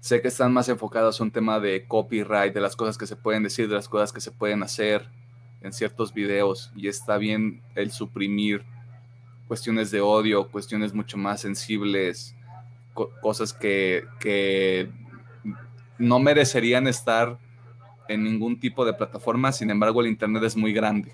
Sé 0.00 0.20
que 0.20 0.28
están 0.28 0.52
más 0.52 0.68
enfocados 0.68 1.20
a 1.20 1.24
un 1.24 1.30
tema 1.30 1.60
de 1.60 1.86
copyright, 1.86 2.52
de 2.52 2.60
las 2.60 2.74
cosas 2.74 2.98
que 2.98 3.06
se 3.06 3.16
pueden 3.16 3.44
decir, 3.44 3.68
de 3.68 3.76
las 3.76 3.88
cosas 3.88 4.12
que 4.12 4.20
se 4.20 4.32
pueden 4.32 4.62
hacer 4.62 5.08
en 5.62 5.72
ciertos 5.72 6.12
videos, 6.12 6.72
y 6.74 6.88
está 6.88 7.18
bien 7.18 7.62
el 7.74 7.92
suprimir 7.92 8.64
cuestiones 9.46 9.90
de 9.90 10.00
odio, 10.00 10.48
cuestiones 10.48 10.94
mucho 10.94 11.16
más 11.16 11.42
sensibles, 11.42 12.34
cosas 13.20 13.52
que, 13.52 14.04
que 14.18 14.90
no 15.98 16.18
merecerían 16.18 16.86
estar 16.88 17.38
en 18.08 18.24
ningún 18.24 18.58
tipo 18.58 18.84
de 18.84 18.94
plataforma, 18.94 19.52
sin 19.52 19.70
embargo 19.70 20.00
el 20.00 20.08
Internet 20.08 20.42
es 20.44 20.56
muy 20.56 20.72
grande. 20.72 21.12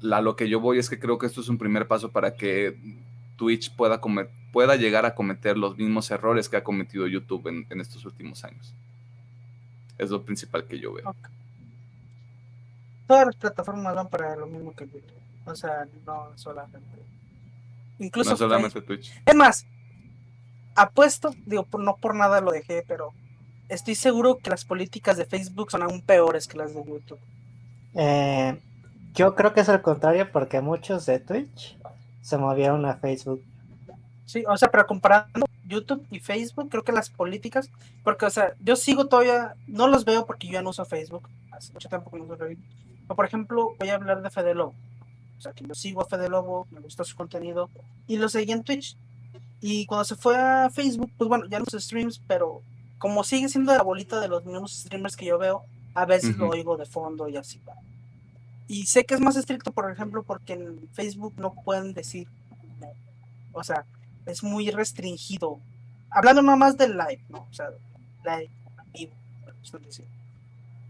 La, 0.00 0.20
lo 0.20 0.36
que 0.36 0.48
yo 0.48 0.60
voy 0.60 0.78
es 0.78 0.88
que 0.88 0.98
creo 0.98 1.18
que 1.18 1.26
esto 1.26 1.40
es 1.40 1.48
un 1.48 1.58
primer 1.58 1.86
paso 1.86 2.10
para 2.10 2.34
que 2.34 2.76
Twitch 3.36 3.74
pueda, 3.74 4.00
pueda 4.52 4.76
llegar 4.76 5.06
a 5.06 5.14
cometer 5.14 5.56
los 5.56 5.76
mismos 5.76 6.10
errores 6.10 6.48
que 6.48 6.56
ha 6.56 6.64
cometido 6.64 7.06
YouTube 7.06 7.46
en, 7.48 7.80
estos 7.80 8.04
últimos 8.04 8.44
años. 8.44 8.74
Es 9.98 10.10
lo 10.10 10.22
principal 10.22 10.64
que 10.64 10.78
yo 10.78 10.92
veo. 10.92 11.14
Todas 13.06 13.26
las 13.26 13.36
plataformas 13.36 13.94
van 13.94 14.08
para 14.08 14.36
lo 14.36 14.46
mismo 14.46 14.74
que 14.74 14.86
YouTube. 14.86 15.20
O 15.46 15.54
sea, 15.54 15.86
no 16.06 16.30
solamente. 16.36 16.86
Incluso 17.98 18.30
no 18.30 18.36
solamente 18.36 18.80
Twitch. 18.82 19.12
Es 19.26 19.34
más, 19.34 19.66
apuesto, 20.74 21.34
digo, 21.46 21.66
no 21.78 21.96
por 21.96 22.14
nada 22.14 22.40
lo 22.40 22.52
dejé, 22.52 22.84
pero 22.86 23.12
estoy 23.68 23.94
seguro 23.94 24.38
que 24.38 24.50
las 24.50 24.64
políticas 24.64 25.16
de 25.16 25.24
Facebook 25.24 25.70
son 25.70 25.82
aún 25.82 26.02
peores 26.02 26.46
que 26.46 26.58
las 26.58 26.74
de 26.74 26.84
YouTube. 26.84 27.18
Eh, 27.94 28.60
yo 29.14 29.34
creo 29.34 29.52
que 29.52 29.60
es 29.60 29.68
al 29.68 29.82
contrario, 29.82 30.30
porque 30.32 30.60
muchos 30.60 31.06
de 31.06 31.18
Twitch 31.18 31.76
se 32.22 32.38
movieron 32.38 32.84
a 32.86 32.96
Facebook. 32.96 33.42
Sí, 34.26 34.44
o 34.46 34.56
sea, 34.56 34.70
pero 34.70 34.86
comparando 34.86 35.46
YouTube 35.66 36.06
y 36.10 36.20
Facebook, 36.20 36.68
creo 36.68 36.84
que 36.84 36.92
las 36.92 37.10
políticas, 37.10 37.70
porque, 38.04 38.26
o 38.26 38.30
sea, 38.30 38.54
yo 38.60 38.76
sigo 38.76 39.06
todavía, 39.06 39.54
no 39.66 39.88
los 39.88 40.04
veo 40.04 40.26
porque 40.26 40.46
yo 40.46 40.54
ya 40.54 40.62
no 40.62 40.70
uso 40.70 40.84
Facebook, 40.84 41.28
hace 41.52 41.72
mucho 41.72 41.88
tiempo 41.88 42.10
que 42.10 42.18
no 42.18 42.24
uso 42.24 42.36
Facebook. 42.36 42.64
O, 43.08 43.14
por 43.14 43.24
ejemplo, 43.24 43.74
voy 43.78 43.88
a 43.88 43.94
hablar 43.94 44.22
de 44.22 44.30
Fede 44.30 44.54
Lobo. 44.54 44.74
O 45.38 45.40
sea, 45.40 45.52
que 45.52 45.66
yo 45.66 45.74
sigo 45.74 46.02
a 46.02 46.06
Fede 46.06 46.28
Lobo, 46.28 46.66
me 46.70 46.80
gusta 46.80 47.02
su 47.02 47.16
contenido, 47.16 47.70
y 48.06 48.18
lo 48.18 48.28
seguí 48.28 48.52
en 48.52 48.62
Twitch. 48.62 48.96
Y 49.60 49.86
cuando 49.86 50.04
se 50.04 50.16
fue 50.16 50.36
a 50.36 50.70
Facebook, 50.70 51.10
pues 51.16 51.28
bueno, 51.28 51.46
ya 51.46 51.58
no 51.58 51.64
uso 51.66 51.80
streams, 51.80 52.20
pero 52.26 52.62
como 52.98 53.24
sigue 53.24 53.48
siendo 53.48 53.74
la 53.74 53.82
bolita 53.82 54.20
de 54.20 54.28
los 54.28 54.44
mismos 54.44 54.72
streamers 54.72 55.16
que 55.16 55.26
yo 55.26 55.38
veo, 55.38 55.64
a 55.94 56.04
veces 56.04 56.36
lo 56.36 56.48
oigo 56.48 56.76
de 56.76 56.86
fondo 56.86 57.28
y 57.28 57.36
así 57.36 57.60
va. 57.66 57.74
Y 58.70 58.86
sé 58.86 59.04
que 59.04 59.14
es 59.14 59.20
más 59.20 59.34
estricto, 59.34 59.72
por 59.72 59.90
ejemplo, 59.90 60.22
porque 60.22 60.52
en 60.52 60.88
Facebook 60.92 61.34
no 61.38 61.54
pueden 61.54 61.92
decir 61.92 62.28
O 63.52 63.64
sea, 63.64 63.84
es 64.26 64.44
muy 64.44 64.70
restringido. 64.70 65.58
Hablando 66.08 66.40
nada 66.40 66.56
más 66.56 66.76
del 66.76 66.96
live, 66.96 67.20
¿no? 67.28 67.48
O 67.50 67.52
sea, 67.52 67.70
live, 68.24 68.48
vivo. 68.94 69.12
Sí, 69.88 70.04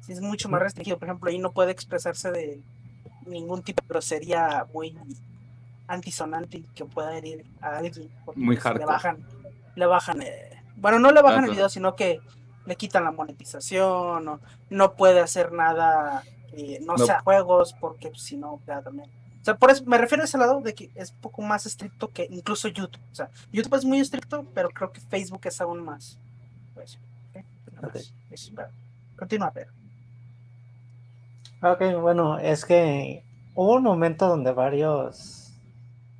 es 0.08 0.20
mucho 0.20 0.50
más 0.50 0.60
restringido. 0.60 0.98
Por 0.98 1.08
ejemplo, 1.08 1.30
ahí 1.30 1.38
no 1.38 1.52
puede 1.52 1.72
expresarse 1.72 2.30
de 2.30 2.60
ningún 3.24 3.62
tipo 3.62 3.82
de 3.82 3.88
grosería 3.88 4.66
muy 4.74 4.94
antisonante 5.86 6.62
que 6.74 6.84
pueda 6.84 7.16
herir 7.16 7.46
a 7.62 7.78
alguien. 7.78 8.10
Muy 8.36 8.56
hardcore. 8.56 8.84
Le 8.84 8.92
bajan, 8.92 9.26
le 9.74 9.86
bajan 9.86 10.20
eh, 10.20 10.62
bueno, 10.76 10.98
no 10.98 11.12
le 11.12 11.22
bajan 11.22 11.44
el 11.44 11.52
video, 11.52 11.70
sino 11.70 11.96
que 11.96 12.20
le 12.66 12.76
quitan 12.76 13.04
la 13.04 13.10
monetización, 13.10 14.28
o 14.28 14.40
no 14.68 14.96
puede 14.96 15.20
hacer 15.20 15.50
nada, 15.52 16.24
eh, 16.52 16.80
no, 16.84 16.98
sea 16.98 17.20
juegos, 17.20 17.74
porque 17.80 18.12
si 18.16 18.36
no, 18.36 18.60
ya 18.66 18.82
también. 18.82 19.08
O 19.40 19.44
sea, 19.44 19.56
por 19.56 19.70
eso 19.70 19.84
me 19.86 19.96
refiero 19.98 20.22
a 20.22 20.26
ese 20.26 20.38
lado 20.38 20.60
de 20.60 20.74
que 20.74 20.90
es 20.94 21.12
un 21.12 21.20
poco 21.20 21.42
más 21.42 21.64
estricto 21.66 22.08
que 22.08 22.26
incluso 22.30 22.68
YouTube. 22.68 23.00
O 23.10 23.14
sea, 23.14 23.30
YouTube 23.52 23.76
es 23.76 23.84
muy 23.84 24.00
estricto, 24.00 24.44
pero 24.54 24.68
creo 24.70 24.92
que 24.92 25.00
Facebook 25.00 25.40
es 25.44 25.60
aún 25.60 25.82
más. 25.82 26.18
Pues, 26.74 26.98
Continúa, 29.16 29.50
pero. 29.52 29.70
Ok, 31.62 32.00
bueno, 32.00 32.38
es 32.38 32.64
que 32.64 33.24
hubo 33.54 33.76
un 33.76 33.82
momento 33.82 34.28
donde 34.28 34.52
varios 34.52 35.52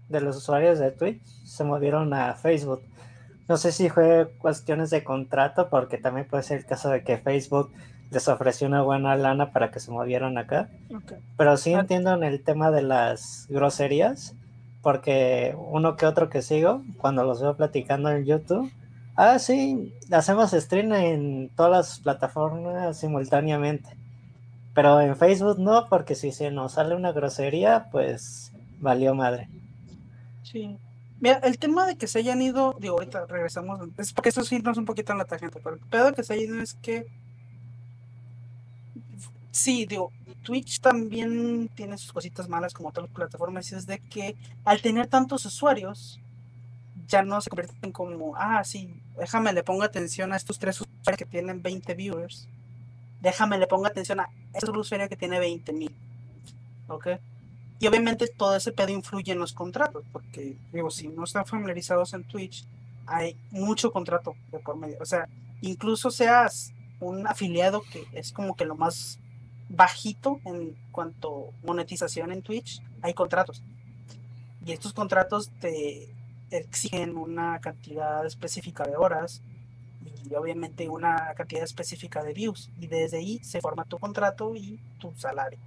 de 0.09 0.20
los 0.20 0.36
usuarios 0.36 0.78
de 0.78 0.90
Twitch 0.90 1.24
se 1.44 1.65
movieron 1.65 2.12
a 2.15 2.35
Facebook 2.35 2.82
no 3.51 3.57
sé 3.57 3.73
si 3.73 3.89
fue 3.89 4.32
cuestiones 4.39 4.90
de 4.90 5.02
contrato, 5.02 5.70
porque 5.70 5.98
también 5.98 6.24
puede 6.28 6.44
ser 6.44 6.59
el 6.59 6.66
caso 6.66 6.89
de 6.89 7.02
que 7.02 7.19
Facebook 7.19 7.73
les 8.11 8.28
ofreció 8.28 8.66
una 8.66 8.82
buena 8.82 9.16
lana 9.16 9.53
para 9.53 9.70
que 9.70 9.81
se 9.81 9.91
movieran 9.91 10.37
acá. 10.39 10.69
Pero 11.37 11.57
sí 11.57 11.73
entiendo 11.73 12.12
en 12.15 12.24
el 12.24 12.43
tema 12.43 12.70
de 12.70 12.82
las 12.82 13.47
groserías, 13.49 14.35
porque 14.82 15.57
uno 15.57 15.97
que 15.97 16.07
otro 16.07 16.28
que 16.28 16.43
sigo, 16.43 16.82
cuando 16.99 17.24
los 17.24 17.41
veo 17.41 17.57
platicando 17.57 18.11
en 18.11 18.24
YouTube, 18.24 18.70
ah, 19.16 19.39
sí, 19.39 19.95
hacemos 20.11 20.51
stream 20.51 20.93
en 20.93 21.51
todas 21.55 21.70
las 21.70 22.01
plataformas 22.01 22.99
simultáneamente. 22.99 23.97
Pero 24.74 25.01
en 25.01 25.16
Facebook 25.16 25.59
no, 25.59 25.89
porque 25.89 26.15
si 26.15 26.32
se 26.32 26.51
nos 26.51 26.73
sale 26.73 26.95
una 26.95 27.12
grosería, 27.12 27.89
pues 27.91 28.53
valió 28.78 29.15
madre. 29.15 29.49
Sí. 30.43 30.77
Mira, 31.20 31.41
el 31.45 31.59
tema 31.59 31.87
de 31.87 31.97
que 31.97 32.07
se 32.07 32.20
hayan 32.20 32.41
ido, 32.41 32.74
digo, 32.81 32.95
ahorita 32.95 33.27
regresamos, 33.27 33.81
es 33.99 34.12
porque 34.12 34.31
eso 34.31 34.43
sí 34.43 34.59
nos 34.61 34.78
un 34.78 34.87
poquito 34.87 35.12
en 35.12 35.19
la 35.19 35.27
tangente, 35.27 35.61
pero 35.62 35.77
el 35.77 35.82
pedo 35.82 36.07
de 36.07 36.12
que 36.15 36.24
se 36.24 36.32
hayan 36.32 36.47
ido 36.47 36.62
es 36.62 36.74
que 36.74 37.07
sí, 39.51 39.87
digo, 39.87 40.13
Twitch 40.43 40.81
también 40.81 41.69
tiene 41.75 41.99
sus 41.99 42.13
cositas 42.13 42.49
malas 42.49 42.73
como 42.73 42.89
otras 42.89 43.09
plataformas, 43.09 43.71
y 43.71 43.75
es 43.75 43.87
de 43.87 43.99
que 43.99 44.37
al 44.65 44.81
tener 44.81 45.07
tantos 45.07 45.45
usuarios, 45.45 46.21
ya 47.09 47.23
no 47.23 47.41
se 47.41 47.51
convierten 47.51 47.93
como, 47.93 48.37
ah, 48.37 48.63
sí, 48.65 48.95
déjame 49.19 49.53
le 49.53 49.63
pongo 49.63 49.83
atención 49.83 50.33
a 50.33 50.37
estos 50.37 50.59
tres 50.59 50.81
usuarios 50.81 51.19
que 51.19 51.27
tienen 51.27 51.63
20 51.63 51.95
viewers, 51.95 52.49
déjame 53.21 53.59
le 53.59 53.67
pongo 53.67 53.87
atención 53.87 54.21
a 54.21 54.29
este 54.55 54.71
usuario 54.71 55.09
que 55.09 55.17
tiene 55.17 55.39
20 55.39 55.73
mil, 55.73 55.95
¿ok? 56.89 57.09
Y 57.81 57.87
obviamente 57.87 58.29
todo 58.29 58.57
ese 58.57 58.73
pedo 58.73 58.91
influye 58.91 59.33
en 59.33 59.39
los 59.39 59.55
contratos, 59.55 60.05
porque 60.13 60.59
digo, 60.73 60.91
si 60.91 61.09
no 61.09 61.25
están 61.25 61.47
familiarizados 61.47 62.13
en 62.13 62.25
Twitch, 62.25 62.67
hay 63.07 63.37
mucho 63.51 63.91
contrato 63.91 64.37
de 64.53 64.59
por 64.59 64.77
medio. 64.77 64.99
O 65.01 65.07
sea, 65.07 65.27
incluso 65.63 66.11
seas 66.11 66.73
un 67.01 67.27
afiliado 67.27 67.83
que 67.91 68.07
es 68.13 68.33
como 68.33 68.55
que 68.55 68.67
lo 68.67 68.77
más 68.77 69.19
bajito 69.71 70.41
en 70.45 70.77
cuanto 70.91 71.53
monetización 71.65 72.33
en 72.33 72.43
Twitch, 72.43 72.83
hay 73.03 73.15
contratos. 73.15 73.63
Y 74.67 74.73
estos 74.73 74.93
contratos 74.93 75.51
te 75.61 76.09
exigen 76.51 77.17
una 77.17 77.61
cantidad 77.61 78.27
específica 78.27 78.85
de 78.85 78.97
horas 78.97 79.41
y 80.29 80.35
obviamente 80.35 80.89
una 80.89 81.33
cantidad 81.35 81.63
específica 81.63 82.23
de 82.23 82.35
views. 82.35 82.69
Y 82.79 82.89
desde 82.89 83.19
ahí 83.19 83.39
se 83.43 83.61
forma 83.61 83.85
tu 83.85 83.99
contrato 83.99 84.55
y 84.55 84.79
tu 84.99 85.15
salario. 85.17 85.59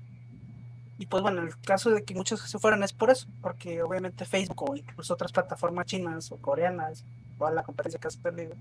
Y 0.99 1.07
pues 1.07 1.23
bueno, 1.23 1.41
el 1.41 1.57
caso 1.59 1.89
de 1.89 2.03
que 2.03 2.13
muchos 2.13 2.39
se 2.41 2.59
fueran 2.59 2.83
es 2.83 2.93
por 2.93 3.09
eso, 3.09 3.27
porque 3.41 3.81
obviamente 3.81 4.25
Facebook 4.25 4.69
o 4.69 4.75
incluso 4.75 5.13
otras 5.13 5.31
plataformas 5.31 5.87
chinas 5.87 6.31
o 6.31 6.37
coreanas, 6.37 7.03
o 7.39 7.49
la 7.49 7.63
competencia 7.63 7.99
que 7.99 8.07
has 8.07 8.17
perdido, 8.17 8.53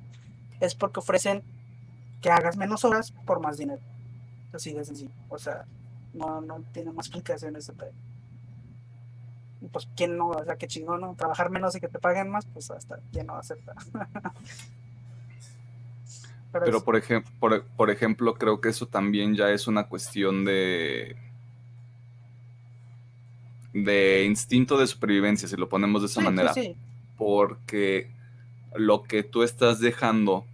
es 0.61 0.75
porque 0.75 1.01
ofrecen 1.01 1.43
que 2.23 2.31
hagas 2.31 2.57
menos 2.57 2.85
horas 2.85 3.13
por 3.27 3.41
más 3.41 3.59
dinero. 3.59 3.83
Así 4.53 4.73
de 4.73 4.85
sencillo. 4.85 5.13
O 5.29 5.39
sea, 5.39 5.65
no, 6.13 6.41
no 6.41 6.63
tiene 6.73 6.93
más 6.93 7.07
explicaciones 7.07 7.65
ese 7.65 7.73
pedo. 7.73 7.93
Y 9.61 9.69
pues, 9.69 9.89
¿quién 9.97 10.17
no? 10.17 10.29
O 10.29 10.45
sea, 10.45 10.57
qué 10.57 10.67
chingón, 10.67 11.01
¿no? 11.01 11.15
Trabajar 11.15 11.51
menos 11.51 11.75
y 11.77 11.81
que 11.81 11.89
te 11.89 11.99
paguen 11.99 12.31
más, 12.31 12.47
pues 12.47 12.71
hasta 12.71 13.01
quién 13.13 13.27
no 13.27 13.37
acepta. 13.37 13.75
Pero, 16.53 16.67
Pero 16.67 16.85
por, 16.85 16.97
ejemplo, 16.97 17.33
por, 17.41 17.65
por 17.65 17.91
ejemplo, 17.91 18.35
creo 18.35 18.61
que 18.61 18.69
eso 18.69 18.87
también 18.87 19.35
ya 19.35 19.49
es 19.51 19.67
una 19.67 19.89
cuestión 19.89 20.45
de 20.45 21.17
de 23.73 24.25
instinto 24.25 24.79
de 24.79 24.87
supervivencia, 24.87 25.49
si 25.49 25.57
lo 25.57 25.69
ponemos 25.69 26.03
de 26.03 26.09
esa 26.09 26.21
manera. 26.21 26.53
Porque 27.17 28.11
lo 28.75 29.03
que 29.03 29.23
tú 29.23 29.43
estás 29.43 29.81
dejando, 29.81 30.45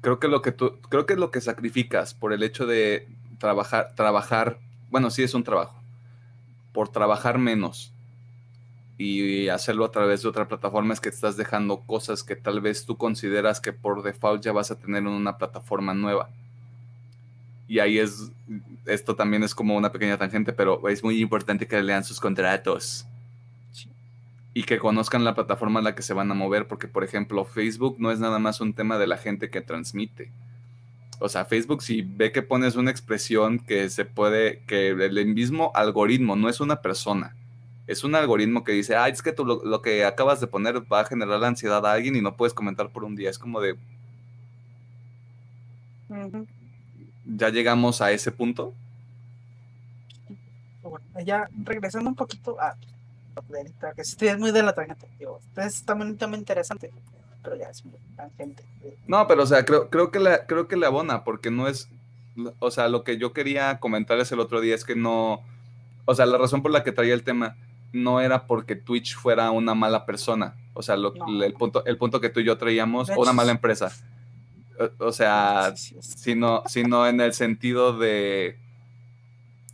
creo 0.00 0.18
que 0.18 0.28
lo 0.28 0.42
que 0.42 0.52
tú, 0.52 0.78
creo 0.88 1.06
que 1.06 1.14
es 1.14 1.18
lo 1.18 1.30
que 1.30 1.40
sacrificas 1.40 2.14
por 2.14 2.32
el 2.32 2.42
hecho 2.42 2.66
de 2.66 3.08
trabajar, 3.38 3.94
trabajar, 3.94 4.58
bueno, 4.90 5.10
sí 5.10 5.22
es 5.22 5.34
un 5.34 5.44
trabajo, 5.44 5.80
por 6.72 6.88
trabajar 6.88 7.38
menos 7.38 7.92
y 8.98 9.48
hacerlo 9.48 9.86
a 9.86 9.90
través 9.90 10.22
de 10.22 10.28
otra 10.28 10.46
plataforma 10.46 10.92
es 10.92 11.00
que 11.00 11.08
estás 11.08 11.36
dejando 11.38 11.80
cosas 11.80 12.22
que 12.22 12.36
tal 12.36 12.60
vez 12.60 12.84
tú 12.84 12.98
consideras 12.98 13.58
que 13.58 13.72
por 13.72 14.02
default 14.02 14.44
ya 14.44 14.52
vas 14.52 14.70
a 14.70 14.78
tener 14.78 14.98
en 14.98 15.08
una 15.08 15.38
plataforma 15.38 15.94
nueva. 15.94 16.28
Y 17.66 17.78
ahí 17.78 17.98
es, 17.98 18.30
esto 18.84 19.16
también 19.16 19.42
es 19.42 19.54
como 19.54 19.74
una 19.74 19.90
pequeña 19.90 20.18
tangente, 20.18 20.52
pero 20.52 20.86
es 20.88 21.02
muy 21.02 21.22
importante 21.22 21.66
que 21.66 21.82
lean 21.82 22.04
sus 22.04 22.20
contratos 22.20 23.06
y 24.52 24.64
que 24.64 24.78
conozcan 24.78 25.24
la 25.24 25.34
plataforma 25.34 25.80
en 25.80 25.84
la 25.84 25.94
que 25.94 26.02
se 26.02 26.14
van 26.14 26.30
a 26.30 26.34
mover, 26.34 26.66
porque 26.66 26.88
por 26.88 27.04
ejemplo 27.04 27.44
Facebook 27.44 27.96
no 27.98 28.10
es 28.10 28.18
nada 28.18 28.38
más 28.38 28.60
un 28.60 28.74
tema 28.74 28.98
de 28.98 29.06
la 29.06 29.16
gente 29.16 29.50
que 29.50 29.60
transmite. 29.60 30.32
o 31.20 31.28
sea, 31.28 31.44
Facebook 31.44 31.82
si 31.82 32.02
ve 32.02 32.32
que 32.32 32.42
pones 32.42 32.76
una 32.76 32.90
expresión 32.90 33.58
que 33.60 33.90
se 33.90 34.04
puede, 34.04 34.62
que 34.66 34.88
el 34.90 35.26
mismo 35.26 35.70
algoritmo 35.74 36.34
no 36.36 36.48
es 36.48 36.60
una 36.60 36.82
persona, 36.82 37.36
es 37.90 38.04
un 38.04 38.14
algoritmo 38.14 38.62
que 38.62 38.70
dice, 38.70 38.94
ah, 38.94 39.08
es 39.08 39.20
que 39.20 39.32
tú 39.32 39.44
lo, 39.44 39.82
que 39.82 40.04
acabas 40.04 40.40
de 40.40 40.46
poner 40.46 40.80
va 40.90 41.00
a 41.00 41.04
generar 41.04 41.40
la 41.40 41.48
ansiedad 41.48 41.84
a 41.84 41.92
alguien 41.92 42.14
y 42.14 42.20
no 42.20 42.36
puedes 42.36 42.54
comentar 42.54 42.90
por 42.90 43.02
un 43.02 43.16
día. 43.16 43.28
Es 43.28 43.38
como 43.38 43.60
de... 43.60 43.76
¿Ya 47.26 47.48
llegamos 47.48 48.00
a 48.00 48.12
ese 48.12 48.30
punto? 48.30 48.74
Bueno, 50.84 51.04
ya 51.24 51.48
regresando 51.64 52.10
un 52.10 52.14
poquito 52.14 52.60
a 52.60 52.76
que 53.94 54.02
es 54.02 54.38
muy 54.38 54.52
de 54.52 54.62
la 54.62 54.74
tangente. 54.74 55.08
es 55.56 55.84
también, 55.84 56.16
también 56.16 56.40
interesante, 56.40 56.90
pero 57.42 57.56
ya 57.56 57.68
es 57.68 57.84
muy 57.84 57.98
tangente. 58.16 58.64
No, 59.06 59.26
pero 59.26 59.42
o 59.42 59.46
sea, 59.46 59.64
creo, 59.64 59.90
creo, 59.90 60.10
que 60.10 60.20
la, 60.20 60.46
creo 60.46 60.68
que 60.68 60.76
le 60.76 60.86
abona, 60.86 61.24
porque 61.24 61.50
no 61.50 61.68
es, 61.68 61.88
o 62.58 62.70
sea, 62.70 62.88
lo 62.88 63.04
que 63.04 63.18
yo 63.18 63.32
quería 63.32 63.78
comentarles 63.80 64.32
el 64.32 64.40
otro 64.40 64.60
día 64.60 64.74
es 64.74 64.84
que 64.84 64.96
no, 64.96 65.42
o 66.04 66.14
sea, 66.14 66.26
la 66.26 66.38
razón 66.38 66.62
por 66.62 66.70
la 66.70 66.84
que 66.84 66.92
traía 66.92 67.14
el 67.14 67.24
tema 67.24 67.56
no 67.92 68.20
era 68.20 68.46
porque 68.46 68.76
Twitch 68.76 69.16
fuera 69.16 69.50
una 69.50 69.74
mala 69.74 70.06
persona, 70.06 70.54
o 70.74 70.82
sea, 70.82 70.94
el, 70.94 71.54
punto, 71.54 71.84
el 71.84 71.96
punto 71.96 72.20
que 72.20 72.30
tú 72.30 72.40
y 72.40 72.44
yo 72.44 72.56
traíamos, 72.58 73.10
o 73.10 73.20
una 73.20 73.32
mala 73.32 73.50
empresa. 73.50 73.92
O, 74.98 75.12
sea, 75.12 75.74
Sino, 75.76 76.62
sino 76.66 77.06
en 77.06 77.20
el 77.20 77.34
sentido 77.34 77.98
de 77.98 78.58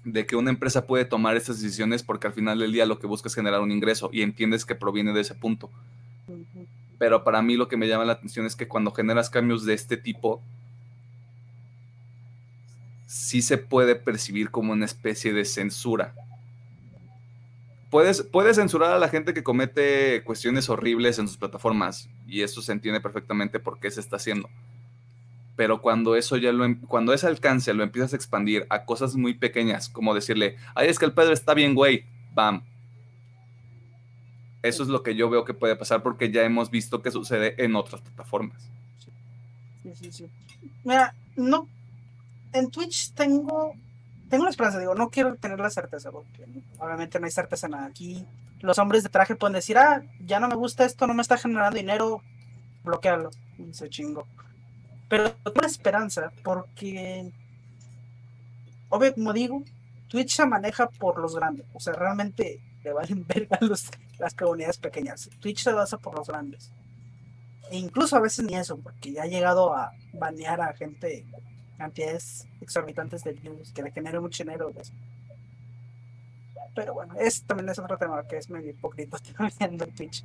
de 0.06 0.24
que 0.24 0.36
una 0.36 0.50
empresa 0.50 0.86
puede 0.86 1.04
tomar 1.04 1.36
estas 1.36 1.60
decisiones 1.60 2.04
porque 2.04 2.28
al 2.28 2.32
final 2.32 2.60
del 2.60 2.70
día 2.70 2.86
lo 2.86 3.00
que 3.00 3.08
busca 3.08 3.28
es 3.28 3.34
generar 3.34 3.60
un 3.60 3.72
ingreso 3.72 4.08
y 4.12 4.22
entiendes 4.22 4.64
que 4.64 4.76
proviene 4.76 5.12
de 5.12 5.20
ese 5.20 5.34
punto. 5.34 5.68
Pero 6.96 7.24
para 7.24 7.42
mí 7.42 7.56
lo 7.56 7.66
que 7.66 7.76
me 7.76 7.88
llama 7.88 8.04
la 8.04 8.12
atención 8.12 8.46
es 8.46 8.54
que 8.54 8.68
cuando 8.68 8.92
generas 8.92 9.28
cambios 9.30 9.66
de 9.66 9.74
este 9.74 9.96
tipo, 9.96 10.40
sí 13.06 13.42
se 13.42 13.58
puede 13.58 13.96
percibir 13.96 14.52
como 14.52 14.72
una 14.72 14.84
especie 14.84 15.32
de 15.32 15.44
censura. 15.44 16.14
Puedes, 17.90 18.22
puedes 18.22 18.56
censurar 18.56 18.92
a 18.92 18.98
la 19.00 19.08
gente 19.08 19.34
que 19.34 19.42
comete 19.42 20.22
cuestiones 20.22 20.68
horribles 20.68 21.18
en 21.18 21.26
sus 21.26 21.36
plataformas 21.36 22.08
y 22.28 22.42
eso 22.42 22.62
se 22.62 22.70
entiende 22.70 23.00
perfectamente 23.00 23.58
por 23.58 23.80
qué 23.80 23.90
se 23.90 24.00
está 24.00 24.16
haciendo 24.16 24.48
pero 25.56 25.80
cuando 25.80 26.16
eso 26.16 26.36
ya 26.36 26.52
lo, 26.52 26.64
em, 26.64 26.80
cuando 26.82 27.12
ese 27.14 27.26
alcance 27.26 27.72
lo 27.72 27.82
empiezas 27.82 28.12
a 28.12 28.16
expandir 28.16 28.66
a 28.68 28.84
cosas 28.84 29.16
muy 29.16 29.34
pequeñas, 29.34 29.88
como 29.88 30.14
decirle, 30.14 30.56
ay, 30.74 30.88
es 30.88 30.98
que 30.98 31.06
el 31.06 31.12
Pedro 31.12 31.32
está 31.32 31.54
bien, 31.54 31.74
güey, 31.74 32.04
bam. 32.34 32.62
Eso 34.62 34.82
es 34.82 34.88
lo 34.88 35.02
que 35.02 35.14
yo 35.14 35.30
veo 35.30 35.44
que 35.44 35.54
puede 35.54 35.76
pasar 35.76 36.02
porque 36.02 36.30
ya 36.30 36.42
hemos 36.42 36.70
visto 36.70 37.00
que 37.00 37.10
sucede 37.10 37.62
en 37.64 37.74
otras 37.74 38.02
plataformas. 38.02 38.68
Sí, 39.82 39.92
sí, 39.94 40.12
sí. 40.12 40.30
Mira, 40.84 41.14
no, 41.36 41.68
en 42.52 42.70
Twitch 42.70 43.12
tengo, 43.12 43.74
tengo 44.28 44.44
la 44.44 44.50
esperanza, 44.50 44.78
digo, 44.78 44.94
no 44.94 45.08
quiero 45.08 45.36
tener 45.36 45.58
la 45.58 45.70
certeza, 45.70 46.10
porque 46.10 46.44
obviamente 46.78 47.18
no 47.18 47.26
hay 47.26 47.32
certeza 47.32 47.68
nada. 47.68 47.86
Aquí 47.86 48.26
los 48.60 48.78
hombres 48.78 49.02
de 49.02 49.08
traje 49.08 49.36
pueden 49.36 49.54
decir, 49.54 49.78
ah, 49.78 50.02
ya 50.20 50.40
no 50.40 50.48
me 50.48 50.56
gusta 50.56 50.84
esto, 50.84 51.06
no 51.06 51.14
me 51.14 51.22
está 51.22 51.38
generando 51.38 51.76
dinero, 51.76 52.22
bloquealo. 52.84 53.30
Se 53.72 53.88
chingo. 53.88 54.26
Pero 55.08 55.32
tengo 55.32 55.66
esperanza 55.66 56.32
porque, 56.42 57.30
obvio, 58.88 59.14
como 59.14 59.32
digo, 59.32 59.62
Twitch 60.08 60.34
se 60.34 60.46
maneja 60.46 60.88
por 60.88 61.18
los 61.18 61.36
grandes. 61.36 61.66
O 61.72 61.80
sea, 61.80 61.92
realmente 61.92 62.60
le 62.82 62.92
valen 62.92 63.26
ver 63.28 63.48
a 63.50 63.64
los, 63.64 63.90
las 64.18 64.34
comunidades 64.34 64.78
pequeñas. 64.78 65.28
Twitch 65.40 65.62
se 65.62 65.72
basa 65.72 65.98
por 65.98 66.16
los 66.16 66.28
grandes. 66.28 66.72
E 67.70 67.78
incluso 67.78 68.16
a 68.16 68.20
veces 68.20 68.44
ni 68.44 68.54
eso, 68.54 68.78
porque 68.78 69.12
ya 69.12 69.24
ha 69.24 69.26
llegado 69.26 69.74
a 69.74 69.92
banear 70.12 70.60
a 70.60 70.72
gente, 70.74 71.26
cantidades 71.76 72.46
exorbitantes 72.60 73.24
de 73.24 73.32
views 73.32 73.72
que 73.72 73.82
le 73.82 73.90
generan 73.90 74.22
mucho 74.22 74.44
dinero. 74.44 74.72
Pero 76.74 76.94
bueno, 76.94 77.14
es, 77.18 77.42
también 77.42 77.68
es 77.68 77.78
otro 77.78 77.98
tema 77.98 78.22
que 78.28 78.36
es 78.36 78.50
medio 78.50 78.70
hipócrita 78.70 79.18
viendo 79.58 79.84
en 79.84 79.94
Twitch. 79.94 80.24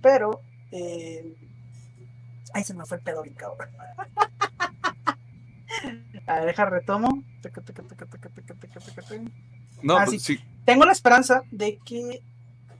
Pero, 0.00 0.42
eh, 0.72 1.36
Ay, 2.54 2.64
se 2.64 2.74
me 2.74 2.84
fue 2.84 2.98
el 2.98 3.02
pedo 3.02 3.22
bien 3.22 3.34
cabrón. 3.34 3.70
A 6.26 6.34
ver, 6.36 6.46
deja 6.46 6.64
retomo. 6.66 7.22
No, 9.82 9.96
ah, 9.96 10.06
sí. 10.06 10.38
Tengo 10.64 10.84
la 10.84 10.92
esperanza 10.92 11.42
de 11.50 11.78
que, 11.78 12.22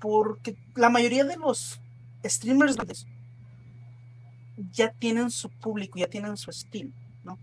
porque 0.01 0.57
la 0.77 0.89
mayoría 0.89 1.25
de 1.25 1.37
los 1.37 1.81
streamers 2.25 2.77
ya 4.71 4.93
tienen 4.93 5.31
su 5.31 5.51
público, 5.51 5.99
ya 5.99 6.07
tienen 6.07 6.37
su 6.37 6.51
estilo, 6.51 6.93
¿no? 7.25 7.39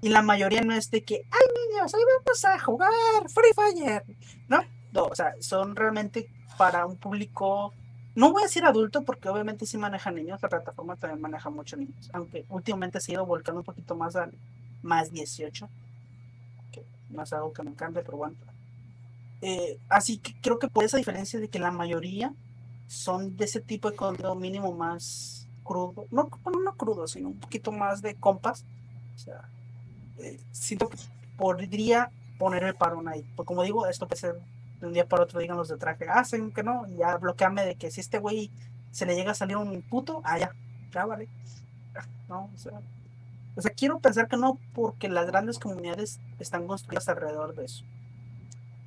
Y 0.00 0.08
la 0.08 0.22
mayoría 0.22 0.62
no 0.62 0.74
es 0.74 0.90
de 0.90 1.02
que, 1.02 1.26
ay 1.30 1.70
niños, 1.70 1.94
ahí 1.94 2.00
vamos 2.24 2.44
a 2.44 2.58
jugar 2.60 2.90
Free 3.28 3.52
Fire, 3.54 4.04
¿no? 4.48 4.62
No, 4.92 5.04
o 5.04 5.14
sea, 5.14 5.34
son 5.40 5.74
realmente 5.74 6.28
para 6.56 6.86
un 6.86 6.96
público 6.96 7.74
no 8.14 8.30
voy 8.32 8.42
a 8.42 8.46
decir 8.46 8.64
adulto 8.64 9.02
porque 9.02 9.28
obviamente 9.28 9.66
sí 9.66 9.78
maneja 9.78 10.10
niños, 10.10 10.40
la 10.42 10.48
plataforma 10.48 10.96
también 10.96 11.20
maneja 11.20 11.50
muchos 11.50 11.78
niños, 11.78 12.10
aunque 12.12 12.44
últimamente 12.48 13.00
se 13.00 13.12
ha 13.12 13.14
ido 13.14 13.26
volcando 13.26 13.60
un 13.60 13.64
poquito 13.64 13.94
más 13.94 14.16
al 14.16 14.32
más 14.82 15.12
18, 15.12 15.68
que 16.72 16.84
no 17.10 17.22
es 17.22 17.32
algo 17.32 17.52
que 17.52 17.62
me 17.62 17.70
encante, 17.70 18.02
pero 18.02 18.18
bueno. 18.18 18.36
Eh, 19.40 19.78
así 19.88 20.18
que 20.18 20.34
creo 20.40 20.58
que 20.58 20.68
por 20.68 20.84
esa 20.84 20.98
diferencia 20.98 21.40
de 21.40 21.48
que 21.48 21.58
la 21.58 21.70
mayoría 21.70 22.32
son 22.86 23.36
de 23.36 23.46
ese 23.46 23.60
tipo 23.60 23.90
de 23.90 23.96
contenido 23.96 24.34
mínimo 24.34 24.72
más 24.72 25.48
crudo, 25.64 26.06
no, 26.10 26.28
no 26.62 26.76
crudo, 26.76 27.08
sino 27.08 27.28
un 27.28 27.40
poquito 27.40 27.72
más 27.72 28.02
de 28.02 28.14
compas. 28.14 28.64
O 29.16 29.18
sea, 29.18 29.48
eh, 30.18 30.40
siento 30.52 30.88
que 30.88 30.98
podría 31.36 32.10
poner 32.38 32.64
el 32.64 32.74
parón 32.74 33.08
ahí. 33.08 33.26
Pues 33.34 33.46
como 33.46 33.62
digo, 33.62 33.86
esto 33.86 34.06
puede 34.06 34.20
ser 34.20 34.40
de 34.82 34.88
un 34.88 34.92
día 34.94 35.08
para 35.08 35.22
otro 35.22 35.38
digan 35.38 35.56
los 35.56 35.68
de 35.68 35.76
traje, 35.76 36.06
ah, 36.08 36.24
que 36.54 36.62
no, 36.64 36.86
y 36.88 36.96
ya 36.96 37.16
bloqueame 37.16 37.64
de 37.64 37.76
que 37.76 37.90
si 37.90 38.00
este 38.00 38.18
güey 38.18 38.50
se 38.90 39.06
le 39.06 39.14
llega 39.14 39.30
a 39.30 39.34
salir 39.34 39.56
un 39.56 39.80
puto, 39.82 40.20
ah, 40.24 40.38
ya, 40.38 40.52
ya 40.92 41.06
vale. 41.06 41.28
No, 42.28 42.50
o 42.52 42.58
sea, 42.58 42.80
o 43.54 43.62
sea, 43.62 43.70
quiero 43.70 44.00
pensar 44.00 44.26
que 44.26 44.36
no, 44.36 44.58
porque 44.74 45.08
las 45.08 45.26
grandes 45.26 45.60
comunidades 45.60 46.18
están 46.40 46.66
construidas 46.66 47.08
alrededor 47.08 47.54
de 47.54 47.66
eso. 47.66 47.84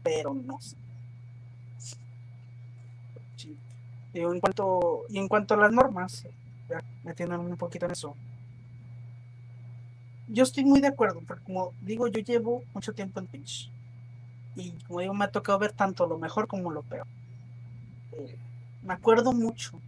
Pero 0.04 0.34
no 0.34 0.60
sé. 0.60 0.76
Y 4.14 4.20
en 4.20 4.40
cuanto, 4.40 5.04
y 5.10 5.18
en 5.18 5.28
cuanto 5.28 5.54
a 5.54 5.58
las 5.58 5.72
normas, 5.72 6.26
ya 6.70 6.84
metiéndome 7.04 7.50
un 7.50 7.58
poquito 7.58 7.86
en 7.86 7.92
eso. 7.92 8.16
Yo 10.28 10.44
estoy 10.44 10.66
muy 10.66 10.82
de 10.82 10.88
acuerdo, 10.88 11.22
porque 11.26 11.44
como 11.44 11.72
digo, 11.82 12.08
yo 12.08 12.20
llevo 12.20 12.64
mucho 12.74 12.94
tiempo 12.94 13.20
en 13.20 13.28
Twitch 13.28 13.72
y 14.56 14.72
como 14.88 15.02
digo, 15.02 15.14
me 15.14 15.26
ha 15.26 15.32
tocado 15.32 15.60
ver 15.60 15.74
tanto 15.74 16.08
lo 16.08 16.18
mejor 16.18 16.48
como 16.48 16.72
lo 16.72 16.82
peor. 16.84 17.08
Eh, 18.14 18.38
me 18.84 18.94
acuerdo 18.94 19.34
mucho 19.34 19.80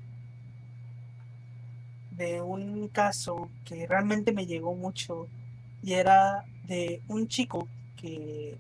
de 2.12 2.42
un 2.42 2.88
caso 2.88 3.50
que 3.64 3.86
realmente 3.88 4.32
me 4.32 4.46
llegó 4.46 4.74
mucho 4.74 5.28
y 5.84 5.94
era 5.94 6.44
de 6.66 7.02
un 7.08 7.28
chico 7.28 7.68
que 7.96 8.58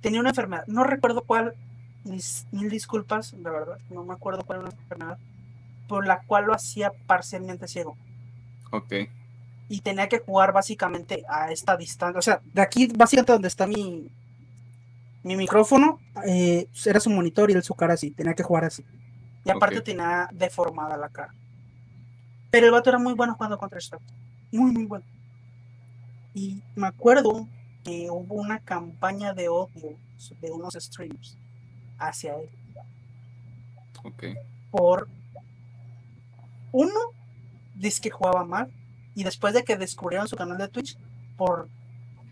tenía 0.00 0.20
una 0.20 0.30
enfermedad, 0.30 0.64
no 0.66 0.82
recuerdo 0.82 1.22
cuál, 1.22 1.54
mis 2.04 2.46
mil 2.50 2.68
disculpas, 2.70 3.34
la 3.34 3.50
verdad, 3.50 3.78
no 3.90 4.04
me 4.04 4.14
acuerdo 4.14 4.44
cuál 4.44 4.60
era 4.60 4.68
la 4.70 4.74
enfermedad, 4.74 5.18
por 5.86 6.06
la 6.06 6.22
cual 6.22 6.46
lo 6.46 6.54
hacía 6.54 6.90
parcialmente 7.06 7.68
ciego. 7.68 7.96
Ok. 8.70 8.92
Y 9.68 9.80
tenía 9.80 10.08
que 10.08 10.18
jugar 10.18 10.52
básicamente 10.52 11.24
a 11.28 11.52
esta 11.52 11.76
distancia, 11.76 12.18
o 12.18 12.22
sea, 12.22 12.40
de 12.52 12.62
aquí 12.62 12.88
básicamente 12.88 13.32
donde 13.32 13.48
está 13.48 13.66
mi, 13.66 14.10
mi 15.22 15.36
micrófono 15.36 16.00
eh, 16.26 16.66
era 16.84 17.00
su 17.00 17.10
monitor 17.10 17.50
y 17.50 17.54
él 17.54 17.62
su 17.62 17.74
cara 17.74 17.94
así, 17.94 18.10
tenía 18.10 18.34
que 18.34 18.42
jugar 18.42 18.64
así. 18.64 18.84
Y 19.44 19.50
aparte 19.50 19.80
tenía 19.80 20.28
deformada 20.32 20.96
la 20.96 21.08
cara. 21.08 21.34
Pero 22.50 22.66
el 22.66 22.72
vato 22.72 22.90
era 22.90 22.98
muy 22.98 23.14
bueno 23.14 23.34
jugando 23.34 23.58
contra 23.58 23.78
Star. 23.78 24.00
Muy, 24.50 24.72
muy 24.72 24.84
bueno. 24.84 25.04
Y 26.34 26.62
me 26.74 26.86
acuerdo 26.86 27.48
que 27.84 28.08
hubo 28.10 28.34
una 28.34 28.58
campaña 28.60 29.32
de 29.32 29.48
odio 29.48 29.96
de 30.40 30.50
unos 30.50 30.74
streamers 30.74 31.36
hacia 31.98 32.36
él. 32.36 32.48
Ok. 34.04 34.24
Por 34.70 35.08
uno, 36.72 37.00
dice 37.74 38.00
que 38.00 38.10
jugaba 38.10 38.44
mal. 38.44 38.70
Y 39.14 39.24
después 39.24 39.54
de 39.54 39.64
que 39.64 39.76
descubrieron 39.76 40.28
su 40.28 40.36
canal 40.36 40.58
de 40.58 40.68
Twitch, 40.68 40.96
por 41.36 41.68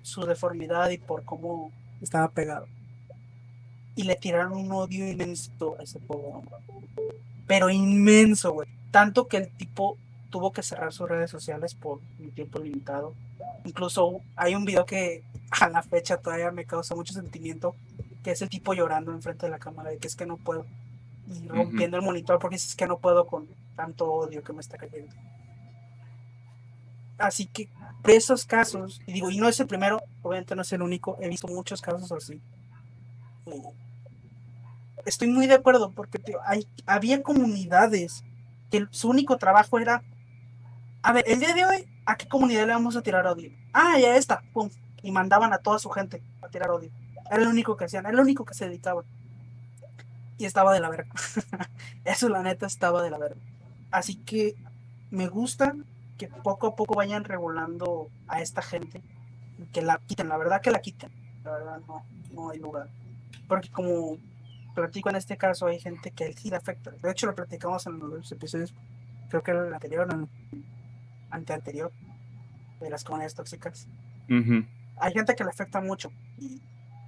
su 0.03 0.25
deformidad 0.25 0.91
y 0.91 0.99
por 0.99 1.25
cómo 1.25 1.73
estaba 2.01 2.29
pegado 2.29 2.67
y 3.97 4.05
le 4.05 4.17
tiraron 4.17 4.53
un 4.53 4.73
odio 4.73 5.09
inmenso 5.09 5.77
a 5.79 5.83
ese 5.83 5.99
pobre 5.99 6.29
hombre. 6.29 6.55
Pero 7.47 7.71
inmenso, 7.71 8.53
güey. 8.53 8.69
Tanto 8.91 9.29
que 9.29 9.39
el 9.39 9.51
tipo 9.51 9.97
tuvo 10.31 10.53
que 10.53 10.63
cerrar 10.63 10.93
sus 10.93 11.09
redes 11.09 11.31
sociales 11.31 11.75
por 11.75 12.01
un 12.19 12.31
tiempo 12.31 12.59
limitado. 12.59 13.15
Incluso 13.65 14.21
hay 14.37 14.55
un 14.55 14.65
video 14.65 14.87
que 14.87 15.23
a 15.61 15.69
la 15.69 15.83
fecha 15.83 16.17
todavía 16.19 16.51
me 16.51 16.65
causa 16.65 16.95
mucho 16.95 17.13
sentimiento, 17.13 17.75
que 18.23 18.31
es 18.31 18.43
el 18.43 18.49
tipo 18.49 18.73
llorando 18.73 19.13
enfrente 19.13 19.47
de 19.47 19.51
la 19.51 19.59
cámara 19.59 19.91
de 19.91 19.99
que 19.99 20.07
es 20.07 20.17
que 20.17 20.27
no 20.27 20.37
puedo. 20.37 20.65
Y 21.29 21.47
rompiendo 21.49 21.97
el 21.97 22.03
monitor 22.03 22.39
porque 22.39 22.57
es 22.57 22.75
que 22.75 22.87
no 22.87 22.99
puedo 22.99 23.27
con 23.27 23.47
tanto 23.77 24.11
odio 24.11 24.43
que 24.43 24.53
me 24.53 24.61
está 24.61 24.77
cayendo. 24.79 25.15
Así 27.19 27.47
que 27.47 27.69
por 28.03 28.13
esos 28.13 28.45
casos, 28.47 29.01
y 29.07 29.13
digo, 29.13 29.31
y 29.31 29.37
no 29.37 29.49
es 29.49 29.61
el 29.61 29.67
primero, 29.67 30.01
obviamente 30.23 30.57
no 30.57 30.63
es 30.63 30.73
el 30.73 30.83
único, 30.83 31.19
he 31.21 31.29
visto 31.29 31.49
muchos 31.49 31.83
casos 31.83 32.11
así. 32.13 32.41
Estoy 35.07 35.29
muy 35.29 35.47
de 35.47 35.55
acuerdo 35.55 35.93
porque 35.93 36.21
hay, 36.45 36.67
había 36.87 37.23
comunidades 37.23 38.25
que 38.71 38.87
su 38.91 39.09
único 39.09 39.39
trabajo 39.39 39.79
era, 39.79 40.03
a 41.03 41.13
ver, 41.13 41.25
el 41.27 41.41
día 41.41 41.55
de 41.55 41.65
hoy, 41.65 41.89
¿a 42.07 42.17
qué 42.17 42.29
comunidad 42.29 42.67
le 42.67 42.73
vamos 42.73 42.97
a 42.97 43.03
tirar 43.03 43.27
odio? 43.27 43.51
Ah, 43.73 43.99
ya 43.99 44.17
está, 44.17 44.43
pum, 44.53 44.71
y 45.03 45.11
mandaban 45.11 45.53
a 45.53 45.59
toda 45.59 45.79
su 45.79 45.91
gente 45.91 46.23
a 46.43 46.49
tirar 46.49 46.71
odio. 46.71 46.91
Era 47.31 47.43
lo 47.43 47.51
único 47.51 47.77
que 47.77 47.85
hacían, 47.85 48.07
era 48.07 48.15
lo 48.15 48.23
único 48.23 48.45
que 48.45 48.55
se 48.55 48.67
dedicaban. 48.67 49.05
Y 50.39 50.45
estaba 50.45 50.73
de 50.73 50.81
la 50.81 50.89
verga. 50.89 51.11
Eso 52.05 52.29
la 52.29 52.43
neta 52.43 52.67
estaba 52.67 53.03
de 53.03 53.11
la 53.11 53.19
verga. 53.19 53.41
Así 53.91 54.17
que 54.17 54.57
me 55.11 55.29
gusta 55.29 55.75
que 56.17 56.29
poco 56.29 56.69
a 56.69 56.77
poco 56.77 56.95
vayan 56.95 57.25
regulando 57.25 58.09
a 58.27 58.41
esta 58.41 58.63
gente. 58.63 59.03
Que 59.73 59.83
la 59.83 59.99
quiten, 59.99 60.29
la 60.29 60.39
verdad 60.39 60.61
que 60.63 60.71
la 60.71 60.81
quiten. 60.81 61.11
La 61.45 61.53
verdad 61.53 61.81
no, 61.87 62.05
no 62.33 62.51
hay 62.51 62.59
lugar. 62.59 62.89
Porque 63.51 63.69
como 63.69 64.17
platico 64.77 65.11
en 65.11 65.17
este 65.17 65.37
caso, 65.37 65.67
hay 65.67 65.81
gente 65.81 66.13
que 66.13 66.33
sí 66.35 66.51
le 66.51 66.57
afecta. 66.57 66.93
De 66.93 67.11
hecho, 67.11 67.27
lo 67.27 67.35
platicamos 67.35 67.85
en 67.89 67.99
los 67.99 68.31
episodios, 68.31 68.73
creo 69.29 69.43
que 69.43 69.51
era 69.51 69.67
el 69.67 69.75
anterior, 69.75 70.07
el 70.09 70.29
ante 71.31 71.53
anterior, 71.53 71.91
de 72.79 72.91
las 72.91 73.03
comunidades 73.03 73.35
tóxicas. 73.35 73.89
Hay 74.99 75.13
gente 75.13 75.35
que 75.35 75.43
le 75.43 75.51
afecta 75.51 75.81
mucho 75.81 76.13
y 76.39 76.61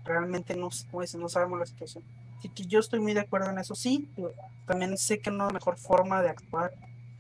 realmente 0.05 0.57
no, 0.57 0.71
no 0.93 1.29
sabemos 1.29 1.61
la 1.61 1.67
situación. 1.67 2.03
Así 2.39 2.49
que 2.49 2.65
yo 2.65 2.81
estoy 2.81 2.99
muy 2.99 3.15
de 3.15 3.21
acuerdo 3.21 3.51
en 3.51 3.59
eso. 3.59 3.77
Sí, 3.77 4.11
también 4.67 4.99
sé 4.99 5.21
que 5.21 5.31
no 5.31 5.47
es 5.47 5.53
la 5.53 5.61
mejor 5.61 5.77
forma 5.79 6.23
de 6.23 6.31
actuar, 6.31 6.73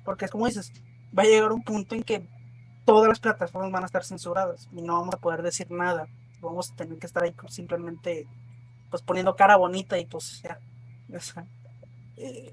porque 0.04 0.24
es 0.24 0.32
como 0.32 0.46
dices, 0.46 0.72
va 1.16 1.22
a 1.22 1.26
llegar 1.26 1.52
un 1.52 1.62
punto 1.62 1.94
en 1.94 2.02
que 2.02 2.26
todas 2.84 3.08
las 3.08 3.20
plataformas 3.20 3.70
van 3.70 3.84
a 3.84 3.86
estar 3.86 4.02
censuradas 4.02 4.68
y 4.72 4.82
no 4.82 4.94
vamos 4.94 5.14
a 5.14 5.18
poder 5.18 5.42
decir 5.42 5.70
nada. 5.70 6.08
Vamos 6.40 6.72
a 6.72 6.74
tener 6.74 6.98
que 6.98 7.06
estar 7.06 7.22
ahí 7.22 7.32
simplemente 7.46 8.26
pues 8.92 9.02
poniendo 9.02 9.34
cara 9.34 9.56
bonita 9.56 9.98
y 9.98 10.04
pues 10.04 10.42
ya. 10.42 10.58
Eh, 12.18 12.52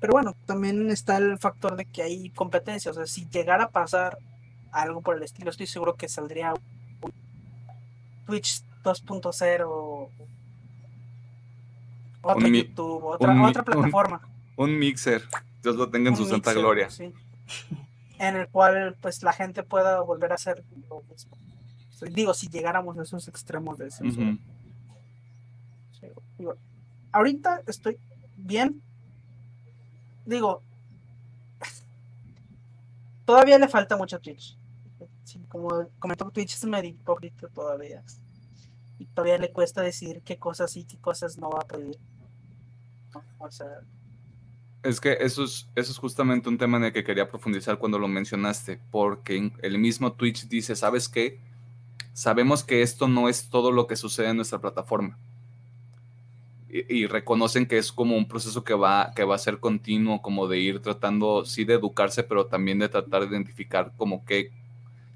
pero 0.00 0.14
bueno, 0.14 0.34
también 0.46 0.90
está 0.90 1.16
el 1.16 1.38
factor 1.38 1.76
de 1.76 1.84
que 1.84 2.02
hay 2.02 2.30
competencia. 2.30 2.90
O 2.90 2.94
sea, 2.94 3.06
si 3.06 3.28
llegara 3.28 3.64
a 3.64 3.70
pasar 3.70 4.18
algo 4.72 5.00
por 5.00 5.16
el 5.16 5.22
estilo, 5.22 5.48
estoy 5.48 5.68
seguro 5.68 5.94
que 5.94 6.08
saldría 6.08 6.54
un 6.54 7.12
Twitch 8.26 8.64
2.0 8.82 10.08
otro 12.22 12.48
YouTube, 12.48 13.04
otra, 13.04 13.46
otra 13.46 13.62
plataforma. 13.62 14.28
Un, 14.56 14.76
mixer, 14.76 15.22
Dios 15.62 15.76
lo 15.76 15.88
tenga 15.88 16.10
en 16.10 16.16
su 16.16 16.24
santa 16.24 16.52
gloria. 16.52 16.88
En 18.18 18.36
el 18.36 18.48
cual 18.48 18.96
pues 19.00 19.22
la 19.22 19.32
gente 19.32 19.62
pueda 19.62 20.00
volver 20.00 20.32
a 20.32 20.34
hacer 20.34 20.64
lo 20.88 21.02
mismo. 21.02 21.36
Digo, 22.10 22.34
si 22.34 22.48
llegáramos 22.48 22.98
a 22.98 23.02
esos 23.02 23.28
extremos 23.28 23.78
de 23.78 23.90
censura. 23.90 24.36
ahorita 27.12 27.62
estoy 27.66 27.98
bien. 28.36 28.82
Digo, 30.24 30.62
todavía 33.24 33.58
le 33.58 33.68
falta 33.68 33.96
mucho 33.96 34.20
Twitch. 34.20 34.56
como 35.48 35.88
comentó 35.98 36.30
Twitch 36.30 36.54
es 36.54 36.64
medio 36.64 36.90
hipócrita 36.90 37.48
todavía. 37.48 38.02
Y 38.98 39.06
todavía 39.06 39.38
le 39.38 39.52
cuesta 39.52 39.82
decir 39.82 40.22
qué 40.24 40.38
cosas 40.38 40.70
sí, 40.70 40.84
qué 40.84 40.98
cosas 40.98 41.38
no 41.38 41.50
va 41.50 41.60
a 41.60 41.66
pedir. 41.66 41.98
O 43.38 43.50
sea, 43.50 43.82
es 44.82 45.00
que 45.00 45.16
eso 45.20 45.44
es, 45.44 45.68
eso 45.76 45.92
es 45.92 45.98
justamente 45.98 46.48
un 46.48 46.58
tema 46.58 46.76
en 46.76 46.84
el 46.84 46.92
que 46.92 47.04
quería 47.04 47.28
profundizar 47.28 47.78
cuando 47.78 47.98
lo 47.98 48.08
mencionaste, 48.08 48.80
porque 48.90 49.52
el 49.62 49.78
mismo 49.78 50.12
Twitch 50.12 50.48
dice, 50.48 50.74
¿sabes 50.74 51.08
qué? 51.08 51.38
Sabemos 52.12 52.64
que 52.64 52.82
esto 52.82 53.08
no 53.08 53.28
es 53.28 53.48
todo 53.48 53.72
lo 53.72 53.86
que 53.86 53.96
sucede 53.96 54.28
en 54.28 54.36
nuestra 54.36 54.60
plataforma. 54.60 55.18
Y, 56.68 57.06
reconocen 57.06 57.66
que 57.66 57.76
es 57.76 57.92
como 57.92 58.16
un 58.16 58.26
proceso 58.26 58.64
que 58.64 58.72
va, 58.72 59.12
que 59.14 59.24
va 59.24 59.34
a 59.34 59.38
ser 59.38 59.58
continuo, 59.58 60.22
como 60.22 60.48
de 60.48 60.58
ir 60.58 60.80
tratando, 60.80 61.44
sí, 61.44 61.64
de 61.64 61.74
educarse, 61.74 62.22
pero 62.22 62.46
también 62.46 62.78
de 62.78 62.88
tratar 62.88 63.20
de 63.22 63.28
identificar 63.28 63.92
como 63.98 64.24
qué, 64.24 64.50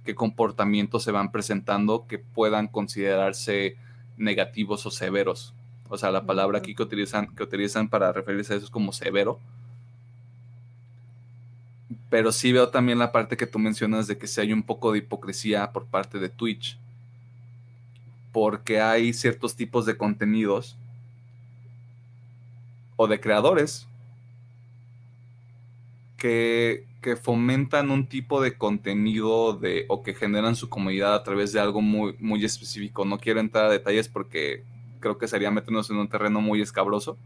qué 0.04 0.14
comportamientos 0.14 1.02
se 1.02 1.12
van 1.12 1.32
presentando 1.32 2.06
que 2.06 2.18
puedan 2.18 2.68
considerarse 2.68 3.76
negativos 4.18 4.84
o 4.84 4.90
severos. 4.90 5.54
O 5.88 5.96
sea, 5.96 6.10
la 6.10 6.26
palabra 6.26 6.58
aquí 6.58 6.74
que 6.74 6.82
utilizan, 6.82 7.34
que 7.34 7.42
utilizan 7.42 7.88
para 7.88 8.12
referirse 8.12 8.52
a 8.52 8.56
eso 8.56 8.66
es 8.66 8.70
como 8.70 8.92
severo. 8.92 9.40
Pero 12.10 12.32
sí 12.32 12.52
veo 12.52 12.68
también 12.68 12.98
la 12.98 13.12
parte 13.12 13.38
que 13.38 13.46
tú 13.46 13.58
mencionas 13.58 14.06
de 14.08 14.18
que 14.18 14.26
si 14.26 14.42
hay 14.42 14.52
un 14.52 14.62
poco 14.62 14.92
de 14.92 14.98
hipocresía 14.98 15.72
por 15.72 15.86
parte 15.86 16.18
de 16.18 16.28
Twitch 16.28 16.78
porque 18.36 18.82
hay 18.82 19.14
ciertos 19.14 19.56
tipos 19.56 19.86
de 19.86 19.96
contenidos 19.96 20.76
o 22.96 23.06
de 23.06 23.18
creadores 23.18 23.88
que, 26.18 26.84
fomentan 27.22 27.90
un 27.90 28.06
tipo 28.06 28.42
de 28.42 28.58
contenido 28.58 29.54
de, 29.54 29.86
o 29.88 30.02
que 30.02 30.12
generan 30.12 30.54
su 30.54 30.68
comunidad 30.68 31.14
a 31.14 31.22
través 31.22 31.54
de 31.54 31.60
algo 31.60 31.80
muy, 31.80 32.14
muy 32.18 32.44
específico. 32.44 33.06
No 33.06 33.16
quiero 33.16 33.40
entrar 33.40 33.64
a 33.64 33.70
detalles 33.70 34.06
porque 34.06 34.64
creo 35.00 35.16
que 35.16 35.28
sería 35.28 35.50
meternos 35.50 35.88
en 35.88 35.96
un 35.96 36.08
terreno 36.08 36.42
muy 36.42 36.60
escabroso. 36.60 37.16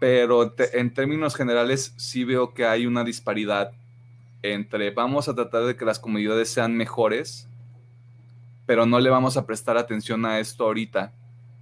Pero 0.00 0.52
en 0.72 0.92
términos 0.92 1.36
generales 1.36 1.94
sí 1.96 2.24
veo 2.24 2.52
que 2.52 2.66
hay 2.66 2.84
una 2.84 3.04
disparidad 3.04 3.70
entre 4.42 4.90
vamos 4.90 5.28
a 5.28 5.36
tratar 5.36 5.66
de 5.66 5.76
que 5.76 5.84
las 5.84 6.00
comunidades 6.00 6.48
sean 6.48 6.76
mejores 6.76 7.48
pero 8.66 8.84
no 8.84 9.00
le 9.00 9.10
vamos 9.10 9.36
a 9.36 9.46
prestar 9.46 9.78
atención 9.78 10.26
a 10.26 10.40
esto 10.40 10.64
ahorita, 10.64 11.12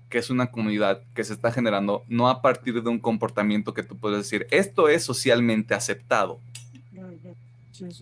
que 0.08 0.18
es 0.18 0.30
una 0.30 0.50
comunidad 0.50 1.02
que 1.14 1.24
se 1.24 1.34
está 1.34 1.52
generando, 1.52 2.04
no 2.08 2.28
a 2.28 2.40
partir 2.40 2.82
de 2.82 2.88
un 2.88 2.98
comportamiento 2.98 3.74
que 3.74 3.82
tú 3.82 3.96
puedes 3.96 4.18
decir, 4.18 4.46
esto 4.50 4.88
es 4.88 5.04
socialmente 5.04 5.74
aceptado. 5.74 6.40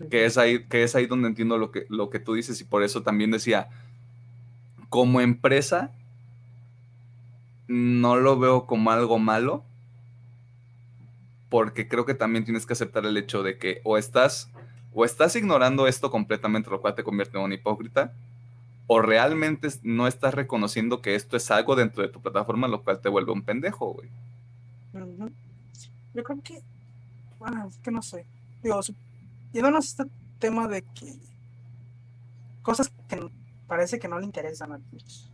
Que, 0.09 0.25
es 0.25 0.37
ahí, 0.37 0.63
que 0.65 0.83
es 0.83 0.95
ahí 0.95 1.07
donde 1.07 1.27
entiendo 1.27 1.57
lo 1.57 1.71
que, 1.71 1.85
lo 1.89 2.09
que 2.09 2.19
tú 2.19 2.35
dices 2.35 2.61
y 2.61 2.63
por 2.63 2.83
eso 2.83 3.01
también 3.01 3.31
decía, 3.31 3.69
como 4.89 5.19
empresa, 5.19 5.91
no 7.67 8.15
lo 8.15 8.37
veo 8.37 8.67
como 8.67 8.91
algo 8.91 9.17
malo, 9.17 9.63
porque 11.49 11.87
creo 11.87 12.05
que 12.05 12.13
también 12.13 12.45
tienes 12.45 12.65
que 12.65 12.73
aceptar 12.73 13.05
el 13.05 13.17
hecho 13.17 13.41
de 13.41 13.57
que 13.57 13.81
o 13.83 13.97
estás, 13.97 14.51
o 14.93 15.03
estás 15.05 15.35
ignorando 15.35 15.87
esto 15.87 16.11
completamente, 16.11 16.69
lo 16.69 16.79
cual 16.79 16.93
te 16.95 17.03
convierte 17.03 17.37
en 17.37 17.43
un 17.43 17.53
hipócrita, 17.53 18.13
o 18.87 19.01
realmente 19.01 19.69
no 19.83 20.07
estás 20.07 20.33
reconociendo 20.33 21.01
que 21.01 21.15
esto 21.15 21.37
es 21.37 21.49
algo 21.51 21.75
dentro 21.75 22.03
de 22.03 22.09
tu 22.09 22.21
plataforma, 22.21 22.67
lo 22.67 22.83
cual 22.83 22.99
te 22.99 23.09
vuelve 23.09 23.31
un 23.31 23.43
pendejo, 23.43 23.93
güey. 23.93 24.09
Yo 26.13 26.23
creo 26.23 26.41
que, 26.43 26.61
bueno, 27.39 27.67
es 27.67 27.77
que 27.77 27.91
no 27.91 28.01
sé. 28.01 28.25
Digo, 28.61 28.79
yéndonos 29.51 29.85
este 29.85 30.03
tema 30.39 30.67
de 30.67 30.81
que 30.81 31.15
cosas 32.61 32.91
que 33.07 33.29
parece 33.67 33.99
que 33.99 34.07
no 34.07 34.19
le 34.19 34.25
interesan 34.25 34.73
a 34.73 34.79
Twitch. 34.79 35.27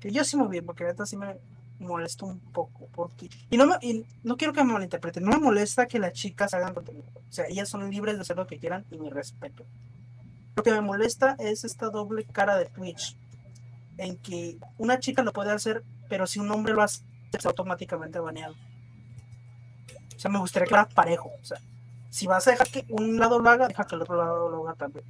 Que 0.00 0.10
yo 0.10 0.24
sí 0.24 0.36
me 0.36 0.48
bien, 0.48 0.66
porque 0.66 0.84
neta 0.84 1.06
sí 1.06 1.16
me 1.16 1.36
molesta 1.78 2.24
un 2.26 2.40
poco. 2.40 2.88
Porque, 2.94 3.28
y 3.50 3.56
no, 3.56 3.66
me, 3.66 3.74
y 3.82 4.04
no 4.24 4.36
quiero 4.36 4.52
que 4.52 4.64
me 4.64 4.72
malinterpreten, 4.72 5.24
no 5.24 5.30
me 5.30 5.38
molesta 5.38 5.86
que 5.86 5.98
las 5.98 6.12
chicas 6.12 6.54
hagan 6.54 6.74
contenido. 6.74 7.04
O 7.14 7.32
sea, 7.32 7.46
ellas 7.48 7.68
son 7.68 7.88
libres 7.90 8.16
de 8.16 8.22
hacer 8.22 8.36
lo 8.36 8.46
que 8.46 8.58
quieran 8.58 8.84
y 8.90 8.98
mi 8.98 9.10
respeto. 9.10 9.64
Lo 10.56 10.62
que 10.62 10.72
me 10.72 10.80
molesta 10.80 11.36
es 11.38 11.64
esta 11.64 11.88
doble 11.88 12.24
cara 12.24 12.56
de 12.56 12.66
Twitch, 12.66 13.16
en 13.98 14.16
que 14.16 14.58
una 14.78 14.98
chica 15.00 15.22
lo 15.22 15.32
puede 15.32 15.50
hacer, 15.52 15.82
pero 16.08 16.26
si 16.26 16.40
un 16.40 16.50
hombre 16.50 16.74
lo 16.74 16.82
hace, 16.82 17.02
está 17.32 17.48
automáticamente 17.48 18.18
baneado. 18.18 18.54
O 20.14 20.18
sea, 20.18 20.30
me 20.30 20.38
gustaría 20.38 20.66
que 20.66 20.70
fuera 20.70 20.88
parejo. 20.88 21.30
O 21.40 21.44
sea, 21.44 21.58
si 22.10 22.26
vas 22.26 22.46
a 22.46 22.50
dejar 22.50 22.68
que 22.68 22.84
un 22.90 23.18
lado 23.18 23.38
lo 23.38 23.48
haga, 23.48 23.68
deja 23.68 23.84
que 23.84 23.94
el 23.94 24.02
otro 24.02 24.16
lado 24.16 24.50
lo 24.50 24.68
haga 24.68 24.76
también. 24.76 25.04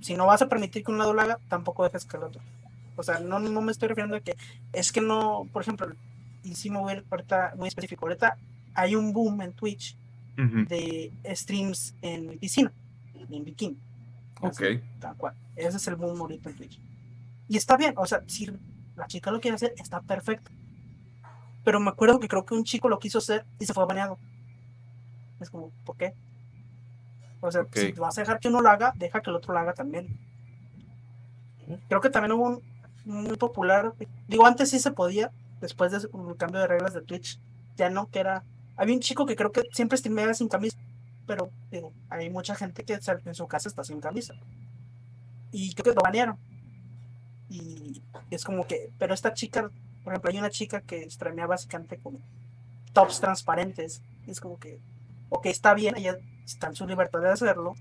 Si 0.00 0.14
no 0.14 0.26
vas 0.26 0.42
a 0.42 0.48
permitir 0.48 0.84
que 0.84 0.90
un 0.90 0.98
lado 0.98 1.14
lo 1.14 1.22
haga, 1.22 1.38
tampoco 1.48 1.84
dejes 1.84 2.04
que 2.04 2.18
el 2.18 2.24
otro. 2.24 2.42
O 2.96 3.02
sea, 3.02 3.18
no, 3.18 3.38
no 3.38 3.60
me 3.62 3.72
estoy 3.72 3.88
refiriendo 3.88 4.16
a 4.16 4.20
que 4.20 4.36
es 4.72 4.92
que 4.92 5.00
no, 5.00 5.48
por 5.52 5.62
ejemplo, 5.62 5.88
y 6.44 6.54
si 6.54 6.70
me 6.70 6.78
voy 6.78 7.02
ahorita 7.10 7.54
muy 7.56 7.68
específico, 7.68 8.06
ahorita 8.06 8.36
hay 8.74 8.94
un 8.94 9.12
boom 9.12 9.40
en 9.42 9.52
Twitch 9.54 9.96
de 10.36 11.12
streams 11.34 11.94
en 12.02 12.38
piscina, 12.38 12.72
en 13.30 13.44
bikini. 13.44 13.78
Ok. 14.48 14.62
tal 15.00 15.16
cual. 15.16 15.34
Ese 15.56 15.76
es 15.76 15.86
el 15.88 15.96
boom 15.96 16.20
ahorita 16.20 16.50
en 16.50 16.56
Twitch. 16.56 16.80
Y 17.48 17.56
está 17.56 17.76
bien, 17.76 17.94
o 17.96 18.06
sea, 18.06 18.22
si 18.26 18.50
la 18.96 19.06
chica 19.06 19.30
lo 19.30 19.40
quiere 19.40 19.56
hacer, 19.56 19.74
está 19.76 20.00
perfecto. 20.00 20.50
Pero 21.64 21.80
me 21.80 21.90
acuerdo 21.90 22.20
que 22.20 22.28
creo 22.28 22.44
que 22.44 22.54
un 22.54 22.64
chico 22.64 22.88
lo 22.88 22.98
quiso 22.98 23.18
hacer 23.18 23.46
y 23.58 23.66
se 23.66 23.72
fue 23.72 23.86
baneado. 23.86 24.18
Es 25.40 25.50
como, 25.50 25.70
¿por 25.84 25.96
qué? 25.96 26.14
O 27.40 27.50
sea, 27.50 27.66
si 27.72 27.92
vas 27.92 28.16
a 28.16 28.22
dejar 28.22 28.40
que 28.40 28.48
uno 28.48 28.60
lo 28.60 28.70
haga, 28.70 28.92
deja 28.96 29.20
que 29.20 29.30
el 29.30 29.36
otro 29.36 29.52
lo 29.52 29.60
haga 29.60 29.74
también. 29.74 30.18
Creo 31.88 32.00
que 32.00 32.10
también 32.10 32.32
hubo 32.32 32.48
un 32.48 32.62
muy 33.04 33.36
popular, 33.36 33.94
digo, 34.28 34.46
antes 34.46 34.70
sí 34.70 34.78
se 34.78 34.90
podía, 34.90 35.30
después 35.60 35.92
del 35.92 36.08
cambio 36.38 36.60
de 36.60 36.66
reglas 36.66 36.94
de 36.94 37.02
Twitch, 37.02 37.38
ya 37.76 37.90
no, 37.90 38.08
que 38.08 38.20
era, 38.20 38.44
había 38.76 38.94
un 38.94 39.00
chico 39.00 39.26
que 39.26 39.36
creo 39.36 39.52
que 39.52 39.62
siempre 39.72 39.98
streameaba 39.98 40.32
sin 40.32 40.48
camisa 40.48 40.78
pero 41.26 41.50
digo, 41.70 41.92
hay 42.10 42.30
mucha 42.30 42.54
gente 42.54 42.84
que 42.84 42.94
en 42.94 43.34
su 43.34 43.46
casa 43.46 43.68
está 43.68 43.84
sin 43.84 44.00
camisa. 44.00 44.34
Y 45.52 45.72
creo 45.74 45.92
que 45.92 45.96
lo 45.96 46.02
banearon. 46.02 46.36
Y 47.48 48.02
es 48.30 48.44
como 48.44 48.66
que, 48.66 48.90
pero 48.98 49.14
esta 49.14 49.32
chica, 49.34 49.70
por 50.02 50.12
ejemplo, 50.12 50.30
hay 50.30 50.38
una 50.38 50.50
chica 50.50 50.80
que 50.80 51.08
streamea 51.08 51.46
básicamente 51.46 51.98
con 51.98 52.18
tops 52.92 53.20
transparentes. 53.20 54.02
Y 54.26 54.30
es 54.30 54.40
como 54.40 54.58
que, 54.58 54.80
ok, 55.28 55.46
está 55.46 55.74
bien, 55.74 55.96
ella 55.96 56.18
está 56.44 56.68
en 56.68 56.74
su 56.74 56.86
libertad 56.86 57.20
de 57.20 57.30
hacerlo. 57.30 57.74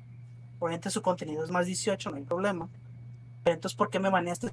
Obviamente 0.60 0.90
su 0.90 1.02
contenido 1.02 1.44
es 1.44 1.52
más 1.52 1.66
18, 1.66 2.10
no 2.10 2.18
hay 2.18 2.24
problema. 2.24 2.70
Pero 3.44 3.56
entonces, 3.56 3.76
¿por 3.76 3.90
qué 3.90 4.00
me 4.00 4.10
baneaste? 4.10 4.52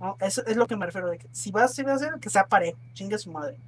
¿No? 0.00 0.16
Eso 0.20 0.44
es 0.46 0.56
lo 0.56 0.66
que 0.66 0.76
me 0.76 0.86
refiero. 0.86 1.08
De 1.08 1.18
que 1.18 1.28
si 1.32 1.50
vas, 1.50 1.74
si 1.74 1.82
vas 1.82 2.02
a 2.02 2.06
hacer, 2.06 2.20
que 2.20 2.30
sea 2.30 2.46
parejo, 2.46 2.78
chingue 2.92 3.18
su 3.18 3.32
madre. 3.32 3.58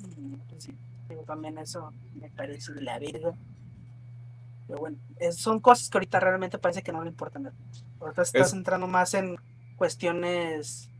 Y, 0.00 0.36
pues, 0.48 0.64
sí, 0.64 0.76
digo, 1.08 1.19
también 1.30 1.58
eso 1.58 1.92
me 2.14 2.28
parece 2.30 2.72
la 2.80 2.98
verga. 2.98 3.32
Pero 4.66 4.80
bueno, 4.80 4.96
es- 5.16 5.36
son 5.36 5.60
cosas 5.60 5.88
que 5.88 5.98
ahorita 5.98 6.18
realmente 6.18 6.58
parece 6.58 6.82
que 6.82 6.92
no 6.92 7.02
le 7.04 7.10
importan. 7.10 7.52
Ahorita 8.00 8.24
se 8.24 8.28
está 8.38 8.46
Es- 8.46 8.50
centrando 8.50 8.88
más 8.88 9.14
en 9.14 9.36
cuestiones 9.76 10.90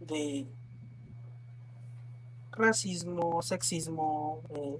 de 0.00 0.46
racismo, 2.52 3.42
sexismo, 3.42 4.42
eh, 4.50 4.78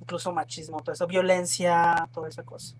incluso 0.00 0.32
machismo, 0.32 0.80
todo 0.82 0.92
eso, 0.92 1.06
violencia, 1.06 2.08
toda 2.12 2.28
esa 2.28 2.42
cosa. 2.44 2.76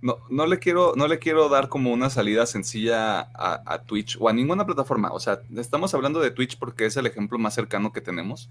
No, 0.00 0.16
no 0.30 0.46
le 0.46 0.58
quiero, 0.60 0.92
no 0.96 1.08
le 1.08 1.18
quiero 1.18 1.48
dar 1.48 1.68
como 1.68 1.92
una 1.92 2.08
salida 2.08 2.46
sencilla 2.46 3.20
a, 3.34 3.62
a 3.66 3.82
Twitch 3.82 4.16
o 4.20 4.28
a 4.28 4.32
ninguna 4.32 4.64
plataforma. 4.64 5.10
O 5.12 5.18
sea, 5.18 5.40
estamos 5.56 5.92
hablando 5.92 6.20
de 6.20 6.30
Twitch 6.30 6.58
porque 6.58 6.86
es 6.86 6.96
el 6.96 7.06
ejemplo 7.06 7.36
más 7.38 7.54
cercano 7.54 7.92
que 7.92 8.00
tenemos. 8.00 8.48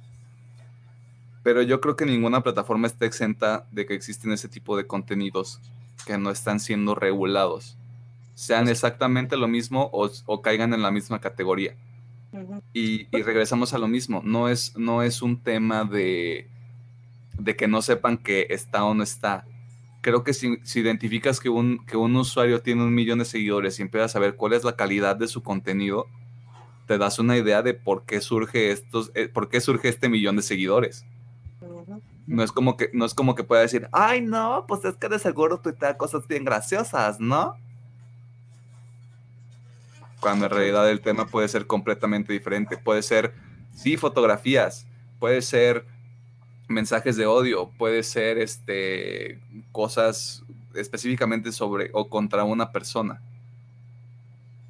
Pero 1.47 1.61
yo 1.61 1.79
creo 1.79 1.95
que 1.95 2.05
ninguna 2.05 2.43
plataforma 2.43 2.87
está 2.87 3.05
exenta 3.05 3.65
de 3.71 3.85
que 3.85 3.93
existen 3.93 4.33
ese 4.33 4.49
tipo 4.49 4.75
de 4.75 4.85
contenidos 4.85 5.61
que 6.05 6.17
no 6.17 6.29
están 6.29 6.59
siendo 6.59 6.93
regulados. 6.93 7.77
Sean 8.33 8.67
exactamente 8.67 9.37
lo 9.37 9.47
mismo 9.47 9.89
o, 9.93 10.11
o 10.25 10.41
caigan 10.41 10.73
en 10.73 10.81
la 10.81 10.91
misma 10.91 11.21
categoría. 11.21 11.77
Y, 12.73 13.07
y 13.17 13.21
regresamos 13.23 13.73
a 13.73 13.77
lo 13.77 13.87
mismo. 13.87 14.21
No 14.25 14.49
es, 14.49 14.75
no 14.75 15.03
es 15.03 15.21
un 15.21 15.41
tema 15.41 15.85
de, 15.85 16.49
de 17.39 17.55
que 17.55 17.69
no 17.69 17.81
sepan 17.81 18.17
que 18.17 18.47
está 18.49 18.83
o 18.83 18.93
no 18.93 19.03
está. 19.03 19.45
Creo 20.01 20.25
que 20.25 20.33
si, 20.33 20.57
si 20.63 20.81
identificas 20.81 21.39
que 21.39 21.47
un, 21.47 21.85
que 21.85 21.95
un 21.95 22.13
usuario 22.17 22.61
tiene 22.61 22.83
un 22.83 22.93
millón 22.93 23.19
de 23.19 23.25
seguidores 23.25 23.79
y 23.79 23.83
empiezas 23.83 24.17
a 24.17 24.19
ver 24.19 24.35
cuál 24.35 24.51
es 24.51 24.65
la 24.65 24.75
calidad 24.75 25.15
de 25.15 25.29
su 25.29 25.41
contenido, 25.43 26.07
te 26.87 26.97
das 26.97 27.19
una 27.19 27.37
idea 27.37 27.61
de 27.61 27.73
por 27.73 28.03
qué 28.03 28.19
surge 28.19 28.71
estos, 28.71 29.13
eh, 29.15 29.29
por 29.29 29.47
qué 29.47 29.61
surge 29.61 29.87
este 29.87 30.09
millón 30.09 30.35
de 30.35 30.41
seguidores. 30.41 31.05
No 32.27 32.43
es 32.43 32.51
como 32.51 32.75
que, 32.75 32.89
no 32.93 33.05
es 33.05 33.13
como 33.13 33.35
que 33.35 33.45
pueda 33.45 33.61
decir, 33.61 33.87
ay 33.93 34.21
no, 34.21 34.65
pues 34.67 34.83
es 34.83 34.95
que 34.97 35.07
de 35.07 35.17
seguro 35.17 35.59
tuitea 35.59 35.97
cosas 35.97 36.27
bien 36.27 36.43
graciosas, 36.43 37.21
¿no? 37.21 37.55
Cuando 40.19 40.45
en 40.45 40.51
realidad 40.51 40.89
el 40.91 40.99
tema 40.99 41.25
puede 41.25 41.47
ser 41.47 41.65
completamente 41.67 42.33
diferente. 42.33 42.77
Puede 42.77 43.01
ser, 43.01 43.33
sí, 43.73 43.95
fotografías, 43.95 44.85
puede 45.19 45.41
ser 45.41 45.85
mensajes 46.67 47.15
de 47.15 47.25
odio, 47.25 47.71
puede 47.77 48.03
ser 48.03 48.37
este 48.37 49.39
cosas 49.71 50.43
específicamente 50.75 51.53
sobre 51.53 51.89
o 51.93 52.09
contra 52.09 52.43
una 52.43 52.73
persona. 52.73 53.21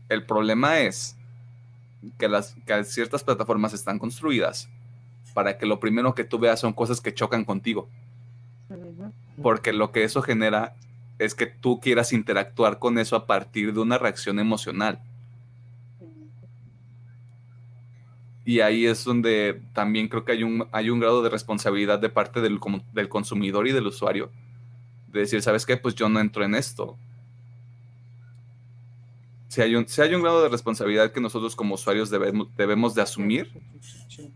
El 0.10 0.26
problema 0.26 0.80
es 0.80 1.18
que 2.20 2.28
las 2.28 2.56
que 2.66 2.84
ciertas 2.84 3.24
plataformas 3.24 3.74
están 3.74 3.98
construidas 3.98 4.70
para 5.38 5.59
que 5.59 5.68
lo 5.68 5.80
primero 5.80 6.15
que 6.15 6.23
tú 6.23 6.39
veas 6.39 6.59
son 6.59 6.73
cosas 6.73 6.99
que 6.99 7.14
chocan 7.14 7.45
contigo, 7.45 7.91
porque 9.39 9.72
lo 9.72 9.91
que 9.91 10.03
eso 10.03 10.23
genera 10.23 10.76
es 11.19 11.35
que 11.35 11.45
tú 11.45 11.80
quieras 11.80 12.11
interactuar 12.11 12.80
con 12.80 12.97
eso 12.97 13.15
a 13.15 13.27
partir 13.27 13.72
de 13.72 13.80
una 13.80 13.99
reacción 13.99 14.39
emocional. 14.39 14.99
Y 18.45 18.61
ahí 18.61 18.88
es 18.88 19.03
donde 19.03 19.61
también 19.73 20.07
creo 20.07 20.26
que 20.26 20.31
hay 20.31 20.41
un, 20.41 20.68
hay 20.72 20.89
un 20.89 20.99
grado 20.99 21.22
de 21.22 21.30
responsabilidad 21.30 21.99
de 21.99 22.09
parte 22.09 22.41
del, 22.41 22.59
del 22.93 23.07
consumidor 23.07 23.68
y 23.68 23.73
del 23.73 23.85
usuario. 23.85 24.31
De 25.09 25.19
decir, 25.19 25.43
¿sabes 25.43 25.68
qué? 25.68 25.77
Pues 25.77 25.93
yo 25.93 26.09
no 26.09 26.19
entro 26.19 26.45
en 26.45 26.55
esto. 26.55 26.97
Si 29.49 29.61
hay 29.61 29.76
un, 29.76 29.88
si 29.88 30.01
hay 30.01 30.15
un 30.15 30.23
grado 30.23 30.41
de 30.41 30.49
responsabilidad 30.49 31.11
que 31.11 31.22
nosotros 31.22 31.55
como 31.55 31.76
usuarios 31.76 32.09
debemos, 32.09 32.47
debemos 32.55 32.95
de 32.95 33.03
asumir, 33.03 33.51
Sí. 34.07 34.34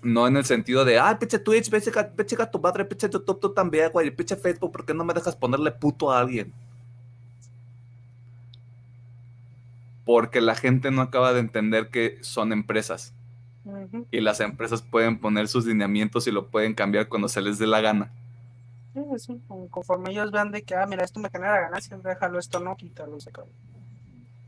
No 0.00 0.26
en 0.26 0.36
el 0.36 0.44
sentido 0.44 0.84
de, 0.84 0.98
ah, 0.98 1.18
pinche 1.18 1.38
Twitch, 1.38 1.70
pinche, 1.70 1.90
tu 2.50 2.58
madre, 2.60 2.84
pinche 2.84 3.10
YouTube, 3.10 3.38
tú 3.40 3.52
también, 3.52 3.90
güey, 3.92 4.10
pinche 4.10 4.36
Facebook, 4.36 4.72
¿por 4.72 4.84
qué 4.86 4.94
no 4.94 5.04
me 5.04 5.12
dejas 5.14 5.36
ponerle 5.36 5.70
puto 5.72 6.10
a 6.10 6.20
alguien? 6.20 6.52
Porque 10.04 10.40
la 10.40 10.54
gente 10.54 10.90
no 10.90 11.02
acaba 11.02 11.32
de 11.32 11.40
entender 11.40 11.88
que 11.88 12.18
son 12.22 12.52
empresas 12.52 13.12
y 14.10 14.20
las 14.20 14.40
empresas 14.40 14.82
pueden 14.82 15.20
poner 15.20 15.46
sus 15.46 15.66
lineamientos 15.66 16.26
y 16.26 16.32
lo 16.32 16.48
pueden 16.48 16.74
cambiar 16.74 17.08
cuando 17.08 17.28
se 17.28 17.40
les 17.40 17.58
dé 17.58 17.66
la 17.68 17.80
gana. 17.80 18.10
Sí, 18.94 19.00
sí, 19.18 19.40
con- 19.46 19.68
Conforme 19.68 20.10
ellos 20.10 20.32
vean 20.32 20.50
de 20.50 20.62
que, 20.62 20.74
ah, 20.74 20.86
mira, 20.86 21.04
esto 21.04 21.20
me 21.20 21.30
genera 21.30 21.60
ganancias, 21.60 22.02
déjalo, 22.02 22.38
esto 22.40 22.58
no, 22.58 22.76
quítalo, 22.76 23.20
se 23.20 23.30
acabó. 23.30 23.48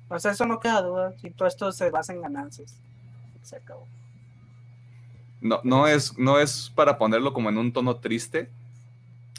O 0.08 0.18
sea, 0.18 0.32
eso 0.32 0.44
no 0.46 0.58
queda 0.58 0.82
duda, 0.82 1.14
si 1.20 1.30
todo 1.30 1.46
esto 1.48 1.70
se 1.72 1.90
basa 1.90 2.12
en 2.12 2.22
ganancias, 2.22 2.74
se 3.42 3.56
acabó. 3.56 3.86
No, 5.44 5.60
no, 5.62 5.86
es, 5.86 6.18
no 6.18 6.38
es 6.40 6.72
para 6.74 6.96
ponerlo 6.98 7.32
como 7.34 7.50
en 7.50 7.58
un 7.58 7.70
tono 7.72 7.96
triste, 7.96 8.48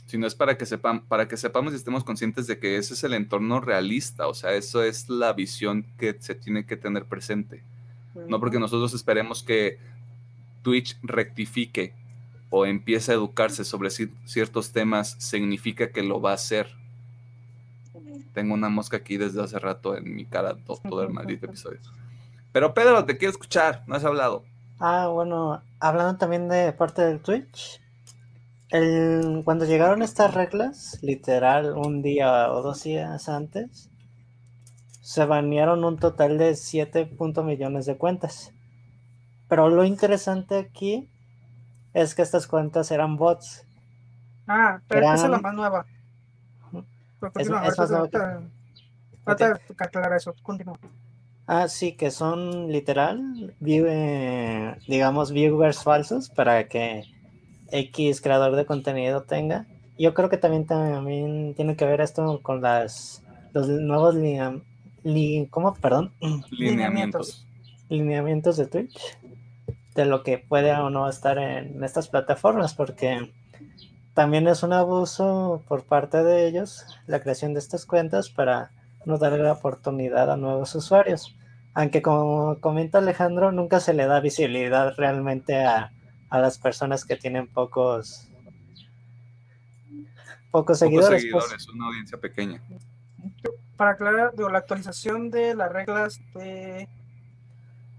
sino 0.06 0.28
es 0.28 0.36
para 0.36 0.56
que, 0.56 0.66
sepan, 0.68 1.02
para 1.02 1.28
que 1.28 1.36
sepamos 1.36 1.74
y 1.74 1.78
estemos 1.78 2.04
conscientes 2.04 2.46
de 2.46 2.60
que 2.60 2.78
ese 2.78 2.94
es 2.94 3.04
el 3.04 3.16
entorno 3.16 3.60
realista, 3.60 4.28
o 4.28 4.36
sea, 4.36 4.54
eso 4.54 4.84
es 4.84 5.10
la 5.10 5.34
visión 5.34 5.84
que 5.98 6.16
se 6.20 6.36
tiene 6.36 6.64
que 6.66 6.78
tener 6.78 7.06
presente. 7.06 7.64
No 8.30 8.40
porque 8.40 8.60
nosotros 8.60 8.94
esperemos 8.94 9.42
que 9.44 9.80
Twitch 10.62 10.96
rectifique 11.02 11.94
o 12.52 12.66
empiece 12.68 13.12
a 13.12 13.16
educarse 13.16 13.66
sobre 13.66 13.90
ci- 13.90 14.12
ciertos 14.26 14.72
temas, 14.72 15.16
significa 15.18 15.90
que 15.90 16.04
lo 16.04 16.22
va 16.22 16.32
a 16.32 16.36
hacer. 16.36 16.68
Tengo 18.34 18.54
una 18.54 18.70
mosca 18.70 18.98
aquí 18.98 19.18
desde 19.18 19.42
hace 19.42 19.58
rato 19.60 19.98
en 19.98 20.16
mi 20.16 20.26
cara 20.26 20.56
to- 20.56 20.80
todo 20.88 21.02
el 21.04 21.10
maldito 21.14 21.48
episodio. 21.48 21.80
Pero 22.52 22.74
Pedro, 22.74 23.04
te 23.06 23.18
quiero 23.18 23.32
escuchar, 23.32 23.84
no 23.88 23.96
has 23.96 24.06
hablado. 24.06 24.44
Ah, 24.80 25.08
bueno, 25.08 25.62
hablando 25.88 26.18
también 26.18 26.48
de 26.50 26.74
parte 26.74 27.02
del 27.04 27.22
Twitch, 27.22 27.82
el, 28.70 29.42
cuando 29.46 29.66
llegaron 29.66 30.02
estas 30.02 30.34
reglas, 30.34 31.00
literal 31.02 31.74
un 31.78 32.02
día 32.02 32.52
o 32.52 32.62
dos 32.62 32.84
días 32.84 33.30
antes, 33.30 33.90
se 35.02 35.26
banearon 35.26 35.84
un 35.84 35.98
total 35.98 36.38
de 36.38 36.56
7 36.56 37.06
punto 37.06 37.44
millones 37.44 37.86
de 37.86 37.98
cuentas. 37.98 38.52
Pero 39.48 39.70
lo 39.70 39.84
interesante 39.84 40.58
aquí 40.58 41.10
es 41.94 42.16
que 42.16 42.24
estas 42.24 42.48
cuentas 42.48 42.90
eran 42.92 43.16
bots. 43.16 43.68
Ah, 44.48 44.82
pero 44.88 45.06
esa 45.14 45.26
es 45.26 45.32
la 45.32 45.40
más 45.40 45.54
nueva. 45.54 45.86
Pero 46.72 46.84
Es- 47.36 47.50
continúa, 47.50 47.68
es 47.68 47.78
más 47.78 47.90
nueva 47.92 48.10
que- 48.10 48.18
ahorita 49.26 49.60
aclarar 49.78 50.14
eso, 50.14 50.34
continúa. 50.42 50.78
Ah, 51.48 51.68
sí, 51.68 51.92
que 51.94 52.10
son 52.12 52.72
literal, 52.72 53.54
vive, 53.60 54.78
digamos, 54.88 55.32
viewers 55.32 55.84
falsos 55.84 56.30
para 56.30 56.68
que 56.68 57.04
X 57.72 58.22
creador 58.22 58.56
de 58.56 58.66
contenido 58.66 59.24
tenga. 59.24 59.68
Yo 59.98 60.14
creo 60.14 60.30
que 60.30 60.38
también, 60.38 60.66
también 60.66 61.54
tiene 61.56 61.76
que 61.76 61.86
ver 61.86 62.02
esto 62.02 62.40
con 62.42 62.62
las 62.62 63.22
los 63.54 63.68
nuevos 63.70 64.16
lineam- 64.16 64.64
li- 65.04 65.48
¿cómo? 65.50 65.76
Perdón, 65.76 66.12
Lineamientos. 66.52 67.46
lineamientos 67.90 68.58
de 68.58 68.66
Twitch 68.68 69.18
de 69.94 70.06
lo 70.06 70.24
que 70.24 70.38
puede 70.40 70.74
o 70.74 70.90
no 70.90 71.08
estar 71.08 71.38
en 71.38 71.82
estas 71.84 72.10
plataformas, 72.10 72.74
porque 72.74 73.32
también 74.14 74.48
es 74.48 74.64
un 74.64 74.74
abuso 74.74 75.64
por 75.70 75.84
parte 75.84 76.22
de 76.24 76.48
ellos 76.48 76.86
la 77.08 77.22
creación 77.22 77.54
de 77.54 77.60
estas 77.60 77.86
cuentas 77.86 78.30
para 78.30 78.72
no 79.06 79.18
darle 79.18 79.40
la 79.44 79.54
oportunidad 79.54 80.32
a 80.32 80.38
nuevos 80.38 80.74
usuarios. 80.76 81.36
Aunque 81.74 82.02
como 82.02 82.60
comenta 82.62 83.00
Alejandro, 83.00 83.52
nunca 83.52 83.80
se 83.80 83.94
le 83.94 84.06
da 84.06 84.20
visibilidad 84.22 84.94
realmente 84.98 85.64
a, 85.64 85.92
a 86.30 86.40
las 86.40 86.58
personas 86.58 87.06
que 87.06 87.16
tienen 87.16 87.48
pocos 87.48 88.30
pocos 90.52 90.80
Pocos 90.80 90.80
seguidores. 90.80 91.26
pues. 91.32 91.44
seguidores, 91.46 91.70
una 91.70 91.88
audiencia 91.88 92.18
pequeña. 92.18 92.62
Para 93.76 93.92
aclarar, 93.92 94.34
digo, 94.36 94.50
la 94.50 94.60
actualización 94.60 95.30
de 95.30 95.54
las 95.54 95.72
reglas 95.72 96.20
de 96.34 96.88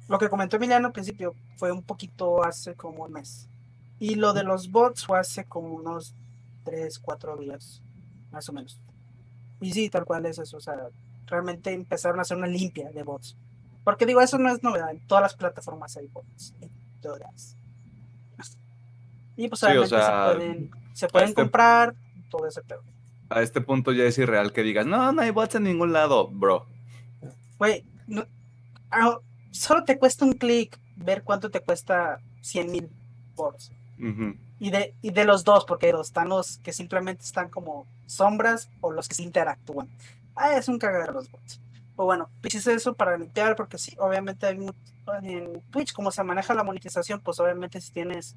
lo 0.09 0.19
que 0.19 0.29
comentó 0.29 0.57
Emiliano 0.57 0.87
al 0.87 0.93
principio 0.93 1.35
fue 1.57 1.71
un 1.73 1.83
poquito 1.83 2.43
hace 2.45 2.75
como 2.75 3.05
un 3.05 3.13
mes. 3.13 3.49
Y 3.99 4.15
lo 4.15 4.33
de 4.33 4.45
los 4.45 4.71
bots 4.71 5.05
fue 5.05 5.19
hace 5.19 5.45
como 5.45 5.75
unos 5.75 6.15
3, 6.65 6.99
4 6.99 7.37
días, 7.37 7.83
más 8.31 8.49
o 8.49 8.53
menos. 8.53 8.81
Y 9.61 9.73
sí, 9.73 9.89
tal 9.91 10.05
cual 10.05 10.27
es 10.27 10.39
eso. 10.39 10.57
O 10.57 10.61
sea, 10.61 10.75
realmente 11.27 11.73
empezaron 11.73 12.19
a 12.19 12.23
hacer 12.23 12.37
una 12.37 12.47
limpia 12.47 12.91
de 12.91 13.03
bots. 13.03 13.37
Porque 13.85 14.07
digo, 14.07 14.21
eso 14.21 14.39
no 14.39 14.51
es 14.51 14.63
novedad. 14.63 14.91
En 14.91 15.07
todas 15.07 15.23
las 15.23 15.35
plataformas 15.35 15.97
hay 15.97 16.09
bots. 16.09 16.55
En 16.61 16.71
todas. 17.01 17.57
Y 19.37 19.49
pues 19.49 19.61
Sí, 19.61 19.67
o 19.77 19.87
sea, 19.87 20.31
se 20.33 20.35
pueden, 20.39 20.71
se 20.95 21.09
pueden 21.09 21.29
este- 21.29 21.43
comprar 21.43 21.95
todo 22.31 22.47
ese 22.47 22.63
pedo. 22.63 22.83
A 23.29 23.43
este 23.43 23.61
punto 23.61 23.93
ya 23.93 24.05
es 24.05 24.17
irreal 24.19 24.53
que 24.53 24.63
digas, 24.63 24.87
no, 24.87 25.13
no 25.13 25.21
hay 25.23 25.31
bots 25.31 25.57
en 25.57 25.65
ningún 25.65 25.93
lado, 25.93 26.29
bro. 26.29 26.67
Güey, 27.59 27.85
no- 28.07 28.25
ah, 28.91 29.19
solo 29.51 29.85
te 29.85 29.99
cuesta 29.99 30.25
un 30.25 30.33
clic 30.35 30.79
ver 30.97 31.23
cuánto 31.23 31.51
te 31.51 31.61
cuesta 31.61 32.19
100 32.41 32.71
mil 32.71 32.89
bots. 33.35 33.73
Y 34.59 34.71
de, 34.71 34.95
y 35.03 35.11
de 35.11 35.25
los 35.25 35.45
dos, 35.45 35.65
porque 35.67 35.91
están 36.01 36.29
los 36.29 36.59
que 36.59 36.73
simplemente 36.73 37.23
están 37.25 37.51
como 37.51 37.87
sombras 38.07 38.71
o 38.81 38.93
los 38.93 39.09
que 39.09 39.15
se 39.15 39.23
interactúan. 39.23 39.89
Ah, 40.35 40.57
es 40.57 40.69
un 40.69 40.79
cagadero 40.79 41.13
los 41.13 41.31
bots. 41.31 41.61
O 41.97 42.05
bueno, 42.05 42.29
hice 42.43 42.75
eso 42.75 42.95
para 42.95 43.17
limpiar, 43.17 43.57
porque 43.57 43.79
sí, 43.79 43.97
obviamente 43.99 44.47
hay 44.47 44.59
en 45.23 45.61
Twitch, 45.71 45.93
como 45.93 46.11
se 46.11 46.23
maneja 46.23 46.55
la 46.55 46.65
monetización, 46.65 47.21
pues 47.21 47.41
obviamente 47.41 47.81
si 47.81 47.93
tienes 47.93 48.37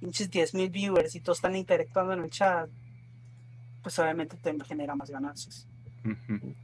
pinches 0.00 0.30
10 0.30 0.54
mil 0.54 0.70
viewers 0.70 1.14
y 1.14 1.20
todos 1.20 1.38
están 1.38 1.54
interactuando 1.54 2.14
en 2.14 2.24
el 2.24 2.30
chat, 2.30 2.68
pues 3.82 3.98
obviamente 3.98 4.36
te 4.36 4.64
genera 4.64 4.94
más 4.94 5.10
ganancias. 5.10 5.68
Ujú. 6.04 6.54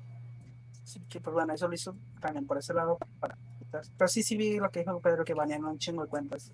Así 0.83 1.01
que, 1.09 1.21
pues 1.21 1.35
bueno, 1.35 1.53
eso 1.53 1.69
lo 1.69 1.75
hizo 1.75 1.97
también 2.21 2.47
por 2.47 2.59
ese 2.59 2.73
lado. 2.73 2.99
Para 3.21 3.37
quitar. 3.59 3.83
Pero 3.97 4.09
sí, 4.09 4.23
sí 4.23 4.37
vi 4.37 4.59
lo 4.59 4.71
que 4.71 4.81
dijo 4.81 5.01
Pedro, 5.01 5.25
que 5.25 5.35
banearon 5.35 5.67
un 5.67 5.79
chingo 5.79 6.03
de 6.03 6.09
cuentas. 6.09 6.53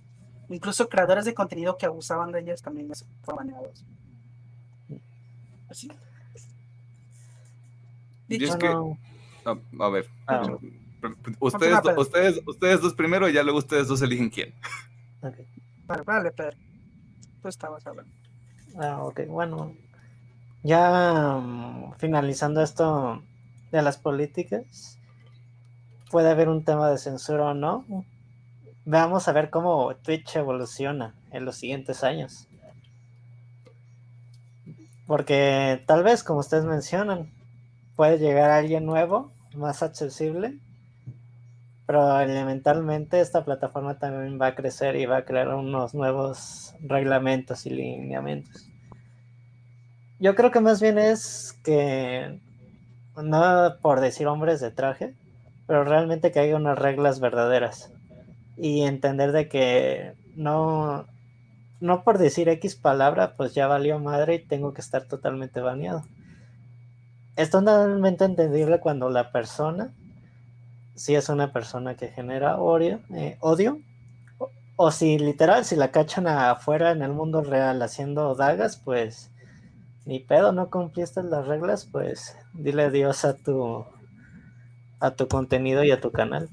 Incluso 0.48 0.88
creadores 0.88 1.24
de 1.24 1.34
contenido 1.34 1.76
que 1.76 1.86
abusaban 1.86 2.32
de 2.32 2.40
ellas 2.40 2.62
también 2.62 2.90
fueron 3.22 3.46
baneados. 3.46 3.84
Así. 5.72 5.88
Dicho, 8.28 8.44
es 8.44 8.56
que- 8.56 8.66
Bueno, 8.68 8.98
A, 9.80 9.84
a 9.86 9.88
ver, 9.88 10.06
ah, 10.28 10.56
ustedes, 11.40 11.80
ustedes, 11.96 12.40
ustedes 12.46 12.80
dos 12.82 12.94
primero 12.94 13.28
y 13.28 13.32
ya 13.32 13.42
luego 13.42 13.58
ustedes 13.58 13.88
dos 13.88 14.00
eligen 14.02 14.30
quién. 14.30 14.54
vale, 15.86 16.02
vale, 16.04 16.30
Pedro. 16.30 16.56
Tú 17.40 17.48
estabas 17.48 17.84
hablando. 17.86 18.12
Ah, 18.78 19.02
ok, 19.02 19.26
bueno. 19.26 19.74
Ya 20.62 21.38
mm, 21.42 21.94
finalizando 21.98 22.62
esto 22.62 23.22
de 23.72 23.82
las 23.82 23.96
políticas, 23.98 24.98
puede 26.10 26.30
haber 26.30 26.48
un 26.48 26.62
tema 26.64 26.88
de 26.90 26.98
censura 26.98 27.46
o 27.46 27.54
no. 27.54 27.84
Veamos 28.84 29.26
a 29.26 29.32
ver 29.32 29.50
cómo 29.50 29.96
Twitch 29.96 30.36
evoluciona 30.36 31.14
en 31.32 31.44
los 31.46 31.56
siguientes 31.56 32.04
años. 32.04 32.46
Porque 35.12 35.82
tal 35.84 36.02
vez, 36.02 36.24
como 36.24 36.40
ustedes 36.40 36.64
mencionan, 36.64 37.30
puede 37.96 38.16
llegar 38.16 38.50
alguien 38.50 38.86
nuevo, 38.86 39.30
más 39.54 39.82
accesible, 39.82 40.58
pero 41.84 42.18
elementalmente 42.18 43.20
esta 43.20 43.44
plataforma 43.44 43.98
también 43.98 44.40
va 44.40 44.46
a 44.46 44.54
crecer 44.54 44.96
y 44.96 45.04
va 45.04 45.18
a 45.18 45.24
crear 45.26 45.48
unos 45.48 45.92
nuevos 45.92 46.74
reglamentos 46.80 47.66
y 47.66 47.70
lineamientos. 47.74 48.70
Yo 50.18 50.34
creo 50.34 50.50
que 50.50 50.60
más 50.60 50.80
bien 50.80 50.96
es 50.96 51.60
que, 51.62 52.40
no 53.22 53.74
por 53.82 54.00
decir 54.00 54.26
hombres 54.28 54.60
de 54.60 54.70
traje, 54.70 55.14
pero 55.66 55.84
realmente 55.84 56.32
que 56.32 56.40
haya 56.40 56.56
unas 56.56 56.78
reglas 56.78 57.20
verdaderas 57.20 57.92
y 58.56 58.80
entender 58.84 59.32
de 59.32 59.50
que 59.50 60.14
no, 60.36 61.04
no 61.82 62.04
por 62.04 62.18
decir 62.18 62.48
X 62.48 62.76
palabra, 62.76 63.34
pues 63.36 63.54
ya 63.54 63.66
valió 63.66 63.98
madre 63.98 64.36
y 64.36 64.46
tengo 64.46 64.72
que 64.72 64.80
estar 64.80 65.08
totalmente 65.08 65.60
baneado. 65.60 66.04
Es 67.34 67.50
totalmente 67.50 68.24
entendible 68.24 68.78
cuando 68.78 69.10
la 69.10 69.32
persona, 69.32 69.92
si 70.94 71.16
es 71.16 71.28
una 71.28 71.52
persona 71.52 71.96
que 71.96 72.08
genera 72.08 72.58
odio, 72.58 73.00
eh, 73.14 73.36
odio 73.40 73.80
o, 74.38 74.48
o 74.76 74.90
si 74.92 75.18
literal, 75.18 75.64
si 75.64 75.74
la 75.74 75.90
cachan 75.90 76.28
afuera 76.28 76.92
en 76.92 77.02
el 77.02 77.12
mundo 77.12 77.42
real 77.42 77.82
haciendo 77.82 78.36
dagas, 78.36 78.76
pues 78.76 79.32
ni 80.06 80.20
pedo, 80.20 80.52
no 80.52 80.70
cumpliste 80.70 81.24
las 81.24 81.48
reglas, 81.48 81.88
pues 81.90 82.36
dile 82.54 82.84
adiós 82.84 83.24
a 83.24 83.34
tu 83.34 83.84
a 85.00 85.10
tu 85.10 85.26
contenido 85.26 85.82
y 85.82 85.90
a 85.90 86.00
tu 86.00 86.12
canal. 86.12 86.48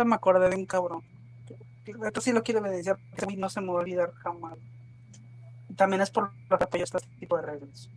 Ahorita 0.00 0.08
me 0.08 0.16
acordé 0.16 0.48
de 0.48 0.56
un 0.56 0.64
cabrón. 0.64 1.02
Esto 2.06 2.20
sí 2.22 2.32
lo 2.32 2.42
quiero 2.42 2.60
evidenciar, 2.60 2.98
porque 3.10 3.36
no 3.36 3.50
se 3.50 3.60
me 3.60 3.66
va 3.66 3.74
a 3.74 3.82
olvidar 3.82 4.12
jamás. 4.14 4.56
También 5.76 6.00
es 6.00 6.10
por 6.10 6.30
lo 6.48 6.58
que 6.58 6.64
apoyo 6.64 6.84
este 6.84 6.98
tipo 7.18 7.36
de 7.36 7.42
reglas. 7.42 7.90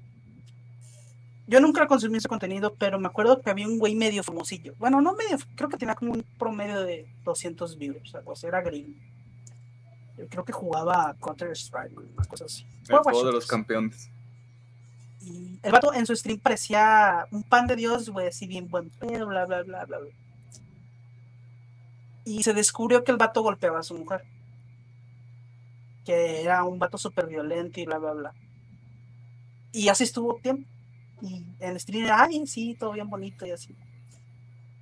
Yo 1.48 1.62
nunca 1.62 1.88
consumí 1.88 2.18
ese 2.18 2.28
contenido, 2.28 2.74
pero 2.76 3.00
me 3.00 3.08
acuerdo 3.08 3.42
que 3.42 3.50
había 3.50 3.68
un 3.68 3.80
güey 3.80 3.96
medio 3.96 4.22
famosillo. 4.22 4.74
Bueno, 4.80 5.00
no 5.00 5.14
medio, 5.14 5.38
creo 5.56 5.70
que 5.70 5.78
tenía 5.78 5.96
como 5.96 6.12
un 6.12 6.26
promedio 6.38 6.82
de 6.82 7.08
200 7.24 7.78
views, 7.78 8.16
algo 8.16 8.34
así, 8.34 8.48
era 8.48 8.62
gringo. 8.62 9.00
Yo 10.18 10.28
creo 10.28 10.44
que 10.44 10.52
jugaba 10.52 11.16
Counter 11.22 11.52
Strike, 11.52 11.98
unas 11.98 12.28
cosas 12.28 12.54
así. 12.54 12.66
El 12.90 12.98
juego 12.98 13.26
de 13.26 13.32
los 13.32 13.48
campeones. 13.48 14.10
Y 15.22 15.58
el 15.64 15.72
vato 15.72 15.94
en 15.94 16.06
su 16.06 16.14
stream 16.16 16.40
parecía 16.40 17.28
un 17.32 17.44
pan 17.44 17.66
de 17.68 17.78
Dios, 17.78 18.10
güey, 18.10 18.28
así 18.28 18.46
bien 18.46 18.68
buen 18.70 18.90
pedo, 18.90 19.28
bla, 19.28 19.46
bla, 19.46 19.64
bla, 19.64 19.86
bla, 19.86 20.00
bla. 20.00 20.23
Y 22.26 22.44
se 22.44 22.54
descubrió 22.54 23.04
que 23.04 23.12
el 23.12 23.18
vato 23.18 23.41
golpeaba 23.41 23.80
a 23.80 23.84
su 23.84 23.95
mujer. 23.95 24.24
Que 26.06 26.41
era 26.41 26.64
un 26.64 26.80
vato 26.80 26.98
súper 26.98 27.28
violento 27.28 27.80
y 27.80 27.86
bla, 27.86 27.98
bla, 27.98 28.14
bla. 28.14 28.34
Y 29.72 29.90
así 29.90 30.04
estuvo 30.04 30.36
tiempo. 30.36 30.70
Y 31.22 31.45
en 31.60 31.80
stream 31.80 32.10
ay, 32.12 32.45
sí, 32.48 32.76
todo 32.76 32.91
bien 32.91 33.10
bonito 33.10 33.45
y 33.45 33.52
así. 33.52 33.76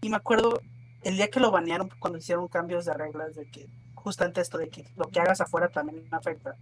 Y 0.01 0.09
me 0.09 0.17
acuerdo 0.17 0.59
el 1.03 1.15
día 1.15 1.29
que 1.29 1.39
lo 1.39 1.51
banearon, 1.51 1.89
cuando 1.99 2.19
hicieron 2.19 2.47
cambios 2.47 2.85
de 2.85 2.93
reglas, 2.93 3.35
de 3.35 3.49
que 3.49 3.67
justamente 3.95 4.41
esto 4.41 4.57
de 4.57 4.69
que 4.69 4.87
lo 4.95 5.05
que 5.05 5.19
hagas 5.19 5.41
afuera 5.41 5.69
también 5.69 6.07
afecta. 6.11 6.55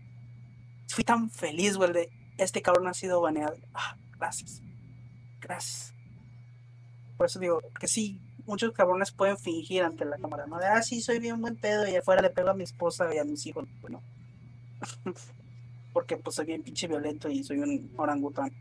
Fui 0.88 1.04
tan 1.04 1.30
feliz, 1.30 1.78
güey, 1.78 1.92
de 1.94 2.10
este 2.38 2.62
cabrón 2.62 2.88
ha 2.88 2.94
sido 2.94 3.22
baneado. 3.22 3.56
Ah, 3.74 3.96
gracias. 4.18 4.62
Gracias. 5.40 5.94
Por 7.18 7.26
eso 7.28 7.40
digo 7.40 7.62
que 7.80 7.88
sí, 7.88 8.22
muchos 8.50 8.74
cabrones 8.74 9.12
pueden 9.12 9.38
fingir 9.38 9.84
ante 9.84 10.06
la 10.06 10.18
cámara, 10.18 10.46
¿no? 10.48 10.60
De, 10.60 10.66
ah, 10.66 10.82
sí, 10.82 11.02
soy 11.02 11.20
bien 11.20 11.40
buen 11.40 11.56
pedo 11.56 11.88
y 11.88 11.96
afuera 11.96 12.22
le 12.22 12.30
pego 12.30 12.50
a 12.50 12.54
mi 12.54 12.64
esposa 12.64 13.14
y 13.14 13.18
a 13.18 13.24
mis 13.24 13.46
hijos. 13.46 13.66
Bueno, 13.82 14.02
porque 15.94 16.18
pues 16.18 16.36
soy 16.36 16.46
bien 16.46 16.64
pinche 16.64 16.88
violento 16.88 17.30
y 17.30 17.44
soy 17.44 17.60
un 17.60 17.92
orangután. 17.98 18.52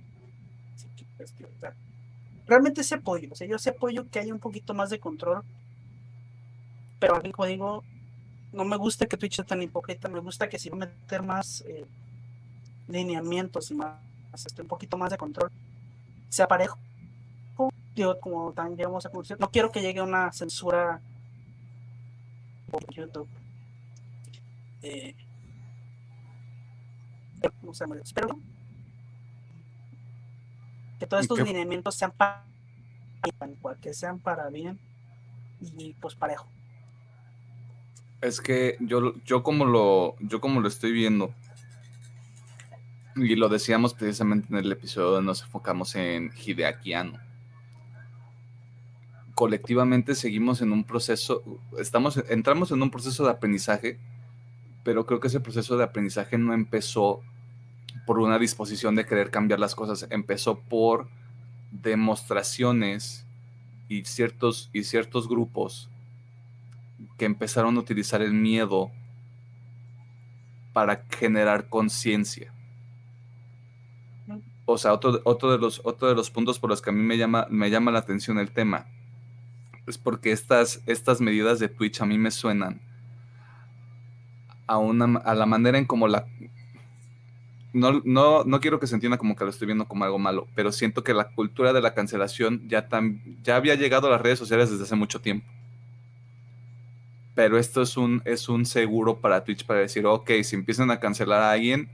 Así 0.75 0.87
que, 0.97 1.05
pues, 1.17 1.33
tío, 1.33 1.49
o 1.49 1.67
realmente 2.49 2.81
ese 2.81 2.97
apoyo, 2.97 3.29
o 3.31 3.37
sea, 3.37 3.47
yo 3.47 3.57
ese 3.57 3.71
apoyo 3.71 4.09
que 4.11 4.19
haya 4.19 4.33
un 4.33 4.41
poquito 4.41 4.73
más 4.75 4.91
de 4.91 4.99
control, 4.99 5.43
pero 6.99 7.17
aquí 7.17 7.31
como 7.31 7.47
digo, 7.47 7.85
no 8.53 8.65
me 8.65 8.77
gusta 8.77 9.07
que 9.07 9.17
Twitch 9.17 9.37
sea 9.37 9.45
tan 9.45 9.63
hipócrita, 9.63 10.09
me 10.09 10.21
gusta 10.21 10.49
que 10.49 10.59
si 10.59 10.71
va 10.71 10.77
a 10.77 10.81
meter 10.81 11.23
más 11.23 11.63
eh, 11.69 11.85
lineamientos 12.89 13.71
y 13.71 13.75
más, 13.75 13.99
este, 14.33 14.63
un 14.63 14.69
poquito 14.69 14.97
más 14.97 15.11
de 15.11 15.19
control, 15.19 15.51
sea 16.31 16.49
parejo. 16.49 16.79
Digo, 17.99 18.21
como 18.21 18.53
también 18.53 18.77
llegamos 18.77 19.05
a 19.05 19.09
conclusión, 19.09 19.41
no 19.41 19.51
quiero 19.51 19.73
que 19.73 19.81
llegue 19.81 20.01
una 20.01 20.31
censura 20.31 21.01
por 22.71 22.89
YouTube. 22.95 23.27
Eh, 24.83 25.17
no 27.61 27.75
sé, 27.75 27.85
espero 28.05 28.39
que 31.01 31.09
todos 31.09 31.23
¿Y 31.23 31.25
estos 31.25 31.41
lineamientos 31.41 31.97
sean 31.97 32.13
para 32.13 32.45
que 33.81 33.93
sean 33.93 34.21
para 34.21 34.49
bien 34.49 34.79
y 35.61 35.95
pues 35.95 36.15
parejo. 36.15 36.47
Es 38.21 38.41
que 38.41 38.77
yo, 38.79 39.17
yo 39.25 39.43
como 39.43 39.65
lo, 39.65 40.15
yo 40.21 40.41
como 40.41 40.61
lo 40.61 40.69
estoy 40.69 40.93
viendo, 40.93 41.35
y 43.17 43.35
lo 43.35 43.49
decíamos 43.49 43.93
precisamente 43.93 44.47
en 44.51 44.59
el 44.59 44.71
episodio 44.71 45.11
donde 45.11 45.27
nos 45.27 45.43
enfocamos 45.43 45.97
en 45.97 46.31
Hideaki 46.33 46.93
Anno. 46.95 47.28
Colectivamente 49.39 50.17
seguimos 50.17 50.63
en 50.63 50.73
un 50.73 50.83
proceso, 50.83 51.45
estamos, 51.79 52.21
entramos 52.29 52.73
en 52.73 52.83
un 52.83 52.91
proceso 52.91 53.23
de 53.23 53.31
aprendizaje, 53.31 53.97
pero 54.83 55.07
creo 55.07 55.21
que 55.21 55.29
ese 55.29 55.39
proceso 55.39 55.77
de 55.77 55.85
aprendizaje 55.85 56.37
no 56.39 56.55
empezó 56.55 57.23
por 58.05 58.19
una 58.19 58.41
disposición 58.41 58.97
de 58.97 59.07
querer 59.07 59.31
cambiar 59.31 59.61
las 59.61 59.77
cosas, 59.77 60.09
empezó 60.11 60.59
por 60.59 61.07
demostraciones 61.71 63.27
y 63.89 64.03
ciertos, 64.03 64.71
y 64.73 64.83
ciertos 64.83 65.29
grupos 65.29 65.89
que 67.17 67.25
empezaron 67.25 67.77
a 67.77 67.81
utilizar 67.81 68.23
el 68.23 68.33
miedo 68.33 68.91
para 70.73 71.05
generar 71.17 71.69
conciencia. 71.69 72.53
O 74.65 74.79
sea, 74.79 74.93
otro, 74.95 75.21
otro, 75.23 75.53
de 75.53 75.59
los, 75.59 75.81
otro 75.85 76.09
de 76.09 76.17
los 76.17 76.29
puntos 76.29 76.59
por 76.59 76.71
los 76.71 76.83
que 76.83 76.91
a 76.91 76.93
mí 76.93 77.05
me 77.05 77.17
llama, 77.17 77.47
me 77.51 77.71
llama 77.71 77.93
la 77.93 78.01
atención 78.01 78.41
el 78.41 78.51
tema 78.51 78.89
es 79.89 79.99
porque 79.99 80.33
estas, 80.33 80.83
estas 80.87 81.21
medidas 81.21 81.59
de 81.59 81.69
Twitch 81.69 82.01
a 82.01 82.07
mí 82.07 82.19
me 82.19 82.31
suenan 82.31 82.81
a, 84.67 84.79
una, 84.79 85.19
a 85.21 85.35
la 85.35 85.47
manera 85.47 85.79
en 85.79 85.85
como 85.85 86.09
la... 86.09 86.27
No, 87.73 88.01
no, 88.05 88.45
no 88.45 88.61
quiero 88.61 88.81
que 88.81 88.87
se 88.87 88.95
entienda 88.95 89.19
como 89.19 89.37
que 89.37 89.45
lo 89.45 89.51
estoy 89.51 89.67
viendo 89.67 89.87
como 89.87 90.05
algo 90.05 90.19
malo, 90.19 90.49
pero 90.55 90.73
siento 90.73 91.05
que 91.05 91.15
la 91.15 91.31
cultura 91.31 91.73
de 91.73 91.83
la 91.83 91.95
cancelación 91.95 92.69
ya, 92.69 92.89
tan, 92.89 93.21
ya 93.43 93.57
había 93.57 93.75
llegado 93.75 94.07
a 94.07 94.11
las 94.11 94.21
redes 94.21 94.39
sociales 94.39 94.71
desde 94.71 94.85
hace 94.85 94.97
mucho 94.97 95.21
tiempo 95.21 95.47
pero 97.39 97.57
esto 97.57 97.83
es 97.83 97.97
un, 97.97 98.21
es 98.25 98.49
un 98.49 98.67
seguro 98.67 99.21
para 99.21 99.45
Twitch 99.45 99.65
para 99.65 99.79
decir, 99.79 100.05
ok, 100.05 100.29
si 100.43 100.57
empiezan 100.57 100.91
a 100.91 100.99
cancelar 100.99 101.41
a 101.41 101.53
alguien, 101.53 101.89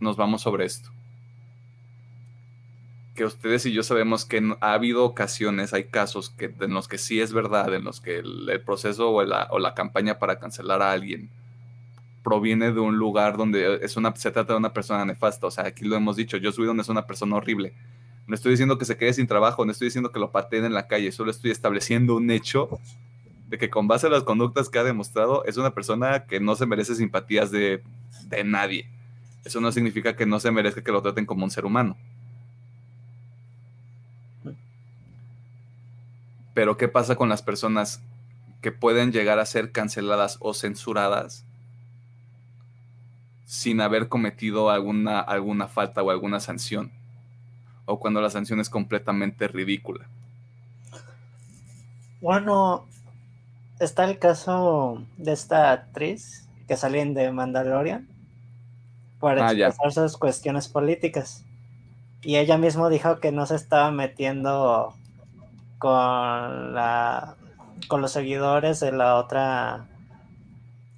nos 0.00 0.16
vamos 0.16 0.42
sobre 0.42 0.64
esto. 0.64 0.90
Que 3.18 3.24
ustedes 3.24 3.66
y 3.66 3.72
yo 3.72 3.82
sabemos 3.82 4.24
que 4.24 4.40
ha 4.60 4.74
habido 4.74 5.04
ocasiones, 5.04 5.74
hay 5.74 5.86
casos 5.86 6.30
que, 6.30 6.54
en 6.60 6.72
los 6.72 6.86
que 6.86 6.98
sí 6.98 7.20
es 7.20 7.32
verdad, 7.32 7.74
en 7.74 7.82
los 7.82 8.00
que 8.00 8.18
el, 8.18 8.62
proceso 8.64 9.10
o 9.10 9.24
la, 9.24 9.48
o 9.50 9.58
la, 9.58 9.74
campaña 9.74 10.20
para 10.20 10.38
cancelar 10.38 10.82
a 10.82 10.92
alguien 10.92 11.28
proviene 12.22 12.70
de 12.70 12.78
un 12.78 12.96
lugar 12.96 13.36
donde 13.36 13.80
es 13.82 13.96
una, 13.96 14.14
se 14.14 14.30
trata 14.30 14.52
de 14.52 14.58
una 14.60 14.72
persona 14.72 15.04
nefasta. 15.04 15.48
O 15.48 15.50
sea, 15.50 15.66
aquí 15.66 15.84
lo 15.84 15.96
hemos 15.96 16.14
dicho, 16.14 16.38
Joss 16.40 16.60
Whedon 16.60 16.78
es 16.78 16.88
una 16.88 17.08
persona 17.08 17.34
horrible. 17.34 17.74
No 18.28 18.36
estoy 18.36 18.52
diciendo 18.52 18.78
que 18.78 18.84
se 18.84 18.96
quede 18.96 19.12
sin 19.12 19.26
trabajo, 19.26 19.64
no 19.64 19.72
estoy 19.72 19.86
diciendo 19.86 20.12
que 20.12 20.20
lo 20.20 20.30
pateen 20.30 20.64
en 20.64 20.72
la 20.72 20.86
calle, 20.86 21.10
solo 21.10 21.32
estoy 21.32 21.50
estableciendo 21.50 22.14
un 22.14 22.30
hecho 22.30 22.78
de 23.48 23.58
que 23.58 23.68
con 23.68 23.88
base 23.88 24.06
a 24.06 24.10
las 24.10 24.22
conductas 24.22 24.68
que 24.68 24.78
ha 24.78 24.84
demostrado 24.84 25.44
es 25.44 25.56
una 25.56 25.74
persona 25.74 26.24
que 26.26 26.38
no 26.38 26.54
se 26.54 26.66
merece 26.66 26.94
simpatías 26.94 27.50
de, 27.50 27.82
de 28.28 28.44
nadie. 28.44 28.88
Eso 29.44 29.60
no 29.60 29.72
significa 29.72 30.14
que 30.14 30.24
no 30.24 30.38
se 30.38 30.52
merezca 30.52 30.84
que 30.84 30.92
lo 30.92 31.02
traten 31.02 31.26
como 31.26 31.42
un 31.42 31.50
ser 31.50 31.64
humano. 31.64 31.96
Pero 36.58 36.76
¿qué 36.76 36.88
pasa 36.88 37.14
con 37.14 37.28
las 37.28 37.40
personas 37.40 38.02
que 38.62 38.72
pueden 38.72 39.12
llegar 39.12 39.38
a 39.38 39.46
ser 39.46 39.70
canceladas 39.70 40.38
o 40.40 40.54
censuradas 40.54 41.44
sin 43.44 43.80
haber 43.80 44.08
cometido 44.08 44.68
alguna, 44.68 45.20
alguna 45.20 45.68
falta 45.68 46.02
o 46.02 46.10
alguna 46.10 46.40
sanción? 46.40 46.90
O 47.84 48.00
cuando 48.00 48.20
la 48.20 48.28
sanción 48.28 48.58
es 48.58 48.70
completamente 48.70 49.46
ridícula. 49.46 50.08
Bueno, 52.20 52.88
está 53.78 54.06
el 54.06 54.18
caso 54.18 55.06
de 55.16 55.34
esta 55.34 55.70
actriz 55.70 56.48
que 56.66 56.76
salen 56.76 57.14
de 57.14 57.30
Mandalorian 57.30 58.08
por 59.20 59.38
ah, 59.38 59.52
expresar 59.52 59.92
sus 59.92 60.16
cuestiones 60.16 60.66
políticas. 60.66 61.44
Y 62.20 62.34
ella 62.34 62.58
misma 62.58 62.88
dijo 62.88 63.20
que 63.20 63.30
no 63.30 63.46
se 63.46 63.54
estaba 63.54 63.92
metiendo 63.92 64.96
con 65.78 66.74
la 66.74 67.36
con 67.86 68.02
los 68.02 68.12
seguidores 68.12 68.80
de 68.80 68.92
la 68.92 69.16
otra 69.16 69.86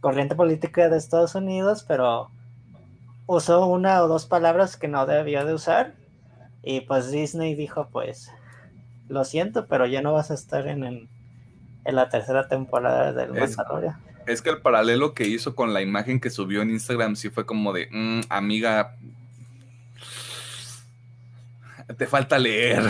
corriente 0.01 0.35
política 0.35 0.89
de 0.89 0.97
Estados 0.97 1.35
Unidos, 1.35 1.85
pero 1.87 2.31
usó 3.27 3.67
una 3.67 4.03
o 4.03 4.09
dos 4.09 4.27
palabras 4.27 4.77
que 4.77 4.89
no 4.89 5.07
debía 5.07 5.45
de 5.45 5.55
usar. 5.55 5.95
Y 6.63 6.81
pues 6.81 7.11
Disney 7.11 7.55
dijo, 7.55 7.89
pues, 7.93 8.31
lo 9.09 9.25
siento, 9.25 9.67
pero 9.67 9.87
ya 9.87 10.03
no 10.03 10.13
vas 10.13 10.31
a 10.31 10.35
estar 10.35 10.67
en, 10.67 10.85
en, 10.85 11.09
la 11.85 12.09
tercera 12.09 12.49
temporada 12.49 13.13
del 13.13 13.33
Mandalorian 13.33 13.97
es 14.27 14.43
que 14.43 14.51
el 14.51 14.61
paralelo 14.61 15.15
que 15.15 15.27
hizo 15.27 15.55
con 15.55 15.73
la 15.75 15.83
imagen 15.83 16.21
que 16.21 16.31
subió 16.31 16.63
en 16.63 16.71
Instagram 16.71 17.17
sí 17.17 17.31
fue 17.31 17.47
como 17.47 17.73
de, 17.73 17.89
mm, 17.91 18.21
amiga, 18.29 18.97
te 21.97 22.07
falta 22.07 22.39
leer. 22.39 22.85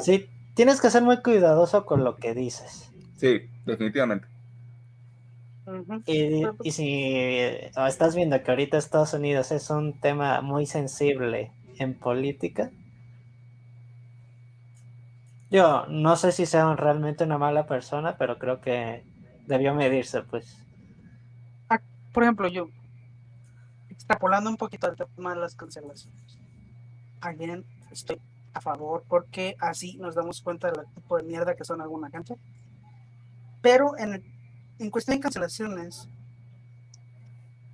Sí, 0.00 0.28
tienes 0.54 0.80
que 0.80 0.90
ser 0.90 1.02
muy 1.02 1.22
cuidadoso 1.22 1.84
con 1.86 2.04
lo 2.04 2.16
que 2.16 2.34
dices. 2.34 2.90
Sí, 3.16 3.48
definitivamente. 3.64 4.26
y, 6.06 6.42
y, 6.64 6.72
si 6.72 7.34
estás 7.76 8.16
viendo 8.16 8.42
que 8.42 8.50
ahorita 8.50 8.76
Estados 8.76 9.14
Unidos 9.14 9.52
es 9.52 9.70
un 9.70 9.98
tema 10.00 10.40
muy 10.40 10.66
sensible 10.66 11.52
en 11.78 11.94
política, 11.98 12.70
yo 15.50 15.86
no 15.88 16.16
sé 16.16 16.32
si 16.32 16.46
sea 16.46 16.74
realmente 16.74 17.24
una 17.24 17.38
mala 17.38 17.66
persona, 17.66 18.16
pero 18.16 18.38
creo 18.38 18.60
que 18.60 19.04
debió 19.46 19.74
medirse, 19.74 20.22
pues. 20.22 20.58
Ah, 21.68 21.78
por 22.12 22.22
ejemplo, 22.22 22.48
yo, 22.48 22.68
extrapolando 23.90 24.48
un 24.48 24.56
poquito 24.56 24.88
el 24.88 24.96
tema 24.96 25.34
de 25.34 25.40
las 25.40 25.54
cancelaciones, 25.54 26.08
alguien 27.20 27.66
estoy 27.90 28.18
a 28.54 28.60
favor 28.60 29.04
porque 29.08 29.56
así 29.58 29.96
nos 29.98 30.14
damos 30.14 30.40
cuenta 30.40 30.70
del 30.70 30.86
tipo 30.94 31.16
de 31.16 31.24
mierda 31.24 31.54
que 31.54 31.64
son 31.64 31.80
alguna 31.80 32.10
cancha. 32.10 32.34
Pero 33.60 33.96
en, 33.98 34.22
en 34.78 34.90
cuestión 34.90 35.16
de 35.16 35.22
cancelaciones, 35.22 36.08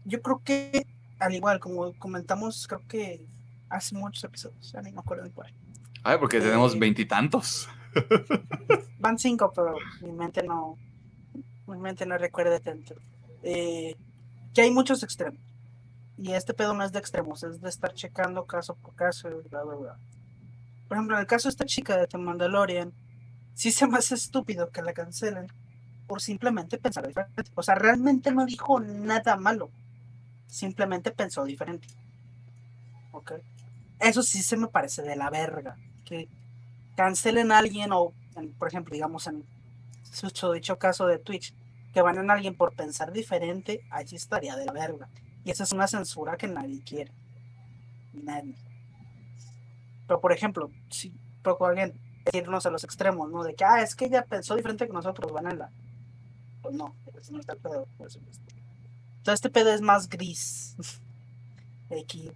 yo 0.04 0.22
creo 0.22 0.40
que, 0.44 0.86
al 1.18 1.34
igual 1.34 1.60
como 1.60 1.92
comentamos, 1.98 2.66
creo 2.66 2.82
que 2.88 3.26
hace 3.68 3.94
muchos 3.94 4.24
episodios, 4.24 4.72
ya 4.72 4.80
ni 4.82 4.92
me 4.92 5.00
acuerdo 5.00 5.24
de 5.24 5.30
cuál. 5.30 5.52
Ay, 6.02 6.18
porque 6.18 6.40
tenemos 6.40 6.74
eh, 6.74 6.78
veintitantos. 6.78 7.68
van 8.98 9.18
cinco, 9.18 9.52
pero 9.54 9.76
mi 10.00 10.12
mente 10.12 10.42
no, 10.42 10.76
realmente 11.66 12.06
no 12.06 12.16
recuerde 12.18 12.60
tanto. 12.60 12.94
Eh, 13.42 13.96
que 14.54 14.62
hay 14.62 14.70
muchos 14.70 15.02
extremos. 15.02 15.40
Y 16.16 16.32
este 16.32 16.52
pedo 16.52 16.74
no 16.74 16.82
es 16.84 16.90
de 16.90 16.98
extremos, 16.98 17.44
es 17.44 17.60
de 17.60 17.68
estar 17.68 17.94
checando 17.94 18.44
caso 18.44 18.74
por 18.74 18.94
caso, 18.94 19.28
bla, 19.50 19.62
bla, 19.62 19.74
bla. 19.74 19.98
Por 20.88 20.96
ejemplo, 20.96 21.16
en 21.16 21.20
el 21.20 21.26
caso 21.26 21.48
de 21.48 21.50
esta 21.50 21.66
chica 21.66 21.96
de 21.96 22.06
The 22.06 22.18
Mandalorian, 22.18 22.92
sí 23.54 23.70
se 23.70 23.86
me 23.86 23.98
hace 23.98 24.14
estúpido 24.14 24.70
que 24.70 24.82
la 24.82 24.94
cancelen 24.94 25.46
por 26.06 26.22
simplemente 26.22 26.78
pensar 26.78 27.06
diferente. 27.06 27.42
O 27.54 27.62
sea, 27.62 27.74
realmente 27.74 28.32
no 28.32 28.46
dijo 28.46 28.80
nada 28.80 29.36
malo. 29.36 29.70
Simplemente 30.46 31.10
pensó 31.10 31.44
diferente. 31.44 31.86
¿Ok? 33.12 33.32
Eso 34.00 34.22
sí 34.22 34.42
se 34.42 34.56
me 34.56 34.68
parece 34.68 35.02
de 35.02 35.16
la 35.16 35.28
verga. 35.28 35.76
Que 36.06 36.28
cancelen 36.96 37.52
a 37.52 37.58
alguien 37.58 37.92
o, 37.92 38.14
por 38.58 38.68
ejemplo, 38.68 38.94
digamos 38.94 39.26
en 39.26 39.44
su 40.10 40.52
dicho 40.52 40.78
caso 40.78 41.06
de 41.06 41.18
Twitch, 41.18 41.54
que 41.92 42.00
van 42.00 42.18
en 42.18 42.30
alguien 42.30 42.56
por 42.56 42.74
pensar 42.74 43.12
diferente, 43.12 43.82
allí 43.90 44.16
estaría 44.16 44.56
de 44.56 44.64
la 44.64 44.72
verga. 44.72 45.08
Y 45.44 45.50
esa 45.50 45.64
es 45.64 45.72
una 45.72 45.86
censura 45.86 46.36
que 46.36 46.48
nadie 46.48 46.82
quiere. 46.82 47.12
Nadie. 48.14 48.54
Pero 50.08 50.20
por 50.20 50.32
ejemplo, 50.32 50.72
si 50.88 51.12
poco 51.42 51.66
alguien 51.66 52.00
irnos 52.32 52.66
a 52.66 52.70
los 52.70 52.82
extremos, 52.82 53.30
¿no? 53.30 53.44
De 53.44 53.54
que, 53.54 53.64
ah, 53.64 53.82
es 53.82 53.94
que 53.94 54.06
ella 54.06 54.24
pensó 54.24 54.56
diferente 54.56 54.86
que 54.86 54.92
nosotros, 54.92 55.30
van 55.30 55.50
en 55.50 55.58
la. 55.58 55.70
Pues 56.62 56.74
no, 56.74 56.96
ese 57.20 57.32
no 57.32 57.40
está 57.40 57.52
el 57.52 57.60
pedo. 57.60 57.86
Entonces 57.98 58.20
este 59.26 59.50
pedo 59.50 59.72
es 59.72 59.82
más 59.82 60.08
gris. 60.08 60.76
Aquí, 61.90 62.30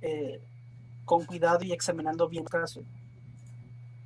eh, 0.00 0.42
con 1.04 1.24
cuidado 1.24 1.64
y 1.64 1.72
examinando 1.72 2.28
bien 2.28 2.44
el 2.44 2.50
caso. 2.50 2.82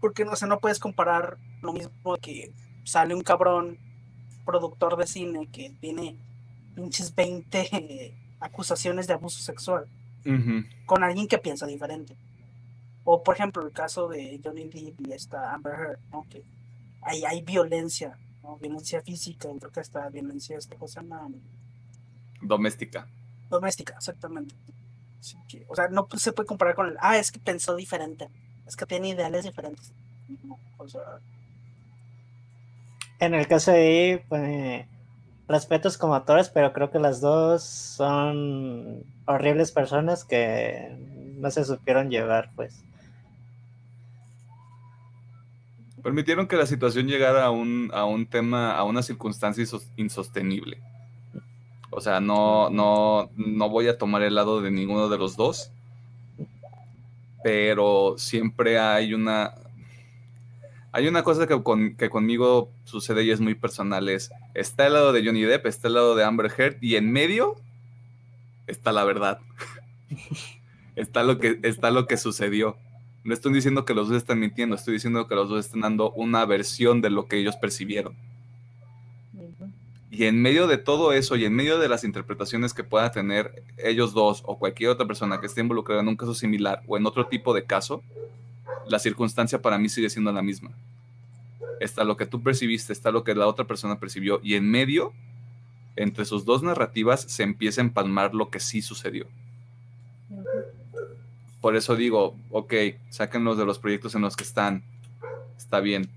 Porque 0.00 0.24
no 0.24 0.34
sé, 0.34 0.46
no 0.46 0.58
puedes 0.58 0.80
comparar 0.80 1.38
lo 1.62 1.72
mismo 1.72 2.16
que 2.20 2.52
sale 2.84 3.14
un 3.14 3.22
cabrón 3.22 3.78
productor 4.44 4.96
de 4.96 5.06
cine 5.06 5.48
que 5.52 5.70
tiene 5.80 6.18
pinches 6.74 7.14
20 7.14 8.16
acusaciones 8.40 9.06
de 9.06 9.14
abuso 9.14 9.42
sexual 9.42 9.86
con 10.86 11.02
alguien 11.04 11.28
que 11.28 11.38
piensa 11.38 11.66
diferente. 11.66 12.16
O 13.04 13.22
por 13.22 13.34
ejemplo 13.34 13.64
el 13.64 13.72
caso 13.72 14.08
de 14.08 14.40
Johnny 14.42 14.64
Depp 14.64 15.00
y 15.06 15.12
esta 15.12 15.52
Amber 15.54 15.74
Heard, 15.74 15.98
¿no? 16.12 16.26
que 16.28 16.44
hay, 17.02 17.24
hay 17.24 17.42
violencia, 17.42 18.18
¿no? 18.42 18.56
violencia 18.58 19.00
física, 19.02 19.48
creo 19.58 19.72
que 19.72 19.80
hasta 19.80 20.08
violencia, 20.10 20.58
esta 20.58 20.76
cosa 20.76 21.02
Doméstica. 22.42 23.08
Doméstica, 23.48 23.94
exactamente. 23.94 24.54
o 25.68 25.74
sea, 25.74 25.88
no 25.88 26.06
se 26.16 26.32
puede 26.32 26.46
comparar 26.46 26.74
con 26.74 26.88
el, 26.88 26.96
ah, 27.00 27.18
es 27.18 27.32
que 27.32 27.38
pensó 27.38 27.74
diferente, 27.74 28.28
es 28.66 28.76
que 28.76 28.86
tiene 28.86 29.08
ideales 29.08 29.44
diferentes. 29.44 29.92
o 30.78 30.88
sea, 30.88 31.20
en 33.20 33.34
el 33.34 33.46
caso 33.46 33.72
de 33.72 34.24
pues, 34.28 34.86
respetos 35.46 35.98
como 35.98 36.14
actores, 36.14 36.48
pero 36.48 36.72
creo 36.72 36.90
que 36.90 36.98
las 36.98 37.20
dos 37.20 37.62
son 37.62 39.04
horribles 39.26 39.72
personas 39.72 40.24
que 40.24 40.96
no 41.36 41.50
se 41.50 41.64
supieron 41.64 42.08
llevar, 42.08 42.50
pues. 42.56 42.82
Permitieron 46.02 46.46
que 46.46 46.56
la 46.56 46.66
situación 46.66 47.06
llegara 47.06 47.44
a 47.44 47.50
un, 47.50 47.90
a 47.92 48.04
un 48.04 48.26
tema, 48.26 48.72
a 48.72 48.84
una 48.84 49.02
circunstancia 49.02 49.64
insostenible. 49.96 50.80
O 51.90 52.00
sea, 52.00 52.20
no, 52.20 52.70
no, 52.70 53.30
no 53.36 53.68
voy 53.68 53.88
a 53.88 53.98
tomar 53.98 54.22
el 54.22 54.36
lado 54.36 54.60
de 54.60 54.70
ninguno 54.70 55.08
de 55.08 55.18
los 55.18 55.36
dos, 55.36 55.72
pero 57.42 58.14
siempre 58.16 58.78
hay 58.78 59.12
una, 59.12 59.54
hay 60.92 61.08
una 61.08 61.24
cosa 61.24 61.46
que, 61.46 62.10
conmigo 62.10 62.70
sucede 62.84 63.24
y 63.24 63.30
es 63.30 63.40
muy 63.40 63.54
personal, 63.54 64.08
es, 64.08 64.30
está 64.54 64.86
el 64.86 64.92
lado 64.94 65.12
de 65.12 65.24
Johnny 65.24 65.42
Depp, 65.42 65.66
está 65.66 65.88
el 65.88 65.94
lado 65.94 66.14
de 66.14 66.24
Amber 66.24 66.52
Heard, 66.56 66.76
y 66.80 66.96
en 66.96 67.10
medio 67.10 67.56
está 68.66 68.92
la 68.92 69.04
verdad. 69.04 69.40
está, 70.96 71.24
lo 71.24 71.38
que, 71.38 71.58
está 71.62 71.90
lo 71.90 72.06
que 72.06 72.16
sucedió. 72.16 72.76
No 73.22 73.34
estoy 73.34 73.52
diciendo 73.52 73.84
que 73.84 73.94
los 73.94 74.08
dos 74.08 74.16
están 74.16 74.40
mintiendo, 74.40 74.76
estoy 74.76 74.94
diciendo 74.94 75.26
que 75.26 75.34
los 75.34 75.48
dos 75.48 75.66
están 75.66 75.82
dando 75.82 76.10
una 76.12 76.44
versión 76.46 77.00
de 77.00 77.10
lo 77.10 77.26
que 77.26 77.38
ellos 77.38 77.56
percibieron. 77.56 78.16
Y 80.10 80.24
en 80.24 80.40
medio 80.42 80.66
de 80.66 80.78
todo 80.78 81.12
eso 81.12 81.36
y 81.36 81.44
en 81.44 81.54
medio 81.54 81.78
de 81.78 81.88
las 81.88 82.02
interpretaciones 82.02 82.74
que 82.74 82.82
puedan 82.82 83.12
tener 83.12 83.62
ellos 83.78 84.12
dos 84.12 84.42
o 84.44 84.58
cualquier 84.58 84.90
otra 84.90 85.06
persona 85.06 85.40
que 85.40 85.46
esté 85.46 85.60
involucrada 85.60 86.00
en 86.00 86.08
un 86.08 86.16
caso 86.16 86.34
similar 86.34 86.82
o 86.88 86.96
en 86.96 87.06
otro 87.06 87.26
tipo 87.26 87.54
de 87.54 87.64
caso, 87.64 88.02
la 88.88 88.98
circunstancia 88.98 89.62
para 89.62 89.78
mí 89.78 89.88
sigue 89.88 90.10
siendo 90.10 90.32
la 90.32 90.42
misma. 90.42 90.72
está 91.78 92.04
lo 92.04 92.16
que 92.16 92.26
tú 92.26 92.42
percibiste, 92.42 92.92
está 92.92 93.10
lo 93.10 93.24
que 93.24 93.34
la 93.34 93.46
otra 93.46 93.66
persona 93.66 93.98
percibió, 93.98 94.40
y 94.42 94.54
en 94.54 94.70
medio, 94.70 95.14
entre 95.96 96.26
sus 96.26 96.44
dos 96.44 96.62
narrativas, 96.62 97.22
se 97.22 97.42
empieza 97.42 97.80
a 97.80 97.84
empalmar 97.84 98.34
lo 98.34 98.50
que 98.50 98.60
sí 98.60 98.82
sucedió. 98.82 99.26
Por 101.60 101.76
eso 101.76 101.94
digo, 101.96 102.36
ok, 102.50 102.74
sáquenlos 103.10 103.58
de 103.58 103.66
los 103.66 103.78
proyectos 103.78 104.14
en 104.14 104.22
los 104.22 104.36
que 104.36 104.44
están, 104.44 104.82
está 105.56 105.80
bien. 105.80 106.08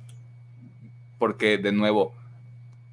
Porque, 1.20 1.57
de 1.57 1.72
nuevo, 1.72 2.14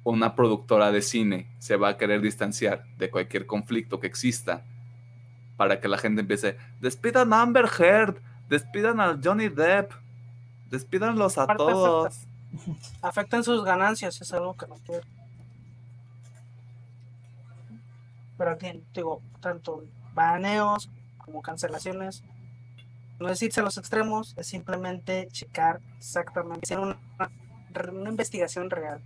una 0.03 0.35
productora 0.35 0.91
de 0.91 1.01
cine 1.01 1.47
se 1.59 1.75
va 1.75 1.89
a 1.89 1.97
querer 1.97 2.21
distanciar 2.21 2.83
de 2.97 3.09
cualquier 3.09 3.45
conflicto 3.45 3.99
que 3.99 4.07
exista 4.07 4.63
para 5.57 5.79
que 5.79 5.87
la 5.87 5.97
gente 5.97 6.21
empiece, 6.21 6.57
despidan 6.79 7.31
a 7.33 7.41
Amber 7.41 7.69
Heard, 7.77 8.17
despidan 8.49 8.99
a 8.99 9.19
Johnny 9.23 9.47
Depp, 9.47 9.91
despídanlos 10.71 11.37
a 11.37 11.47
todos. 11.55 12.21
Afectan 13.01 13.43
sus 13.43 13.63
ganancias, 13.63 14.19
es 14.19 14.33
algo 14.33 14.55
que 14.55 14.67
no 14.67 14.75
quiero. 14.85 15.05
Pero 18.37 18.51
aquí, 18.51 18.83
digo, 18.93 19.21
tanto 19.39 19.83
baneos 20.15 20.89
como 21.19 21.43
cancelaciones, 21.43 22.23
no 23.21 23.29
es 23.29 23.41
irse 23.41 23.59
a 23.59 23.63
los 23.63 23.77
extremos, 23.77 24.33
es 24.37 24.47
simplemente 24.47 25.27
checar 25.31 25.79
exactamente, 25.97 26.65
hacer 26.65 26.79
una, 26.79 26.97
una 27.91 28.09
investigación 28.09 28.69
real. 28.69 29.01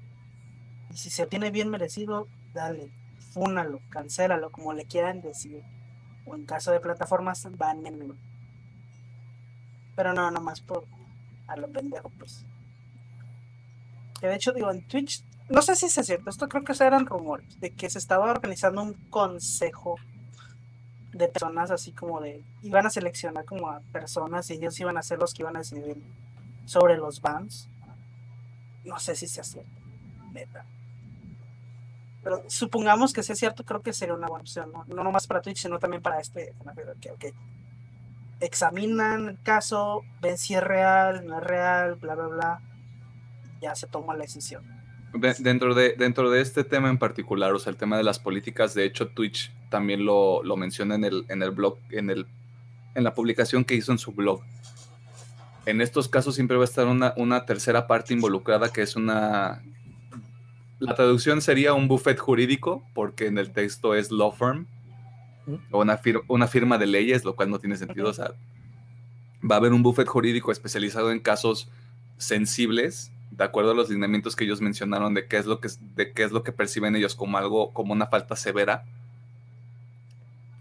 Y 0.92 0.98
si 0.98 1.10
se 1.10 1.28
tiene 1.28 1.52
bien 1.52 1.70
merecido, 1.70 2.28
dale, 2.54 2.92
fúnalo, 3.34 3.82
cancélalo, 3.90 4.52
como 4.52 4.74
le 4.74 4.86
quieran 4.86 5.22
decir. 5.22 5.64
O 6.26 6.36
en 6.36 6.46
caso 6.46 6.72
de 6.72 6.80
plataformas, 6.80 7.46
banenlo. 7.58 8.16
Pero 9.96 10.14
no, 10.14 10.32
nomás 10.32 10.62
por 10.62 10.86
a 11.48 11.58
lo 11.58 11.68
pendejo, 11.68 12.10
pues. 12.18 12.44
De 14.22 14.34
hecho, 14.34 14.54
digo, 14.54 14.72
en 14.72 14.88
Twitch, 14.88 15.24
no 15.50 15.62
sé 15.62 15.76
si 15.76 15.86
es 15.86 15.94
cierto, 15.94 16.30
esto 16.30 16.48
creo 16.48 16.64
que 16.64 16.74
eran 16.84 17.06
rumores, 17.06 17.60
de 17.60 17.72
que 17.72 17.90
se 17.90 18.00
estaba 18.00 18.32
organizando 18.32 18.82
un 18.82 18.94
consejo 19.10 19.98
de 21.16 21.30
personas 21.30 21.72
así 21.72 21.94
como 21.94 22.20
de, 22.20 22.44
iban 22.62 22.86
a 22.86 22.90
seleccionar 22.90 23.46
como 23.46 23.70
a 23.70 23.80
personas 23.94 24.50
y 24.50 24.56
ellos 24.56 24.78
iban 24.82 24.98
a 24.98 25.02
ser 25.02 25.18
los 25.18 25.34
que 25.34 25.44
iban 25.44 25.56
a 25.56 25.60
decidir 25.60 25.96
sobre 26.66 26.98
los 26.98 27.22
bans. 27.22 27.70
No 28.84 29.00
sé 29.00 29.16
si 29.16 29.28
sea 29.28 29.46
cierto, 29.46 29.70
neta. 30.34 30.66
Pero 32.22 32.44
supongamos 32.48 33.14
que 33.14 33.24
sea 33.24 33.36
cierto, 33.36 33.64
creo 33.64 33.82
que 33.82 33.94
sería 33.94 34.14
una 34.14 34.28
buena 34.28 34.42
opción, 34.42 34.72
¿no? 34.74 34.84
No 34.88 35.04
nomás 35.04 35.26
para 35.26 35.42
Twitch, 35.42 35.62
sino 35.62 35.80
también 35.80 36.04
para 36.04 36.20
este. 36.20 36.54
Que, 37.00 37.12
okay. 37.12 37.32
Examinan 38.42 39.30
el 39.30 39.42
caso, 39.42 40.04
ven 40.22 40.38
si 40.38 40.54
es 40.54 40.64
real, 40.64 41.26
no 41.26 41.38
es 41.38 41.44
real, 41.46 41.96
bla, 41.96 42.16
bla, 42.16 42.28
bla. 42.28 42.62
Ya 43.62 43.74
se 43.74 43.88
toma 43.88 44.16
la 44.16 44.24
decisión. 44.24 44.75
Dentro, 45.40 45.74
de, 45.74 45.96
dentro 45.98 46.30
de 46.30 46.42
este 46.42 46.64
tema 46.64 46.90
en 46.90 46.98
particular, 46.98 47.54
o 47.54 47.60
sea, 47.60 47.72
el 47.72 47.78
tema 47.78 47.98
de 47.98 48.04
las 48.04 48.20
políticas, 48.20 48.74
de 48.74 48.86
hecho, 48.86 49.08
Twitch 49.10 49.52
también 49.70 50.06
lo, 50.06 50.44
lo 50.44 50.58
menciona 50.58 50.96
en 50.96 51.04
el, 51.04 51.26
en 51.30 51.42
el 51.42 51.52
blog, 51.52 51.78
en, 51.92 52.10
el, 52.10 52.28
en 52.96 53.04
la 53.04 53.14
publicación 53.14 53.66
que 53.66 53.76
hizo 53.76 53.92
en 53.92 53.98
su 53.98 54.12
blog. 54.12 54.42
En 55.66 55.82
estos 55.82 56.08
casos 56.08 56.36
siempre 56.36 56.58
va 56.58 56.64
a 56.64 56.66
estar 56.66 56.88
una, 56.88 57.14
una 57.18 57.46
tercera 57.46 57.88
parte 57.88 58.14
involucrada, 58.14 58.72
que 58.72 58.82
es 58.82 58.96
una 58.96 59.62
la 60.80 60.94
traducción 60.94 61.42
sería 61.42 61.74
un 61.74 61.88
buffet 61.88 62.20
jurídico, 62.20 62.84
porque 62.94 63.28
en 63.28 63.38
el 63.38 63.52
texto 63.52 63.96
es 63.96 64.12
law 64.12 64.32
firm, 64.32 64.68
o 65.72 65.82
una, 65.82 66.00
una 66.28 66.48
firma 66.48 66.78
de 66.78 66.86
leyes, 66.86 67.24
lo 67.24 67.36
cual 67.36 67.50
no 67.50 67.60
tiene 67.60 67.78
sentido. 67.78 68.10
O 68.10 68.14
sea, 68.14 68.34
va 69.50 69.56
a 69.56 69.58
haber 69.58 69.74
un 69.74 69.84
buffet 69.84 70.08
jurídico 70.08 70.52
especializado 70.52 71.12
en 71.12 71.20
casos 71.20 71.70
sensibles, 72.18 73.12
de 73.32 73.44
acuerdo 73.44 73.72
a 73.72 73.76
los 73.76 73.90
lineamientos 73.90 74.36
que 74.36 74.46
ellos 74.46 74.62
mencionaron 74.62 75.14
de 75.14 75.28
qué 75.28 75.38
es 75.38 75.46
lo 75.46 75.60
que, 75.60 75.70
de 75.96 76.12
qué 76.12 76.24
es 76.24 76.32
lo 76.32 76.44
que 76.44 76.52
perciben 76.52 76.96
ellos 76.96 77.16
como 77.16 77.38
algo, 77.38 77.74
como 77.74 77.94
una 77.94 78.08
falta 78.08 78.36
severa. 78.36 78.86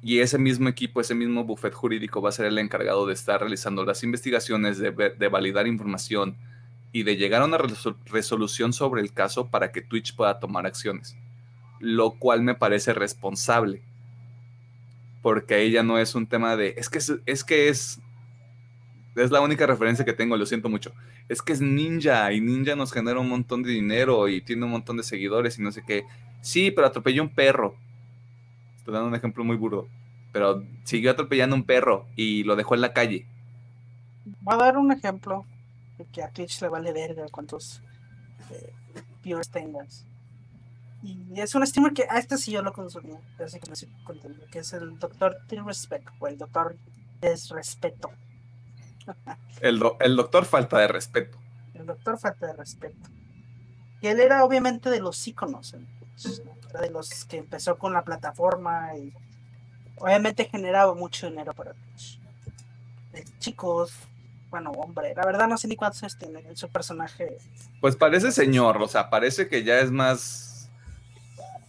Y 0.02 0.18
ese 0.18 0.38
mismo 0.38 0.68
equipo, 0.68 1.00
ese 1.00 1.14
mismo 1.14 1.44
buffet 1.44 1.72
jurídico 1.72 2.20
va 2.20 2.28
a 2.28 2.32
ser 2.32 2.46
el 2.46 2.58
encargado 2.58 3.06
de 3.06 3.14
estar 3.14 3.40
realizando 3.40 3.84
las 3.84 4.02
investigaciones, 4.02 4.78
de, 4.78 4.90
de 4.90 5.28
validar 5.28 5.66
información, 5.66 6.36
y 6.94 7.02
de 7.02 7.16
llegar 7.16 7.42
a 7.42 7.46
una 7.46 7.58
resolución 8.06 8.72
sobre 8.72 9.02
el 9.02 9.12
caso 9.12 9.48
para 9.48 9.72
que 9.72 9.82
Twitch 9.82 10.14
pueda 10.14 10.38
tomar 10.38 10.64
acciones, 10.64 11.16
lo 11.80 12.12
cual 12.12 12.42
me 12.42 12.54
parece 12.54 12.94
responsable, 12.94 13.82
porque 15.20 15.54
ahí 15.54 15.72
ya 15.72 15.82
no 15.82 15.98
es 15.98 16.14
un 16.14 16.28
tema 16.28 16.56
de, 16.56 16.76
es 16.78 16.88
que 16.88 16.98
es, 16.98 17.12
es 17.26 17.42
que 17.42 17.68
es, 17.68 17.98
es 19.14 19.30
la 19.30 19.40
única 19.40 19.66
referencia 19.66 20.04
que 20.04 20.12
tengo, 20.12 20.36
lo 20.36 20.46
siento 20.46 20.68
mucho, 20.68 20.92
es 21.28 21.42
que 21.42 21.52
es 21.52 21.60
Ninja 21.60 22.32
y 22.32 22.40
Ninja 22.40 22.76
nos 22.76 22.92
genera 22.92 23.20
un 23.20 23.28
montón 23.28 23.62
de 23.62 23.70
dinero 23.70 24.28
y 24.28 24.40
tiene 24.40 24.64
un 24.64 24.72
montón 24.72 24.96
de 24.96 25.02
seguidores 25.02 25.58
y 25.58 25.62
no 25.62 25.72
sé 25.72 25.82
qué, 25.86 26.04
sí, 26.40 26.70
pero 26.70 26.86
atropelló 26.86 27.22
un 27.22 27.34
perro, 27.34 27.76
estoy 28.76 28.94
dando 28.94 29.08
un 29.08 29.14
ejemplo 29.14 29.44
muy 29.44 29.56
burdo, 29.56 29.88
pero 30.32 30.64
siguió 30.84 31.12
atropellando 31.12 31.54
un 31.56 31.64
perro 31.64 32.06
y 32.16 32.42
lo 32.44 32.56
dejó 32.56 32.74
en 32.74 32.80
la 32.80 32.92
calle. 32.92 33.26
Voy 34.40 34.54
a 34.54 34.58
dar 34.58 34.76
un 34.76 34.90
ejemplo 34.90 35.44
que 36.12 36.22
a 36.22 36.28
Twitch 36.28 36.60
le 36.62 36.68
vale 36.68 36.92
verga 36.92 37.26
cuántos 37.30 37.80
eh, 38.50 38.72
viewers 39.22 39.48
tengas. 39.48 40.04
Y 41.02 41.38
es 41.38 41.54
un 41.54 41.66
streamer 41.66 41.92
que 41.92 42.06
a 42.08 42.18
este 42.18 42.38
sí 42.38 42.52
yo 42.52 42.62
lo 42.62 42.72
consumí, 42.72 43.12
que 43.36 43.44
me 43.44 44.46
que 44.50 44.58
es 44.60 44.72
el 44.72 44.98
doctor 44.98 45.36
Disrespect 45.48 46.08
o 46.18 46.26
el 46.26 46.38
doctor 46.38 46.76
Desrespeto. 47.20 48.10
El, 49.60 49.82
el 50.00 50.16
doctor 50.16 50.44
falta 50.44 50.78
de 50.78 50.88
respeto. 50.88 51.38
El 51.74 51.86
doctor 51.86 52.18
falta 52.18 52.46
de 52.46 52.52
respeto. 52.54 53.08
Y 54.00 54.08
él 54.08 54.20
era 54.20 54.44
obviamente 54.44 54.90
de 54.90 55.00
los 55.00 55.26
íconos, 55.26 55.74
era 56.70 56.80
de 56.80 56.90
los 56.90 57.24
que 57.24 57.38
empezó 57.38 57.78
con 57.78 57.92
la 57.92 58.02
plataforma 58.02 58.96
y 58.96 59.12
obviamente 59.96 60.44
generaba 60.44 60.94
mucho 60.94 61.28
dinero 61.28 61.52
para. 61.54 61.72
De 63.12 63.24
chicos, 63.38 63.92
bueno, 64.50 64.70
hombre, 64.72 65.14
la 65.16 65.24
verdad 65.24 65.48
no 65.48 65.56
sé 65.56 65.68
ni 65.68 65.74
cuántos 65.74 66.02
años 66.02 66.18
tiene 66.18 66.54
su 66.54 66.68
personaje. 66.68 67.38
Pues 67.80 67.96
parece 67.96 68.30
señor, 68.30 68.80
o 68.80 68.86
sea, 68.86 69.10
parece 69.10 69.48
que 69.48 69.64
ya 69.64 69.80
es 69.80 69.90
más... 69.90 70.70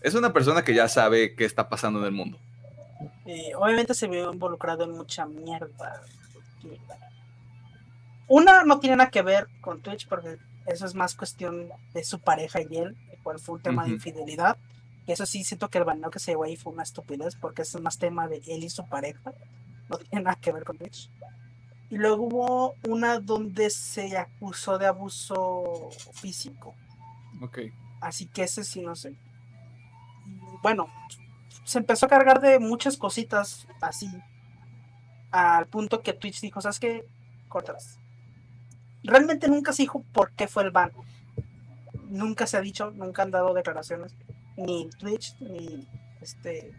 Es 0.01 0.13
una 0.13 0.33
persona 0.33 0.63
que 0.63 0.75
ya 0.75 0.87
sabe 0.87 1.35
qué 1.35 1.45
está 1.45 1.67
pasando 1.67 1.99
en 1.99 2.05
el 2.05 2.11
mundo. 2.11 2.37
obviamente 3.57 3.93
se 3.93 4.07
vio 4.07 4.31
involucrado 4.31 4.83
en 4.83 4.91
mucha 4.91 5.25
mierda. 5.25 6.03
Una 8.27 8.63
no 8.63 8.79
tiene 8.79 8.95
nada 8.97 9.11
que 9.11 9.21
ver 9.21 9.47
con 9.61 9.81
Twitch 9.81 10.07
porque 10.07 10.37
eso 10.65 10.85
es 10.85 10.95
más 10.95 11.15
cuestión 11.15 11.69
de 11.93 12.03
su 12.03 12.19
pareja 12.19 12.61
y 12.61 12.77
él, 12.77 12.97
cual 13.25 13.39
fue 13.39 13.55
un 13.55 13.61
tema 13.61 13.85
de 13.85 13.91
infidelidad. 13.91 14.57
Y 15.07 15.11
eso 15.11 15.25
sí 15.25 15.43
siento 15.43 15.69
que 15.69 15.79
el 15.79 15.83
baneo 15.83 16.11
que 16.11 16.19
se 16.19 16.31
llevó 16.31 16.43
ahí 16.43 16.55
fue 16.55 16.73
una 16.73 16.83
estupidez 16.83 17.35
porque 17.35 17.63
es 17.63 17.81
más 17.81 17.97
tema 17.97 18.27
de 18.27 18.41
él 18.47 18.63
y 18.63 18.69
su 18.69 18.87
pareja. 18.87 19.33
No 19.89 19.97
tiene 19.97 20.25
nada 20.25 20.37
que 20.39 20.51
ver 20.51 20.63
con 20.63 20.77
Twitch. 20.77 21.09
Y 21.89 21.97
luego 21.97 22.23
hubo 22.23 22.75
una 22.87 23.19
donde 23.19 23.69
se 23.69 24.17
acusó 24.17 24.77
de 24.77 24.85
abuso 24.85 25.89
físico. 26.13 26.75
Ok. 27.41 27.59
Así 27.99 28.27
que 28.27 28.43
ese 28.43 28.63
sí 28.63 28.81
no 28.81 28.95
sé. 28.95 29.15
Bueno, 30.61 30.87
se 31.63 31.79
empezó 31.79 32.05
a 32.05 32.09
cargar 32.09 32.41
de 32.41 32.59
muchas 32.59 32.97
cositas 32.97 33.67
así. 33.81 34.09
Al 35.31 35.67
punto 35.67 36.01
que 36.01 36.13
Twitch 36.13 36.41
dijo, 36.41 36.61
¿sabes 36.61 36.79
qué? 36.79 37.07
Cortas. 37.47 37.99
Realmente 39.05 39.47
nunca 39.47 39.71
se 39.71 39.83
dijo 39.83 40.03
por 40.13 40.31
qué 40.31 40.47
fue 40.47 40.63
el 40.63 40.71
ban. 40.71 40.91
Nunca 42.09 42.47
se 42.47 42.57
ha 42.57 42.61
dicho, 42.61 42.91
nunca 42.91 43.23
han 43.23 43.31
dado 43.31 43.53
declaraciones. 43.53 44.15
Ni 44.57 44.89
Twitch, 44.99 45.35
ni 45.39 45.87
este. 46.21 46.73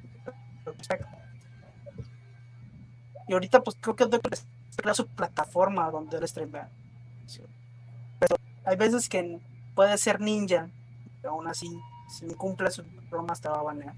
Y 3.29 3.33
ahorita 3.33 3.63
pues 3.63 3.77
creo 3.81 3.97
que 3.97 4.05
es 4.31 4.97
su 4.97 5.07
plataforma 5.09 5.91
donde 5.91 6.17
él 6.17 6.29
streamea. 6.29 6.71
Pero 8.19 8.37
hay 8.65 8.77
veces 8.77 9.09
que 9.09 9.41
puede 9.75 9.97
ser 9.99 10.21
ninja, 10.21 10.69
pero 11.21 11.35
aún 11.35 11.47
así, 11.49 11.81
si 12.09 12.27
cumple 12.35 12.71
sus 12.71 12.85
bromas 13.11 13.41
te 13.41 13.49
va 13.49 13.61
a 13.61 13.63
banear. 13.63 13.95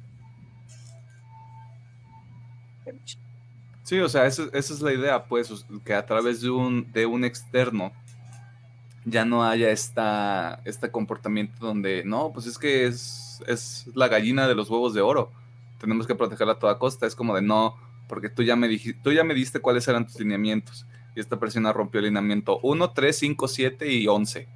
Sí, 3.82 3.98
o 4.00 4.08
sea, 4.08 4.26
esa, 4.26 4.44
es 4.52 4.80
la 4.80 4.92
idea, 4.92 5.24
pues, 5.26 5.64
que 5.84 5.94
a 5.94 6.04
través 6.04 6.40
de 6.40 6.50
un, 6.50 6.90
de 6.92 7.06
un 7.06 7.24
externo 7.24 7.92
ya 9.04 9.24
no 9.24 9.44
haya 9.44 9.70
esta, 9.70 10.60
este 10.64 10.90
comportamiento 10.90 11.64
donde, 11.64 12.02
no, 12.04 12.32
pues 12.32 12.46
es 12.46 12.58
que 12.58 12.86
es, 12.86 13.42
es 13.46 13.86
la 13.94 14.08
gallina 14.08 14.46
de 14.48 14.54
los 14.54 14.70
huevos 14.70 14.94
de 14.94 15.00
oro. 15.00 15.30
Tenemos 15.78 16.06
que 16.06 16.14
protegerla 16.14 16.54
a 16.54 16.58
toda 16.58 16.78
costa. 16.78 17.06
Es 17.06 17.14
como 17.14 17.34
de, 17.34 17.42
no, 17.42 17.76
porque 18.08 18.28
tú 18.28 18.42
ya 18.42 18.56
me 18.56 18.68
dijiste, 18.68 19.00
tú 19.02 19.12
ya 19.12 19.24
me 19.24 19.34
diste 19.34 19.60
cuáles 19.60 19.86
eran 19.88 20.06
tus 20.06 20.18
lineamientos. 20.18 20.86
Y 21.14 21.20
esta 21.20 21.38
persona 21.38 21.72
rompió 21.72 22.00
el 22.00 22.06
lineamiento 22.06 22.58
1, 22.62 22.90
3, 22.90 23.16
5, 23.16 23.48
7 23.48 23.92
y 23.92 24.06
11. 24.06 24.48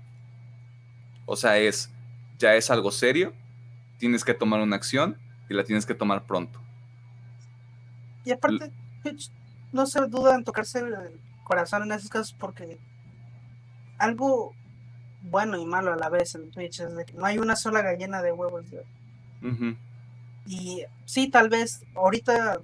O 1.27 1.37
sea, 1.37 1.59
es, 1.59 1.91
ya 2.39 2.55
es 2.55 2.71
algo 2.71 2.91
serio, 2.91 3.33
tienes 3.99 4.25
que 4.25 4.35
tomar 4.35 4.61
una 4.61 4.77
acción 4.77 5.17
y 5.49 5.55
la 5.55 5.65
tienes 5.65 5.87
que 5.87 5.95
tomar 5.95 6.25
pronto. 6.25 6.61
Y 8.25 8.33
aparte, 8.33 8.71
no 9.73 9.87
se 9.87 10.07
duda 10.07 10.35
en 10.35 10.45
tocarse 10.45 10.81
el 10.81 10.95
corazón 11.45 11.85
en 11.85 11.93
esos 11.93 12.11
casos 12.11 12.35
porque 12.39 12.79
algo 13.99 14.55
bueno 15.23 15.57
y 15.57 15.65
malo 15.65 15.93
a 15.93 15.97
la 15.97 16.09
vez 16.09 16.35
en 16.35 16.51
Twitch. 16.51 16.81
Es 16.81 16.95
de 16.95 17.05
que 17.05 17.15
no 17.15 17.25
hay 17.25 17.39
una 17.39 17.57
sola 17.57 17.83
gallina 17.83 18.23
de 18.23 18.33
huevos 18.33 18.71
de 18.71 18.79
oro. 18.81 19.77
Y 20.47 20.85
sí, 21.05 21.29
tal 21.29 21.49
vez 21.49 21.85
ahorita, 21.95 22.61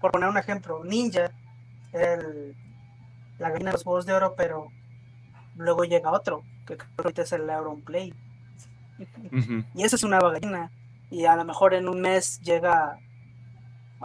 por 0.00 0.12
poner 0.12 0.28
un 0.28 0.38
ejemplo, 0.38 0.84
Ninja, 0.84 1.30
el, 1.92 2.54
la 3.38 3.50
gallina 3.50 3.70
de 3.70 3.76
los 3.76 3.86
huevos 3.86 4.06
de 4.06 4.12
oro, 4.12 4.34
pero 4.36 4.70
luego 5.56 5.84
llega 5.84 6.12
otro, 6.12 6.42
que 6.66 6.76
ahorita 6.98 7.22
es 7.22 7.32
el 7.32 7.48
Auronplay. 7.48 8.12
Ujú. 9.32 9.64
Y 9.74 9.82
esa 9.84 9.96
es 9.96 10.02
una 10.02 10.18
gallina. 10.18 10.70
Y 11.10 11.24
a 11.24 11.36
lo 11.36 11.44
mejor 11.44 11.74
en 11.74 11.88
un 11.88 12.00
mes 12.00 12.40
llega 12.40 12.98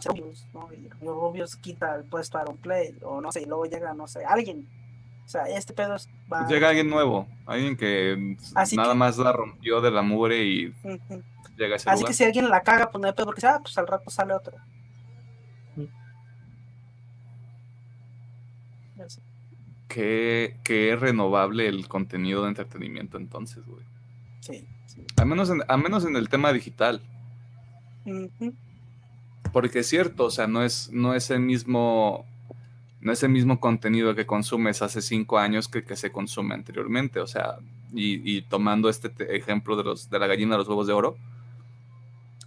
Rubius, 0.04 0.46
¿no? 0.54 0.72
Y 0.72 0.88
Rubius 1.00 1.56
quita 1.56 1.94
el 1.96 2.04
puesto 2.04 2.38
a 2.38 2.42
Auronplay, 2.42 2.96
o 3.02 3.20
no 3.20 3.32
sé, 3.32 3.42
y 3.42 3.46
luego 3.46 3.66
llega, 3.66 3.92
no 3.92 4.06
sé, 4.06 4.24
alguien. 4.24 4.66
O 5.24 5.28
sea, 5.28 5.44
este 5.44 5.72
pedo 5.72 5.94
es- 5.96 6.08
va. 6.32 6.46
Llega 6.46 6.68
alguien 6.68 6.90
nuevo, 6.90 7.26
alguien 7.46 7.76
que 7.76 8.36
Así 8.54 8.76
nada 8.76 8.92
que- 8.92 8.98
más 8.98 9.16
la 9.18 9.32
rompió 9.32 9.80
de 9.80 9.90
la 9.90 10.02
mugre 10.02 10.44
y 10.44 10.74
llega 11.56 11.74
a 11.74 11.76
ese 11.76 11.88
Así 11.90 12.00
lugar. 12.00 12.06
que 12.08 12.12
si 12.14 12.24
alguien 12.24 12.50
la 12.50 12.60
caga, 12.62 12.90
pues 12.90 13.00
no 13.00 13.06
hay 13.08 13.14
pedo, 13.14 13.26
porque 13.26 13.46
ah, 13.46 13.58
pues 13.62 13.76
al 13.78 13.86
rato 13.86 14.10
sale 14.10 14.34
otro. 14.34 14.56
Que 19.88 20.92
es 20.92 21.00
renovable 21.00 21.66
el 21.68 21.86
contenido 21.88 22.42
de 22.42 22.48
entretenimiento 22.48 23.18
entonces, 23.18 23.64
güey. 23.66 23.84
Sí, 24.40 24.66
sí. 24.86 25.04
Al 25.18 25.26
menos 25.26 25.50
en, 25.50 25.60
menos 25.82 26.04
en 26.06 26.16
el 26.16 26.28
tema 26.28 26.52
digital. 26.52 27.02
Porque 29.52 29.80
es 29.80 29.86
cierto, 29.88 30.24
o 30.24 30.30
sea, 30.30 30.46
no 30.46 30.62
es, 30.64 30.90
no 30.92 31.14
es 31.14 31.30
el 31.30 31.40
mismo. 31.40 32.26
No 33.02 33.12
es 33.12 33.22
el 33.22 33.30
mismo 33.30 33.60
contenido 33.60 34.14
que 34.14 34.24
consumes 34.26 34.80
hace 34.80 35.02
cinco 35.02 35.38
años 35.38 35.68
que 35.68 35.84
que 35.84 35.96
se 35.96 36.10
consume 36.10 36.54
anteriormente. 36.54 37.20
O 37.20 37.26
sea, 37.26 37.56
y, 37.92 38.22
y 38.36 38.42
tomando 38.42 38.88
este 38.88 39.10
te- 39.10 39.36
ejemplo 39.36 39.76
de 39.76 39.84
los 39.84 40.08
de 40.08 40.18
la 40.18 40.26
gallina 40.28 40.52
de 40.54 40.58
los 40.58 40.68
huevos 40.68 40.86
de 40.86 40.94
oro, 40.94 41.16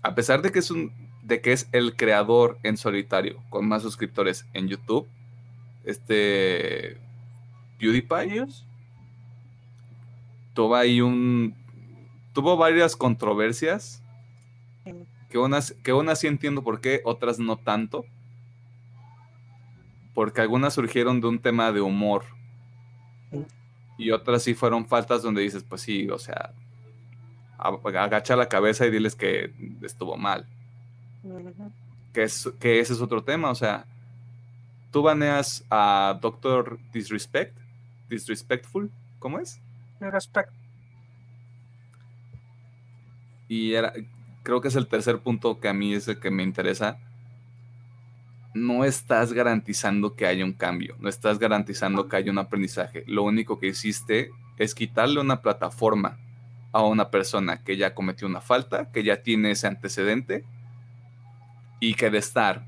a 0.01 0.15
pesar 0.15 0.41
de 0.41 0.51
que 0.51 0.59
es 0.59 0.71
un 0.71 0.91
de 1.21 1.41
que 1.41 1.51
es 1.53 1.67
el 1.71 1.95
creador 1.95 2.57
en 2.63 2.77
solitario 2.77 3.43
con 3.49 3.67
más 3.67 3.81
suscriptores 3.83 4.45
en 4.53 4.67
YouTube, 4.67 5.07
este 5.83 6.97
PewDiePie 7.79 8.45
tuvo 10.53 10.75
ahí 10.75 11.01
un 11.01 11.53
tuvo 12.33 12.57
varias 12.57 12.95
controversias 12.95 14.01
que 15.29 15.37
unas 15.37 15.73
que 15.83 15.91
unas 15.93 16.19
sí 16.19 16.27
entiendo 16.27 16.63
por 16.63 16.79
qué 16.79 17.01
otras 17.03 17.39
no 17.39 17.57
tanto 17.57 18.05
porque 20.15 20.41
algunas 20.41 20.73
surgieron 20.73 21.21
de 21.21 21.27
un 21.27 21.37
tema 21.37 21.71
de 21.71 21.81
humor 21.81 22.23
y 23.99 24.09
otras 24.09 24.41
sí 24.41 24.55
fueron 24.55 24.87
faltas 24.87 25.21
donde 25.21 25.43
dices 25.43 25.63
pues 25.63 25.81
sí 25.81 26.09
o 26.09 26.17
sea 26.17 26.51
agacha 27.57 28.35
la 28.35 28.49
cabeza 28.49 28.87
y 28.87 28.91
diles 28.91 29.15
que 29.15 29.53
estuvo 29.83 30.17
mal 30.17 30.47
que 32.11 32.23
es 32.23 32.51
que 32.59 32.79
ese 32.79 32.93
es 32.93 33.01
otro 33.01 33.23
tema 33.23 33.51
o 33.51 33.55
sea 33.55 33.85
tú 34.89 35.03
baneas 35.03 35.63
a 35.69 36.17
Doctor 36.19 36.79
Disrespect 36.91 37.55
Disrespectful 38.09 38.89
¿cómo 39.19 39.39
es? 39.39 39.59
Mi 39.99 40.09
respeto. 40.09 40.51
Y 43.47 43.73
era, 43.73 43.91
creo 44.43 44.61
que 44.61 44.67
es 44.67 44.75
el 44.75 44.87
tercer 44.87 45.19
punto 45.19 45.59
que 45.59 45.67
a 45.67 45.73
mí 45.73 45.95
es 45.95 46.07
el 46.07 46.19
que 46.19 46.29
me 46.29 46.43
interesa. 46.43 46.99
No 48.55 48.85
estás 48.85 49.33
garantizando 49.33 50.15
que 50.15 50.25
haya 50.25 50.45
un 50.45 50.53
cambio, 50.53 50.95
no 50.99 51.09
estás 51.09 51.39
garantizando 51.39 52.07
que 52.07 52.15
haya 52.15 52.31
un 52.31 52.37
aprendizaje. 52.37 53.03
Lo 53.05 53.23
único 53.23 53.59
que 53.59 53.67
hiciste 53.67 54.31
es 54.57 54.73
quitarle 54.73 55.19
una 55.19 55.41
plataforma 55.41 56.17
a 56.71 56.81
una 56.81 57.11
persona 57.11 57.61
que 57.65 57.75
ya 57.75 57.93
cometió 57.93 58.25
una 58.25 58.39
falta, 58.39 58.93
que 58.93 59.03
ya 59.03 59.21
tiene 59.21 59.51
ese 59.51 59.67
antecedente 59.67 60.45
y 61.81 61.95
que 61.95 62.09
de 62.09 62.19
estar 62.19 62.65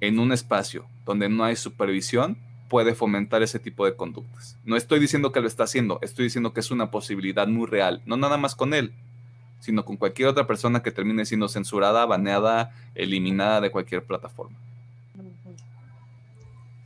en 0.00 0.18
un 0.18 0.30
espacio 0.32 0.84
donde 1.06 1.30
no 1.30 1.42
hay 1.42 1.56
supervisión 1.56 2.36
puede 2.68 2.94
fomentar 2.94 3.42
ese 3.42 3.58
tipo 3.58 3.86
de 3.86 3.96
conductas. 3.96 4.58
No 4.66 4.76
estoy 4.76 5.00
diciendo 5.00 5.32
que 5.32 5.40
lo 5.40 5.46
está 5.46 5.64
haciendo, 5.64 6.00
estoy 6.02 6.24
diciendo 6.24 6.52
que 6.52 6.60
es 6.60 6.70
una 6.70 6.90
posibilidad 6.90 7.48
muy 7.48 7.66
real, 7.66 8.02
no 8.04 8.18
nada 8.18 8.36
más 8.36 8.54
con 8.54 8.74
él, 8.74 8.92
sino 9.58 9.86
con 9.86 9.96
cualquier 9.96 10.28
otra 10.28 10.46
persona 10.46 10.82
que 10.82 10.92
termine 10.92 11.24
siendo 11.24 11.48
censurada, 11.48 12.04
baneada, 12.04 12.74
eliminada 12.94 13.62
de 13.62 13.70
cualquier 13.70 14.04
plataforma. 14.04 14.58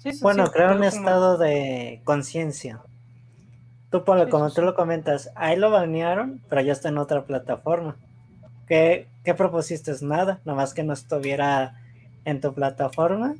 Ujú. 0.05 0.13
Sí, 0.13 0.19
sí, 0.19 0.23
Bueno, 0.23 0.47
sí, 0.47 0.53
creo 0.53 0.69
un 0.69 0.73
como- 0.75 0.85
estado 0.89 1.39
de 1.39 2.01
conciencia. 2.05 2.81
Tú 3.91 4.05
ponlo 4.05 4.25
Sí, 4.25 4.31
como 4.31 4.49
sí, 4.51 4.57
tú 4.57 4.61
sí. 4.63 4.67
lo 4.67 4.75
comentas, 4.75 5.31
ahí 5.37 5.57
lo 5.57 5.71
banearon, 5.71 6.41
pero 6.49 6.61
ya 6.63 6.73
está 6.73 6.89
en 6.89 6.99
otra 6.99 7.25
plataforma. 7.25 7.97
¿Qué, 8.67 9.09
qué 9.25 9.35
propusiste? 9.35 9.93
Nada, 10.03 10.41
nomás 10.45 10.75
que 10.75 10.83
no 10.83 10.93
estuviera 10.93 11.81
en 12.25 12.41
tu 12.41 12.53
plataforma, 12.55 13.35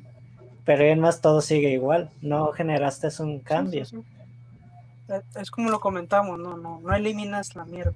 pero 0.63 0.83
en 0.83 0.99
más 0.99 1.19
todo 1.21 1.41
sigue 1.41 1.71
igual. 1.71 2.09
No 2.21 2.51
generaste 2.53 3.09
un 3.21 3.39
cambio. 3.39 3.85
sí, 3.85 3.97
sí. 3.97 5.13
Es- 5.13 5.35
Es 5.41 5.51
como 5.51 5.69
lo 5.69 5.79
comentamos, 5.79 6.39
no, 6.39 6.57
no, 6.57 6.79
no 6.79 6.95
eliminas 6.95 7.55
la 7.55 7.65
mierda. 7.65 7.93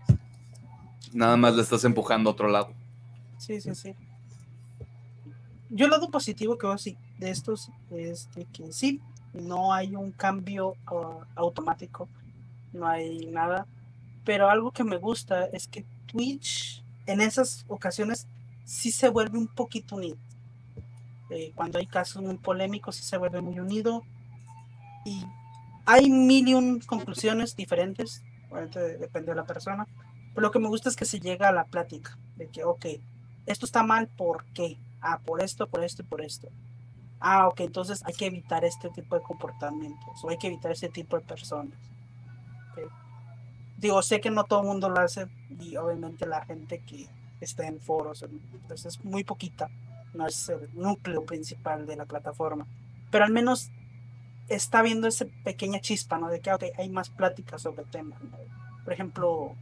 Nada 1.13 1.37
más 1.37 1.55
le 1.55 1.61
estás 1.63 1.83
empujando 1.85 2.29
a 2.29 2.33
otro 2.33 2.47
lado. 2.49 2.69
Sí, 3.39 3.59
sí, 3.61 3.73
sí. 3.73 3.95
Yo 5.69 5.85
el 5.85 5.91
lado 5.91 6.09
positivo 6.11 6.57
que 6.57 6.67
veo 6.67 6.77
sí, 6.77 6.97
de 7.19 7.29
estos 7.29 7.71
es 7.91 8.29
de 8.31 8.45
que 8.45 8.71
sí, 8.71 9.01
no 9.33 9.73
hay 9.73 9.95
un 9.95 10.11
cambio 10.11 10.73
ah, 10.87 11.27
automático, 11.35 12.07
no 12.73 12.87
hay 12.87 13.27
nada, 13.27 13.67
pero 14.25 14.49
algo 14.49 14.71
que 14.71 14.83
me 14.83 14.97
gusta 14.97 15.45
es 15.45 15.67
que 15.67 15.85
Twitch 16.07 16.83
en 17.05 17.21
esas 17.21 17.65
ocasiones 17.67 18.27
sí 18.63 18.91
se 18.91 19.09
vuelve 19.09 19.37
un 19.37 19.47
poquito 19.47 19.95
unido. 19.95 20.17
Eh, 21.29 21.51
cuando 21.53 21.77
hay 21.77 21.85
casos 21.85 22.23
muy 22.23 22.37
polémicos 22.37 22.95
sí 22.95 23.03
se 23.03 23.17
vuelve 23.17 23.41
muy 23.41 23.59
unido 23.59 24.01
y 25.05 25.23
hay 25.85 26.09
mil 26.09 26.47
y 26.47 26.53
un 26.55 26.79
conclusiones 26.79 27.55
diferentes, 27.55 28.23
depende 28.99 29.31
de 29.31 29.35
la 29.35 29.45
persona, 29.45 29.87
pero 30.33 30.41
lo 30.41 30.51
que 30.51 30.59
me 30.59 30.67
gusta 30.67 30.89
es 30.89 30.95
que 30.95 31.05
se 31.05 31.19
llega 31.19 31.49
a 31.49 31.51
la 31.51 31.65
plática, 31.65 32.17
de 32.35 32.47
que, 32.47 32.63
ok, 32.63 32.85
esto 33.45 33.65
está 33.65 33.83
mal, 33.83 34.07
¿por 34.07 34.45
qué? 34.53 34.77
Ah, 35.01 35.19
por 35.19 35.41
esto, 35.41 35.67
por 35.67 35.83
esto 35.83 36.03
y 36.03 36.05
por 36.05 36.21
esto. 36.21 36.49
Ah, 37.19 37.47
ok, 37.47 37.61
entonces 37.61 38.01
hay 38.05 38.13
que 38.13 38.27
evitar 38.27 38.63
este 38.63 38.89
tipo 38.89 39.15
de 39.15 39.21
comportamientos 39.21 40.23
o 40.23 40.29
hay 40.29 40.37
que 40.37 40.47
evitar 40.47 40.71
este 40.71 40.89
tipo 40.89 41.17
de 41.17 41.23
personas. 41.23 41.73
Digo, 43.77 44.01
sé 44.01 44.19
que 44.19 44.29
no 44.29 44.43
todo 44.43 44.61
el 44.61 44.67
mundo 44.67 44.89
lo 44.89 44.99
hace 44.99 45.27
y 45.59 45.75
obviamente 45.77 46.25
la 46.25 46.45
gente 46.45 46.79
que 46.79 47.07
está 47.39 47.65
en 47.65 47.79
foros 47.79 48.25
pues 48.67 48.85
es 48.85 49.03
muy 49.05 49.23
poquita, 49.23 49.69
no 50.13 50.27
es 50.27 50.49
el 50.49 50.69
núcleo 50.73 51.25
principal 51.25 51.85
de 51.85 51.95
la 51.95 52.05
plataforma, 52.05 52.67
pero 53.09 53.23
al 53.23 53.31
menos 53.31 53.71
está 54.49 54.81
viendo 54.81 55.07
esa 55.07 55.25
pequeña 55.43 55.79
chispa, 55.79 56.17
¿no? 56.17 56.29
De 56.29 56.39
que, 56.39 56.51
ok, 56.51 56.63
hay 56.77 56.89
más 56.89 57.09
pláticas 57.09 57.61
sobre 57.61 57.83
el 57.83 57.89
tema. 57.89 58.17
¿no? 58.21 58.37
Por 58.83 58.93
ejemplo, 58.93 59.55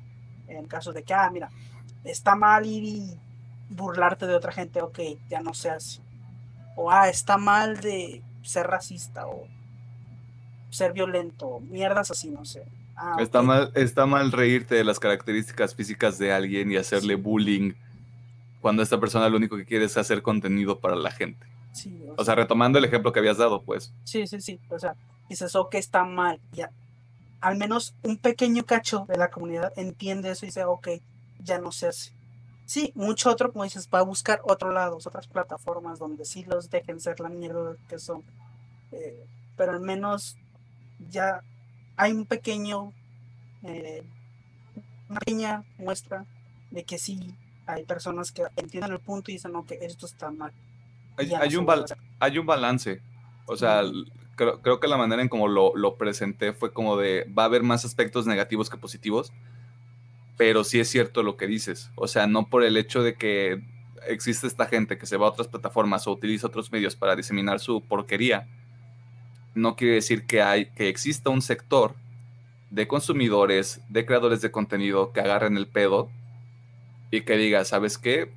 en 0.47 0.65
caso 0.65 0.93
de 0.93 1.03
que, 1.03 1.13
ah, 1.13 1.29
mira, 1.31 1.49
está 2.03 2.35
mal 2.35 2.65
ir 2.65 2.83
y 2.83 3.19
burlarte 3.69 4.25
de 4.25 4.35
otra 4.35 4.51
gente, 4.51 4.81
ok, 4.81 4.99
ya 5.29 5.41
no 5.41 5.53
se 5.53 5.69
hace. 5.69 6.01
O, 6.77 6.89
ah, 6.91 7.09
está 7.09 7.37
mal 7.37 7.81
de 7.81 8.21
ser 8.43 8.67
racista 8.67 9.27
o 9.27 9.47
ser 10.69 10.93
violento, 10.93 11.59
mierdas 11.59 12.11
así, 12.11 12.29
no 12.29 12.45
sé. 12.45 12.63
Ah, 12.95 13.17
Está, 13.19 13.41
mal, 13.41 13.71
está 13.75 14.05
mal 14.05 14.31
reírte 14.31 14.75
de 14.75 14.83
las 14.83 14.99
características 14.99 15.75
físicas 15.75 16.17
de 16.17 16.31
alguien 16.31 16.71
y 16.71 16.77
hacerle 16.77 17.15
bullying 17.15 17.73
cuando 18.61 18.81
esta 18.83 18.99
persona 18.99 19.27
lo 19.27 19.37
único 19.37 19.57
que 19.57 19.65
quiere 19.65 19.85
es 19.85 19.97
hacer 19.97 20.21
contenido 20.21 20.79
para 20.79 20.95
la 20.95 21.11
gente. 21.11 21.45
sí, 21.73 21.99
O 22.15 22.23
sea, 22.23 22.35
retomando 22.35 22.77
el 22.79 22.85
ejemplo 22.85 23.11
que 23.11 23.19
habías 23.19 23.37
dado, 23.37 23.61
pues. 23.63 23.91
Sí, 24.03 24.25
sí, 24.27 24.39
sí. 24.39 24.59
O 24.69 24.79
sea, 24.79 24.95
dices, 25.29 25.55
ok, 25.55 25.75
está 25.75 26.03
mal. 26.05 26.39
Ya. 26.53 26.69
Al 27.41 27.57
menos 27.57 27.95
un 28.03 28.17
pequeño 28.17 28.63
cacho 28.65 29.05
de 29.07 29.17
la 29.17 29.29
comunidad 29.29 29.71
entiende 29.75 30.31
eso 30.31 30.45
y 30.45 30.49
dice, 30.49 30.63
ok, 30.63 30.89
ya 31.39 31.59
no 31.59 31.71
se 31.71 31.87
hace. 31.87 32.11
Sí, 32.67 32.91
mucho 32.95 33.29
otro, 33.31 33.51
como 33.53 33.63
dices, 33.63 33.87
va 33.91 33.99
a 33.99 34.03
buscar 34.03 34.41
otro 34.43 34.71
lado, 34.71 34.97
otras 34.97 35.25
plataformas 35.25 35.99
donde 35.99 36.25
sí 36.25 36.43
los 36.43 36.69
dejen 36.69 36.99
ser 36.99 37.21
la 37.21 37.29
mierda 37.29 37.77
que 37.87 37.97
son. 37.97 38.23
Eh, 38.91 39.25
pero 39.55 39.71
al 39.71 39.79
menos 39.79 40.35
ya 41.09 41.41
hay 41.95 42.11
un 42.11 42.25
pequeño, 42.25 42.91
eh, 43.63 44.03
una 45.09 45.19
pequeña 45.21 45.63
muestra 45.77 46.25
de 46.69 46.83
que 46.83 46.97
sí 46.97 47.33
hay 47.65 47.85
personas 47.85 48.33
que 48.33 48.43
entienden 48.57 48.91
el 48.91 48.99
punto 48.99 49.31
y 49.31 49.35
dicen, 49.35 49.55
ok, 49.55 49.71
esto 49.79 50.05
está 50.05 50.29
mal. 50.29 50.51
Hay, 51.15 51.29
no 51.29 51.61
un, 51.61 51.65
bal- 51.65 51.97
hay 52.19 52.37
un 52.37 52.45
balance. 52.45 53.01
O 53.45 53.55
sea, 53.55 53.81
creo, 54.35 54.61
creo 54.61 54.81
que 54.81 54.87
la 54.89 54.97
manera 54.97 55.21
en 55.21 55.29
como 55.29 55.47
lo, 55.47 55.73
lo 55.73 55.95
presenté 55.95 56.51
fue 56.51 56.73
como 56.73 56.97
de, 56.97 57.23
va 57.37 57.43
a 57.43 57.45
haber 57.45 57.63
más 57.63 57.85
aspectos 57.85 58.27
negativos 58.27 58.69
que 58.69 58.75
positivos, 58.77 59.31
pero 60.37 60.63
sí 60.63 60.79
es 60.79 60.87
cierto 60.87 61.23
lo 61.23 61.35
que 61.35 61.47
dices. 61.47 61.91
O 61.95 62.07
sea, 62.07 62.27
no 62.27 62.47
por 62.47 62.63
el 62.63 62.77
hecho 62.77 63.03
de 63.03 63.15
que 63.15 63.61
existe 64.07 64.47
esta 64.47 64.67
gente 64.67 64.97
que 64.97 65.05
se 65.05 65.17
va 65.17 65.27
a 65.27 65.31
otras 65.31 65.47
plataformas 65.47 66.07
o 66.07 66.11
utiliza 66.11 66.47
otros 66.47 66.71
medios 66.71 66.95
para 66.95 67.15
diseminar 67.15 67.59
su 67.59 67.81
porquería, 67.81 68.47
no 69.55 69.75
quiere 69.75 69.95
decir 69.95 70.25
que, 70.25 70.41
hay, 70.41 70.67
que 70.67 70.87
exista 70.87 71.29
un 71.29 71.41
sector 71.41 71.95
de 72.69 72.87
consumidores, 72.87 73.81
de 73.89 74.05
creadores 74.05 74.41
de 74.41 74.51
contenido 74.51 75.11
que 75.11 75.21
agarren 75.21 75.57
el 75.57 75.67
pedo 75.67 76.09
y 77.09 77.21
que 77.21 77.37
diga, 77.37 77.65
¿sabes 77.65 77.97
qué? 77.97 78.31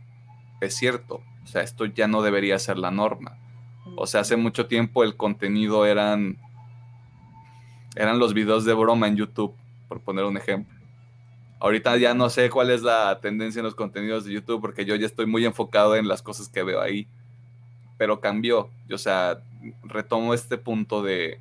Es 0.60 0.76
cierto, 0.76 1.22
o 1.44 1.46
sea, 1.46 1.62
esto 1.62 1.84
ya 1.84 2.08
no 2.08 2.22
debería 2.22 2.58
ser 2.58 2.78
la 2.78 2.90
norma. 2.90 3.36
O 3.96 4.06
sea, 4.06 4.20
hace 4.20 4.36
mucho 4.36 4.66
tiempo 4.66 5.04
el 5.04 5.16
contenido 5.16 5.84
eran 5.84 6.38
eran 7.96 8.18
los 8.18 8.34
videos 8.34 8.64
de 8.64 8.72
broma 8.72 9.08
en 9.08 9.16
YouTube, 9.16 9.54
por 9.88 10.00
poner 10.00 10.24
un 10.24 10.36
ejemplo. 10.36 10.79
Ahorita 11.60 11.96
ya 11.98 12.14
no 12.14 12.30
sé 12.30 12.48
cuál 12.50 12.70
es 12.70 12.82
la 12.82 13.20
tendencia 13.20 13.60
en 13.60 13.66
los 13.66 13.74
contenidos 13.74 14.24
de 14.24 14.32
YouTube 14.32 14.60
porque 14.60 14.84
yo 14.84 14.96
ya 14.96 15.06
estoy 15.06 15.26
muy 15.26 15.44
enfocado 15.44 15.94
en 15.94 16.08
las 16.08 16.22
cosas 16.22 16.48
que 16.48 16.62
veo 16.62 16.80
ahí. 16.80 17.06
Pero 17.98 18.20
cambió. 18.20 18.70
O 18.90 18.98
sea, 18.98 19.42
retomo 19.84 20.32
este 20.32 20.56
punto 20.56 21.02
de 21.02 21.38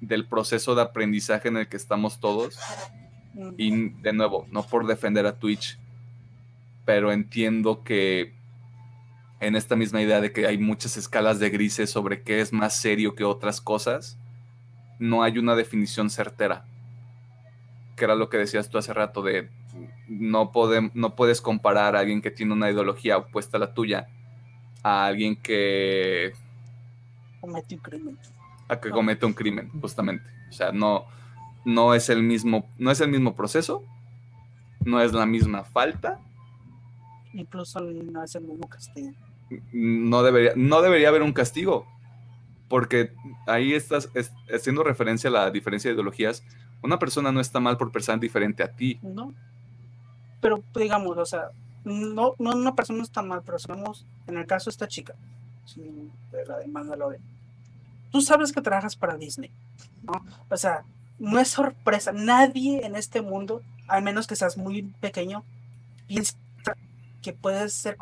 del 0.00 0.26
proceso 0.26 0.74
de 0.74 0.82
aprendizaje 0.82 1.48
en 1.48 1.56
el 1.56 1.68
que 1.68 1.76
estamos 1.76 2.20
todos. 2.20 2.58
Y 3.56 3.90
de 3.90 4.12
nuevo, 4.12 4.46
no 4.50 4.64
por 4.66 4.86
defender 4.86 5.26
a 5.26 5.38
Twitch, 5.38 5.78
pero 6.84 7.12
entiendo 7.12 7.84
que 7.84 8.34
en 9.40 9.54
esta 9.54 9.76
misma 9.76 10.02
idea 10.02 10.20
de 10.20 10.32
que 10.32 10.46
hay 10.46 10.58
muchas 10.58 10.96
escalas 10.96 11.38
de 11.38 11.50
grises 11.50 11.90
sobre 11.90 12.22
qué 12.22 12.40
es 12.40 12.52
más 12.52 12.76
serio 12.76 13.14
que 13.14 13.24
otras 13.24 13.60
cosas, 13.60 14.18
no 14.98 15.22
hay 15.22 15.38
una 15.38 15.54
definición 15.54 16.10
certera. 16.10 16.64
Que 17.98 18.04
era 18.04 18.14
lo 18.14 18.28
que 18.28 18.38
decías 18.38 18.70
tú 18.70 18.78
hace 18.78 18.94
rato 18.94 19.22
de 19.22 19.50
no, 20.08 20.50
no 20.94 21.16
puedes 21.16 21.40
comparar 21.40 21.96
a 21.96 22.00
alguien 22.00 22.22
que 22.22 22.30
tiene 22.30 22.52
una 22.52 22.70
ideología 22.70 23.18
opuesta 23.18 23.56
a 23.56 23.60
la 23.60 23.74
tuya 23.74 24.08
a 24.82 25.06
alguien 25.06 25.36
que 25.36 26.32
comete 27.40 27.74
un 27.74 27.80
crimen. 27.80 28.18
A 28.68 28.80
que 28.80 28.90
comete 28.90 29.26
un 29.26 29.32
crimen, 29.32 29.70
justamente. 29.80 30.24
O 30.48 30.52
sea, 30.52 30.72
no, 30.72 31.06
no 31.64 31.94
es 31.94 32.08
el 32.08 32.22
mismo, 32.22 32.68
no 32.78 32.90
es 32.90 33.00
el 33.00 33.10
mismo 33.10 33.34
proceso, 33.34 33.82
no 34.84 35.00
es 35.00 35.12
la 35.12 35.26
misma 35.26 35.64
falta. 35.64 36.20
Incluso 37.32 37.80
no 37.80 38.22
es 38.22 38.34
el 38.34 38.44
mismo 38.44 38.68
castigo. 38.68 39.12
No 39.72 40.22
debería, 40.22 40.52
no 40.56 40.82
debería 40.82 41.08
haber 41.08 41.22
un 41.22 41.32
castigo 41.32 41.86
porque 42.68 43.12
ahí 43.46 43.72
estás 43.72 44.10
haciendo 44.54 44.84
referencia 44.84 45.30
a 45.30 45.32
la 45.32 45.50
diferencia 45.50 45.88
de 45.88 45.94
ideologías. 45.94 46.44
Una 46.82 46.98
persona 46.98 47.32
no 47.32 47.40
está 47.40 47.60
mal 47.60 47.76
por 47.76 47.90
pensar 47.90 48.18
diferente 48.20 48.62
a 48.62 48.68
ti. 48.68 48.98
No. 49.02 49.32
Pero 50.40 50.62
digamos, 50.74 51.16
o 51.16 51.26
sea, 51.26 51.50
no, 51.84 52.34
no 52.38 52.52
una 52.52 52.74
persona 52.74 53.02
está 53.02 53.22
mal, 53.22 53.42
pero 53.44 53.58
sabemos, 53.58 54.04
en 54.26 54.38
el 54.38 54.46
caso 54.46 54.70
de 54.70 54.72
esta 54.72 54.88
chica, 54.88 55.14
de 55.76 56.46
la 56.46 56.58
de 56.58 56.68
Mandalorian, 56.68 57.22
tú 58.10 58.20
sabes 58.20 58.52
que 58.52 58.60
trabajas 58.60 58.96
para 58.96 59.16
Disney, 59.16 59.50
¿no? 60.02 60.24
O 60.48 60.56
sea, 60.56 60.84
no 61.18 61.38
es 61.38 61.48
sorpresa. 61.48 62.12
Nadie 62.12 62.84
en 62.86 62.96
este 62.96 63.22
mundo, 63.22 63.62
al 63.86 64.02
menos 64.02 64.26
que 64.26 64.36
seas 64.36 64.56
muy 64.56 64.82
pequeño, 65.00 65.44
piensa 66.06 66.34
que 67.22 67.32
puedes 67.32 67.72
ser, 67.72 67.96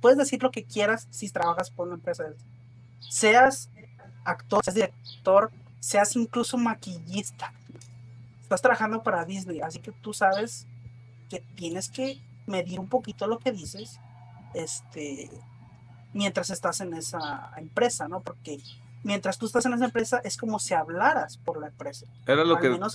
puedes 0.00 0.18
decir 0.18 0.42
lo 0.42 0.50
que 0.50 0.64
quieras 0.64 1.06
si 1.10 1.28
trabajas 1.30 1.70
por 1.70 1.86
una 1.86 1.96
empresa. 1.96 2.24
Seas 3.00 3.68
actor, 4.24 4.64
seas 4.64 4.74
director, 4.74 5.50
seas 5.80 6.16
incluso 6.16 6.56
maquillista. 6.56 7.52
Estás 8.42 8.62
trabajando 8.62 9.02
para 9.02 9.24
Disney, 9.24 9.60
así 9.60 9.80
que 9.80 9.92
tú 9.92 10.12
sabes 10.12 10.66
que 11.30 11.40
tienes 11.56 11.88
que 11.88 12.20
medir 12.46 12.78
un 12.78 12.88
poquito 12.88 13.26
lo 13.26 13.38
que 13.38 13.52
dices, 13.52 13.98
este, 14.54 15.30
mientras 16.12 16.50
estás 16.50 16.80
en 16.80 16.92
esa 16.94 17.52
empresa, 17.56 18.08
¿no? 18.08 18.20
Porque 18.20 18.58
mientras 19.02 19.38
tú 19.38 19.46
estás 19.46 19.64
en 19.66 19.72
esa 19.74 19.86
empresa 19.86 20.20
es 20.24 20.36
como 20.36 20.58
si 20.58 20.74
hablaras 20.74 21.38
por 21.38 21.60
la 21.60 21.68
empresa. 21.68 22.06
Era 22.26 22.44
lo 22.44 22.56
Al 22.56 22.62
que 22.62 22.70
menos 22.70 22.92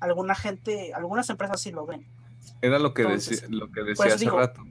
alguna 0.00 0.34
gente, 0.34 0.92
algunas 0.92 1.30
empresas 1.30 1.60
sí 1.60 1.70
lo 1.70 1.86
ven. 1.86 2.06
Era 2.60 2.78
lo 2.78 2.92
que 2.92 3.04
decía, 3.04 3.38
lo 3.48 3.70
que 3.72 3.82
decía 3.82 4.14
hace 4.14 4.28
rato 4.28 4.62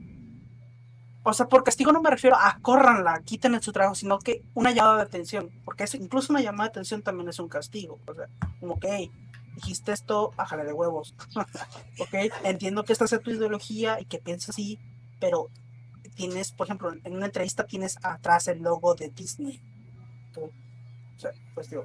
o 1.26 1.32
sea, 1.32 1.48
por 1.48 1.64
castigo 1.64 1.90
no 1.90 2.02
me 2.02 2.10
refiero 2.10 2.36
a 2.36 2.58
córranla, 2.60 3.22
quiten 3.24 3.60
su 3.62 3.72
trabajo, 3.72 3.94
sino 3.94 4.18
que 4.18 4.44
una 4.52 4.72
llamada 4.72 4.98
de 4.98 5.02
atención, 5.04 5.50
porque 5.64 5.84
es, 5.84 5.94
incluso 5.94 6.32
una 6.32 6.42
llamada 6.42 6.68
de 6.68 6.72
atención 6.72 7.02
también 7.02 7.30
es 7.30 7.38
un 7.38 7.48
castigo. 7.48 7.98
O 8.06 8.14
sea, 8.14 8.28
como 8.60 8.78
que, 8.78 9.10
dijiste 9.54 9.92
esto, 9.92 10.32
bájale 10.36 10.64
de 10.64 10.72
huevos. 10.72 11.14
ok, 11.98 12.14
entiendo 12.44 12.84
que 12.84 12.92
esta 12.92 13.04
es 13.04 13.20
tu 13.22 13.30
ideología 13.30 14.00
y 14.00 14.04
que 14.04 14.18
piensas 14.18 14.50
así, 14.50 14.78
pero 15.20 15.50
tienes, 16.14 16.52
por 16.52 16.66
ejemplo, 16.66 16.92
en 16.92 17.14
una 17.14 17.26
entrevista 17.26 17.64
tienes 17.64 17.98
atrás 18.02 18.48
el 18.48 18.62
logo 18.62 18.94
de 18.94 19.08
Disney. 19.08 19.60
Sea, 21.16 21.30
pues 21.54 21.70
digo, 21.70 21.84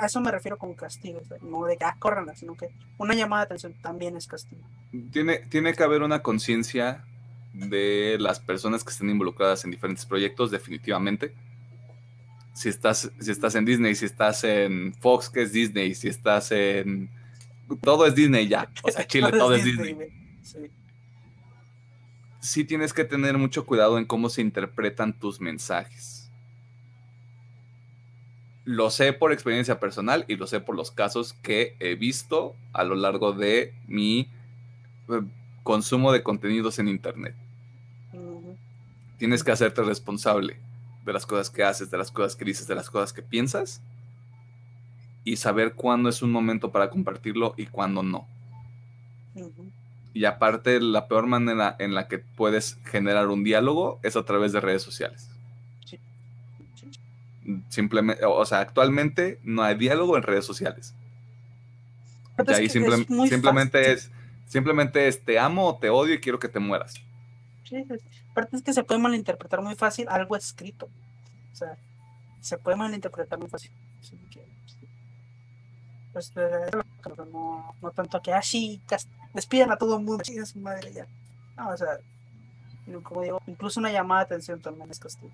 a 0.00 0.06
eso 0.06 0.20
me 0.20 0.30
refiero 0.30 0.56
con 0.56 0.74
castigo, 0.74 1.20
no 1.42 1.66
de 1.66 1.76
que 1.76 1.84
ah, 1.84 1.96
sino 2.34 2.56
que 2.56 2.70
una 2.96 3.14
llamada 3.14 3.42
de 3.42 3.46
atención 3.46 3.74
también 3.82 4.16
es 4.16 4.26
castigo. 4.26 4.62
Tiene, 5.12 5.38
tiene 5.50 5.74
que 5.74 5.82
haber 5.82 6.02
una 6.02 6.22
conciencia 6.22 7.04
de 7.52 8.16
las 8.18 8.40
personas 8.40 8.84
que 8.84 8.90
estén 8.90 9.10
involucradas 9.10 9.64
en 9.64 9.70
diferentes 9.70 10.06
proyectos, 10.06 10.50
definitivamente. 10.50 11.34
Si 12.52 12.68
estás, 12.68 13.10
si 13.20 13.30
estás 13.30 13.54
en 13.54 13.64
Disney, 13.64 13.94
si 13.94 14.06
estás 14.06 14.44
en 14.44 14.94
Fox, 14.94 15.28
que 15.28 15.42
es 15.42 15.52
Disney, 15.52 15.94
si 15.94 16.08
estás 16.08 16.52
en... 16.52 17.10
Todo 17.82 18.06
es 18.06 18.14
Disney 18.14 18.48
ya. 18.48 18.70
O 18.82 18.90
sea, 18.90 19.06
Chile, 19.06 19.30
todo, 19.30 19.54
es 19.54 19.64
Disney. 19.64 19.96
Sí. 22.40 22.64
tienes 22.64 22.92
que 22.92 23.04
tener 23.04 23.38
mucho 23.38 23.66
cuidado 23.66 23.98
en 23.98 24.04
cómo 24.04 24.28
se 24.28 24.40
interpretan 24.40 25.18
tus 25.18 25.40
mensajes. 25.40 26.30
Lo 28.64 28.90
sé 28.90 29.12
por 29.12 29.32
experiencia 29.32 29.78
personal 29.78 30.24
y 30.28 30.36
lo 30.36 30.46
sé 30.46 30.60
por 30.60 30.76
los 30.76 30.90
casos 30.90 31.34
que 31.34 31.76
he 31.80 31.94
visto 31.94 32.56
a 32.72 32.84
lo 32.84 32.94
largo 32.94 33.32
de 33.32 33.74
mi 33.86 34.28
eh, 35.08 35.22
consumo 35.62 36.12
de 36.12 36.22
contenidos 36.22 36.78
en 36.78 36.88
Internet. 36.88 37.34
Tienes 39.18 39.44
que 39.44 39.52
hacerte 39.52 39.82
responsable 39.82 40.56
de 41.04 41.12
las 41.12 41.26
cosas 41.26 41.50
que 41.50 41.62
haces, 41.62 41.90
de 41.90 41.98
las 41.98 42.10
cosas 42.10 42.36
que 42.36 42.44
dices, 42.44 42.66
de 42.66 42.74
las 42.74 42.90
cosas 42.90 43.12
que 43.12 43.22
piensas 43.22 43.82
y 45.24 45.36
saber 45.36 45.74
cuándo 45.74 46.08
es 46.08 46.22
un 46.22 46.30
momento 46.30 46.72
para 46.72 46.90
compartirlo 46.90 47.54
y 47.56 47.66
cuándo 47.66 48.02
no. 48.02 48.26
Y 50.12 50.24
aparte, 50.24 50.80
la 50.80 51.06
peor 51.08 51.26
manera 51.26 51.76
en 51.78 51.94
la 51.94 52.08
que 52.08 52.18
puedes 52.18 52.78
generar 52.84 53.28
un 53.28 53.44
diálogo 53.44 54.00
es 54.02 54.16
a 54.16 54.24
través 54.24 54.52
de 54.52 54.60
redes 54.60 54.82
sociales. 54.82 55.30
Simplemente, 57.68 58.24
o 58.24 58.44
sea, 58.44 58.60
actualmente 58.60 59.40
no 59.42 59.62
hay 59.62 59.76
diálogo 59.76 60.16
en 60.16 60.22
redes 60.22 60.44
sociales. 60.44 60.94
Y 62.46 62.52
ahí 62.52 62.68
simplemente 62.68 63.92
es 63.92 64.10
Simplemente 64.50 65.06
es 65.06 65.24
te 65.24 65.38
amo 65.38 65.68
o 65.68 65.78
te 65.78 65.90
odio 65.90 66.12
y 66.12 66.18
quiero 66.18 66.40
que 66.40 66.48
te 66.48 66.58
mueras. 66.58 67.00
Aparte 68.30 68.56
es 68.56 68.62
que 68.62 68.72
se 68.72 68.84
puede 68.84 69.00
malinterpretar 69.00 69.62
muy 69.62 69.74
fácil 69.74 70.08
algo 70.08 70.36
escrito. 70.36 70.88
O 71.52 71.56
sea, 71.56 71.76
se 72.40 72.58
puede 72.58 72.76
malinterpretar 72.76 73.38
muy 73.38 73.48
fácil. 73.48 73.70
pues, 76.12 76.32
no, 77.32 77.74
tanto 77.94 78.20
que 78.20 78.32
así 78.32 78.80
ah, 78.90 78.96
despidan 79.34 79.70
a 79.70 79.76
todo 79.76 79.98
el 79.98 80.04
mundo, 80.04 80.24
su 80.24 80.58
madre 80.58 80.92
ya. 80.92 81.06
No, 81.56 81.70
o 81.70 81.76
sea, 81.76 81.98
como 83.02 83.22
digo, 83.22 83.42
incluso 83.46 83.80
una 83.80 83.92
llamada 83.92 84.20
de 84.20 84.26
atención 84.26 84.60
también 84.60 84.90
es 84.90 84.98
castigo. 84.98 85.30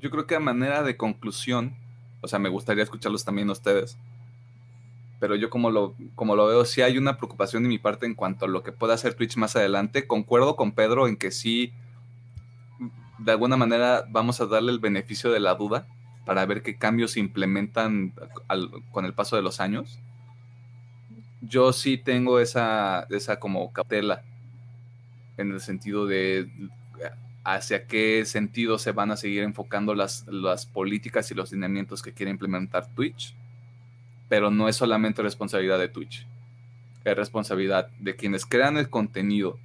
Yo 0.00 0.10
creo 0.10 0.26
que 0.26 0.36
a 0.36 0.40
manera 0.40 0.82
de 0.82 0.96
conclusión, 0.96 1.74
o 2.20 2.28
sea, 2.28 2.38
me 2.38 2.48
gustaría 2.48 2.84
escucharlos 2.84 3.24
también 3.24 3.48
a 3.48 3.52
ustedes 3.52 3.98
pero 5.18 5.34
yo 5.34 5.50
como 5.50 5.70
lo, 5.70 5.94
como 6.14 6.36
lo 6.36 6.46
veo, 6.46 6.64
sí 6.64 6.82
hay 6.82 6.96
una 6.96 7.16
preocupación 7.16 7.64
de 7.64 7.68
mi 7.68 7.78
parte 7.78 8.06
en 8.06 8.14
cuanto 8.14 8.44
a 8.44 8.48
lo 8.48 8.62
que 8.62 8.72
pueda 8.72 8.94
hacer 8.94 9.14
Twitch 9.14 9.36
más 9.36 9.56
adelante. 9.56 10.06
Concuerdo 10.06 10.56
con 10.56 10.72
Pedro 10.72 11.08
en 11.08 11.16
que 11.16 11.30
sí, 11.30 11.72
de 13.18 13.32
alguna 13.32 13.56
manera 13.56 14.04
vamos 14.08 14.40
a 14.40 14.46
darle 14.46 14.70
el 14.70 14.78
beneficio 14.78 15.30
de 15.32 15.40
la 15.40 15.54
duda 15.54 15.86
para 16.24 16.46
ver 16.46 16.62
qué 16.62 16.76
cambios 16.76 17.12
se 17.12 17.20
implementan 17.20 18.12
con 18.92 19.04
el 19.04 19.14
paso 19.14 19.34
de 19.34 19.42
los 19.42 19.60
años. 19.60 19.98
Yo 21.40 21.72
sí 21.72 21.98
tengo 21.98 22.38
esa, 22.38 23.06
esa 23.10 23.40
como 23.40 23.72
cautela 23.72 24.22
en 25.36 25.52
el 25.52 25.60
sentido 25.60 26.06
de 26.06 26.48
hacia 27.44 27.86
qué 27.86 28.24
sentido 28.26 28.78
se 28.78 28.92
van 28.92 29.10
a 29.10 29.16
seguir 29.16 29.42
enfocando 29.42 29.94
las, 29.94 30.26
las 30.26 30.66
políticas 30.66 31.30
y 31.30 31.34
los 31.34 31.50
lineamientos 31.50 32.02
que 32.02 32.12
quiere 32.12 32.30
implementar 32.30 32.86
Twitch 32.94 33.34
pero 34.28 34.50
no 34.50 34.68
es 34.68 34.76
solamente 34.76 35.22
responsabilidad 35.22 35.78
de 35.78 35.88
Twitch, 35.88 36.26
es 37.04 37.16
responsabilidad 37.16 37.88
de 37.98 38.16
quienes 38.16 38.46
crean 38.46 38.76
el 38.76 38.90
contenido, 38.90 39.58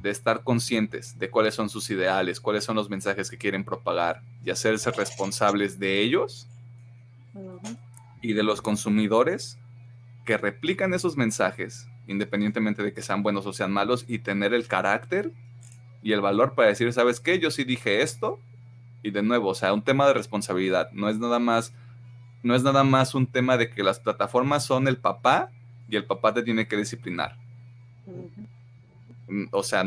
de 0.00 0.10
estar 0.10 0.42
conscientes 0.42 1.18
de 1.18 1.30
cuáles 1.30 1.54
son 1.54 1.68
sus 1.70 1.88
ideales, 1.90 2.40
cuáles 2.40 2.64
son 2.64 2.76
los 2.76 2.90
mensajes 2.90 3.30
que 3.30 3.38
quieren 3.38 3.64
propagar 3.64 4.22
y 4.44 4.50
hacerse 4.50 4.90
responsables 4.90 5.78
de 5.78 6.00
ellos 6.00 6.46
y 8.20 8.32
de 8.34 8.42
los 8.42 8.60
consumidores 8.60 9.58
que 10.24 10.36
replican 10.36 10.94
esos 10.94 11.16
mensajes, 11.16 11.86
independientemente 12.06 12.82
de 12.82 12.92
que 12.92 13.02
sean 13.02 13.22
buenos 13.22 13.46
o 13.46 13.52
sean 13.52 13.72
malos, 13.72 14.04
y 14.08 14.18
tener 14.18 14.54
el 14.54 14.66
carácter 14.66 15.32
y 16.02 16.12
el 16.12 16.20
valor 16.20 16.54
para 16.54 16.68
decir, 16.68 16.92
¿sabes 16.92 17.20
qué? 17.20 17.38
Yo 17.38 17.50
sí 17.50 17.64
dije 17.64 18.02
esto. 18.02 18.40
Y 19.02 19.10
de 19.10 19.22
nuevo, 19.22 19.50
o 19.50 19.54
sea, 19.54 19.74
un 19.74 19.82
tema 19.82 20.06
de 20.06 20.14
responsabilidad, 20.14 20.90
no 20.92 21.08
es 21.08 21.18
nada 21.18 21.38
más 21.38 21.74
no 22.44 22.54
es 22.54 22.62
nada 22.62 22.84
más 22.84 23.14
un 23.14 23.26
tema 23.26 23.56
de 23.56 23.70
que 23.70 23.82
las 23.82 23.98
plataformas 23.98 24.64
son 24.64 24.86
el 24.86 24.98
papá 24.98 25.50
y 25.88 25.96
el 25.96 26.04
papá 26.04 26.34
te 26.34 26.42
tiene 26.42 26.68
que 26.68 26.76
disciplinar. 26.76 27.36
O 29.50 29.62
sea, 29.62 29.82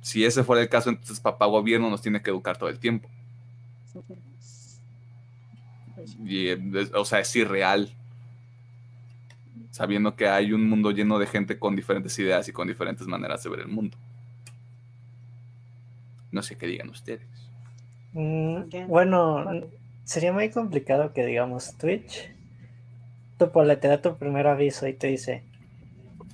si 0.00 0.24
ese 0.24 0.42
fuera 0.42 0.62
el 0.62 0.70
caso, 0.70 0.88
entonces 0.88 1.20
papá 1.20 1.44
gobierno 1.44 1.90
nos 1.90 2.00
tiene 2.00 2.22
que 2.22 2.30
educar 2.30 2.56
todo 2.56 2.70
el 2.70 2.78
tiempo. 2.78 3.10
Y, 6.24 6.48
o 6.94 7.04
sea, 7.04 7.20
es 7.20 7.36
irreal. 7.36 7.94
Sabiendo 9.70 10.16
que 10.16 10.28
hay 10.28 10.54
un 10.54 10.66
mundo 10.66 10.90
lleno 10.92 11.18
de 11.18 11.26
gente 11.26 11.58
con 11.58 11.76
diferentes 11.76 12.18
ideas 12.18 12.48
y 12.48 12.52
con 12.52 12.66
diferentes 12.66 13.06
maneras 13.06 13.44
de 13.44 13.50
ver 13.50 13.60
el 13.60 13.68
mundo. 13.68 13.98
No 16.32 16.40
sé 16.40 16.56
qué 16.56 16.66
digan 16.66 16.88
ustedes. 16.88 17.28
Mm, 18.14 18.88
bueno, 18.88 19.44
sería 20.08 20.32
muy 20.32 20.48
complicado 20.48 21.12
que 21.12 21.26
digamos 21.26 21.76
Twitch, 21.76 22.30
tu 23.36 23.48
te 23.50 23.88
da 23.88 24.00
tu 24.00 24.16
primer 24.16 24.46
aviso 24.46 24.88
y 24.88 24.94
te 24.94 25.08
dice, 25.08 25.42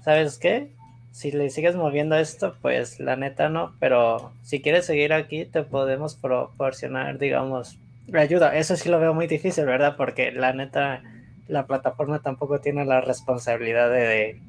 ¿sabes 0.04 0.38
qué? 0.38 0.70
Si 1.10 1.32
le 1.32 1.50
sigues 1.50 1.74
moviendo 1.74 2.16
esto, 2.16 2.56
pues 2.62 3.00
la 3.00 3.16
neta 3.16 3.48
no, 3.48 3.74
pero 3.80 4.32
si 4.44 4.62
quieres 4.62 4.86
seguir 4.86 5.12
aquí 5.12 5.44
te 5.44 5.64
podemos 5.64 6.14
proporcionar, 6.14 7.18
digamos, 7.18 7.76
ayuda. 8.12 8.56
Eso 8.56 8.76
sí 8.76 8.88
lo 8.88 9.00
veo 9.00 9.12
muy 9.12 9.26
difícil, 9.26 9.64
¿verdad? 9.64 9.96
Porque 9.96 10.30
la 10.30 10.52
neta, 10.52 11.02
la 11.48 11.66
plataforma 11.66 12.20
tampoco 12.22 12.60
tiene 12.60 12.84
la 12.84 13.00
responsabilidad 13.00 13.90
de, 13.90 14.40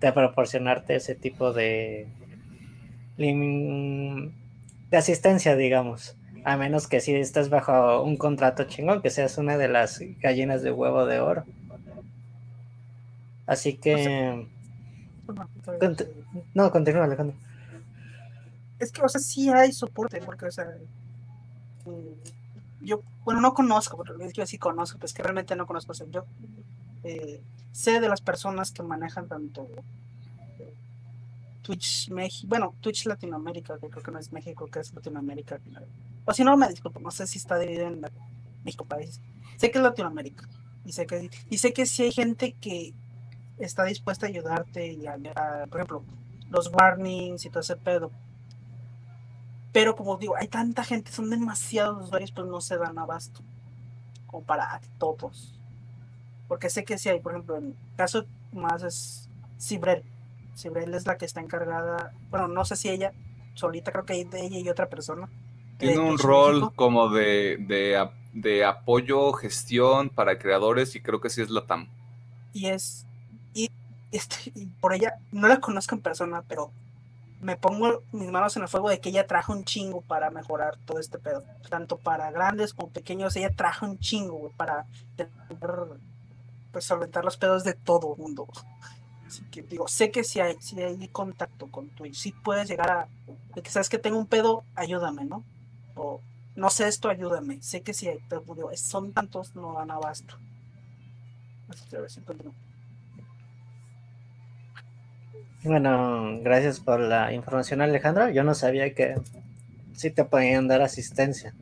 de 0.00 0.12
proporcionarte 0.12 0.96
ese 0.96 1.14
tipo 1.14 1.52
de 1.52 2.08
de 3.16 4.96
asistencia, 4.96 5.54
digamos. 5.54 6.16
A 6.46 6.56
menos 6.56 6.86
que 6.86 7.00
si 7.00 7.12
estás 7.12 7.50
bajo 7.50 8.04
un 8.04 8.16
contrato 8.16 8.62
chingón, 8.62 9.02
que 9.02 9.10
seas 9.10 9.36
una 9.36 9.58
de 9.58 9.66
las 9.66 9.98
gallinas 10.20 10.62
de 10.62 10.70
huevo 10.70 11.04
de 11.04 11.18
oro. 11.18 11.44
Así 13.46 13.76
que... 13.76 14.46
no, 16.54 16.70
continúa 16.70 17.02
Alejandro. 17.02 17.36
Es 18.78 18.92
que, 18.92 19.02
o 19.02 19.08
sea, 19.08 19.20
sí 19.20 19.50
hay 19.50 19.72
soporte, 19.72 20.20
porque, 20.20 20.46
o 20.46 20.50
sea, 20.52 20.68
yo, 22.80 23.02
bueno, 23.24 23.40
no 23.40 23.52
conozco, 23.52 24.04
yo 24.32 24.46
sí 24.46 24.56
conozco, 24.56 25.00
pues 25.00 25.12
que 25.12 25.24
realmente 25.24 25.56
no 25.56 25.66
conozco, 25.66 25.94
o 26.00 26.10
yo 26.12 26.26
eh, 27.02 27.42
sé 27.72 27.98
de 27.98 28.08
las 28.08 28.20
personas 28.20 28.70
que 28.70 28.84
manejan 28.84 29.26
tanto 29.26 29.68
Twitch 31.62 32.08
México, 32.10 32.46
bueno, 32.48 32.76
Twitch 32.80 33.06
Latinoamérica, 33.06 33.80
que 33.80 33.88
creo 33.88 34.02
que 34.04 34.12
no 34.12 34.20
es 34.20 34.30
México, 34.30 34.68
que 34.68 34.78
es 34.78 34.94
Latinoamérica. 34.94 35.58
O 36.26 36.34
si 36.34 36.44
no, 36.44 36.56
me 36.56 36.68
disculpo, 36.68 37.00
no 37.00 37.10
sé 37.10 37.26
si 37.26 37.38
está 37.38 37.58
dividido 37.58 37.86
en 37.86 38.02
México 38.64 38.84
país. 38.84 39.20
Sé 39.56 39.70
que 39.70 39.78
es 39.78 39.84
Latinoamérica. 39.84 40.46
Y 40.84 40.92
sé 40.92 41.06
que, 41.06 41.30
y 41.48 41.58
sé 41.58 41.72
que 41.72 41.86
si 41.86 42.02
hay 42.02 42.12
gente 42.12 42.52
que 42.52 42.92
está 43.58 43.84
dispuesta 43.84 44.26
a 44.26 44.28
ayudarte 44.28 44.92
y 44.92 45.06
a, 45.06 45.16
por 45.70 45.80
ejemplo, 45.80 46.04
los 46.50 46.70
warnings 46.72 47.46
y 47.46 47.50
todo 47.50 47.60
ese 47.60 47.76
pedo. 47.76 48.10
Pero 49.72 49.96
como 49.96 50.16
digo, 50.18 50.36
hay 50.36 50.48
tanta 50.48 50.84
gente, 50.84 51.10
son 51.10 51.30
demasiados 51.30 52.04
usuarios, 52.04 52.32
pues 52.32 52.46
no 52.46 52.60
se 52.60 52.76
dan 52.76 52.98
abasto. 52.98 53.40
Como 54.26 54.44
para 54.44 54.80
todos. 54.98 55.58
Porque 56.48 56.70
sé 56.70 56.84
que 56.84 56.98
si 56.98 57.08
hay, 57.08 57.20
por 57.20 57.32
ejemplo, 57.32 57.56
en 57.56 57.74
caso 57.96 58.26
más 58.52 58.82
es 58.82 59.28
Cibrel 59.58 60.04
Sibrel 60.56 60.94
es 60.94 61.06
la 61.06 61.18
que 61.18 61.26
está 61.26 61.40
encargada, 61.40 62.12
bueno, 62.30 62.48
no 62.48 62.64
sé 62.64 62.76
si 62.76 62.88
ella, 62.88 63.12
solita 63.54 63.92
creo 63.92 64.06
que 64.06 64.14
hay 64.14 64.24
de 64.24 64.40
ella 64.40 64.58
y 64.58 64.68
otra 64.68 64.88
persona. 64.88 65.28
Tiene 65.78 65.98
un 65.98 66.18
rol 66.18 66.72
como 66.74 67.08
de, 67.10 67.56
de, 68.32 68.64
apoyo, 68.64 69.32
gestión 69.32 70.08
para 70.08 70.38
creadores 70.38 70.94
y 70.94 71.00
creo 71.00 71.20
que 71.20 71.30
sí 71.30 71.42
es 71.42 71.50
la 71.50 71.66
TAM. 71.66 71.88
Y 72.52 72.66
es, 72.66 73.04
y, 73.52 73.70
este, 74.12 74.52
y 74.54 74.66
por 74.66 74.94
ella, 74.94 75.18
no 75.32 75.48
la 75.48 75.60
conozco 75.60 75.94
en 75.94 76.00
persona, 76.00 76.42
pero 76.48 76.70
me 77.40 77.56
pongo 77.56 78.02
mis 78.12 78.30
manos 78.30 78.56
en 78.56 78.62
el 78.62 78.68
fuego 78.68 78.88
de 78.88 79.00
que 79.00 79.10
ella 79.10 79.26
trajo 79.26 79.52
un 79.52 79.64
chingo 79.64 80.00
para 80.00 80.30
mejorar 80.30 80.78
todo 80.86 80.98
este 80.98 81.18
pedo. 81.18 81.44
Tanto 81.68 81.98
para 81.98 82.30
grandes 82.30 82.72
como 82.72 82.90
pequeños, 82.90 83.36
ella 83.36 83.50
trajo 83.54 83.86
un 83.86 83.98
chingo 83.98 84.50
para 84.56 84.86
pues, 86.72 86.84
solventar 86.84 87.24
los 87.24 87.36
pedos 87.36 87.64
de 87.64 87.74
todo 87.74 88.14
el 88.14 88.22
mundo. 88.22 88.48
Así 89.26 89.42
que 89.50 89.62
digo, 89.62 89.88
sé 89.88 90.10
que 90.10 90.24
si 90.24 90.40
hay, 90.40 90.56
si 90.60 90.80
hay 90.80 91.08
contacto 91.08 91.66
con 91.66 91.88
Twitch, 91.90 92.14
si 92.14 92.32
puedes 92.32 92.68
llegar 92.68 92.90
a, 92.90 93.08
de 93.54 93.62
que 93.62 93.70
sabes 93.70 93.88
que 93.88 93.98
tengo 93.98 94.18
un 94.18 94.26
pedo, 94.26 94.64
ayúdame, 94.74 95.24
¿no? 95.24 95.44
O 95.96 96.20
no 96.54 96.70
sé 96.70 96.86
esto, 96.88 97.08
ayúdame. 97.08 97.60
Sé 97.62 97.82
que 97.82 97.92
si 97.92 98.08
hay, 98.08 98.18
pero 98.28 98.42
digo, 98.54 98.70
son 98.76 99.12
tantos, 99.12 99.54
no 99.56 99.74
dan 99.74 99.90
abasto. 99.90 100.38
Bueno, 105.64 106.38
gracias 106.42 106.78
por 106.78 107.00
la 107.00 107.32
información, 107.32 107.80
Alejandro. 107.80 108.30
Yo 108.30 108.44
no 108.44 108.54
sabía 108.54 108.94
que 108.94 109.16
sí 109.94 110.10
te 110.10 110.24
podían 110.24 110.68
dar 110.68 110.80
asistencia. 110.80 111.54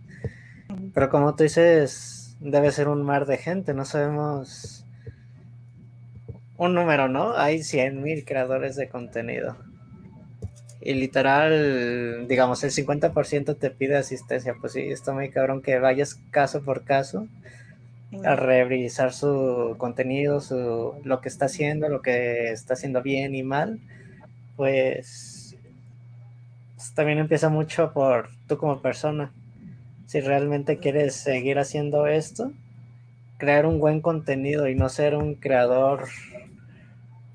Pero 0.92 1.08
como 1.08 1.34
tú 1.34 1.44
dices, 1.44 2.36
debe 2.40 2.70
ser 2.70 2.88
un 2.88 3.02
mar 3.02 3.24
de 3.26 3.38
gente. 3.38 3.72
No 3.72 3.84
sabemos 3.84 4.84
un 6.56 6.74
número, 6.74 7.08
¿no? 7.08 7.36
Hay 7.36 7.60
100.000 7.60 8.24
creadores 8.24 8.76
de 8.76 8.88
contenido. 8.88 9.56
Y 10.84 10.92
literal, 10.94 12.26
digamos, 12.28 12.62
el 12.62 12.70
50% 12.70 13.56
te 13.56 13.70
pide 13.70 13.96
asistencia. 13.96 14.54
Pues 14.60 14.74
sí, 14.74 14.82
está 14.82 15.12
muy 15.12 15.30
cabrón 15.30 15.62
que 15.62 15.78
vayas 15.78 16.20
caso 16.30 16.62
por 16.62 16.84
caso 16.84 17.26
a 18.22 18.36
revisar 18.36 19.12
su 19.12 19.74
contenido, 19.78 20.40
su, 20.40 20.94
lo 21.02 21.20
que 21.20 21.28
está 21.28 21.46
haciendo, 21.46 21.88
lo 21.88 22.02
que 22.02 22.52
está 22.52 22.74
haciendo 22.74 23.02
bien 23.02 23.34
y 23.34 23.42
mal. 23.42 23.80
Pues, 24.56 25.56
pues 26.76 26.92
también 26.94 27.18
empieza 27.18 27.48
mucho 27.48 27.92
por 27.94 28.28
tú 28.46 28.58
como 28.58 28.82
persona. 28.82 29.32
Si 30.06 30.20
realmente 30.20 30.78
quieres 30.78 31.14
seguir 31.14 31.58
haciendo 31.58 32.06
esto, 32.06 32.52
crear 33.38 33.64
un 33.64 33.78
buen 33.78 34.02
contenido 34.02 34.68
y 34.68 34.74
no 34.74 34.90
ser 34.90 35.16
un 35.16 35.34
creador 35.34 36.08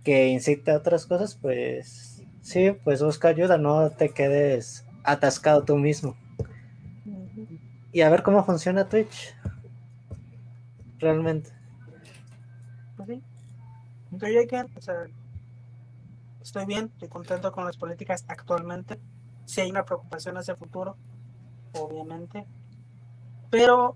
que 0.04 0.28
incite 0.28 0.72
a 0.72 0.78
otras 0.78 1.08
cosas, 1.08 1.36
pues 1.36 2.09
sí, 2.50 2.72
pues 2.84 3.04
busca 3.04 3.28
ayuda, 3.28 3.60
no 3.60 3.92
te 3.92 4.10
quedes 4.10 4.84
atascado 5.04 5.64
tú 5.64 5.78
mismo. 5.78 6.18
Y 7.92 8.02
a 8.02 8.10
ver 8.10 8.24
cómo 8.24 8.44
funciona 8.44 8.90
Twitch. 8.90 9.36
Realmente. 10.98 11.52
Sí. 13.06 13.22
Estoy 14.12 14.48
bien, 14.48 14.68
o 14.76 14.82
sea, 14.82 14.96
estoy 16.42 16.66
bien, 16.66 16.90
estoy 16.94 17.08
contento 17.08 17.52
con 17.52 17.66
las 17.66 17.78
políticas 17.78 18.26
actualmente. 18.28 19.00
Si 19.46 19.62
hay 19.62 19.70
una 19.70 19.86
preocupación 19.86 20.36
hacia 20.38 20.54
el 20.54 20.58
futuro, 20.58 20.98
obviamente. 21.74 22.48
Pero 23.52 23.96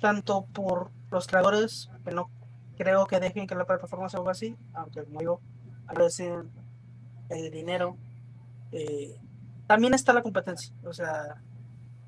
tanto 0.00 0.46
por 0.46 0.90
los 1.10 1.26
creadores, 1.26 1.90
que 2.04 2.12
no 2.12 2.30
creo 2.76 3.06
que 3.06 3.18
dejen 3.18 3.48
que 3.48 3.56
la 3.56 3.64
plataforma 3.64 4.08
sea 4.08 4.18
algo 4.18 4.30
así, 4.30 4.56
aunque 4.72 5.04
como 5.04 5.20
yo, 5.20 5.40
a 5.88 5.94
veces 5.94 6.32
el 7.28 7.50
dinero. 7.50 7.96
Eh, 8.72 9.18
también 9.66 9.94
está 9.94 10.12
la 10.12 10.22
competencia. 10.22 10.72
O 10.84 10.92
sea, 10.92 11.42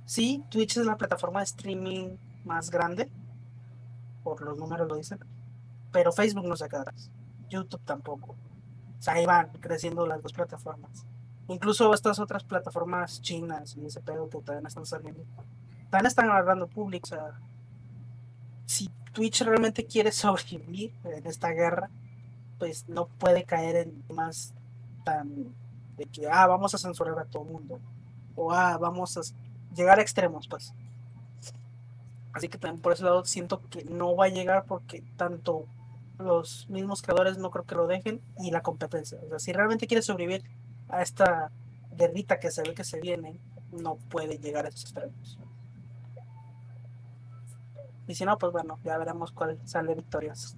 sí, 0.05 0.44
Twitch 0.51 0.78
es 0.78 0.86
la 0.86 0.97
plataforma 0.97 1.40
de 1.40 1.44
streaming 1.44 2.16
más 2.44 2.70
grande, 2.70 3.10
por 4.22 4.40
los 4.42 4.56
números 4.56 4.88
lo 4.88 4.97
dicen, 4.97 5.18
pero 5.92 6.12
Facebook 6.12 6.47
no 6.47 6.56
se 6.56 6.68
queda 6.68 6.84
YouTube 7.48 7.82
tampoco. 7.84 8.32
O 8.98 9.02
sea, 9.02 9.14
ahí 9.14 9.26
van 9.26 9.48
creciendo 9.60 10.06
las 10.06 10.22
dos 10.22 10.32
plataformas. 10.32 11.05
Incluso 11.48 11.92
estas 11.92 12.18
otras 12.20 12.44
plataformas 12.44 13.20
chinas 13.20 13.76
y 13.76 13.84
ese 13.84 14.01
pedo 14.01 14.28
que 14.30 14.38
todavía 14.38 14.68
están 14.68 14.86
saliendo, 14.86 15.24
también 15.90 16.06
están 16.06 16.30
agarrando 16.30 16.68
público. 16.68 17.06
O 17.06 17.09
sea, 17.09 17.40
si 18.66 18.88
Twitch 19.12 19.42
realmente 19.42 19.84
quiere 19.84 20.12
sobrevivir 20.12 20.94
en 21.05 21.26
esta 21.26 21.51
guerra, 21.51 21.90
pues 22.59 22.88
no 22.88 23.06
puede 23.06 23.44
caer 23.44 23.76
en 23.76 24.05
más 24.14 24.55
tan 25.05 25.55
de 25.97 26.05
que, 26.06 26.28
ah, 26.28 26.47
vamos 26.47 26.74
a 26.74 26.78
censurar 26.78 27.18
a 27.18 27.24
todo 27.24 27.44
el 27.44 27.51
mundo, 27.51 27.81
o 28.36 28.52
ah, 28.52 28.78
vamos 28.78 29.16
a 29.16 29.20
llegar 29.74 29.98
a 29.98 30.02
extremos, 30.02 30.48
pues. 30.48 30.74
Así 32.32 32.48
que 32.48 32.59
también 32.59 32.81
por 32.81 32.93
ese 32.93 33.05
lado 33.05 33.24
siento 33.24 33.60
que 33.68 33.85
no 33.85 34.14
va 34.14 34.27
a 34.27 34.28
llegar 34.28 34.64
porque 34.64 35.02
tanto 35.16 35.66
los 36.18 36.68
mismos 36.68 37.02
creadores 37.02 37.39
no 37.39 37.51
creo 37.51 37.64
que 37.64 37.74
lo 37.74 37.86
dejen 37.86 38.20
y 38.39 38.51
la 38.51 38.62
competencia. 38.62 39.18
O 39.24 39.28
sea, 39.28 39.39
si 39.39 39.52
realmente 39.52 39.86
quiere 39.86 40.02
sobrevivir 40.02 40.44
a 40.89 41.02
esta 41.02 41.51
guerrita 41.97 42.39
que 42.39 42.51
se 42.51 42.62
ve 42.62 42.74
que 42.74 42.85
se 42.85 43.01
viene, 43.01 43.39
no 43.72 43.97
puede 43.97 44.39
llegar 44.39 44.64
a 44.66 44.68
esos 44.68 44.82
extremos. 44.82 45.39
Y 48.06 48.14
si 48.14 48.24
no, 48.24 48.39
pues 48.39 48.52
bueno, 48.52 48.78
ya 48.85 48.98
veremos 48.98 49.32
cuál 49.32 49.59
sale 49.64 49.94
victorioso. 49.94 50.56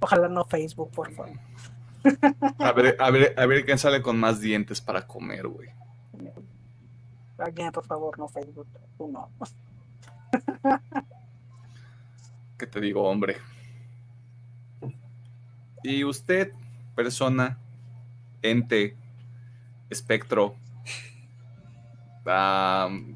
Ojalá 0.00 0.28
no 0.28 0.44
Facebook, 0.44 0.90
por 0.90 1.12
favor. 1.12 1.32
A 2.58 2.72
ver, 2.72 2.96
a 2.98 3.10
ver, 3.10 3.34
a 3.36 3.46
ver 3.46 3.64
quién 3.64 3.78
sale 3.78 4.02
con 4.02 4.18
más 4.18 4.40
dientes 4.40 4.80
para 4.80 5.06
comer, 5.06 5.46
güey. 5.46 5.68
Alguien, 7.38 7.70
por 7.70 7.84
favor, 7.84 8.18
no 8.18 8.28
Facebook. 8.28 8.66
Uno. 8.98 9.30
¿Qué 12.58 12.66
te 12.66 12.80
digo, 12.80 13.08
hombre? 13.08 13.36
Y 15.84 16.04
usted, 16.04 16.52
persona, 16.96 17.58
ente, 18.42 18.96
espectro, 19.88 20.56
eh, 22.26 23.14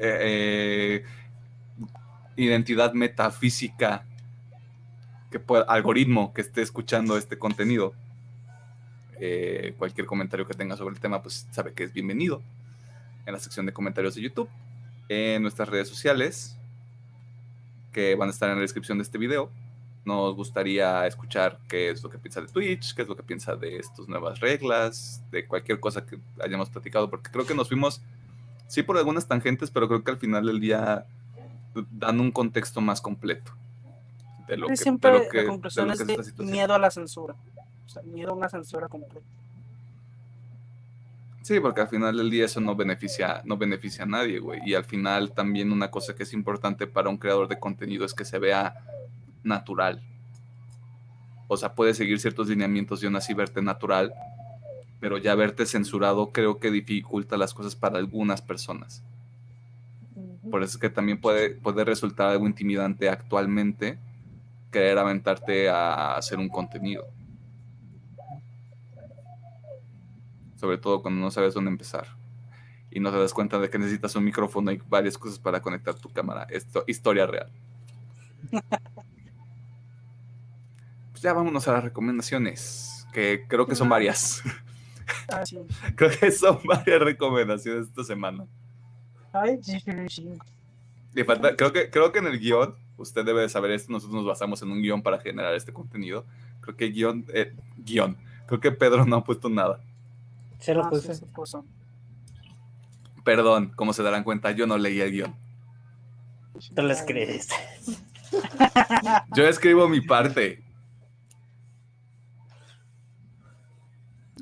eh, 0.00 1.04
identidad 2.36 2.92
metafísica, 2.92 4.06
que 5.30 5.40
algoritmo 5.66 6.32
que 6.32 6.40
esté 6.40 6.62
escuchando 6.62 7.16
este 7.16 7.38
contenido, 7.38 7.92
eh, 9.20 9.74
cualquier 9.76 10.06
comentario 10.06 10.46
que 10.46 10.54
tenga 10.54 10.76
sobre 10.76 10.94
el 10.94 11.00
tema, 11.00 11.22
pues 11.22 11.46
sabe 11.50 11.72
que 11.74 11.84
es 11.84 11.92
bienvenido 11.92 12.42
en 13.26 13.32
la 13.32 13.40
sección 13.40 13.66
de 13.66 13.72
comentarios 13.72 14.14
de 14.14 14.22
YouTube, 14.22 14.48
en 15.08 15.42
nuestras 15.42 15.68
redes 15.68 15.88
sociales, 15.88 16.56
que 17.92 18.14
van 18.14 18.28
a 18.28 18.32
estar 18.32 18.48
en 18.48 18.56
la 18.56 18.62
descripción 18.62 18.98
de 18.98 19.02
este 19.02 19.18
video. 19.18 19.50
Nos 20.04 20.34
gustaría 20.34 21.06
escuchar 21.06 21.58
qué 21.68 21.90
es 21.90 22.02
lo 22.02 22.08
que 22.08 22.18
piensa 22.18 22.40
de 22.40 22.46
Twitch, 22.46 22.94
qué 22.94 23.02
es 23.02 23.08
lo 23.08 23.16
que 23.16 23.22
piensa 23.22 23.54
de 23.56 23.76
estas 23.76 24.08
nuevas 24.08 24.40
reglas, 24.40 25.22
de 25.30 25.46
cualquier 25.46 25.80
cosa 25.80 26.06
que 26.06 26.18
hayamos 26.42 26.70
platicado, 26.70 27.10
porque 27.10 27.30
creo 27.30 27.44
que 27.44 27.54
nos 27.54 27.68
fuimos, 27.68 28.00
sí, 28.66 28.82
por 28.82 28.96
algunas 28.96 29.28
tangentes, 29.28 29.70
pero 29.70 29.88
creo 29.88 30.02
que 30.02 30.10
al 30.10 30.18
final 30.18 30.46
del 30.46 30.60
día 30.60 31.04
dan 31.90 32.20
un 32.20 32.30
contexto 32.30 32.80
más 32.80 33.02
completo 33.02 33.52
de 34.48 34.56
lo 34.56 34.66
Y 34.66 34.70
que, 34.70 34.76
siempre 34.76 35.12
de 35.12 35.18
lo 35.18 35.28
que, 35.28 35.42
la 35.42 35.48
conclusión 35.48 35.88
de 35.88 35.96
lo 35.96 36.20
es 36.20 36.32
que 36.32 36.42
miedo 36.42 36.74
a 36.74 36.78
la 36.78 36.90
censura. 36.90 37.34
O 37.86 37.88
sea, 37.88 38.02
miedo 38.02 38.30
a 38.30 38.34
una 38.34 38.48
censura 38.48 38.88
completa. 38.88 39.26
Sí, 41.42 41.60
porque 41.60 41.80
al 41.80 41.88
final 41.88 42.14
del 42.14 42.30
día 42.30 42.44
eso 42.44 42.60
no 42.60 42.76
beneficia, 42.76 43.40
no 43.44 43.56
beneficia 43.56 44.04
a 44.04 44.06
nadie, 44.06 44.38
güey. 44.38 44.60
Y 44.66 44.74
al 44.74 44.84
final 44.84 45.32
también 45.32 45.72
una 45.72 45.90
cosa 45.90 46.14
que 46.14 46.24
es 46.24 46.34
importante 46.34 46.86
para 46.86 47.08
un 47.08 47.16
creador 47.16 47.48
de 47.48 47.58
contenido 47.58 48.04
es 48.04 48.12
que 48.12 48.26
se 48.26 48.38
vea 48.38 48.74
natural. 49.42 50.02
O 51.46 51.56
sea, 51.56 51.74
puedes 51.74 51.96
seguir 51.96 52.20
ciertos 52.20 52.48
lineamientos 52.48 53.02
y 53.02 53.06
aún 53.06 53.16
así 53.16 53.32
verte 53.32 53.62
natural, 53.62 54.12
pero 55.00 55.16
ya 55.16 55.34
verte 55.34 55.64
censurado 55.64 56.32
creo 56.32 56.58
que 56.58 56.70
dificulta 56.70 57.38
las 57.38 57.54
cosas 57.54 57.74
para 57.74 57.96
algunas 57.96 58.42
personas. 58.42 59.02
Por 60.50 60.62
eso 60.62 60.72
es 60.76 60.78
que 60.78 60.90
también 60.90 61.18
puede, 61.18 61.50
puede 61.50 61.84
resultar 61.84 62.28
algo 62.28 62.46
intimidante 62.46 63.08
actualmente 63.08 63.98
querer 64.70 64.98
aventarte 64.98 65.68
a 65.68 66.16
hacer 66.16 66.38
un 66.38 66.48
contenido. 66.48 67.06
Sobre 70.56 70.78
todo 70.78 71.02
cuando 71.02 71.20
no 71.20 71.30
sabes 71.30 71.54
dónde 71.54 71.70
empezar. 71.70 72.06
Y 72.90 73.00
no 73.00 73.10
te 73.10 73.18
das 73.18 73.32
cuenta 73.34 73.58
de 73.58 73.68
que 73.70 73.78
necesitas 73.78 74.14
un 74.16 74.24
micrófono 74.24 74.72
y 74.72 74.80
varias 74.88 75.16
cosas 75.18 75.38
para 75.38 75.60
conectar 75.60 75.94
tu 75.94 76.08
cámara. 76.10 76.46
Esto, 76.50 76.84
historia 76.86 77.26
real. 77.26 77.50
Pues 81.10 81.22
ya 81.24 81.32
vámonos 81.32 81.66
a 81.66 81.72
las 81.72 81.82
recomendaciones. 81.82 83.04
Que 83.12 83.44
creo 83.48 83.66
que 83.66 83.74
son 83.74 83.88
varias. 83.88 84.40
Ah, 85.32 85.44
sí. 85.44 85.58
creo 85.96 86.10
que 86.16 86.30
son 86.30 86.60
varias 86.64 87.00
recomendaciones 87.00 87.88
esta 87.88 88.04
semana. 88.04 88.46
Ay, 89.32 89.58
sí, 89.60 89.80
sí. 90.08 90.38
Le 91.14 91.24
falta- 91.24 91.56
creo, 91.56 91.72
que, 91.72 91.90
creo 91.90 92.12
que 92.12 92.20
en 92.20 92.26
el 92.28 92.38
guion, 92.38 92.76
usted 92.98 93.24
debe 93.24 93.42
de 93.42 93.48
saber 93.48 93.70
esto, 93.70 93.92
nosotros 93.92 94.16
nos 94.16 94.26
basamos 94.26 94.60
en 94.62 94.70
un 94.70 94.82
guion 94.82 95.02
para 95.02 95.18
generar 95.20 95.54
este 95.54 95.72
contenido. 95.72 96.26
Creo 96.60 96.76
que 96.76 96.90
guion, 96.90 97.24
eh, 97.32 97.54
guion, 97.78 98.16
creo 98.46 98.60
que 98.60 98.72
Pedro 98.72 99.06
no 99.06 99.16
ha 99.16 99.24
puesto 99.24 99.48
nada. 99.48 99.80
Se 100.58 100.74
lo 100.74 100.84
Ah, 100.84 100.90
puse. 100.90 101.14
sí, 101.14 101.20
se 101.20 101.26
puso. 101.26 101.64
Perdón, 103.24 103.72
como 103.76 103.92
se 103.92 104.02
darán 104.02 104.24
cuenta, 104.24 104.50
yo 104.50 104.66
no 104.66 104.76
leí 104.78 105.00
el 105.00 105.12
guion. 105.12 105.36
Tú 106.74 106.82
lo 106.82 106.92
escribiste. 106.92 107.54
Yo 109.36 109.46
escribo 109.46 109.88
mi 109.88 110.00
parte. 110.00 110.64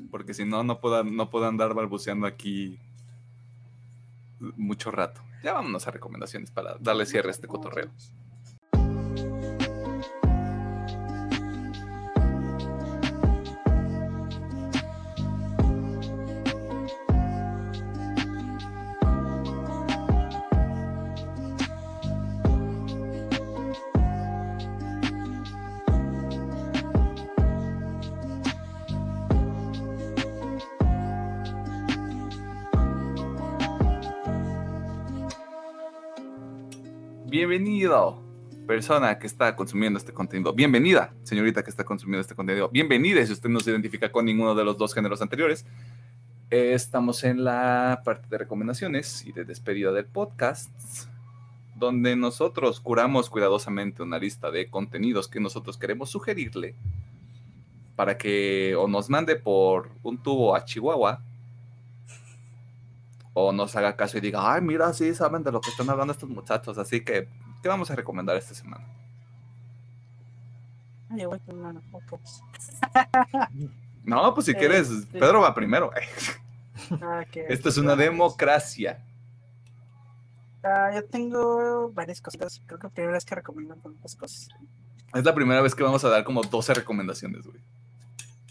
Porque 0.09 0.33
si 0.33 0.45
no, 0.45 0.63
no 0.63 0.79
puedo, 0.79 1.03
no 1.03 1.29
puedo 1.29 1.47
andar 1.47 1.73
balbuceando 1.73 2.25
aquí 2.27 2.79
mucho 4.39 4.89
rato. 4.91 5.21
Ya 5.43 5.53
vámonos 5.53 5.87
a 5.87 5.91
recomendaciones 5.91 6.49
para 6.51 6.75
darle 6.79 7.05
cierre 7.05 7.27
a 7.29 7.31
este 7.31 7.47
cotorreo. 7.47 7.89
Bienvenido, 37.59 38.21
persona 38.67 39.17
que 39.17 39.25
está 39.25 39.55
consumiendo 39.55 39.97
este 39.97 40.13
contenido. 40.13 40.53
Bienvenida, 40.53 41.15
señorita 41.23 41.63
que 41.63 41.71
está 41.71 41.83
consumiendo 41.83 42.21
este 42.21 42.35
contenido. 42.35 42.69
Bienvenida 42.69 43.25
si 43.25 43.33
usted 43.33 43.49
no 43.49 43.59
se 43.61 43.71
identifica 43.71 44.11
con 44.11 44.25
ninguno 44.25 44.53
de 44.53 44.63
los 44.63 44.77
dos 44.77 44.93
géneros 44.93 45.23
anteriores. 45.23 45.65
Eh, 46.51 46.73
Estamos 46.75 47.23
en 47.23 47.43
la 47.43 48.03
parte 48.05 48.27
de 48.29 48.37
recomendaciones 48.37 49.25
y 49.25 49.31
de 49.31 49.43
despedida 49.43 49.91
del 49.91 50.05
podcast, 50.05 50.69
donde 51.75 52.15
nosotros 52.15 52.79
curamos 52.79 53.27
cuidadosamente 53.31 54.03
una 54.03 54.19
lista 54.19 54.51
de 54.51 54.69
contenidos 54.69 55.27
que 55.27 55.39
nosotros 55.39 55.79
queremos 55.79 56.11
sugerirle 56.11 56.75
para 57.95 58.19
que 58.19 58.75
o 58.77 58.87
nos 58.87 59.09
mande 59.09 59.35
por 59.35 59.89
un 60.03 60.21
tubo 60.21 60.55
a 60.55 60.63
Chihuahua 60.63 61.23
o 63.39 63.51
nos 63.51 63.75
haga 63.75 63.95
caso 63.95 64.17
y 64.17 64.21
diga, 64.21 64.51
ay, 64.51 64.61
mira, 64.61 64.91
sí 64.93 65.13
saben 65.13 65.43
de 65.43 65.51
lo 65.51 65.61
que 65.61 65.69
están 65.69 65.87
hablando 65.91 66.11
estos 66.11 66.27
muchachos, 66.27 66.79
así 66.79 67.01
que, 67.01 67.27
¿qué 67.61 67.69
vamos 67.69 67.89
a 67.91 67.95
recomendar 67.95 68.35
esta 68.37 68.53
semana? 68.53 68.85
Foto. 71.91 72.19
No, 74.03 74.33
pues 74.33 74.45
si 74.45 74.53
quieres, 74.53 74.89
Este- 74.89 75.19
Pedro 75.19 75.41
va 75.41 75.53
primero. 75.53 75.91
Ah, 77.01 77.23
que- 77.31 77.45
Esto 77.49 77.69
es 77.69 77.77
una 77.77 77.95
democracia. 77.95 79.03
Ah, 80.63 80.91
yo 80.93 81.05
tengo 81.05 81.91
varias 81.91 82.19
cositas. 82.21 82.61
Creo 82.65 82.79
que 82.79 82.87
la 82.87 82.93
primera 82.93 83.13
vez 83.13 83.25
que 83.25 83.35
recomiendo 83.35 83.75
tantas 83.75 84.15
cosas. 84.15 84.49
Es 85.13 85.23
la 85.23 85.33
primera 85.33 85.61
vez 85.61 85.73
que 85.73 85.83
vamos 85.83 86.03
a 86.03 86.09
dar 86.09 86.23
como 86.25 86.41
12 86.41 86.73
recomendaciones, 86.73 87.45
güey. 87.45 87.61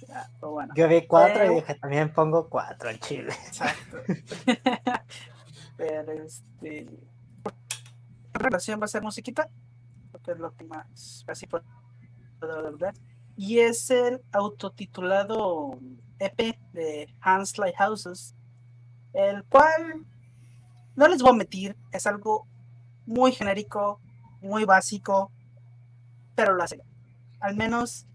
Ya, 0.09 0.31
pero 0.41 0.53
bueno. 0.53 0.73
Yo 0.77 0.89
vi 0.89 1.07
cuatro 1.07 1.43
Eh, 1.43 1.53
y 1.53 1.55
dije, 1.57 1.75
también 1.75 2.13
pongo 2.13 2.49
cuatro 2.49 2.89
en 2.89 2.99
Chile. 3.01 3.35
Exacto. 3.47 3.99
Pero 5.77 6.13
este. 6.13 6.87
La 8.37 8.43
relación 8.51 8.79
va 8.79 8.85
a 8.85 8.89
ser 8.89 9.03
musiquita. 9.03 9.49
Porque 10.13 10.33
es 10.33 10.39
lo 10.39 10.55
que 10.55 10.65
más 10.65 11.25
así 11.27 11.47
puedo. 11.47 11.65
Y 13.35 13.61
es 13.61 13.91
el 13.91 14.21
autotitulado 14.31 15.79
EP 16.19 16.59
de 16.75 17.15
Hans 17.23 17.57
Lighthouses. 17.57 18.35
El 19.15 19.43
cual. 19.45 20.05
No 20.97 21.09
les 21.09 21.23
voy 21.23 21.31
a 21.31 21.37
mentir. 21.37 21.77
Es 21.93 22.07
algo 22.07 22.47
muy 23.07 23.33
genérico. 23.33 24.01
Muy 24.43 24.67
básico. 24.67 25.33
Pero 26.35 26.55
lo 26.55 26.63
hace. 26.63 26.83
Al 27.41 27.57
menos 27.57 28.07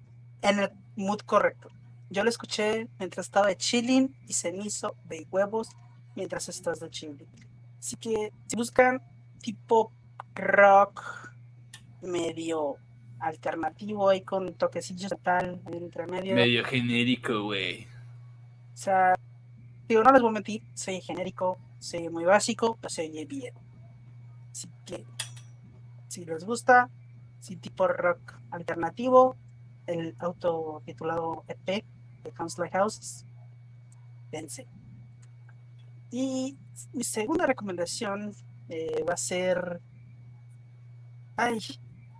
en 0.43 0.59
el 0.59 0.71
mood 0.95 1.21
correcto. 1.21 1.69
Yo 2.11 2.23
lo 2.23 2.29
escuché 2.29 2.87
mientras 2.99 3.25
estaba 3.25 3.47
de 3.47 3.57
chilling 3.57 4.15
y 4.27 4.35
hizo 4.67 4.95
de 5.05 5.25
huevos 5.31 5.69
mientras 6.15 6.47
estás 6.47 6.79
de 6.79 6.91
chilling. 6.91 7.27
Así 7.79 7.95
que 7.95 8.31
si 8.45 8.55
buscan 8.55 9.01
tipo 9.41 9.91
rock 10.35 11.03
medio 12.01 12.77
alternativo 13.19 14.09
ahí 14.09 14.21
con 14.21 14.53
toquecillos 14.53 15.13
tal 15.21 15.61
entre 15.71 16.07
medio. 16.07 16.35
genérico, 16.65 17.43
güey. 17.43 17.87
O 18.73 18.77
sea, 18.77 19.15
digo, 19.87 20.03
no 20.03 20.11
les 20.11 20.21
voy 20.21 20.29
a 20.29 20.33
mentir, 20.33 20.63
soy 20.73 21.01
genérico, 21.01 21.57
soy 21.79 22.09
muy 22.09 22.23
básico, 22.23 22.77
pero 22.81 22.89
se 22.89 23.03
oye 23.03 23.25
bien. 23.25 23.53
Así 24.51 24.67
que 24.85 25.05
si 26.07 26.25
les 26.25 26.43
gusta, 26.43 26.89
si 27.39 27.55
tipo 27.55 27.87
rock 27.87 28.33
alternativo, 28.51 29.35
el 29.87 30.15
autotitulado 30.19 31.43
EP 31.47 31.83
de 32.23 32.31
Council 32.31 32.69
Houses, 32.71 33.25
dense. 34.31 34.67
Y 36.11 36.57
mi 36.93 37.03
segunda 37.03 37.45
recomendación 37.45 38.33
eh, 38.69 39.03
va 39.07 39.13
a 39.13 39.17
ser. 39.17 39.81
Ay, 41.43 41.59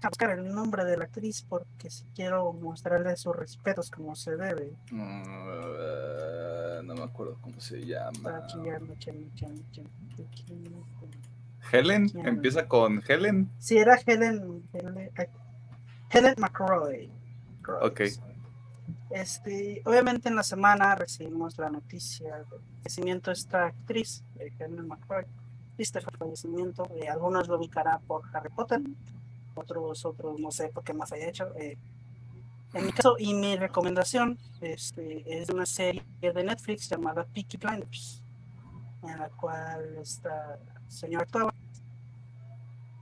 a 0.01 0.09
buscar 0.09 0.31
el 0.31 0.51
nombre 0.51 0.83
de 0.83 0.97
la 0.97 1.03
actriz 1.03 1.45
porque 1.47 1.91
si 1.91 2.05
quiero 2.15 2.51
mostrarle 2.53 3.15
sus 3.15 3.35
respetos 3.35 3.91
como 3.91 4.15
se 4.15 4.35
debe. 4.35 4.73
Mm, 4.91 6.87
no 6.87 6.95
me 6.95 7.03
acuerdo 7.03 7.37
cómo 7.39 7.59
se 7.59 7.85
llama. 7.85 8.37
Aquí. 8.37 8.57
Helen, 11.71 12.11
empieza 12.25 12.67
con 12.67 13.03
Helen. 13.07 13.51
Sí, 13.59 13.77
era 13.77 13.95
Helen. 14.03 14.67
Helen, 14.73 15.11
Helen 16.09 16.35
McCroy. 16.39 17.11
Ok. 17.81 18.01
Este, 19.11 19.83
obviamente 19.85 20.29
en 20.29 20.35
la 20.35 20.41
semana 20.41 20.95
recibimos 20.95 21.59
la 21.59 21.69
noticia 21.69 22.37
del 22.37 22.45
fallecimiento 22.77 23.29
de 23.29 23.33
esta 23.35 23.67
actriz, 23.67 24.23
Helen 24.57 24.87
McCroy. 25.89 26.01
Triste 26.01 26.01
fallecimiento. 26.17 26.83
eh, 26.95 27.09
algunos 27.09 27.47
lo 27.47 27.57
ubicarán 27.57 28.01
por 28.03 28.23
Harry 28.35 28.49
Potter, 28.49 28.81
otros, 29.55 30.05
otros 30.05 30.39
no 30.39 30.51
sé 30.51 30.69
por 30.69 30.83
qué 30.83 30.93
más 30.93 31.11
haya 31.11 31.29
hecho. 31.29 31.55
eh. 31.57 31.77
En 32.73 32.85
mi 32.85 32.91
caso, 32.93 33.15
y 33.19 33.33
mi 33.33 33.57
recomendación 33.57 34.37
este, 34.61 35.41
es 35.41 35.49
una 35.49 35.65
serie 35.65 36.05
de 36.21 36.43
Netflix 36.43 36.89
llamada 36.89 37.25
Peaky 37.25 37.57
Blinders, 37.57 38.23
en 39.03 39.19
la 39.19 39.29
cual 39.29 39.97
esta 40.01 40.59
señora 40.87 41.23
actuaba. 41.23 41.53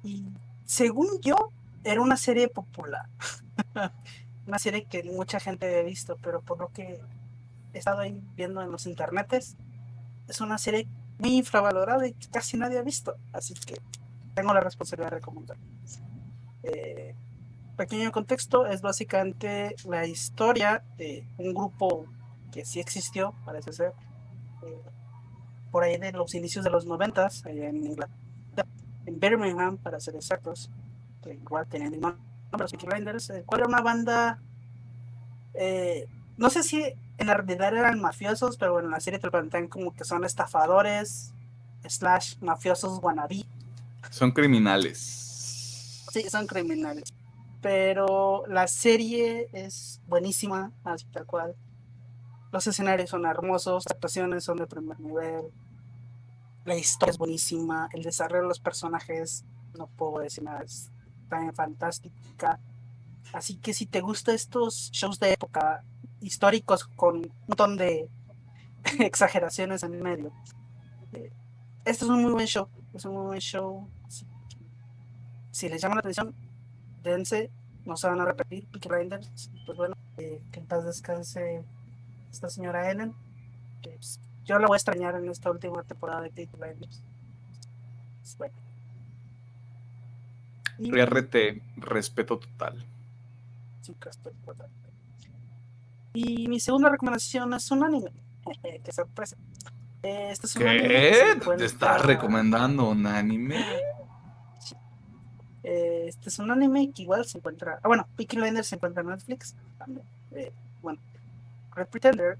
Y 0.03 0.25
según 0.65 1.07
yo, 1.21 1.35
era 1.83 2.01
una 2.01 2.17
serie 2.17 2.47
popular. 2.47 3.07
una 4.47 4.57
serie 4.57 4.85
que 4.85 5.03
mucha 5.03 5.39
gente 5.39 5.67
había 5.67 5.83
visto, 5.83 6.17
pero 6.21 6.41
por 6.41 6.59
lo 6.59 6.69
que 6.69 6.99
he 7.73 7.77
estado 7.77 7.99
ahí 7.99 8.19
viendo 8.35 8.61
en 8.61 8.71
los 8.71 8.87
internetes, 8.87 9.55
es 10.27 10.41
una 10.41 10.57
serie 10.57 10.87
muy 11.19 11.37
infravalorada 11.37 12.07
y 12.07 12.13
casi 12.31 12.57
nadie 12.57 12.79
ha 12.79 12.81
visto. 12.81 13.15
Así 13.31 13.53
que 13.53 13.75
tengo 14.33 14.53
la 14.53 14.61
responsabilidad 14.61 15.11
de 15.11 15.15
recomendar. 15.17 15.57
Eh, 16.63 17.15
pequeño 17.77 18.11
contexto, 18.11 18.65
es 18.65 18.81
básicamente 18.81 19.75
la 19.85 20.05
historia 20.05 20.83
de 20.97 21.27
un 21.37 21.53
grupo 21.53 22.05
que 22.51 22.65
sí 22.65 22.79
existió, 22.79 23.33
parece 23.45 23.71
ser, 23.71 23.93
eh, 24.63 24.81
por 25.71 25.83
ahí 25.83 25.97
de 25.97 26.11
los 26.11 26.33
inicios 26.33 26.65
de 26.65 26.71
los 26.71 26.85
noventas, 26.85 27.45
allá 27.45 27.69
en 27.69 27.85
Inglaterra, 27.85 28.19
en 29.05 29.19
Birmingham, 29.19 29.77
para 29.77 29.99
ser 29.99 30.15
exactos, 30.15 30.69
que 31.21 31.33
igual 31.33 31.67
tenían 31.67 31.93
el 31.93 32.01
nombre, 32.01 32.21
los 32.57 32.71
Blinders, 32.73 33.29
el 33.29 33.45
cual 33.45 33.61
era 33.61 33.69
una 33.69 33.81
banda, 33.81 34.41
eh, 35.53 36.07
no 36.37 36.49
sé 36.49 36.63
si 36.63 36.83
en 37.19 37.27
la 37.27 37.35
realidad 37.35 37.75
eran 37.75 37.99
mafiosos, 37.99 38.57
pero 38.57 38.73
bueno, 38.73 38.87
en 38.87 38.93
la 38.93 38.99
serie 38.99 39.19
te 39.19 39.27
lo 39.27 39.31
plantean 39.31 39.67
como 39.67 39.93
que 39.93 40.05
son 40.05 40.23
estafadores, 40.23 41.33
slash 41.85 42.37
mafiosos 42.41 42.99
wannabe, 43.01 43.45
Son 44.09 44.31
criminales. 44.31 46.05
Sí, 46.11 46.23
son 46.29 46.47
criminales. 46.47 47.13
Pero 47.61 48.45
la 48.47 48.67
serie 48.67 49.49
es 49.51 50.01
buenísima, 50.07 50.71
así 50.83 51.05
tal 51.11 51.25
cual. 51.25 51.55
Los 52.51 52.65
escenarios 52.65 53.09
son 53.09 53.25
hermosos, 53.25 53.83
las 53.85 53.95
actuaciones 53.95 54.45
son 54.45 54.57
de 54.57 54.65
primer 54.65 54.99
nivel. 54.99 55.51
La 56.65 56.75
historia 56.75 57.11
es 57.11 57.17
buenísima, 57.17 57.89
el 57.93 58.01
desarrollo 58.01 58.43
de 58.43 58.47
los 58.47 58.59
personajes, 58.59 59.43
no 59.77 59.87
puedo 59.87 60.19
decir 60.19 60.43
nada, 60.43 60.61
es 60.61 60.89
tan 61.27 61.53
fantástica. 61.53 62.59
Así 63.33 63.57
que 63.57 63.73
si 63.73 63.85
te 63.85 63.99
gustan 64.01 64.35
estos 64.35 64.89
shows 64.91 65.19
de 65.19 65.33
época 65.33 65.83
históricos 66.21 66.85
con 66.95 67.17
un 67.17 67.31
montón 67.47 67.77
de 67.77 68.09
exageraciones 68.99 69.83
en 69.83 70.01
medio, 70.01 70.31
eh, 71.13 71.31
este 71.85 72.05
es 72.05 72.09
un 72.11 72.21
muy 72.21 72.31
buen 72.31 72.47
show. 72.47 72.67
Es 72.93 73.05
un 73.05 73.13
muy 73.13 73.25
buen 73.25 73.39
show. 73.39 73.87
si 75.51 75.69
les 75.69 75.81
llama 75.81 75.95
la 75.95 75.99
atención, 75.99 76.33
dense, 77.03 77.51
no 77.85 77.95
se 77.97 78.07
van 78.07 78.21
a 78.21 78.25
repetir. 78.25 78.67
Peaky 78.67 78.89
Blinders, 78.89 79.51
pues 79.65 79.77
bueno, 79.77 79.95
eh, 80.17 80.41
que 80.51 80.59
en 80.59 80.65
paz 80.65 80.85
descanse 80.85 81.63
esta 82.31 82.49
señora 82.49 82.89
Ellen. 82.91 83.13
que, 83.81 83.91
pues, 83.91 84.19
yo 84.45 84.57
la 84.59 84.67
voy 84.67 84.75
a 84.75 84.77
extrañar 84.77 85.15
en 85.15 85.29
esta 85.29 85.51
última 85.51 85.83
temporada 85.83 86.21
de 86.21 86.29
Peaky 86.31 86.55
Blinders. 86.57 87.03
Pues, 88.21 88.37
bueno. 88.37 88.53
Y- 90.77 90.91
RT, 91.01 91.61
respeto 91.77 92.39
total. 92.39 92.85
Sí, 93.81 93.95
estoy 94.09 94.33
total. 94.45 94.69
Y 96.13 96.47
mi 96.47 96.59
segunda 96.59 96.89
recomendación 96.89 97.53
es 97.53 97.69
un 97.71 97.83
anime. 97.83 98.11
Qué 98.83 98.91
sorpresa. 98.91 99.35
Eh, 100.01 100.29
Este 100.31 100.47
es 100.47 100.55
un 100.55 100.67
anime 100.67 100.87
¿Qué? 100.87 101.11
¿Te 101.11 101.31
encuentra- 101.37 101.65
estás 101.65 102.05
recomendando 102.05 102.89
un 102.89 103.05
anime? 103.05 103.63
Eh, 105.63 106.05
este 106.07 106.29
es 106.29 106.39
un 106.39 106.49
anime 106.51 106.91
que 106.93 107.03
igual 107.03 107.25
se 107.25 107.37
encuentra. 107.37 107.79
Ah, 107.83 107.87
bueno, 107.87 108.07
Peaky 108.15 108.37
Blinders 108.37 108.67
se 108.67 108.75
encuentra 108.75 109.01
en 109.01 109.09
Netflix 109.09 109.55
también. 109.77 110.05
Eh, 110.31 110.53
bueno, 110.81 110.99
Red 111.75 111.87
Pretender 111.87 112.37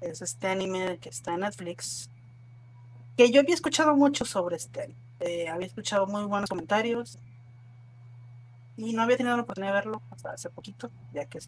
es 0.00 0.22
este 0.22 0.46
anime 0.48 0.98
que 0.98 1.08
está 1.08 1.34
en 1.34 1.40
Netflix. 1.40 2.10
Que 3.16 3.30
yo 3.30 3.40
había 3.40 3.54
escuchado 3.54 3.94
mucho 3.96 4.24
sobre 4.24 4.56
este 4.56 4.82
anime. 4.84 5.00
Eh, 5.18 5.48
había 5.48 5.66
escuchado 5.66 6.06
muy 6.06 6.24
buenos 6.24 6.48
comentarios. 6.48 7.18
Y 8.76 8.94
no 8.94 9.02
había 9.02 9.16
tenido 9.18 9.36
la 9.36 9.42
oportunidad 9.42 9.72
de 9.72 9.78
verlo 9.80 10.00
hasta 10.10 10.30
hace 10.30 10.48
poquito, 10.48 10.90
ya 11.12 11.26
que 11.26 11.38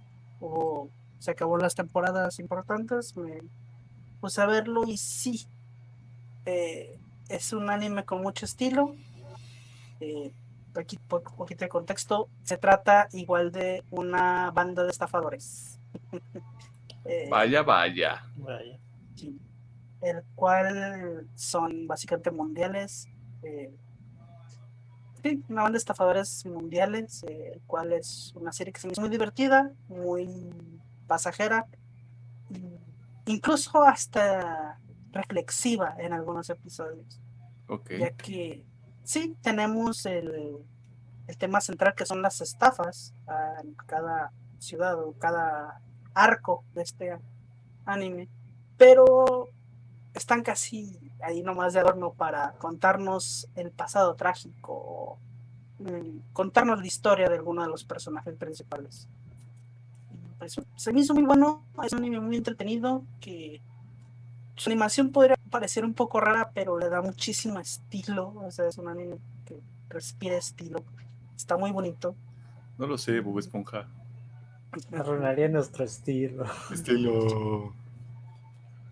hubo, 0.41 0.91
se 1.23 1.31
acabó 1.31 1.57
las 1.57 1.77
temporadas 1.77 2.41
importantes. 2.41 3.17
Me 3.17 3.43
puse 4.21 4.41
a 4.43 4.47
verlo 4.47 4.85
y 4.87 4.97
sí. 4.99 5.47
eh, 6.47 6.99
es 7.29 7.53
un 7.53 7.71
anime 7.71 8.05
con 8.05 8.21
mucho 8.23 8.45
estilo. 8.45 8.97
Eh, 10.01 10.33
aquí 10.75 10.99
por 10.99 11.23
un 11.31 11.37
poquito 11.37 11.65
de 11.65 11.69
contexto, 11.69 12.29
se 12.43 12.57
trata 12.59 13.09
igual 13.13 13.53
de 13.53 13.85
una 13.91 14.51
banda 14.51 14.83
de 14.85 14.91
estafadores. 14.91 15.79
Eh, 17.05 17.27
Vaya, 17.29 17.63
vaya. 17.65 18.23
Vaya. 18.37 18.79
sí, 19.17 19.37
el 20.01 20.23
cual 20.37 21.29
son 21.35 21.89
básicamente 21.89 22.31
mundiales. 22.31 23.09
eh, 23.43 23.75
sí, 25.23 25.43
una 25.49 25.63
banda 25.63 25.73
de 25.73 25.79
estafadores 25.79 26.47
mundiales, 26.47 27.25
eh, 27.25 27.53
el 27.55 27.61
cual 27.63 27.93
es 27.93 28.33
una 28.37 28.53
serie 28.53 28.73
que 28.73 28.81
se 28.81 28.87
me 28.87 28.93
hizo 28.93 29.01
muy 29.01 29.11
divertida, 29.11 29.73
muy 29.89 30.29
pasajera, 31.13 31.67
incluso 33.27 33.83
hasta 33.83 34.79
reflexiva 35.11 35.95
en 35.99 36.15
algunos 36.15 36.49
episodios 36.49 37.21
Ok. 37.69 37.91
ya 38.01 38.11
que 38.13 38.65
sí 39.05 39.37
tenemos 39.43 40.07
el, 40.07 40.57
el 41.27 41.37
tema 41.37 41.61
central 41.61 41.95
que 41.95 42.07
son 42.07 42.23
las 42.23 42.41
estafas 42.41 43.13
en 43.63 43.75
cada 43.75 44.33
ciudad 44.59 44.99
o 44.99 45.13
cada 45.19 45.83
arco 46.15 46.65
de 46.73 46.83
este 46.83 47.19
anime, 47.85 48.31
pero 48.79 49.49
están 50.15 50.43
casi 50.43 50.99
ahí 51.21 51.43
nomás 51.43 51.75
de 51.75 51.81
adorno 51.81 52.15
para 52.15 52.53
contarnos 52.53 53.51
el 53.55 53.71
pasado 53.71 54.15
trágico, 54.15 55.19
mm, 55.79 56.33
contarnos 56.33 56.81
la 56.81 56.87
historia 56.87 57.29
de 57.29 57.37
alguno 57.37 57.61
de 57.61 57.69
los 57.69 57.85
personajes 57.85 58.35
principales. 58.37 59.09
Pues, 60.43 60.57
se 60.75 60.93
me 60.93 60.99
hizo 60.99 61.15
muy 61.15 61.23
bueno, 61.23 61.65
es 61.85 61.93
un 61.93 62.01
anime 62.01 62.19
muy 62.19 62.37
entretenido 62.37 63.05
que 63.21 63.61
su 64.57 64.71
animación 64.71 65.13
podría 65.13 65.37
parecer 65.51 65.85
un 65.85 65.95
poco 65.95 66.21
rara, 66.21 66.51
pero 66.53 66.81
le 66.81 66.89
da 66.89 67.01
muchísimo 67.01 67.61
estilo. 67.61 68.33
O 68.35 68.51
sea, 68.51 68.67
es 68.67 68.77
un 68.77 68.89
anime 68.89 69.19
que 69.45 69.61
respira 69.89 70.37
estilo. 70.37 70.83
Está 71.37 71.57
muy 71.57 71.71
bonito. 71.71 72.17
No 72.77 72.89
lo 72.89 72.99
sé, 72.99 73.21
Bob 73.21 73.39
Esponja. 73.39 73.87
Arruinaría 74.91 75.49
nuestro 75.49 75.85
estilo. 75.85 76.45
Estilo. 76.73 77.73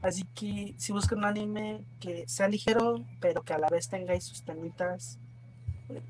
Así 0.01 0.23
que 0.33 0.77
si 0.79 0.93
buscan 0.93 1.19
un 1.19 1.25
anime 1.25 1.83
que 1.99 2.29
sea 2.29 2.47
ligero, 2.47 3.05
pero 3.19 3.43
que 3.43 3.55
a 3.55 3.59
la 3.59 3.69
vez 3.69 3.89
tenga 3.89 4.13
ahí 4.13 4.21
sus 4.21 4.45
temitas 4.45 5.19
eh, 5.89 6.01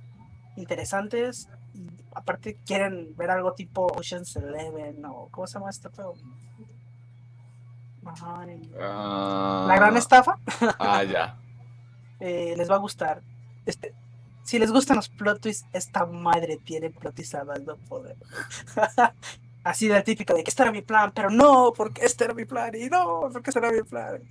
interesantes, 0.56 1.48
y 1.74 1.88
aparte 2.14 2.56
quieren 2.66 3.14
ver 3.16 3.30
algo 3.30 3.52
tipo 3.54 3.86
Ocean's 3.96 4.34
Eleven 4.36 5.04
o 5.04 5.28
¿cómo 5.30 5.46
se 5.46 5.54
llama 5.54 5.70
este 5.70 5.88
juego? 5.88 6.14
Ajá, 8.04 8.44
el- 8.44 8.70
La 8.72 9.74
gran 9.76 9.96
estafa. 9.96 10.38
Ah, 10.78 11.02
ya. 11.04 11.38
eh, 12.20 12.54
les 12.56 12.70
va 12.70 12.76
a 12.76 12.78
gustar. 12.78 13.22
Este, 13.66 13.94
si 14.42 14.58
les 14.58 14.72
gustan 14.72 14.96
los 14.96 15.08
plot 15.08 15.40
twists, 15.40 15.66
esta 15.72 16.06
madre 16.06 16.56
tiene 16.64 16.90
plot 16.90 17.14
twists 17.14 17.34
a 17.34 17.44
más 17.44 17.60
no 17.62 17.76
poder. 17.76 18.16
Así 19.62 19.88
de 19.88 20.02
típico 20.02 20.32
de 20.34 20.42
que 20.42 20.50
este 20.50 20.62
era 20.62 20.72
mi 20.72 20.80
plan, 20.80 21.12
pero 21.14 21.28
no, 21.30 21.72
porque 21.76 22.04
este 22.04 22.24
era 22.24 22.32
mi 22.34 22.46
plan, 22.46 22.74
y 22.74 22.88
no, 22.88 23.28
porque 23.32 23.50
este 23.50 23.58
era 23.60 23.70
mi 23.70 23.82
plan. 23.82 24.22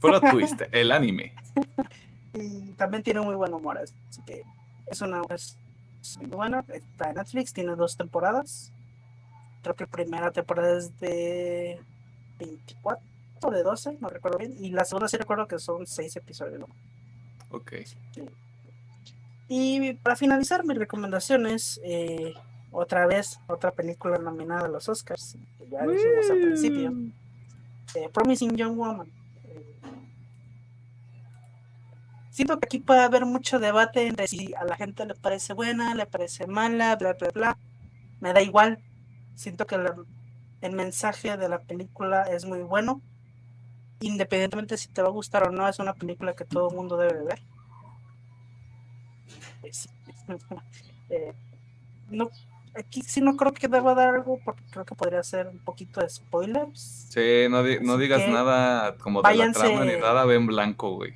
Plot 0.00 0.22
twist, 0.32 0.60
el 0.72 0.90
anime. 0.90 1.32
Y 2.34 2.72
también 2.72 3.04
tiene 3.04 3.20
muy 3.20 3.36
buen 3.36 3.54
humor, 3.54 3.78
así 3.78 3.94
que 4.26 4.42
es 4.86 5.00
una 5.00 5.22
es 5.30 5.56
buena. 6.28 6.64
Está 6.68 7.10
en 7.10 7.16
Netflix, 7.16 7.52
tiene 7.52 7.74
dos 7.76 7.96
temporadas. 7.96 8.72
Creo 9.62 9.74
que 9.74 9.84
la 9.84 9.90
primera 9.90 10.30
temporada 10.30 10.76
es 10.76 10.98
de 10.98 11.80
24 12.38 13.04
o 13.42 13.50
de 13.50 13.62
12, 13.62 13.98
no 14.00 14.08
recuerdo 14.08 14.38
bien. 14.38 14.54
Y 14.58 14.70
la 14.70 14.84
segunda 14.84 15.08
sí 15.08 15.16
recuerdo 15.16 15.46
que 15.46 15.58
son 15.58 15.86
6 15.86 16.16
episodios. 16.16 16.60
¿no? 16.60 16.66
Ok. 17.50 17.72
Y 19.48 19.94
para 19.94 20.16
finalizar, 20.16 20.64
mis 20.64 20.78
recomendaciones, 20.78 21.80
eh, 21.84 22.34
otra 22.70 23.06
vez, 23.06 23.38
otra 23.46 23.70
película 23.70 24.18
nominada 24.18 24.64
a 24.64 24.68
los 24.68 24.88
Oscars, 24.88 25.36
que 25.58 25.68
ya 25.68 25.86
dijimos 25.86 26.30
al 26.30 26.40
principio, 26.40 26.92
eh, 27.94 28.08
Promising 28.12 28.56
Young 28.56 28.76
Woman. 28.76 29.08
Eh, 29.44 29.76
siento 32.32 32.58
que 32.58 32.66
aquí 32.66 32.78
puede 32.80 33.00
haber 33.02 33.24
mucho 33.26 33.60
debate 33.60 34.08
entre 34.08 34.26
si 34.26 34.52
a 34.54 34.64
la 34.64 34.74
gente 34.76 35.06
le 35.06 35.14
parece 35.14 35.52
buena, 35.52 35.94
le 35.94 36.06
parece 36.06 36.48
mala, 36.48 36.96
bla, 36.96 37.12
bla, 37.12 37.28
bla. 37.32 37.58
Me 38.20 38.32
da 38.32 38.42
igual. 38.42 38.80
Siento 39.36 39.66
que 39.66 39.78
la- 39.78 39.94
el 40.62 40.72
mensaje 40.72 41.36
de 41.36 41.48
la 41.48 41.60
película 41.60 42.22
es 42.24 42.44
muy 42.44 42.62
bueno. 42.62 43.00
Independientemente 44.00 44.76
si 44.76 44.88
te 44.88 45.00
va 45.02 45.08
a 45.08 45.12
gustar 45.12 45.46
o 45.46 45.52
no, 45.52 45.68
es 45.68 45.78
una 45.78 45.94
película 45.94 46.34
que 46.34 46.44
todo 46.44 46.70
el 46.70 46.74
mundo 46.76 46.96
debe 46.96 47.14
de 47.20 47.24
ver. 47.24 47.42
Eh. 49.62 49.70
Eh, 51.10 51.34
no, 52.08 52.30
aquí 52.74 53.02
sí 53.02 53.20
no 53.20 53.36
creo 53.36 53.52
que 53.52 53.68
deba 53.68 53.94
dar 53.94 54.14
algo 54.14 54.38
porque 54.46 54.62
creo 54.70 54.86
que 54.86 54.94
podría 54.94 55.22
ser 55.22 55.46
un 55.48 55.58
poquito 55.58 56.00
de 56.00 56.08
spoilers. 56.08 57.08
Sí, 57.10 57.46
no, 57.50 57.62
di- 57.62 57.80
no 57.80 57.98
digas 57.98 58.26
nada 58.28 58.96
como 58.96 59.20
de 59.20 59.28
váyanse- 59.28 59.58
la 59.58 59.68
trama 59.68 59.84
ni 59.84 60.00
nada, 60.00 60.24
ve 60.24 60.36
en 60.36 60.46
blanco, 60.46 60.94
güey. 60.94 61.12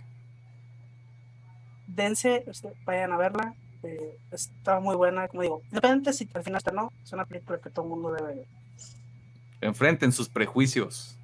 Dense, 1.97 2.45
este, 2.47 2.73
vayan 2.85 3.13
a 3.13 3.17
verla. 3.17 3.55
eh, 3.83 4.19
está 4.31 4.81
muy 4.81 4.97
buena, 4.97 5.29
como 5.29 5.43
digo, 5.43 5.63
independientemente 5.65 6.13
si 6.13 6.29
al 6.35 6.45
final 6.45 6.59
está 6.59 6.73
no, 6.73 6.93
es 7.03 7.13
una 7.13 7.25
película 7.25 7.59
que 7.59 7.71
todo 7.71 7.85
el 7.85 7.91
mundo 7.91 8.13
debe 8.13 8.35
ver. 8.35 8.47
Enfrenten 9.61 10.13
sus 10.13 10.29
prejuicios. 10.29 11.17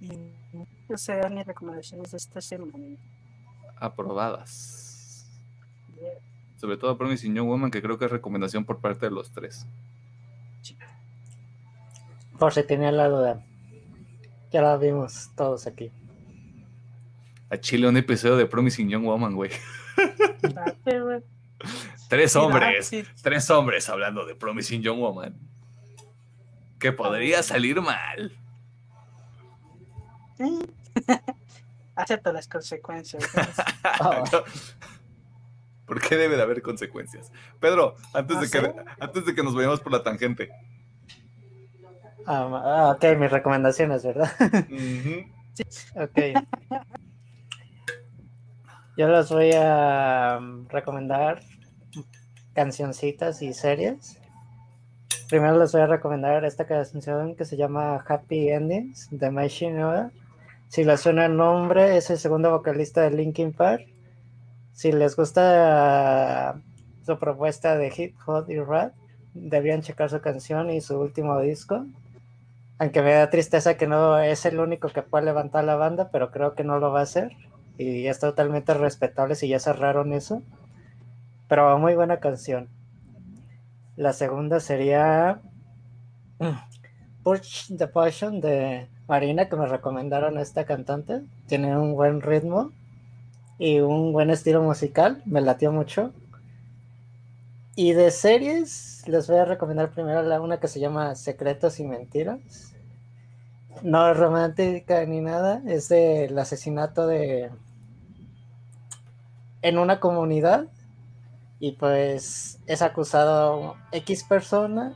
Y 0.00 0.08
no 0.88 0.98
sé, 0.98 1.28
mis 1.30 1.46
recomendaciones 1.46 2.10
de 2.10 2.16
esta 2.16 2.40
semana. 2.40 2.96
Aprobadas. 3.76 5.26
Sobre 6.56 6.76
todo 6.76 6.96
Promising 6.98 7.34
Young 7.34 7.48
Woman, 7.48 7.70
que 7.70 7.82
creo 7.82 7.98
que 7.98 8.04
es 8.04 8.10
recomendación 8.10 8.64
por 8.64 8.80
parte 8.80 9.06
de 9.06 9.12
los 9.12 9.30
tres. 9.30 9.66
Por 12.38 12.52
si 12.52 12.64
tenía 12.64 12.92
la 12.92 13.08
duda. 13.08 13.44
Ya 14.52 14.62
la 14.62 14.76
vimos 14.76 15.30
todos 15.36 15.66
aquí. 15.66 15.90
A 17.52 17.58
Chile 17.60 17.86
un 17.86 17.98
episodio 17.98 18.38
de 18.38 18.46
Promising 18.46 18.88
Young 18.88 19.04
Woman, 19.04 19.34
güey. 19.34 19.50
Tres 22.08 22.32
Sí, 22.32 22.38
hombres. 22.38 22.86
sí. 22.86 23.04
Tres 23.22 23.50
hombres 23.50 23.90
hablando 23.90 24.24
de 24.24 24.34
Promising 24.34 24.80
Young 24.80 24.98
Woman. 25.00 25.36
Que 26.78 26.92
podría 26.92 27.42
salir 27.42 27.78
mal. 27.82 28.32
Sí. 30.38 30.60
Acepta 31.94 32.32
las 32.32 32.48
consecuencias. 32.48 33.22
Oh, 34.00 34.24
¿Por 35.86 36.00
qué 36.00 36.16
debe 36.16 36.36
de 36.36 36.42
haber 36.42 36.62
consecuencias? 36.62 37.30
Pedro, 37.60 37.96
antes, 38.14 38.40
de 38.40 38.46
que, 38.46 38.66
sé. 38.66 38.74
antes 38.98 39.26
de 39.26 39.34
que 39.34 39.42
nos 39.42 39.54
vayamos 39.54 39.80
por 39.80 39.92
la 39.92 40.02
tangente. 40.02 40.48
ah, 42.26 42.48
ah, 42.64 42.92
ok, 42.96 43.18
mis 43.18 43.30
recomendaciones, 43.30 44.02
¿verdad? 44.04 44.32
Ujú. 44.70 45.26
Ok. 45.96 46.18
Yo 48.94 49.08
les 49.08 49.30
voy 49.30 49.52
a 49.54 50.36
um, 50.38 50.68
recomendar 50.68 51.40
cancioncitas 52.52 53.40
y 53.40 53.54
series. 53.54 54.18
Primero 55.30 55.58
les 55.58 55.72
voy 55.72 55.80
a 55.80 55.86
recomendar 55.86 56.44
esta 56.44 56.66
canción 56.66 57.34
que 57.34 57.46
se 57.46 57.56
llama 57.56 58.04
Happy 58.06 58.50
Endings 58.50 59.08
de 59.10 59.30
Machine 59.30 59.82
Oda. 59.82 60.10
Si 60.68 60.84
les 60.84 61.00
suena 61.00 61.24
el 61.24 61.38
nombre, 61.38 61.96
es 61.96 62.10
el 62.10 62.18
segundo 62.18 62.50
vocalista 62.50 63.00
de 63.00 63.12
Linkin 63.12 63.54
Park. 63.54 63.86
Si 64.74 64.92
les 64.92 65.16
gusta 65.16 66.60
su 67.06 67.18
propuesta 67.18 67.78
de 67.78 67.90
hip 67.96 68.14
hop 68.26 68.50
y 68.50 68.60
rap, 68.60 68.92
deberían 69.32 69.80
checar 69.80 70.10
su 70.10 70.20
canción 70.20 70.70
y 70.70 70.82
su 70.82 71.00
último 71.00 71.40
disco. 71.40 71.86
Aunque 72.78 73.00
me 73.00 73.14
da 73.14 73.30
tristeza 73.30 73.78
que 73.78 73.86
no 73.86 74.18
es 74.18 74.44
el 74.44 74.60
único 74.60 74.90
que 74.90 75.00
puede 75.00 75.24
levantar 75.24 75.64
la 75.64 75.76
banda, 75.76 76.10
pero 76.12 76.30
creo 76.30 76.54
que 76.54 76.62
no 76.62 76.78
lo 76.78 76.92
va 76.92 77.00
a 77.00 77.04
hacer. 77.04 77.32
Y 77.78 78.06
es 78.06 78.18
totalmente 78.20 78.74
respetable 78.74 79.34
si 79.34 79.48
ya 79.48 79.58
cerraron 79.58 80.12
eso. 80.12 80.42
Pero 81.48 81.78
muy 81.78 81.94
buena 81.94 82.20
canción. 82.20 82.68
La 83.96 84.12
segunda 84.12 84.60
sería 84.60 85.40
mm, 86.38 87.22
Push 87.22 87.76
the 87.76 87.88
Passion 87.88 88.40
de 88.40 88.88
Marina, 89.06 89.48
que 89.48 89.56
me 89.56 89.66
recomendaron 89.66 90.38
a 90.38 90.42
esta 90.42 90.64
cantante. 90.64 91.22
Tiene 91.46 91.76
un 91.76 91.94
buen 91.94 92.20
ritmo 92.20 92.72
y 93.58 93.80
un 93.80 94.12
buen 94.12 94.30
estilo 94.30 94.62
musical. 94.62 95.22
Me 95.26 95.40
latió 95.40 95.72
mucho. 95.72 96.12
Y 97.74 97.92
de 97.92 98.10
series, 98.10 99.04
les 99.06 99.28
voy 99.28 99.38
a 99.38 99.44
recomendar 99.44 99.90
primero 99.90 100.22
la 100.22 100.40
una 100.40 100.60
que 100.60 100.68
se 100.68 100.80
llama 100.80 101.14
Secretos 101.14 101.80
y 101.80 101.84
Mentiras. 101.84 102.71
No 103.82 104.10
es 104.10 104.16
romántica 104.16 105.04
ni 105.06 105.20
nada, 105.20 105.62
es 105.66 105.88
del 105.88 106.38
asesinato 106.38 107.06
de 107.06 107.50
en 109.62 109.78
una 109.78 110.00
comunidad 110.00 110.66
y 111.60 111.72
pues 111.72 112.58
es 112.66 112.82
acusado 112.82 113.76
X 113.92 114.24
persona 114.24 114.94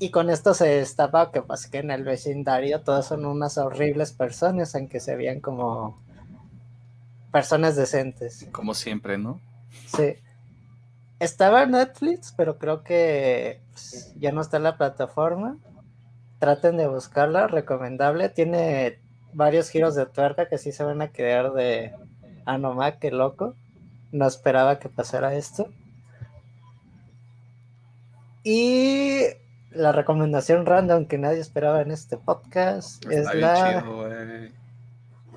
y 0.00 0.10
con 0.10 0.28
esto 0.28 0.54
se 0.54 0.66
destapa 0.66 1.30
que 1.30 1.42
pues 1.42 1.68
que 1.68 1.78
en 1.78 1.92
el 1.92 2.02
vecindario 2.02 2.82
todos 2.82 3.06
son 3.06 3.24
unas 3.24 3.56
horribles 3.58 4.12
personas 4.12 4.74
aunque 4.74 4.98
se 4.98 5.14
vean 5.14 5.40
como 5.40 6.02
personas 7.34 7.74
decentes. 7.74 8.46
Como 8.52 8.74
siempre, 8.74 9.18
¿no? 9.18 9.40
Sí. 9.86 10.14
Estaba 11.18 11.64
en 11.64 11.72
Netflix, 11.72 12.32
pero 12.36 12.58
creo 12.58 12.84
que 12.84 13.60
pues, 13.72 14.14
ya 14.16 14.30
no 14.30 14.40
está 14.40 14.58
en 14.58 14.62
la 14.62 14.76
plataforma. 14.76 15.58
Traten 16.44 16.76
de 16.76 16.86
buscarla, 16.86 17.46
recomendable. 17.46 18.28
Tiene 18.28 18.98
varios 19.32 19.70
giros 19.70 19.94
de 19.94 20.04
tuerca 20.04 20.46
que 20.46 20.58
sí 20.58 20.72
se 20.72 20.84
van 20.84 21.00
a 21.00 21.08
quedar 21.08 21.54
de 21.54 21.94
ah, 22.44 22.58
no 22.58 22.76
qué 23.00 23.10
loco. 23.10 23.54
No 24.12 24.26
esperaba 24.26 24.78
que 24.78 24.90
pasara 24.90 25.34
esto. 25.36 25.70
Y 28.42 29.22
la 29.70 29.92
recomendación 29.92 30.66
random 30.66 31.06
que 31.06 31.16
nadie 31.16 31.40
esperaba 31.40 31.80
en 31.80 31.90
este 31.90 32.18
podcast 32.18 33.02
es 33.06 33.20
Está 33.20 33.34
la, 33.36 33.80
chido, 33.80 34.08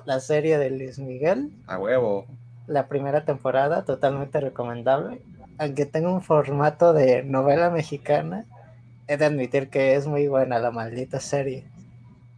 la 0.04 0.20
serie 0.20 0.58
de 0.58 0.68
Luis 0.68 0.98
Miguel. 0.98 1.50
A 1.68 1.78
huevo. 1.78 2.26
la 2.66 2.86
primera 2.86 3.24
temporada, 3.24 3.86
totalmente 3.86 4.40
recomendable. 4.40 5.22
Aunque 5.56 5.86
tenga 5.86 6.12
un 6.12 6.20
formato 6.20 6.92
de 6.92 7.22
novela 7.22 7.70
mexicana, 7.70 8.44
he 9.08 9.16
de 9.16 9.24
admitir 9.24 9.70
que 9.70 9.96
es 9.96 10.06
muy 10.06 10.28
buena 10.28 10.58
la 10.58 10.70
maldita 10.70 11.18
serie. 11.18 11.64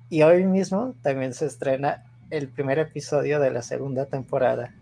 Y 0.08 0.22
hoy 0.22 0.46
mismo 0.46 0.94
también 1.02 1.34
se 1.34 1.46
estrena 1.46 2.04
el 2.30 2.48
primer 2.48 2.78
episodio 2.78 3.40
de 3.40 3.50
la 3.50 3.62
segunda 3.62 4.06
temporada. 4.06 4.72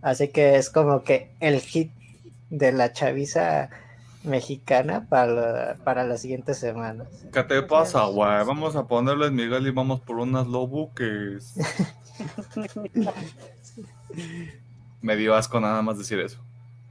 Así 0.00 0.28
que 0.28 0.56
es 0.56 0.70
como 0.70 1.04
que 1.04 1.30
el 1.40 1.60
hit 1.60 1.92
de 2.50 2.72
la 2.72 2.92
chaviza 2.92 3.68
mexicana 4.24 5.06
para, 5.08 5.76
para 5.84 6.04
las 6.04 6.22
siguientes 6.22 6.58
semanas. 6.58 7.08
¿Qué 7.32 7.42
te 7.42 7.62
pasa, 7.62 8.04
güey? 8.06 8.44
Vamos 8.44 8.76
a 8.76 8.86
ponerles 8.86 9.30
Miguel 9.30 9.66
y 9.66 9.70
vamos 9.70 10.00
por 10.00 10.16
unas 10.16 10.46
lobuques. 10.46 11.54
Me 15.02 15.16
dio 15.16 15.34
asco 15.34 15.60
nada 15.60 15.82
más 15.82 15.98
decir 15.98 16.20
eso. 16.20 16.38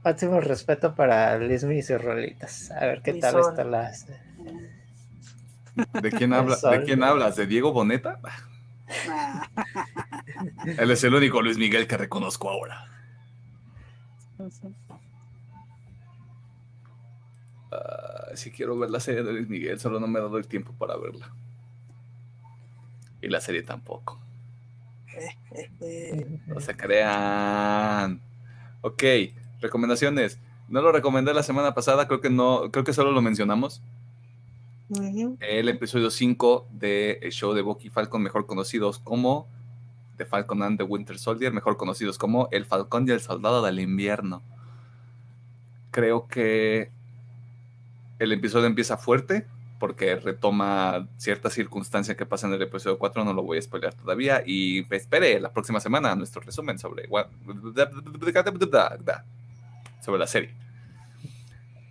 Máximo 0.04 0.40
respeto 0.40 0.94
para 0.94 1.38
Luismi 1.38 1.78
y 1.78 1.82
sus 1.82 2.02
rolitas. 2.02 2.70
A 2.72 2.86
ver 2.86 3.02
qué 3.02 3.12
Mi 3.12 3.20
tal 3.20 3.32
sol. 3.32 3.44
está 3.50 3.64
la... 3.64 3.92
¿De 6.00 6.10
quién, 6.10 6.32
habla, 6.34 6.56
Sol, 6.56 6.78
¿de 6.78 6.84
quién 6.84 7.02
hablas? 7.02 7.36
¿De 7.36 7.46
Diego 7.46 7.72
Boneta? 7.72 8.18
Él 10.78 10.90
es 10.90 11.04
el 11.04 11.14
único 11.14 11.40
Luis 11.40 11.56
Miguel 11.56 11.86
que 11.86 11.96
reconozco 11.96 12.50
ahora. 12.50 12.84
Ah, 17.70 18.30
sí 18.34 18.50
quiero 18.50 18.78
ver 18.78 18.90
la 18.90 19.00
serie 19.00 19.22
de 19.22 19.32
Luis 19.32 19.48
Miguel, 19.48 19.78
solo 19.80 19.98
no 20.00 20.06
me 20.06 20.18
he 20.18 20.22
dado 20.22 20.36
el 20.36 20.46
tiempo 20.46 20.72
para 20.72 20.96
verla. 20.96 21.32
Y 23.20 23.28
la 23.28 23.40
serie 23.40 23.62
tampoco. 23.62 24.20
No 26.46 26.60
se 26.60 26.76
crean. 26.76 28.20
Ok, 28.80 29.02
recomendaciones. 29.62 30.38
No 30.68 30.82
lo 30.82 30.92
recomendé 30.92 31.32
la 31.32 31.42
semana 31.42 31.74
pasada, 31.74 32.06
creo 32.06 32.20
que 32.20 32.30
no, 32.30 32.70
creo 32.70 32.84
que 32.84 32.92
solo 32.92 33.12
lo 33.12 33.22
mencionamos. 33.22 33.82
El 35.40 35.68
episodio 35.70 36.10
5 36.10 36.68
del 36.70 37.32
show 37.32 37.54
de 37.54 37.62
Bucky 37.62 37.88
Falcon, 37.88 38.22
mejor 38.22 38.46
conocidos 38.46 38.98
como 38.98 39.48
The 40.18 40.26
Falcon 40.26 40.62
and 40.62 40.76
the 40.76 40.84
Winter 40.84 41.18
Soldier, 41.18 41.52
mejor 41.52 41.78
conocidos 41.78 42.18
como 42.18 42.48
El 42.52 42.66
Falcón 42.66 43.08
y 43.08 43.12
el 43.12 43.20
Soldado 43.20 43.62
del 43.62 43.80
Invierno. 43.80 44.42
Creo 45.90 46.26
que 46.28 46.90
el 48.18 48.32
episodio 48.32 48.66
empieza 48.66 48.98
fuerte 48.98 49.46
porque 49.78 50.14
retoma 50.14 51.08
cierta 51.16 51.50
circunstancia 51.50 52.16
que 52.16 52.24
pasa 52.24 52.46
en 52.46 52.52
el 52.52 52.62
episodio 52.62 52.98
4, 52.98 53.24
no 53.24 53.32
lo 53.32 53.42
voy 53.42 53.58
a 53.58 53.62
spoilear 53.62 53.94
todavía, 53.94 54.42
y 54.46 54.86
espere 54.94 55.40
la 55.40 55.52
próxima 55.52 55.80
semana 55.80 56.14
nuestro 56.14 56.40
resumen 56.40 56.78
sobre, 56.78 57.08
sobre 60.02 60.18
la 60.18 60.26
serie. 60.26 60.54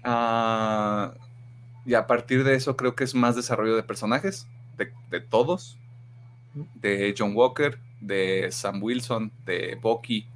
Ah, 0.04 1.14
y 1.86 1.94
a 1.94 2.06
partir 2.06 2.44
de 2.44 2.56
eso 2.56 2.76
creo 2.76 2.96
que 2.96 3.04
es 3.04 3.16
más 3.16 3.36
desarrollo 3.36 3.76
de 3.76 3.84
personajes, 3.84 4.48
de, 4.78 5.22
todos, 5.22 5.78
de 6.76 7.14
John 7.18 7.34
Walker, 7.36 7.80
de 8.00 8.50
Sam 8.52 8.82
Wilson, 8.82 9.32
de 9.46 9.78
Bucky, 9.82 10.28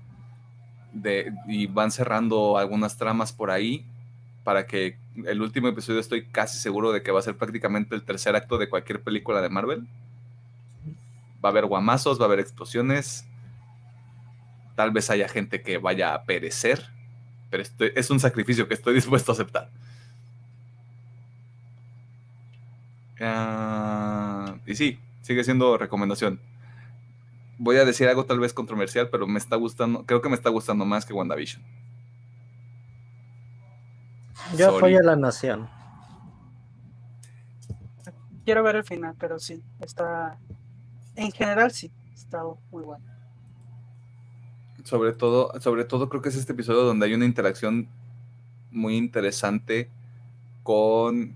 y 1.47 1.67
van 1.67 1.91
cerrando 1.91 2.57
algunas 2.57 2.97
tramas 2.97 3.33
por 3.33 3.51
ahí 3.51 3.85
para 4.43 4.65
que 4.67 4.97
el 5.25 5.41
último 5.41 5.67
episodio 5.67 5.99
estoy 5.99 6.27
casi 6.27 6.59
seguro 6.59 6.91
de 6.91 7.01
que 7.01 7.11
va 7.11 7.19
a 7.19 7.23
ser 7.23 7.35
prácticamente 7.35 7.95
el 7.95 8.03
tercer 8.03 8.35
acto 8.35 8.57
de 8.57 8.69
cualquier 8.69 9.01
película 9.01 9.41
de 9.41 9.49
Marvel. 9.49 9.87
Va 11.43 11.49
a 11.49 11.51
haber 11.51 11.65
guamazos, 11.65 12.19
va 12.19 12.25
a 12.25 12.27
haber 12.27 12.39
explosiones. 12.39 13.25
Tal 14.75 14.91
vez 14.91 15.09
haya 15.09 15.27
gente 15.27 15.63
que 15.63 15.79
vaya 15.79 16.13
a 16.13 16.25
perecer, 16.25 16.94
pero 17.77 17.91
es 17.95 18.09
un 18.09 18.19
sacrificio 18.19 18.67
que 18.67 18.73
estoy 18.73 18.93
dispuesto 18.95 19.31
a 19.31 19.33
aceptar. 19.33 19.69
Ah, 23.19 24.55
y 24.65 24.75
sí, 24.75 24.99
sigue 25.21 25.43
siendo 25.43 25.77
recomendación. 25.77 26.39
Voy 27.57 27.77
a 27.77 27.85
decir 27.85 28.07
algo 28.07 28.25
tal 28.25 28.39
vez 28.39 28.53
controversial, 28.53 29.09
pero 29.09 29.27
me 29.27 29.39
está 29.39 29.55
gustando, 29.55 30.03
creo 30.05 30.21
que 30.21 30.29
me 30.29 30.35
está 30.35 30.49
gustando 30.49 30.85
más 30.85 31.05
que 31.05 31.13
WandaVision. 31.13 31.63
Yo 34.57 34.75
apoyo 34.75 34.99
a 34.99 35.03
la 35.03 35.15
nación. 35.15 35.69
Quiero 38.43 38.61
ver 38.61 38.75
el 38.75 38.83
final, 38.83 39.15
pero 39.17 39.39
sí, 39.39 39.63
está. 39.79 40.37
En 41.15 41.31
general, 41.31 41.71
sí, 41.71 41.91
está 42.13 42.43
muy 42.69 42.83
bueno. 42.83 43.14
Sobre 44.85 45.13
todo, 45.13 45.51
sobre 45.61 45.83
todo 45.83 46.09
creo 46.09 46.21
que 46.21 46.29
es 46.29 46.35
este 46.35 46.53
episodio 46.53 46.83
donde 46.83 47.07
hay 47.07 47.15
una 47.15 47.25
interacción 47.25 47.87
muy 48.69 48.95
interesante 48.95 49.89
con 50.61 51.35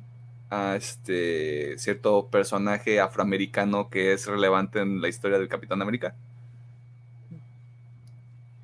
a 0.52 0.76
este 0.76 1.76
cierto 1.80 2.28
personaje 2.28 3.00
afroamericano 3.00 3.90
que 3.90 4.14
es 4.14 4.28
relevante 4.28 4.82
en 4.82 5.02
la 5.02 5.08
historia 5.08 5.40
del 5.40 5.48
Capitán 5.48 5.82
América. 5.82 6.16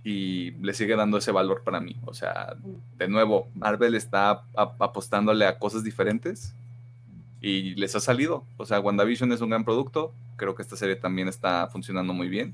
Y 0.03 0.51
le 0.51 0.75
sigue 0.75 0.95
dando 0.95 1.17
ese 1.17 1.31
valor 1.31 1.63
para 1.63 1.79
mí. 1.79 1.95
O 2.05 2.13
sea, 2.13 2.55
de 2.99 3.07
nuevo, 3.07 3.47
Marvel 3.55 3.95
está 3.95 4.43
apostándole 4.55 5.47
a 5.47 5.57
cosas 5.57 5.83
diferentes 5.83 6.53
y 7.41 7.73
les 7.73 7.95
ha 7.95 7.99
salido. 7.99 8.45
O 8.57 8.67
sea, 8.67 8.79
WandaVision 8.79 9.31
es 9.31 9.41
un 9.41 9.49
gran 9.49 9.65
producto. 9.65 10.13
Creo 10.35 10.53
que 10.53 10.61
esta 10.61 10.75
serie 10.75 10.95
también 10.95 11.27
está 11.27 11.67
funcionando 11.71 12.13
muy 12.13 12.29
bien. 12.29 12.53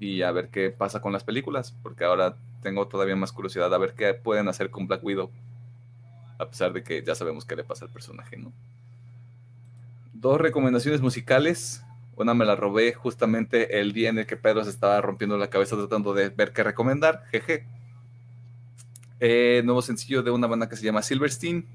Y 0.00 0.22
a 0.22 0.32
ver 0.32 0.48
qué 0.48 0.70
pasa 0.70 1.00
con 1.00 1.12
las 1.12 1.24
películas, 1.24 1.74
porque 1.82 2.04
ahora 2.04 2.36
tengo 2.62 2.88
todavía 2.88 3.16
más 3.16 3.32
curiosidad 3.32 3.72
a 3.72 3.78
ver 3.78 3.94
qué 3.94 4.14
pueden 4.14 4.48
hacer 4.48 4.70
con 4.70 4.86
Black 4.86 5.04
Widow 5.04 5.30
a 6.38 6.48
pesar 6.48 6.72
de 6.72 6.82
que 6.82 7.02
ya 7.02 7.14
sabemos 7.14 7.44
qué 7.44 7.56
le 7.56 7.64
pasa 7.64 7.84
al 7.84 7.90
personaje, 7.90 8.36
¿no? 8.36 8.52
Dos 10.12 10.40
recomendaciones 10.40 11.00
musicales. 11.00 11.84
Una 12.16 12.34
me 12.34 12.44
la 12.44 12.56
robé 12.56 12.92
justamente 12.92 13.80
el 13.80 13.92
día 13.92 14.08
en 14.10 14.18
el 14.18 14.26
que 14.26 14.36
Pedro 14.36 14.64
se 14.64 14.70
estaba 14.70 15.00
rompiendo 15.00 15.36
la 15.36 15.50
cabeza 15.50 15.76
tratando 15.76 16.14
de 16.14 16.28
ver 16.28 16.52
qué 16.52 16.62
recomendar. 16.62 17.24
Jeje. 17.30 17.66
Eh, 19.20 19.62
nuevo 19.64 19.82
sencillo 19.82 20.22
de 20.22 20.30
una 20.30 20.46
banda 20.46 20.68
que 20.68 20.76
se 20.76 20.84
llama 20.84 21.02
Silverstein, 21.02 21.66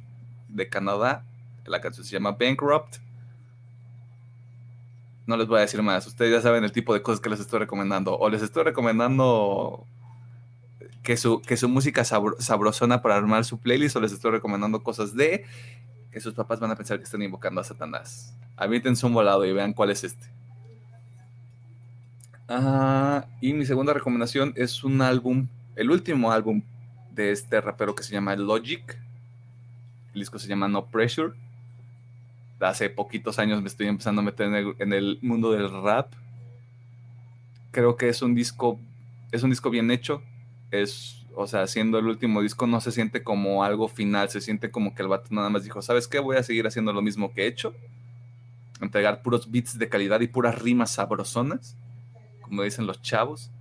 de 0.48 0.70
Canadá. 0.70 1.26
La 1.66 1.82
canción 1.82 2.06
se 2.06 2.12
llama 2.12 2.32
Bankrupt. 2.32 2.98
No 5.30 5.38
les 5.38 5.48
voy 5.48 5.60
a 5.60 5.62
decir 5.62 5.84
más. 5.84 6.08
Ustedes 6.08 6.32
ya 6.32 6.42
saben 6.42 6.64
el 6.64 6.72
tipo 6.72 6.92
de 6.92 7.04
cosas 7.04 7.22
que 7.22 7.30
les 7.30 7.40
estoy 7.40 7.60
recomendando. 7.60 8.18
O 8.18 8.32
les 8.32 8.42
estoy 8.42 8.64
recomendando 8.64 9.86
que 11.04 11.18
su, 11.18 11.40
que 11.44 11.56
su 11.56 11.70
música 11.70 12.04
sabrosona 12.04 13.04
para 13.04 13.16
armar 13.16 13.46
su 13.46 13.60
playlist 13.60 13.96
o 13.96 14.02
les 14.02 14.12
estoy 14.12 14.32
recomendando 14.32 14.82
cosas 14.82 15.16
de 15.16 15.46
que 16.12 16.20
sus 16.20 16.34
papás 16.34 16.60
van 16.60 16.72
a 16.72 16.76
pensar 16.76 16.98
que 16.98 17.04
están 17.04 17.22
invocando 17.22 17.62
a 17.62 17.64
Satanás. 17.64 18.36
Aviéntense 18.58 19.06
un 19.06 19.14
volado 19.14 19.46
y 19.46 19.54
vean 19.54 19.74
cuál 19.74 19.92
es 19.92 20.04
este. 20.04 20.26
Ah, 22.48 23.28
y 23.40 23.54
mi 23.54 23.68
segunda 23.68 23.94
recomendación 23.94 24.54
es 24.56 24.84
un 24.84 25.00
álbum, 25.00 25.48
el 25.76 25.92
último 25.92 26.32
álbum 26.32 26.64
de 27.12 27.34
este 27.34 27.62
rapero 27.62 27.94
que 27.94 28.02
se 28.02 28.14
llama 28.14 28.36
Logic. 28.36 29.00
El 30.16 30.22
disco 30.22 30.40
se 30.40 30.48
llama 30.48 30.68
No 30.68 30.88
Pressure. 30.88 31.36
Hace 32.60 32.90
poquitos 32.90 33.40
años 33.40 33.62
me 33.62 33.68
estoy 33.68 33.88
empezando 33.88 34.22
a 34.22 34.26
meter 34.26 34.76
en 34.80 34.94
el, 34.94 35.20
mundo 35.22 35.52
del 35.52 35.70
rap. 35.82 36.12
Creo 37.72 37.96
que 37.96 38.10
es 38.10 38.22
un 38.22 38.36
disco, 38.36 38.80
es 39.32 39.44
un 39.44 39.50
disco 39.50 39.70
bien 39.70 39.92
hecho 39.92 40.22
es, 40.72 41.26
o 41.36 41.48
sea, 41.48 41.68
siendo 41.68 42.00
el 42.00 42.06
último 42.08 42.42
disco 42.42 42.68
no 42.68 42.82
se 42.82 42.92
siente 42.92 43.24
como 43.24 43.64
algo 43.64 43.88
final, 43.88 44.30
se 44.30 44.42
siente 44.42 44.72
como 44.72 44.94
que 44.94 45.02
el 45.02 45.08
vato 45.08 45.28
nada 45.32 45.50
más 45.50 45.64
dijo, 45.64 45.82
¿sabes 45.82 46.08
qué? 46.08 46.20
Voy 46.20 46.38
a 46.38 46.44
seguir 46.44 46.68
haciendo 46.68 46.94
lo 46.94 47.02
mismo 47.02 47.34
que 47.34 47.44
he 47.44 47.48
hecho, 47.48 47.74
entregar 48.82 49.22
puros 49.22 49.50
beats 49.50 49.78
de 49.78 49.90
calidad 49.90 50.22
y 50.22 50.28
puras 50.28 50.60
rimas 50.60 50.92
sabrosonas, 50.92 51.76
como 52.42 52.64
dicen 52.64 52.86
los 52.86 53.02
chavos. 53.02 53.52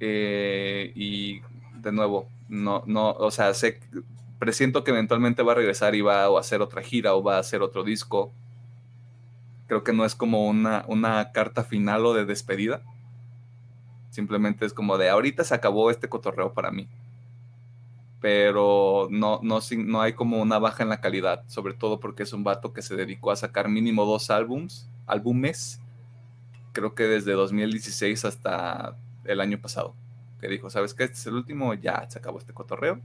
Eh, 0.00 0.92
y 0.94 1.40
de 1.80 1.92
nuevo, 1.92 2.28
no, 2.48 2.82
no, 2.86 3.10
o 3.10 3.30
sea, 3.30 3.52
sé, 3.54 3.80
presiento 4.38 4.84
que 4.84 4.90
eventualmente 4.90 5.42
va 5.42 5.52
a 5.52 5.56
regresar 5.56 5.94
y 5.94 6.00
va 6.00 6.24
a 6.24 6.38
hacer 6.40 6.62
otra 6.62 6.82
gira 6.82 7.14
o 7.14 7.22
va 7.22 7.36
a 7.36 7.40
hacer 7.40 7.62
otro 7.62 7.84
disco. 7.84 8.32
Creo 9.66 9.84
que 9.84 9.92
no 9.92 10.04
es 10.04 10.14
como 10.14 10.46
una, 10.46 10.84
una 10.88 11.32
carta 11.32 11.64
final 11.64 12.06
o 12.06 12.14
de 12.14 12.24
despedida 12.24 12.82
Simplemente 14.10 14.64
es 14.64 14.72
como 14.72 14.98
de 14.98 15.10
ahorita 15.10 15.44
se 15.44 15.54
acabó 15.54 15.90
este 15.90 16.08
cotorreo 16.08 16.52
para 16.52 16.70
mí. 16.70 16.88
Pero 18.20 19.06
no, 19.10 19.38
no, 19.42 19.60
no 19.86 20.00
hay 20.00 20.14
como 20.14 20.40
una 20.40 20.58
baja 20.58 20.82
en 20.82 20.88
la 20.88 21.00
calidad, 21.00 21.44
sobre 21.46 21.74
todo 21.74 22.00
porque 22.00 22.24
es 22.24 22.32
un 22.32 22.42
vato 22.42 22.72
que 22.72 22.82
se 22.82 22.96
dedicó 22.96 23.30
a 23.30 23.36
sacar 23.36 23.68
mínimo 23.68 24.04
dos 24.06 24.30
álbums, 24.30 24.90
álbumes, 25.06 25.80
creo 26.72 26.94
que 26.94 27.04
desde 27.04 27.32
2016 27.32 28.24
hasta 28.24 28.96
el 29.24 29.40
año 29.40 29.60
pasado. 29.60 29.94
Que 30.40 30.48
dijo, 30.48 30.70
¿sabes 30.70 30.94
qué? 30.94 31.04
Este 31.04 31.16
es 31.16 31.26
el 31.26 31.34
último, 31.34 31.74
ya 31.74 32.08
se 32.10 32.18
acabó 32.18 32.38
este 32.38 32.52
cotorreo. 32.52 33.00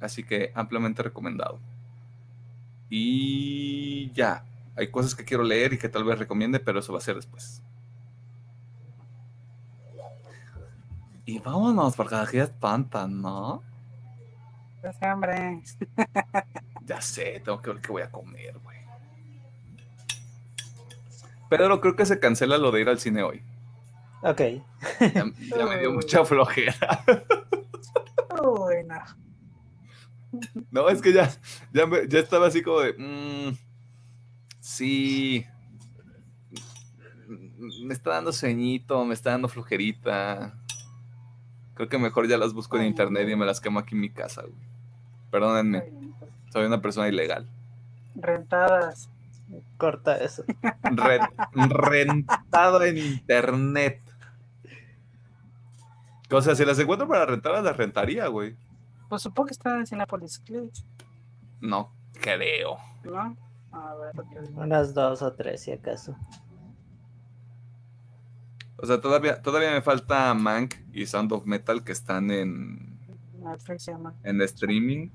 Así 0.00 0.24
que 0.24 0.52
ampliamente 0.54 1.02
recomendado. 1.02 1.60
Y 2.88 4.10
ya, 4.12 4.44
hay 4.76 4.90
cosas 4.90 5.14
que 5.14 5.24
quiero 5.24 5.44
leer 5.44 5.74
y 5.74 5.78
que 5.78 5.88
tal 5.88 6.04
vez 6.04 6.18
recomiende, 6.18 6.58
pero 6.58 6.80
eso 6.80 6.92
va 6.92 6.98
a 6.98 7.02
ser 7.02 7.16
después. 7.16 7.62
Y 11.24 11.38
vámonos, 11.38 11.94
porque 11.94 12.16
aquí 12.16 12.38
espantan, 12.38 13.20
¿no? 13.22 13.62
Ya 14.82 14.92
sé, 14.92 15.06
hombre. 15.12 15.62
ya 16.86 17.00
sé, 17.00 17.40
tengo 17.44 17.60
que 17.60 17.70
ver 17.70 17.80
qué 17.80 17.92
voy 17.92 18.02
a 18.02 18.10
comer, 18.10 18.58
güey. 18.58 18.78
Pedro, 21.48 21.80
creo 21.80 21.94
que 21.94 22.06
se 22.06 22.18
cancela 22.18 22.58
lo 22.58 22.70
de 22.70 22.80
ir 22.80 22.88
al 22.88 22.98
cine 22.98 23.22
hoy. 23.22 23.42
Ok. 24.22 24.40
Ya, 25.14 25.24
me 25.24 25.78
dio 25.78 25.92
mucha 25.94 26.24
flojera. 26.24 27.04
bueno. 28.42 28.94
No, 28.94 29.29
es 30.90 31.02
que 31.02 31.12
ya, 31.12 31.30
ya, 31.72 31.88
ya 32.08 32.18
estaba 32.18 32.46
así 32.46 32.62
como 32.62 32.80
de. 32.80 32.94
Mmm, 32.96 33.56
sí. 34.60 35.44
Me 37.82 37.94
está 37.94 38.10
dando 38.10 38.32
ceñito, 38.32 39.04
me 39.04 39.14
está 39.14 39.30
dando 39.30 39.48
flojerita. 39.48 40.54
Creo 41.74 41.88
que 41.88 41.98
mejor 41.98 42.28
ya 42.28 42.36
las 42.38 42.52
busco 42.52 42.76
en 42.76 42.84
internet 42.84 43.28
y 43.28 43.36
me 43.36 43.46
las 43.46 43.60
quemo 43.60 43.78
aquí 43.78 43.94
en 43.94 44.00
mi 44.00 44.10
casa, 44.10 44.42
güey. 44.42 44.68
Perdónenme. 45.30 45.92
Soy 46.52 46.66
una 46.66 46.82
persona 46.82 47.08
ilegal. 47.08 47.48
Rentadas. 48.14 49.08
Corta 49.76 50.16
eso. 50.18 50.44
rentado 51.70 52.82
en 52.82 52.98
internet. 52.98 54.02
O 56.30 56.42
sea, 56.42 56.54
si 56.54 56.64
las 56.64 56.78
encuentro 56.78 57.08
para 57.08 57.26
rentar, 57.26 57.62
las 57.62 57.76
rentaría, 57.76 58.26
güey. 58.28 58.56
Pues 59.10 59.22
supongo 59.22 59.48
que 59.48 59.54
están 59.54 59.80
en 59.80 59.86
Cinepolis 59.88 60.38
Click. 60.38 60.72
No 61.60 61.92
creo. 62.12 62.78
¿No? 63.02 63.36
A 63.72 63.94
ver, 63.96 64.12
Unas 64.54 64.94
dos 64.94 65.20
o 65.20 65.32
tres, 65.32 65.62
si 65.62 65.72
acaso. 65.72 66.16
O 68.76 68.86
sea, 68.86 69.00
todavía, 69.00 69.42
todavía 69.42 69.72
me 69.72 69.82
falta 69.82 70.32
Mank 70.32 70.76
y 70.92 71.06
Sound 71.06 71.32
of 71.32 71.44
Metal 71.44 71.82
que 71.82 71.90
están 71.90 72.30
en, 72.30 73.00
en 74.22 74.40
streaming. 74.42 75.10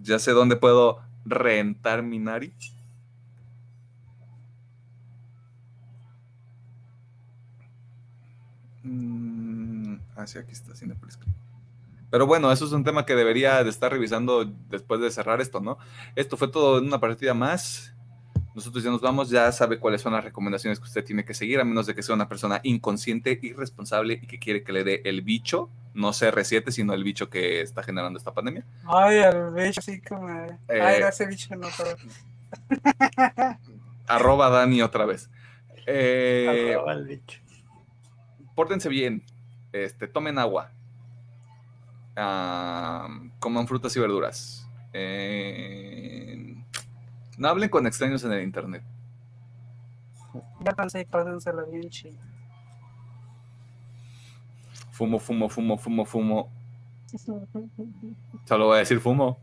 Ya 0.00 0.18
sé 0.18 0.32
dónde 0.32 0.56
puedo 0.56 1.02
rentar 1.26 2.02
Minari. 2.02 2.54
Mm, 8.82 9.96
ah, 10.16 10.26
sí, 10.26 10.38
aquí 10.38 10.52
está 10.52 10.74
Cinepolis 10.74 11.18
Pero 12.10 12.26
bueno, 12.26 12.50
eso 12.50 12.66
es 12.66 12.72
un 12.72 12.84
tema 12.84 13.06
que 13.06 13.14
debería 13.14 13.62
de 13.62 13.70
estar 13.70 13.90
revisando 13.92 14.44
después 14.68 15.00
de 15.00 15.10
cerrar 15.10 15.40
esto, 15.40 15.60
¿no? 15.60 15.78
Esto 16.16 16.36
fue 16.36 16.48
todo 16.48 16.78
en 16.78 16.86
una 16.86 16.98
partida 16.98 17.34
más. 17.34 17.94
Nosotros 18.52 18.82
ya 18.82 18.90
nos 18.90 19.00
vamos, 19.00 19.30
ya 19.30 19.50
sabe 19.52 19.78
cuáles 19.78 20.02
son 20.02 20.12
las 20.12 20.24
recomendaciones 20.24 20.80
que 20.80 20.84
usted 20.86 21.04
tiene 21.04 21.24
que 21.24 21.34
seguir, 21.34 21.60
a 21.60 21.64
menos 21.64 21.86
de 21.86 21.94
que 21.94 22.02
sea 22.02 22.16
una 22.16 22.28
persona 22.28 22.60
inconsciente, 22.64 23.38
irresponsable 23.40 24.14
y 24.20 24.26
que 24.26 24.40
quiere 24.40 24.64
que 24.64 24.72
le 24.72 24.82
dé 24.82 25.02
el 25.04 25.22
bicho, 25.22 25.70
no 25.94 26.08
CR7, 26.10 26.72
sino 26.72 26.92
el 26.92 27.04
bicho 27.04 27.30
que 27.30 27.60
está 27.60 27.84
generando 27.84 28.18
esta 28.18 28.34
pandemia. 28.34 28.66
Ay, 28.86 29.18
el 29.18 29.52
bicho, 29.52 29.80
sí, 29.80 30.00
como. 30.00 30.28
Eh, 30.28 30.80
Ay, 30.82 31.02
ese 31.02 31.26
bicho 31.26 31.54
no, 31.54 31.68
pero. 31.76 31.96
arroba 34.08 34.50
Dani 34.50 34.82
otra 34.82 35.06
vez. 35.06 35.30
Eh, 35.86 36.72
Arroba 36.74 36.92
el 36.92 37.06
bicho. 37.06 37.40
pórtense 38.56 38.88
bien, 38.88 39.22
este, 39.72 40.08
tomen 40.08 40.38
agua, 40.38 40.72
Ah, 42.22 43.08
coman 43.38 43.66
frutas 43.66 43.96
y 43.96 44.00
verduras. 44.00 44.68
Eh, 44.92 46.54
no 47.38 47.48
hablen 47.48 47.70
con 47.70 47.86
extraños 47.86 48.22
en 48.24 48.32
el 48.32 48.42
internet. 48.42 48.82
Ya 50.62 50.72
pensé 50.72 51.00
y 51.00 51.04
pásensela 51.06 51.62
bien 51.62 51.88
chido. 51.88 52.18
Fumo, 54.90 55.18
fumo, 55.18 55.48
fumo, 55.48 55.78
fumo, 55.78 56.04
fumo. 56.04 56.50
Solo 58.44 58.66
voy 58.66 58.76
a 58.76 58.80
decir 58.80 59.00
fumo. 59.00 59.38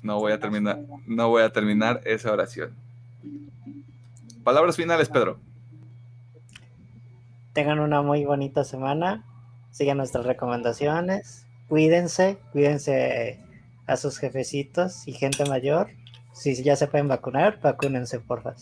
No 0.00 0.20
voy 0.20 0.32
a 0.32 0.38
terminar, 0.38 0.78
no 1.06 1.28
voy 1.28 1.42
a 1.42 1.52
terminar 1.52 2.00
esa 2.04 2.30
oración. 2.30 2.74
Palabras 4.44 4.76
finales, 4.76 5.08
Pedro. 5.08 5.38
Tengan 7.52 7.80
una 7.80 8.00
muy 8.02 8.24
bonita 8.24 8.62
semana. 8.62 9.24
Sigan 9.72 9.96
nuestras 9.96 10.24
recomendaciones. 10.24 11.46
Cuídense, 11.68 12.38
cuídense 12.52 13.40
a 13.86 13.96
sus 13.96 14.18
jefecitos 14.18 15.08
y 15.08 15.12
gente 15.12 15.44
mayor. 15.46 15.88
Si 16.32 16.54
ya 16.62 16.76
se 16.76 16.86
pueden 16.86 17.08
vacunar, 17.08 17.60
vacúnense, 17.60 18.20
porfa. 18.20 18.54